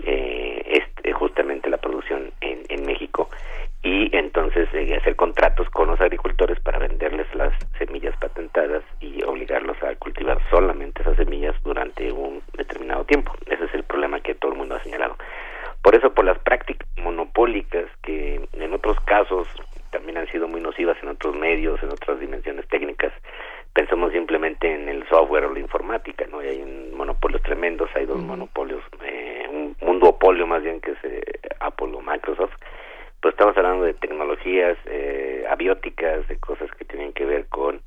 [0.05, 0.63] eh,
[1.11, 3.29] este, justamente la producción en, en México
[3.83, 9.77] y entonces eh, hacer contratos con los agricultores para venderles las semillas patentadas y obligarlos
[9.83, 13.33] a cultivar solamente esas semillas durante un determinado tiempo.
[13.47, 15.17] Ese es el problema que todo el mundo ha señalado.
[15.83, 19.49] Por eso, por las prácticas monopólicas que en otros casos
[19.91, 23.13] también han sido muy nocivas en otros medios, en otras dimensiones técnicas,
[23.73, 26.43] pensamos simplemente en el software o la informática, ¿no?
[26.43, 28.80] Y hay monopolios tremendos, hay dos monopolios, eh,
[30.21, 31.23] duopolio más bien que es eh,
[31.61, 32.53] Apple o Microsoft,
[33.21, 37.81] pues estamos hablando de tecnologías eh, abióticas, de cosas que tienen que ver con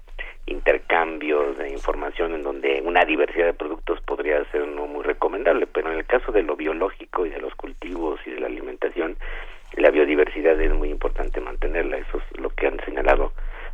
[0.45, 5.67] intercambio términos de información en donde una diversidad de productos podría ser no muy recomendable,
[5.67, 9.15] pero en el caso de lo biológico y de los cultivos y de la alimentación,
[9.77, 13.31] la biodiversidad es muy importante mantenerla, eso es lo que han señalado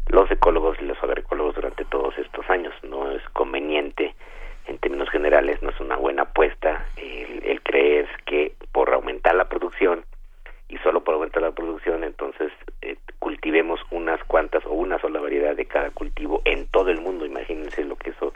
[0.07, 2.73] los ecólogos y los agroecólogos durante todos estos años.
[2.83, 4.15] No es conveniente,
[4.67, 9.49] en términos generales, no es una buena apuesta el, el creer que por aumentar la
[9.49, 10.03] producción
[10.67, 15.55] y solo por aumentar la producción, entonces eh, cultivemos unas cuantas o una sola variedad
[15.55, 17.25] de cada cultivo en todo el mundo.
[17.25, 18.33] Imagínense lo que eso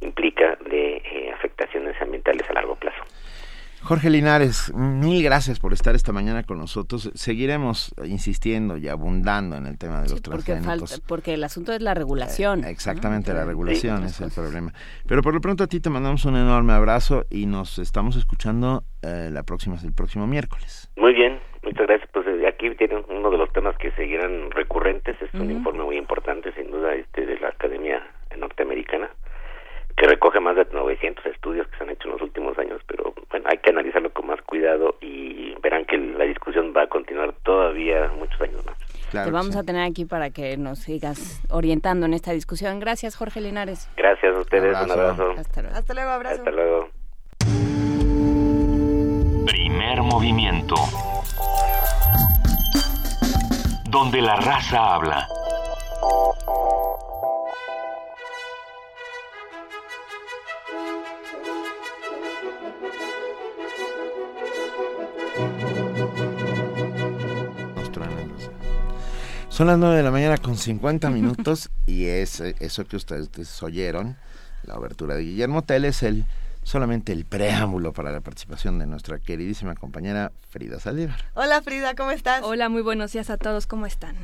[0.00, 3.02] implica de eh, afectaciones ambientales a largo plazo.
[3.94, 7.12] Jorge Linares, mil gracias por estar esta mañana con nosotros.
[7.14, 11.00] Seguiremos insistiendo y abundando en el tema de los porque, transgénicos.
[11.06, 12.64] porque el asunto es la regulación.
[12.64, 14.72] Eh, exactamente, la regulación es el problema.
[15.06, 18.82] Pero por lo pronto a ti te mandamos un enorme abrazo y nos estamos escuchando
[19.02, 20.90] eh, la próxima, el próximo miércoles.
[20.96, 22.10] Muy bien, muchas gracias.
[22.12, 25.14] Pues eh, aquí tienen uno de los temas que seguirán recurrentes.
[25.22, 28.02] Es un informe muy importante, sin duda, este de la Academia
[28.36, 29.08] Norteamericana
[29.96, 33.14] que recoge más de 900 estudios que se han hecho en los últimos años, pero
[33.30, 37.32] bueno, hay que analizarlo con más cuidado y verán que la discusión va a continuar
[37.44, 38.76] todavía muchos años más.
[39.10, 42.80] Te vamos a tener aquí para que nos sigas orientando en esta discusión.
[42.80, 43.90] Gracias, Jorge Linares.
[43.96, 45.34] Gracias a ustedes, un abrazo.
[45.36, 45.76] Hasta luego.
[45.76, 46.36] Hasta luego, abrazo.
[46.36, 46.88] Hasta luego.
[49.46, 50.76] Primer movimiento.
[53.90, 55.28] Donde la raza habla.
[69.54, 73.62] Son las 9 de la mañana con 50 minutos y es eh, eso que ustedes
[73.62, 74.16] oyeron,
[74.64, 76.24] la obertura de Guillermo Tell es el
[76.64, 81.24] solamente el preámbulo para la participación de nuestra queridísima compañera Frida Saldívar.
[81.34, 82.42] Hola Frida, ¿cómo estás?
[82.42, 84.16] Hola, muy buenos días a todos, ¿cómo están?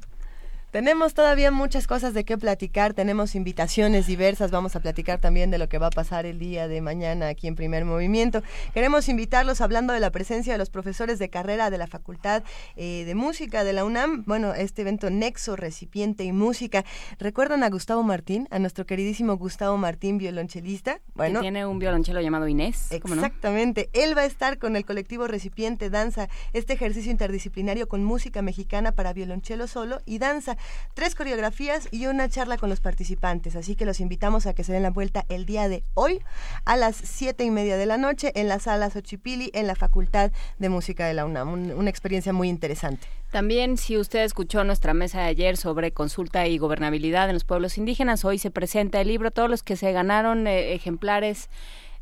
[0.74, 5.60] Tenemos todavía muchas cosas de qué platicar, tenemos invitaciones diversas, vamos a platicar también de
[5.60, 8.42] lo que va a pasar el día de mañana aquí en Primer Movimiento.
[8.74, 12.42] Queremos invitarlos hablando de la presencia de los profesores de carrera de la Facultad
[12.76, 16.84] eh, de Música de la UNAM, bueno, este evento Nexo, Recipiente y Música.
[17.20, 21.02] ¿Recuerdan a Gustavo Martín, a nuestro queridísimo Gustavo Martín, violonchelista?
[21.14, 22.92] Bueno, que tiene un violonchelo llamado Inés.
[22.92, 28.42] Exactamente, él va a estar con el colectivo Recipiente Danza, este ejercicio interdisciplinario con música
[28.42, 30.58] mexicana para violonchelo solo y danza
[30.94, 33.56] tres coreografías y una charla con los participantes.
[33.56, 36.22] Así que los invitamos a que se den la vuelta el día de hoy
[36.66, 40.32] a las siete y media de la noche en la sala Xochipili en la Facultad
[40.60, 41.54] de Música de la UNAM.
[41.54, 43.08] una experiencia muy interesante.
[43.32, 47.80] También, si usted escuchó nuestra mesa de ayer sobre consulta y gobernabilidad en los pueblos
[47.80, 49.32] indígenas, hoy se presenta el libro.
[49.32, 51.50] Todos los que se ganaron eh, ejemplares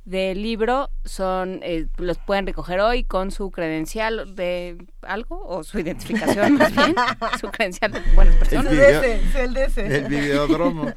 [0.05, 5.79] del libro son eh, los pueden recoger hoy con su credencial de algo o su
[5.79, 6.95] identificación más bien.
[7.39, 10.91] Su credencial de buenas personas el, DS, el, videodromo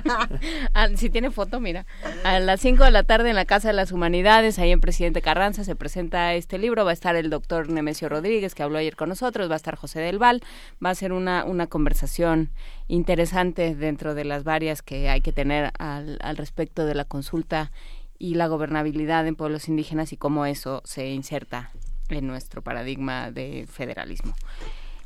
[0.74, 1.86] ah, si tiene foto mira.
[2.24, 5.22] A las 5 de la tarde en la Casa de las Humanidades ahí en Presidente
[5.22, 6.84] Carranza se presenta este libro.
[6.84, 9.50] Va a estar el doctor Nemesio Rodríguez que habló ayer con nosotros.
[9.50, 10.42] Va a estar José del Val.
[10.84, 12.50] Va a ser una, una conversación
[12.88, 17.72] interesante dentro de las varias que hay que tener al, al respecto de la consulta
[18.18, 21.70] y la gobernabilidad en pueblos indígenas y cómo eso se inserta
[22.08, 24.34] en nuestro paradigma de federalismo.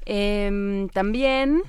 [0.04, 1.62] Em, también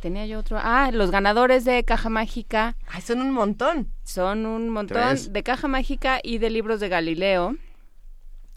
[0.00, 0.58] tenía yo otro.
[0.60, 2.76] Ah, los ganadores de Caja Mágica.
[2.88, 3.88] Ay, son un montón.
[4.04, 7.56] Son un montón de Caja Mágica y de libros de Galileo.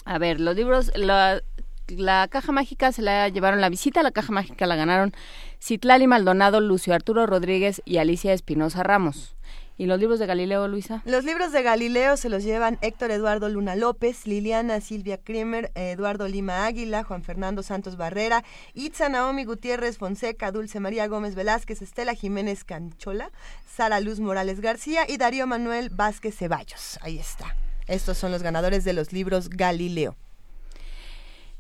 [0.05, 1.41] A ver, los libros, la,
[1.87, 5.13] la Caja Mágica se la llevaron la visita la Caja Mágica, la ganaron
[5.61, 9.35] Citlali Maldonado, Lucio Arturo Rodríguez y Alicia Espinosa Ramos.
[9.80, 11.01] ¿Y los libros de Galileo, Luisa?
[11.06, 16.27] Los libros de Galileo se los llevan Héctor Eduardo Luna López, Liliana Silvia Kremer, Eduardo
[16.27, 18.43] Lima Águila, Juan Fernando Santos Barrera,
[18.74, 23.32] Itza Naomi Gutiérrez Fonseca, Dulce María Gómez Velázquez, Estela Jiménez Canchola,
[23.74, 26.99] Sara Luz Morales García y Darío Manuel Vázquez Ceballos.
[27.01, 27.56] Ahí está.
[27.88, 30.17] Estos son los ganadores de los libros Galileo.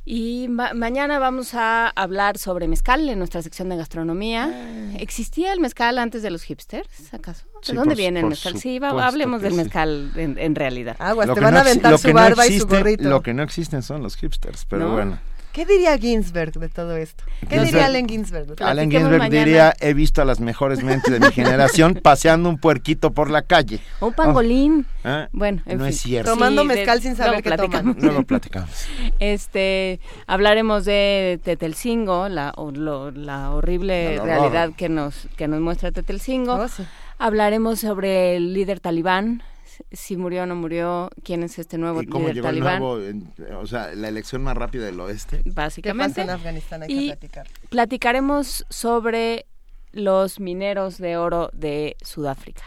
[0.05, 4.49] Y ma- mañana vamos a hablar sobre mezcal en nuestra sección de gastronomía.
[4.97, 7.45] ¿Existía el mezcal antes de los hipsters, acaso?
[7.45, 8.57] ¿De Sí, dónde por- viene el mezcal?
[8.57, 9.57] Sí, va- hablemos del sí.
[9.57, 10.95] mezcal en, en realidad.
[10.99, 13.03] Aguas, Lo te que van no a aventar su no barba y su gorrito.
[13.07, 14.93] Lo que no existen son los hipsters, pero ¿No?
[14.93, 15.19] bueno.
[15.53, 17.23] ¿Qué diría Ginsberg de todo esto?
[17.41, 18.45] ¿Qué Ginsberg- diría Allen Ginsberg?
[18.47, 18.99] de todo Allen esto?
[19.09, 23.29] Ginsberg diría, he visto a las mejores mentes de mi generación paseando un puerquito por
[23.31, 23.79] la calle.
[23.99, 24.85] Un pangolín.
[25.03, 25.93] Ah, Bueno, en no fin.
[25.93, 26.31] es cierto.
[26.31, 27.57] Tomando Sí, de- mezcal sin saber qué toman.
[27.69, 27.97] platicamos.
[28.03, 28.69] Luego platicamos.
[29.19, 35.91] Este, hablaremos de Tetelcingo, la, o lo- la horrible realidad que nos, que nos muestra
[35.91, 36.53] Tetelcingo.
[36.55, 36.83] Oh, sí.
[37.17, 39.43] Hablaremos sobre el líder talibán,
[39.91, 42.79] si murió o no murió, quién es este nuevo Y cómo líder llegó el talibán.
[42.79, 45.41] nuevo, en- o sea, la elección más rápida del oeste.
[45.43, 46.21] ¿Qué básicamente.
[46.21, 46.83] pasa en Afganistán?
[46.83, 47.47] Hay que Y platicar.
[47.69, 49.45] platicaremos sobre
[49.91, 52.63] los mineros de oro de Sudáfrica.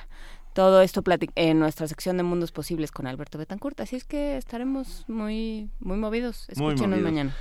[0.54, 1.02] Todo esto
[1.36, 3.80] en nuestra sección de Mundos Posibles con Alberto Betancourt.
[3.80, 6.46] Así es que estaremos muy, muy movidos.
[6.56, 7.10] Muy Escúchenos movidos.
[7.10, 7.36] mañana.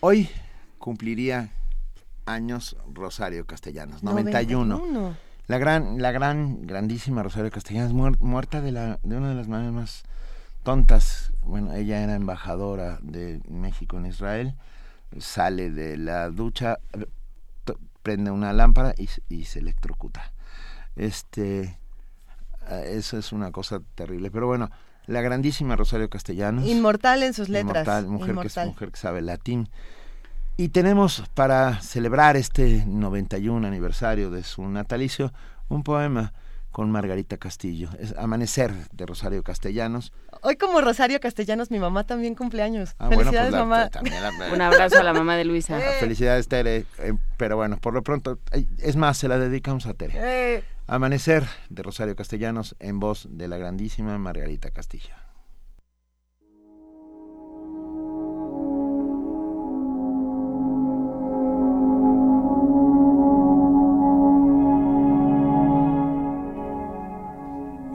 [0.00, 0.28] Hoy
[0.78, 1.50] cumpliría
[2.26, 4.78] años Rosario Castellanos, 91.
[4.78, 5.16] 91.
[5.50, 9.48] La gran, la gran, grandísima Rosario Castellanos, muer- muerta de, la, de una de las
[9.48, 10.02] maneras más
[10.62, 11.32] tontas.
[11.42, 14.54] Bueno, ella era embajadora de México en Israel,
[15.18, 16.78] sale de la ducha,
[18.04, 20.32] prende una lámpara y, se- y se electrocuta.
[20.94, 21.76] Este,
[22.68, 24.30] eh, eso es una cosa terrible.
[24.30, 24.70] Pero bueno,
[25.06, 26.64] la grandísima Rosario Castellanos.
[26.64, 27.84] Inmortal en sus letras.
[27.86, 28.68] Inmortal, mujer que Inmortal.
[28.68, 29.68] es mujer que sabe latín.
[30.56, 35.32] Y tenemos para celebrar este 91 aniversario de su natalicio
[35.68, 36.32] un poema
[36.70, 37.88] con Margarita Castillo.
[37.98, 40.12] Es Amanecer de Rosario Castellanos.
[40.42, 42.90] Hoy como Rosario Castellanos, mi mamá también cumpleaños.
[42.98, 43.90] Ah, bueno, pues Felicidades, la- mamá.
[44.48, 45.78] la- Un abrazo a la mamá de Luisa.
[45.78, 45.96] Eh.
[45.98, 46.84] Felicidades, Tere.
[46.98, 48.38] Eh, pero bueno, por lo pronto,
[48.78, 50.12] es más, se la dedicamos a Tere.
[50.16, 55.14] Eh, Amanecer de Rosario Castellanos en voz de la grandísima Margarita Castillo.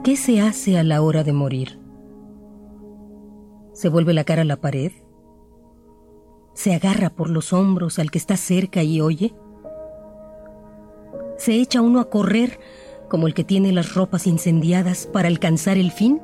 [0.06, 1.80] ¿Qué se hace a la hora de morir?
[3.72, 4.92] ¿Se vuelve la cara a la pared?
[6.54, 9.34] ¿Se agarra por los hombros al que está cerca y oye?
[11.38, 12.60] ¿Se echa uno a correr
[13.10, 16.20] como el que tiene las ropas incendiadas para alcanzar el fin?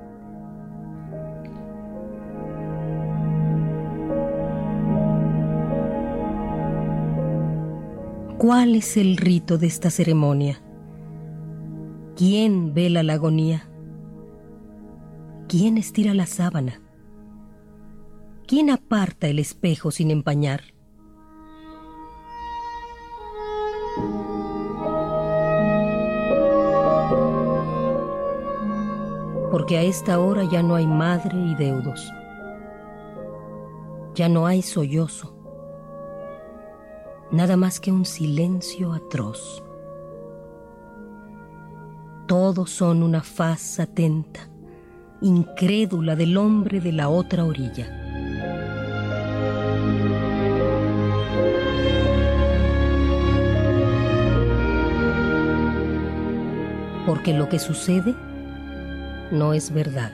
[8.39, 10.63] ¿Cuál es el rito de esta ceremonia?
[12.15, 13.72] ¿Quién vela la agonía?
[15.53, 16.81] ¿Quién estira la sábana?
[18.47, 20.63] ¿Quién aparta el espejo sin empañar?
[29.51, 32.11] Porque a esta hora ya no hay madre y deudos.
[34.15, 35.37] Ya no hay sollozo.
[37.31, 39.63] Nada más que un silencio atroz.
[42.27, 44.49] Todos son una faz atenta,
[45.23, 47.87] incrédula del hombre de la otra orilla.
[57.07, 58.15] Porque lo que sucede
[59.31, 60.13] no es verdad.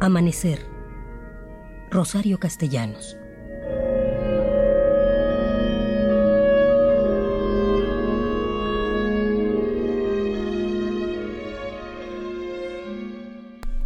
[0.00, 0.60] Amanecer.
[1.90, 3.19] Rosario Castellanos.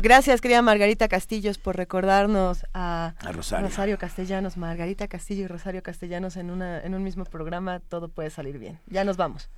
[0.05, 3.97] Gracias, querida Margarita Castillos, por recordarnos a, A Rosario.
[3.97, 4.59] Castellanos.
[4.59, 7.81] Margarita Castillo y Rosario Castellanos en, una, en un mismo programa.
[7.81, 8.79] Todo puede salir bien.
[8.87, 9.49] Ya nos vamos.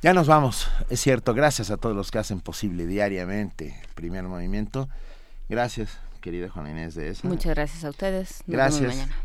[0.00, 4.24] Ya nos vamos, es cierto, gracias a todos los que hacen posible diariamente el primer
[4.24, 4.88] movimiento.
[5.50, 7.28] Gracias, querida Juana Inés de esa.
[7.28, 8.42] Muchas gracias a ustedes.
[8.46, 9.16] Nos vemos Gracias, mañana.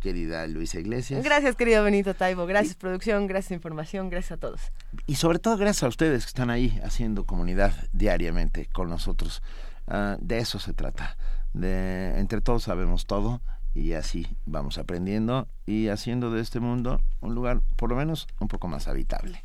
[0.00, 1.22] querida Luisa Iglesias.
[1.22, 2.46] Gracias, querido Benito Taibo.
[2.46, 3.26] Gracias, producción.
[3.26, 4.08] Gracias, información.
[4.08, 4.72] Gracias a todos.
[5.06, 9.42] Y sobre todo gracias a ustedes que están ahí haciendo comunidad diariamente con nosotros.
[9.88, 11.16] Ah, de eso se trata.
[11.52, 13.40] De, entre todos sabemos todo
[13.74, 18.48] y así vamos aprendiendo y haciendo de este mundo un lugar por lo menos un
[18.48, 19.42] poco más habitable.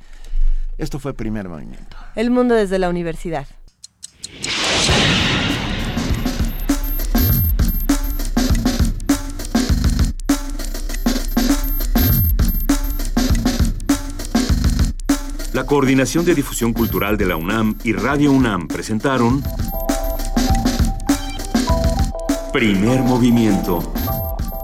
[0.77, 1.95] Esto fue Primer Movimiento.
[2.15, 3.47] El mundo desde la universidad.
[15.53, 19.43] La Coordinación de Difusión Cultural de la UNAM y Radio UNAM presentaron
[22.53, 23.82] Primer movimiento.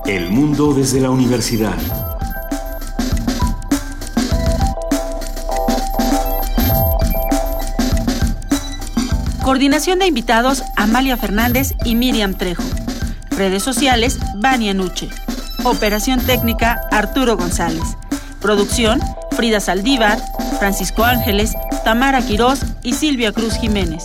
[0.05, 1.75] El mundo desde la universidad.
[9.41, 12.61] Coordinación de invitados Amalia Fernández y Miriam Trejo.
[13.31, 15.09] Redes sociales Vania Nuche.
[15.63, 17.97] Operación técnica Arturo González.
[18.39, 18.99] Producción
[19.31, 20.19] Frida Saldívar,
[20.59, 24.03] Francisco Ángeles, Tamara Quirós y Silvia Cruz Jiménez.